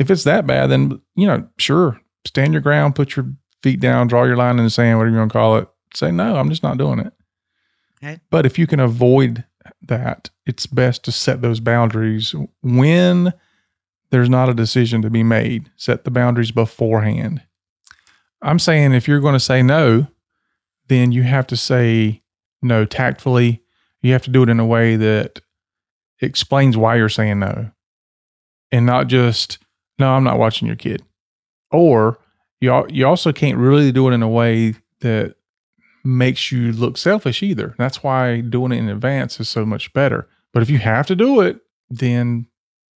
if 0.00 0.10
it's 0.10 0.24
that 0.24 0.46
bad, 0.46 0.70
then 0.70 1.00
you 1.14 1.26
know, 1.26 1.46
sure, 1.58 2.00
stand 2.26 2.54
your 2.54 2.62
ground, 2.62 2.96
put 2.96 3.14
your 3.14 3.26
feet 3.62 3.80
down, 3.80 4.08
draw 4.08 4.24
your 4.24 4.34
line 4.36 4.58
in 4.58 4.64
the 4.64 4.70
sand, 4.70 4.98
whatever 4.98 5.12
you 5.12 5.18
want 5.18 5.30
to 5.30 5.38
call 5.38 5.56
it. 5.58 5.68
Say 5.94 6.10
no, 6.10 6.36
I'm 6.36 6.48
just 6.48 6.62
not 6.62 6.78
doing 6.78 6.98
it. 6.98 7.12
Okay. 8.02 8.20
But 8.30 8.46
if 8.46 8.58
you 8.58 8.66
can 8.66 8.80
avoid 8.80 9.44
that, 9.82 10.30
it's 10.46 10.66
best 10.66 11.04
to 11.04 11.12
set 11.12 11.42
those 11.42 11.60
boundaries 11.60 12.34
when 12.62 13.32
there's 14.10 14.30
not 14.30 14.48
a 14.48 14.54
decision 14.54 15.02
to 15.02 15.10
be 15.10 15.22
made. 15.22 15.70
Set 15.76 16.04
the 16.04 16.10
boundaries 16.10 16.50
beforehand. 16.50 17.42
I'm 18.42 18.58
saying 18.58 18.92
if 18.92 19.06
you're 19.06 19.20
going 19.20 19.34
to 19.34 19.40
say 19.40 19.62
no, 19.62 20.06
then 20.88 21.12
you 21.12 21.22
have 21.24 21.46
to 21.48 21.56
say 21.56 22.22
no 22.62 22.84
tactfully. 22.84 23.62
You 24.00 24.12
have 24.12 24.22
to 24.22 24.30
do 24.30 24.42
it 24.42 24.48
in 24.48 24.58
a 24.58 24.66
way 24.66 24.96
that 24.96 25.40
explains 26.20 26.76
why 26.76 26.96
you're 26.96 27.08
saying 27.08 27.38
no 27.38 27.70
and 28.72 28.86
not 28.86 29.06
just 29.06 29.58
no, 29.98 30.14
I'm 30.14 30.24
not 30.24 30.38
watching 30.38 30.66
your 30.66 30.76
kid. 30.76 31.02
Or 31.70 32.18
you 32.60 32.86
you 32.88 33.06
also 33.06 33.32
can't 33.32 33.58
really 33.58 33.92
do 33.92 34.08
it 34.08 34.12
in 34.12 34.22
a 34.22 34.28
way 34.28 34.74
that 35.00 35.36
makes 36.04 36.50
you 36.50 36.72
look 36.72 36.96
selfish 36.96 37.42
either. 37.42 37.74
That's 37.78 38.02
why 38.02 38.40
doing 38.40 38.72
it 38.72 38.78
in 38.78 38.88
advance 38.88 39.40
is 39.40 39.48
so 39.48 39.64
much 39.64 39.92
better. 39.92 40.28
But 40.52 40.62
if 40.62 40.70
you 40.70 40.78
have 40.78 41.06
to 41.08 41.16
do 41.16 41.40
it, 41.40 41.60
then 41.88 42.46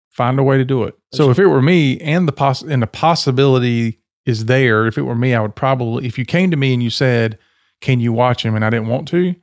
find 0.09 0.39
a 0.39 0.43
way 0.43 0.57
to 0.57 0.65
do 0.65 0.83
it. 0.83 0.95
So 1.13 1.29
if 1.29 1.39
it 1.39 1.47
were 1.47 1.61
me 1.61 1.99
and 1.99 2.27
the 2.27 2.31
poss- 2.31 2.61
and 2.61 2.81
the 2.81 2.87
possibility 2.87 3.99
is 4.25 4.45
there, 4.45 4.85
if 4.85 4.97
it 4.97 5.03
were 5.03 5.15
me, 5.15 5.33
I 5.33 5.41
would 5.41 5.55
probably 5.55 6.05
if 6.05 6.17
you 6.17 6.25
came 6.25 6.51
to 6.51 6.57
me 6.57 6.73
and 6.73 6.83
you 6.83 6.89
said, 6.89 7.39
"Can 7.79 7.99
you 7.99 8.13
watch 8.13 8.45
him?" 8.45 8.55
and 8.55 8.63
I 8.63 8.69
didn't 8.69 8.87
want 8.87 9.07
to, 9.09 9.35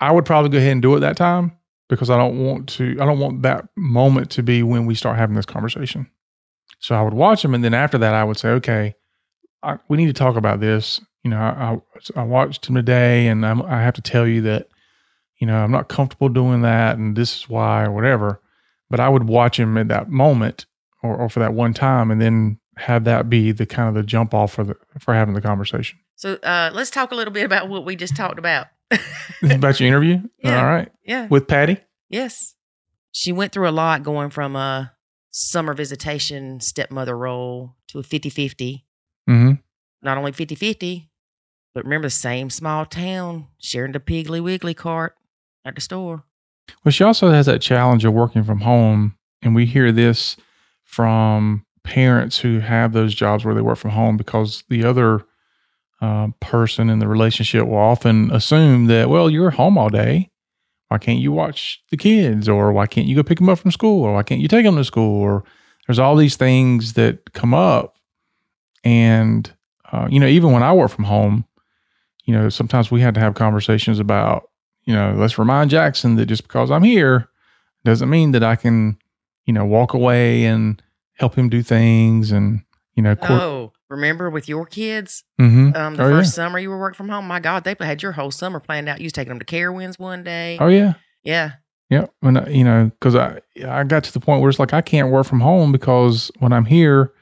I 0.00 0.10
would 0.10 0.24
probably 0.24 0.50
go 0.50 0.58
ahead 0.58 0.72
and 0.72 0.82
do 0.82 0.96
it 0.96 1.00
that 1.00 1.16
time 1.16 1.52
because 1.88 2.10
I 2.10 2.16
don't 2.16 2.44
want 2.44 2.68
to 2.70 2.96
I 3.00 3.04
don't 3.04 3.20
want 3.20 3.42
that 3.42 3.68
moment 3.76 4.30
to 4.32 4.42
be 4.42 4.62
when 4.62 4.86
we 4.86 4.94
start 4.94 5.18
having 5.18 5.36
this 5.36 5.46
conversation. 5.46 6.10
So 6.80 6.94
I 6.94 7.02
would 7.02 7.14
watch 7.14 7.44
him 7.44 7.54
and 7.54 7.62
then 7.62 7.74
after 7.74 7.98
that, 7.98 8.14
I 8.14 8.24
would 8.24 8.38
say, 8.38 8.50
"Okay, 8.50 8.94
I, 9.62 9.78
we 9.88 9.96
need 9.96 10.06
to 10.06 10.12
talk 10.12 10.36
about 10.36 10.60
this." 10.60 11.00
You 11.26 11.30
know, 11.30 11.40
I, 11.40 12.18
I, 12.18 12.20
I 12.20 12.22
watched 12.22 12.66
him 12.68 12.76
today, 12.76 13.26
and 13.26 13.44
I'm, 13.44 13.60
I 13.62 13.82
have 13.82 13.94
to 13.94 14.00
tell 14.00 14.28
you 14.28 14.42
that, 14.42 14.68
you 15.38 15.46
know, 15.48 15.56
I'm 15.56 15.72
not 15.72 15.88
comfortable 15.88 16.28
doing 16.28 16.62
that, 16.62 16.98
and 16.98 17.16
this 17.16 17.36
is 17.36 17.48
why, 17.48 17.82
or 17.82 17.90
whatever. 17.90 18.40
But 18.88 19.00
I 19.00 19.08
would 19.08 19.24
watch 19.24 19.58
him 19.58 19.76
at 19.76 19.88
that 19.88 20.08
moment, 20.08 20.66
or, 21.02 21.16
or 21.16 21.28
for 21.28 21.40
that 21.40 21.52
one 21.52 21.74
time, 21.74 22.12
and 22.12 22.20
then 22.20 22.60
have 22.76 23.02
that 23.04 23.28
be 23.28 23.50
the 23.50 23.66
kind 23.66 23.88
of 23.88 23.96
the 23.96 24.04
jump 24.04 24.34
off 24.34 24.52
for 24.52 24.62
the 24.62 24.76
for 25.00 25.14
having 25.14 25.34
the 25.34 25.40
conversation. 25.40 25.98
So 26.14 26.34
uh, 26.44 26.70
let's 26.72 26.90
talk 26.90 27.10
a 27.10 27.16
little 27.16 27.32
bit 27.32 27.44
about 27.44 27.68
what 27.68 27.84
we 27.84 27.96
just 27.96 28.14
talked 28.14 28.38
about. 28.38 28.68
about 29.50 29.80
your 29.80 29.88
interview, 29.88 30.20
Yeah. 30.44 30.60
all 30.60 30.64
right, 30.66 30.92
yeah. 31.04 31.26
with 31.26 31.48
Patti. 31.48 31.78
Yes. 32.08 32.54
She 33.10 33.32
went 33.32 33.50
through 33.50 33.68
a 33.68 33.70
lot 33.72 34.04
going 34.04 34.30
from 34.30 34.54
a 34.54 34.92
summer 35.32 35.74
visitation 35.74 36.60
stepmother 36.60 37.18
role 37.18 37.74
to 37.88 37.98
a 37.98 38.04
50 38.04 38.30
50. 38.30 38.86
Mm-hmm. 39.28 39.52
Not 40.02 40.18
only 40.18 40.30
50 40.30 40.54
50, 40.54 41.10
but 41.76 41.84
remember 41.84 42.06
the 42.06 42.10
same 42.10 42.48
small 42.48 42.86
town 42.86 43.48
sharing 43.58 43.92
the 43.92 44.00
Piggly 44.00 44.42
Wiggly 44.42 44.72
cart 44.72 45.14
at 45.62 45.74
the 45.74 45.82
store. 45.82 46.24
Well, 46.82 46.90
she 46.90 47.04
also 47.04 47.30
has 47.30 47.44
that 47.44 47.60
challenge 47.60 48.02
of 48.06 48.14
working 48.14 48.44
from 48.44 48.62
home. 48.62 49.18
And 49.42 49.54
we 49.54 49.66
hear 49.66 49.92
this 49.92 50.38
from 50.84 51.66
parents 51.84 52.38
who 52.38 52.60
have 52.60 52.94
those 52.94 53.14
jobs 53.14 53.44
where 53.44 53.54
they 53.54 53.60
work 53.60 53.76
from 53.76 53.90
home 53.90 54.16
because 54.16 54.64
the 54.70 54.84
other 54.84 55.26
uh, 56.00 56.28
person 56.40 56.88
in 56.88 56.98
the 56.98 57.08
relationship 57.08 57.66
will 57.66 57.76
often 57.76 58.30
assume 58.30 58.86
that, 58.86 59.10
well, 59.10 59.28
you're 59.28 59.50
home 59.50 59.76
all 59.76 59.90
day. 59.90 60.30
Why 60.88 60.96
can't 60.96 61.20
you 61.20 61.30
watch 61.30 61.82
the 61.90 61.98
kids? 61.98 62.48
Or 62.48 62.72
why 62.72 62.86
can't 62.86 63.06
you 63.06 63.16
go 63.16 63.22
pick 63.22 63.36
them 63.36 63.50
up 63.50 63.58
from 63.58 63.70
school? 63.70 64.02
Or 64.02 64.14
why 64.14 64.22
can't 64.22 64.40
you 64.40 64.48
take 64.48 64.64
them 64.64 64.76
to 64.76 64.84
school? 64.84 65.20
Or 65.20 65.44
there's 65.86 65.98
all 65.98 66.16
these 66.16 66.36
things 66.36 66.94
that 66.94 67.34
come 67.34 67.52
up. 67.52 67.96
And, 68.82 69.52
uh, 69.92 70.08
you 70.10 70.18
know, 70.18 70.26
even 70.26 70.52
when 70.52 70.62
I 70.62 70.72
work 70.72 70.90
from 70.90 71.04
home, 71.04 71.44
you 72.26 72.34
know, 72.34 72.48
sometimes 72.48 72.90
we 72.90 73.00
had 73.00 73.14
to 73.14 73.20
have 73.20 73.34
conversations 73.34 73.98
about, 73.98 74.50
you 74.84 74.94
know, 74.94 75.14
let's 75.16 75.38
remind 75.38 75.70
Jackson 75.70 76.16
that 76.16 76.26
just 76.26 76.42
because 76.42 76.70
I'm 76.70 76.82
here 76.82 77.28
doesn't 77.84 78.10
mean 78.10 78.32
that 78.32 78.42
I 78.44 78.56
can, 78.56 78.98
you 79.46 79.52
know, 79.52 79.64
walk 79.64 79.94
away 79.94 80.44
and 80.44 80.82
help 81.14 81.34
him 81.36 81.48
do 81.48 81.62
things 81.62 82.30
and, 82.32 82.60
you 82.94 83.02
know, 83.02 83.16
court- 83.16 83.40
Oh, 83.42 83.72
remember 83.88 84.28
with 84.28 84.48
your 84.48 84.66
kids, 84.66 85.24
Mhm. 85.40 85.74
um, 85.76 85.94
the 85.96 86.04
Oh, 86.04 86.10
first 86.10 86.34
summer 86.34 86.58
you 86.58 86.68
were 86.68 86.78
working 86.78 86.96
from 86.96 87.08
home? 87.08 87.26
My 87.26 87.40
God, 87.40 87.64
they 87.64 87.74
had 87.80 88.02
your 88.02 88.12
whole 88.12 88.30
summer 88.30 88.60
planned 88.60 88.88
out. 88.88 89.00
You 89.00 89.04
was 89.06 89.12
taking 89.12 89.30
them 89.30 89.38
to 89.38 89.44
Carowinds 89.46 89.98
one 89.98 90.22
day. 90.24 90.58
Oh 90.60 90.68
yeah. 90.68 90.94
Yeah. 91.22 91.52
Yeah. 91.88 92.06
When 92.20 92.36
I, 92.36 92.48
you 92.48 92.64
know, 92.64 92.90
because 92.98 93.14
I 93.14 93.40
I 93.66 93.84
got 93.84 94.02
to 94.04 94.12
the 94.12 94.18
point 94.20 94.40
where 94.42 94.50
it's 94.50 94.58
like 94.58 94.74
I 94.74 94.80
can't 94.80 95.10
work 95.10 95.26
from 95.26 95.40
home 95.40 95.70
because 95.72 96.30
when 96.40 96.52
I'm 96.52 96.64
here, 96.64 97.12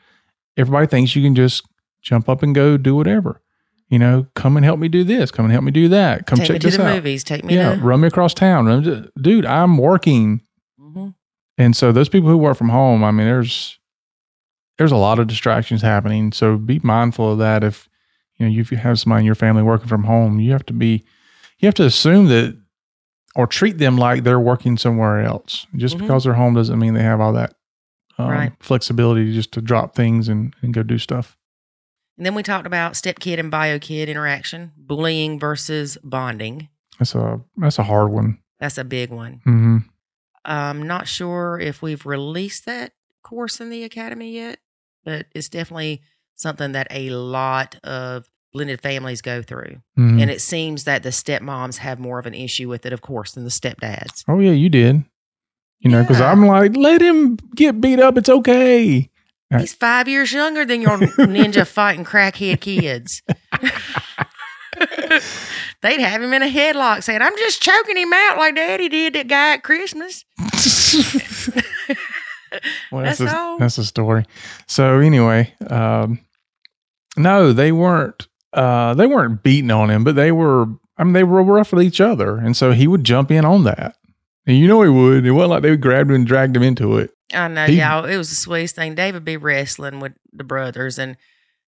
everybody 0.57 0.87
thinks 0.87 1.15
you 1.15 1.23
can 1.23 1.35
just 1.35 1.63
jump 2.03 2.29
up 2.29 2.43
and 2.43 2.55
go 2.55 2.77
do 2.79 2.97
whatever. 2.97 3.41
You 3.89 3.99
know, 3.99 4.27
come 4.35 4.57
and 4.57 4.65
help 4.65 4.81
me 4.81 4.89
do 4.89 5.05
this. 5.05 5.31
Come 5.31 5.45
and 5.45 5.53
help 5.53 5.63
me 5.65 5.71
do 5.71 5.89
that. 5.89 6.27
Come 6.27 6.39
take 6.39 6.47
check 6.49 6.55
me 6.55 6.71
to 6.71 6.77
the 6.77 6.85
out. 6.87 6.95
movies. 6.97 7.23
Take 7.23 7.45
me 7.45 7.55
Yeah, 7.55 7.75
to. 7.77 7.81
run 7.81 8.01
me 8.01 8.09
across 8.09 8.33
town. 8.35 8.67
Run 8.67 8.83
to- 8.85 9.13
Dude, 9.21 9.45
I'm 9.47 9.77
working. 9.79 10.41
hmm 10.79 11.09
And 11.59 11.77
so 11.77 11.93
those 11.93 12.09
people 12.09 12.29
who 12.31 12.39
work 12.39 12.57
from 12.57 12.71
home, 12.71 13.05
I 13.05 13.11
mean, 13.11 13.27
there's 13.27 13.79
there's 14.79 14.91
a 14.93 14.97
lot 14.97 15.19
of 15.21 15.29
distractions 15.29 15.83
happening. 15.83 16.33
So 16.33 16.57
be 16.57 16.81
mindful 16.83 17.33
of 17.33 17.39
that. 17.39 17.63
If 17.63 17.89
you 18.37 18.49
know 18.49 18.59
if 18.61 18.73
you 18.73 18.79
have 18.79 18.99
somebody 18.99 19.21
in 19.21 19.27
your 19.27 19.37
family 19.37 19.63
working 19.63 19.87
from 19.87 20.05
home, 20.05 20.41
you 20.41 20.51
have 20.53 20.67
to 20.67 20.73
be 20.73 21.05
you 21.59 21.67
have 21.67 21.75
to 21.75 21.85
assume 21.85 22.27
that 22.29 22.57
or 23.37 23.47
treat 23.47 23.79
them 23.79 23.97
like 23.99 24.25
they're 24.25 24.41
working 24.41 24.77
somewhere 24.77 25.21
else. 25.21 25.67
Just 25.77 25.97
Mhm. 25.97 26.01
because 26.01 26.25
they're 26.25 26.35
home 26.35 26.55
doesn't 26.55 26.79
mean 26.79 26.95
they 26.95 27.03
have 27.03 27.21
all 27.21 27.33
that 27.35 27.55
um, 28.19 28.31
Right. 28.31 28.53
flexibility 28.61 29.33
just 29.35 29.53
to 29.53 29.61
drop 29.61 29.95
things 29.95 30.29
and, 30.29 30.55
and 30.63 30.73
go 30.73 30.83
do 30.85 30.99
stuff. 30.99 31.37
And 32.17 32.25
then 32.25 32.35
we 32.35 32.43
talked 32.43 32.67
about 32.67 32.97
step 32.97 33.19
kid 33.19 33.39
and 33.39 33.51
bio 33.51 33.79
kid 33.79 34.09
interaction, 34.09 34.73
bullying 34.77 35.39
versus 35.41 35.99
bonding. 36.05 36.69
That's 36.99 37.15
a 37.15 37.41
that's 37.57 37.79
a 37.79 37.83
hard 37.83 38.11
one. 38.13 38.39
That's 38.61 38.79
a 38.79 38.85
big 38.85 39.11
one. 39.11 39.41
hmm 39.45 39.79
I'm 40.45 40.87
not 40.87 41.09
sure 41.09 41.59
if 41.59 41.81
we've 41.83 42.05
released 42.05 42.67
that 42.67 42.93
course 43.23 43.61
in 43.61 43.71
the 43.71 43.83
academy 43.83 44.33
yet, 44.33 44.59
but 45.05 45.27
it's 45.35 45.49
definitely 45.49 46.03
something 46.35 46.73
that 46.73 46.87
a 46.91 47.11
lot 47.11 47.77
of 47.83 48.29
blended 48.53 48.81
families 48.83 49.23
go 49.23 49.43
through. 49.43 49.79
hmm 49.97 50.21
And 50.21 50.31
it 50.31 50.41
seems 50.41 50.85
that 50.85 51.03
the 51.03 51.09
stepmoms 51.09 51.79
have 51.79 51.99
more 51.99 52.19
of 52.19 52.27
an 52.27 52.35
issue 52.35 52.69
with 52.69 52.85
it, 52.87 52.93
of 52.93 53.01
course, 53.01 53.33
than 53.33 53.45
the 53.45 53.51
stepdads. 53.51 54.23
oh 54.29 54.39
yeah, 54.39 54.53
you 54.53 54.69
did. 54.69 55.05
You 55.81 55.91
know, 55.91 56.03
because 56.03 56.21
Yeah. 56.21 56.31
I'm 56.31 56.47
like, 56.47 56.77
let 56.77 57.03
him 57.03 57.37
get 57.57 57.81
beat 57.81 57.99
up. 58.01 58.17
It's 58.17 58.29
okay. 58.31 59.11
Right. 59.55 59.61
He's 59.61 59.73
five 59.73 60.09
years 60.09 60.33
younger 60.33 60.65
than 60.65 60.83
your 60.83 60.99
ninja 60.99 61.67
fighting 61.73 62.05
crackhead 62.05 62.61
kids. 62.61 63.23
They'd 65.83 66.01
have 66.01 66.23
him 66.23 66.33
in 66.33 66.43
a 66.43 66.51
headlock 66.51 67.05
saying, 67.05 67.23
I'm 67.23 67.37
just 67.37 67.63
choking 67.63 67.97
him 67.97 68.13
out 68.13 68.37
like 68.39 68.57
daddy 68.57 68.89
did 68.89 69.13
that 69.15 69.29
guy 69.29 69.55
at 69.55 69.63
Christmas. 69.63 70.25
well, 72.91 73.05
That's 73.05 73.19
that's 73.19 73.33
a, 73.33 73.37
all. 73.37 73.59
that's 73.59 73.79
a 73.79 73.85
story. 73.85 74.25
So 74.67 74.99
anyway, 74.99 75.55
um, 75.69 76.19
no, 77.17 77.53
they 77.53 77.71
weren't. 77.71 78.27
Uh, 78.53 78.95
they 78.95 79.07
weren't 79.07 79.43
beating 79.43 79.71
on 79.71 79.91
him, 79.91 80.05
but 80.05 80.15
they 80.17 80.33
were 80.33 80.67
I 80.97 81.05
mean, 81.05 81.13
they 81.13 81.25
were 81.25 81.43
rough 81.43 81.73
with 81.73 81.83
each 81.83 82.01
other. 82.01 82.39
And 82.39 82.57
so 82.57 82.73
he 82.73 82.87
would 82.87 83.05
jump 83.05 83.31
in 83.31 83.45
on 83.45 83.65
that. 83.65 83.97
And 84.47 84.57
you 84.59 84.69
know 84.69 84.83
he 84.83 84.89
would. 84.89 85.27
It 85.27 85.33
wasn't 85.33 85.51
like 85.51 85.63
they 85.63 85.71
would 85.71 85.81
grabbed 85.81 86.11
him 86.11 86.17
and 86.17 86.27
dragged 86.27 86.57
him 86.57 86.63
into 86.63 86.99
it. 86.99 87.11
I 87.35 87.49
know, 87.49 87.67
He- 87.67 87.79
y'all. 87.81 88.05
It 88.05 88.17
was 88.17 88.31
the 88.31 88.37
sweetest 88.37 88.77
thing. 88.77 88.95
David 88.95 89.25
be 89.25 89.37
wrestling 89.37 90.01
with 90.01 90.13
the 90.33 90.45
brothers. 90.45 90.99
And, 90.99 91.17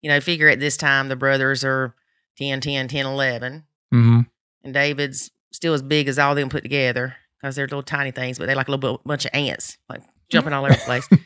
you 0.02 0.08
know, 0.10 0.20
figure 0.20 0.48
at 0.48 0.60
this 0.60 0.76
time 0.76 1.08
the 1.08 1.16
brothers 1.16 1.64
are 1.64 1.94
10, 2.38 2.60
10, 2.60 2.88
10, 2.88 3.06
11. 3.06 3.64
Mm-hmm. 3.94 4.20
And 4.64 4.74
David's 4.74 5.30
still 5.52 5.74
as 5.74 5.82
big 5.82 6.08
as 6.08 6.18
all 6.18 6.34
them 6.34 6.48
put 6.48 6.62
together 6.62 7.16
because 7.40 7.56
they're 7.56 7.66
little 7.66 7.82
tiny 7.82 8.10
things, 8.10 8.38
but 8.38 8.46
they 8.46 8.54
like 8.54 8.68
a 8.68 8.70
little 8.70 8.96
bit, 8.98 9.04
bunch 9.06 9.24
of 9.24 9.30
ants, 9.34 9.78
like 9.88 10.02
jumping 10.30 10.52
all 10.52 10.64
over 10.64 10.74
the 10.74 10.80
place. 10.80 11.08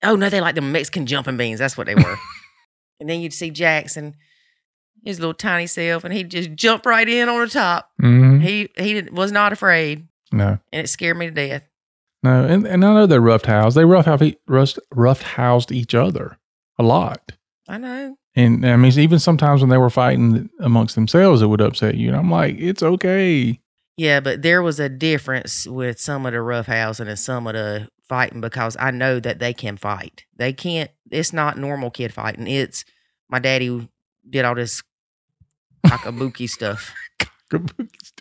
Oh, 0.00 0.14
no, 0.14 0.28
they 0.30 0.40
like 0.40 0.54
the 0.54 0.60
Mexican 0.60 1.06
jumping 1.06 1.36
beans. 1.36 1.58
That's 1.58 1.76
what 1.76 1.88
they 1.88 1.96
were. 1.96 2.16
and 3.00 3.10
then 3.10 3.20
you'd 3.20 3.32
see 3.32 3.50
Jackson, 3.50 4.14
his 5.04 5.18
little 5.18 5.34
tiny 5.34 5.66
self, 5.66 6.04
and 6.04 6.14
he'd 6.14 6.30
just 6.30 6.52
jump 6.54 6.86
right 6.86 7.08
in 7.08 7.28
on 7.28 7.40
the 7.40 7.48
top. 7.48 7.90
Mm-hmm. 8.00 8.38
He 8.38 8.68
he 8.78 9.02
was 9.10 9.32
not 9.32 9.52
afraid, 9.52 10.06
No. 10.30 10.58
and 10.72 10.84
it 10.84 10.88
scared 10.88 11.16
me 11.16 11.26
to 11.26 11.32
death. 11.32 11.64
No. 12.22 12.44
And, 12.44 12.66
and 12.66 12.84
I 12.84 12.94
know 12.94 13.06
they're 13.06 13.20
rough 13.20 13.44
housed. 13.44 13.76
They 13.76 13.84
rough 13.84 14.06
housed, 14.06 14.36
rough, 14.46 14.78
rough 14.90 15.22
housed 15.22 15.72
each 15.72 15.94
other 15.94 16.38
a 16.78 16.82
lot. 16.82 17.32
I 17.68 17.78
know. 17.78 18.16
And 18.34 18.64
I 18.64 18.76
mean, 18.76 18.96
even 18.98 19.18
sometimes 19.18 19.60
when 19.60 19.70
they 19.70 19.78
were 19.78 19.90
fighting 19.90 20.48
amongst 20.60 20.94
themselves, 20.94 21.42
it 21.42 21.46
would 21.46 21.60
upset 21.60 21.96
you. 21.96 22.08
And 22.08 22.16
I'm 22.16 22.30
like, 22.30 22.56
it's 22.58 22.82
okay. 22.82 23.60
Yeah, 23.96 24.20
but 24.20 24.42
there 24.42 24.62
was 24.62 24.78
a 24.78 24.88
difference 24.88 25.66
with 25.66 26.00
some 26.00 26.24
of 26.24 26.32
the 26.32 26.40
rough 26.40 26.66
housing 26.66 27.08
and 27.08 27.18
some 27.18 27.48
of 27.48 27.54
the 27.54 27.88
fighting 28.08 28.40
because 28.40 28.76
I 28.78 28.92
know 28.92 29.18
that 29.18 29.40
they 29.40 29.52
can 29.52 29.76
fight. 29.76 30.24
They 30.36 30.52
can't. 30.52 30.90
It's 31.10 31.32
not 31.32 31.58
normal 31.58 31.90
kid 31.90 32.14
fighting. 32.14 32.46
It's 32.46 32.84
my 33.28 33.40
daddy 33.40 33.88
did 34.28 34.44
all 34.44 34.54
this 34.54 34.82
cockabuki 35.84 36.48
stuff. 36.50 36.94
What 37.50 37.72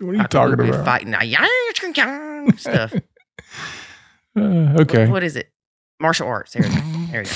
are 0.02 0.14
you 0.14 0.24
talking 0.24 0.54
about? 0.54 0.86
Fighting 0.86 1.14
stuff. 2.58 2.94
Uh, 4.38 4.82
okay. 4.82 5.08
What, 5.08 5.24
is 5.24 5.36
it? 5.36 5.50
Martial 6.00 6.28
arts. 6.28 6.54
There, 6.54 6.62
we 6.64 6.70
go. 6.70 6.82
there 7.12 7.22
we 7.24 7.28
go. 7.28 7.36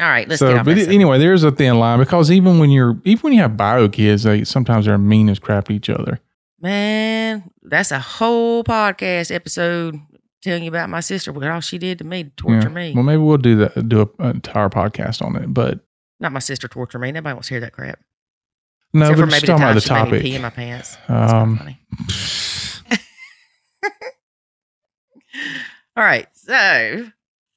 All 0.00 0.08
right, 0.08 0.26
let's 0.28 0.38
so, 0.40 0.48
get 0.48 0.58
off 0.60 0.64
but 0.64 0.70
that 0.74 0.78
it- 0.78 0.84
subject. 0.84 0.94
anyway, 0.94 1.18
there's 1.18 1.44
a 1.44 1.50
thin 1.50 1.78
line 1.78 1.98
because 1.98 2.30
even 2.30 2.58
when 2.58 2.70
you're, 2.70 2.98
even 3.04 3.20
when 3.22 3.32
you 3.34 3.40
have 3.40 3.56
bio 3.56 3.88
kids, 3.88 4.22
they 4.22 4.44
sometimes 4.44 4.86
they're 4.86 4.96
mean 4.98 5.28
as 5.28 5.38
crap 5.38 5.66
to 5.66 5.72
each 5.74 5.90
other. 5.90 6.18
Man, 6.60 7.50
that's 7.62 7.90
a 7.90 7.98
whole 7.98 8.64
podcast 8.64 9.34
episode 9.34 9.98
telling 10.42 10.62
you 10.64 10.70
about 10.70 10.88
my 10.88 11.00
sister, 11.00 11.32
what 11.32 11.46
all 11.46 11.60
she 11.60 11.76
did 11.78 11.98
to 11.98 12.04
me 12.04 12.24
to 12.24 12.30
torture 12.30 12.68
Yeah. 12.68 12.74
me. 12.74 12.92
Well, 12.94 13.02
maybe 13.04 13.18
we'll 13.18 13.36
do 13.36 13.56
that, 13.56 13.88
do 13.88 14.00
a, 14.00 14.22
an 14.24 14.36
entire 14.36 14.68
podcast 14.70 15.20
on 15.22 15.36
it. 15.36 15.52
But 15.52 15.80
Not 16.20 16.32
my 16.32 16.38
sister 16.40 16.68
torture 16.68 16.98
me. 16.98 17.12
Nobody 17.12 17.34
wants 17.34 17.48
to 17.48 17.54
hear 17.54 17.60
that 17.60 17.72
crap. 17.72 17.98
no, 18.94 19.10
Except 19.10 19.18
but 19.18 19.24
for 19.26 19.30
just 19.32 19.46
talking 19.46 19.62
about 19.62 19.74
the 19.74 19.80
time 19.82 20.06
she 20.06 20.12
made 20.12 20.18
me 20.18 20.22
pee 20.22 20.28
topic. 20.30 20.36
in 20.36 20.42
my 20.42 20.50
pants. 20.50 20.96
That's 21.08 21.32
Um, 21.32 21.56
funny. 21.58 21.78
All 25.96 26.04
right, 26.04 26.26
so 26.34 27.06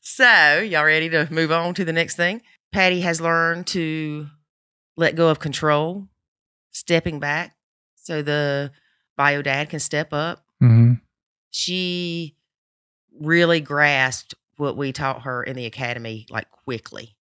so 0.02 0.60
y'all 0.60 0.84
ready 0.86 1.10
to 1.10 1.28
move 1.32 1.52
on 1.52 1.74
to 1.76 1.86
the 1.86 1.94
next 1.94 2.16
thing? 2.16 2.42
Patti 2.74 3.02
has 3.02 3.22
learned 3.22 3.68
to 3.68 4.28
let 4.98 5.16
go 5.16 5.30
of 5.30 5.40
control, 5.40 6.08
stepping 6.72 7.20
back, 7.20 7.56
so 7.96 8.22
the 8.22 8.72
bio 9.18 9.42
dad 9.42 9.70
can 9.70 9.80
step 9.80 10.12
up. 10.12 10.44
mhm. 10.62 11.00
She 11.52 12.36
really 13.18 13.62
grasped 13.62 14.36
what 14.58 14.76
we 14.76 14.92
taught 14.92 15.22
her 15.22 15.42
in 15.42 15.56
the 15.56 15.66
academy 15.66 16.26
like 16.30 16.50
quickly, 16.52 17.16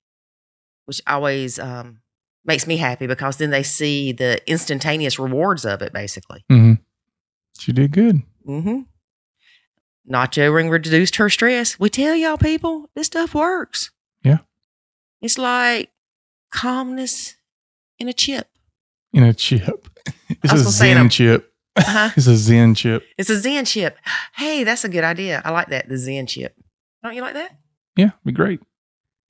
which 0.86 1.00
always 1.06 1.60
um, 1.60 2.00
makes 2.44 2.66
me 2.66 2.76
happy 2.76 3.06
because 3.06 3.36
then 3.36 3.50
they 3.50 3.62
see 3.62 4.10
the 4.10 4.40
instantaneous 4.50 5.18
rewards 5.20 5.64
of 5.64 5.82
it, 5.82 5.92
basically. 5.92 6.44
Mhm. 6.50 6.80
She 7.58 7.72
did 7.72 7.92
good. 7.92 8.22
Mm-hmm. 8.44 8.80
Nachoing 10.10 10.70
reduced 10.70 11.16
her 11.16 11.30
stress. 11.30 11.78
We 11.78 11.88
tell 11.88 12.14
y'all 12.14 12.36
people, 12.36 12.90
this 12.94 13.06
stuff 13.06 13.34
works. 13.34 13.90
Yeah. 14.22 14.38
It's 15.22 15.38
like 15.38 15.90
calmness 16.50 17.36
in 17.98 18.08
a 18.08 18.12
chip. 18.12 18.48
In 19.12 19.22
a 19.22 19.34
chip. 19.34 19.88
It's 20.42 20.52
a 20.52 20.56
gonna 20.56 20.70
say 20.70 20.90
in 20.90 20.96
Zen 20.96 21.08
chip. 21.10 21.52
Uh-huh. 21.76 22.10
It's 22.16 22.26
a 22.26 22.36
Zen 22.36 22.74
chip. 22.74 23.04
it's 23.16 23.30
a 23.30 23.38
Zen 23.38 23.64
chip. 23.64 23.98
Hey, 24.34 24.64
that's 24.64 24.84
a 24.84 24.88
good 24.88 25.04
idea. 25.04 25.40
I 25.44 25.50
like 25.50 25.68
that. 25.68 25.88
The 25.88 25.96
Zen 25.96 26.26
chip. 26.26 26.54
Don't 27.02 27.14
you 27.14 27.22
like 27.22 27.34
that? 27.34 27.56
Yeah, 27.96 28.10
be 28.24 28.32
great. 28.32 28.60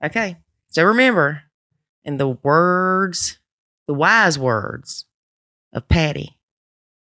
Okay. 0.03 0.37
So 0.69 0.83
remember, 0.85 1.43
in 2.05 2.17
the 2.17 2.29
words, 2.29 3.39
the 3.87 3.95
wise 3.95 4.39
words 4.39 5.05
of 5.73 5.89
Patti 5.89 6.39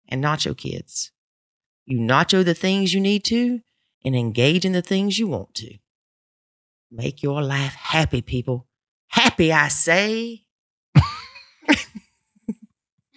and 0.07 0.23
Nacho 0.23 0.55
Kids, 0.57 1.11
you 1.89 1.99
nacho 1.99 2.45
the 2.45 2.53
things 2.53 2.93
you 2.93 3.01
need 3.01 3.23
to 3.25 3.61
and 4.05 4.15
engage 4.15 4.63
in 4.63 4.73
the 4.73 4.81
things 4.81 5.17
you 5.17 5.27
want 5.27 5.55
to. 5.55 5.75
Make 6.91 7.23
your 7.23 7.41
life 7.41 7.73
happy, 7.73 8.21
people. 8.21 8.67
Happy, 9.07 9.51
I 9.51 9.69
say. 9.69 10.45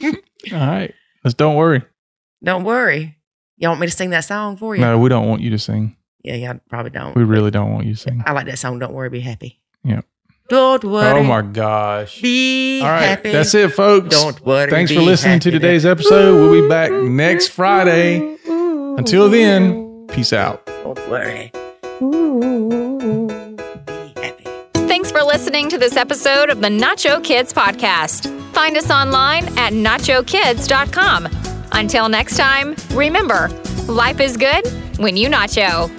All 0.02 0.14
right. 0.52 0.94
Let's 1.22 1.34
don't 1.34 1.56
worry. 1.56 1.82
Don't 2.42 2.64
worry. 2.64 3.18
Y'all 3.58 3.72
want 3.72 3.82
me 3.82 3.86
to 3.88 3.92
sing 3.92 4.10
that 4.10 4.24
song 4.24 4.56
for 4.56 4.74
you? 4.74 4.80
No, 4.80 4.98
we 4.98 5.10
don't 5.10 5.28
want 5.28 5.42
you 5.42 5.50
to 5.50 5.58
sing. 5.58 5.96
Yeah, 6.24 6.36
yeah, 6.36 6.54
probably 6.70 6.90
don't. 6.90 7.14
We 7.14 7.24
really 7.24 7.50
don't 7.50 7.72
want 7.72 7.86
you 7.86 7.94
to 7.94 8.00
sing. 8.00 8.22
I 8.24 8.32
like 8.32 8.46
that 8.46 8.58
song. 8.58 8.78
Don't 8.78 8.94
worry, 8.94 9.10
be 9.10 9.20
happy. 9.20 9.60
Yeah. 9.84 10.00
Don't 10.48 10.84
worry. 10.84 11.20
Oh 11.20 11.22
my 11.22 11.42
gosh. 11.42 12.20
Be 12.22 12.80
All 12.80 12.88
right. 12.88 13.02
happy. 13.02 13.32
That's 13.32 13.54
it, 13.54 13.72
folks. 13.72 14.08
Don't 14.08 14.40
worry. 14.44 14.70
Thanks 14.70 14.92
for 14.92 15.00
listening 15.00 15.40
to 15.40 15.50
happy. 15.50 15.58
today's 15.60 15.84
episode. 15.84 16.34
We'll 16.36 16.62
be 16.62 16.68
back 16.68 16.90
next 16.90 17.48
Friday. 17.48 18.36
Until 18.98 19.28
then, 19.28 20.06
peace 20.08 20.32
out. 20.32 20.64
Don't 20.66 20.98
worry. 21.08 21.50
Be 23.86 24.12
happy. 24.20 24.44
Thanks 24.86 25.10
for 25.10 25.22
listening 25.22 25.68
to 25.70 25.78
this 25.78 25.96
episode 25.96 26.50
of 26.50 26.60
the 26.60 26.68
Nacho 26.68 27.22
Kids 27.22 27.52
Podcast. 27.52 28.28
Find 28.52 28.76
us 28.76 28.90
online 28.90 29.46
at 29.58 29.72
nachokids.com. 29.72 31.28
Until 31.72 32.08
next 32.08 32.36
time, 32.36 32.76
remember, 32.90 33.48
life 33.88 34.20
is 34.20 34.36
good 34.36 34.66
when 34.98 35.16
you 35.16 35.28
nacho. 35.28 35.90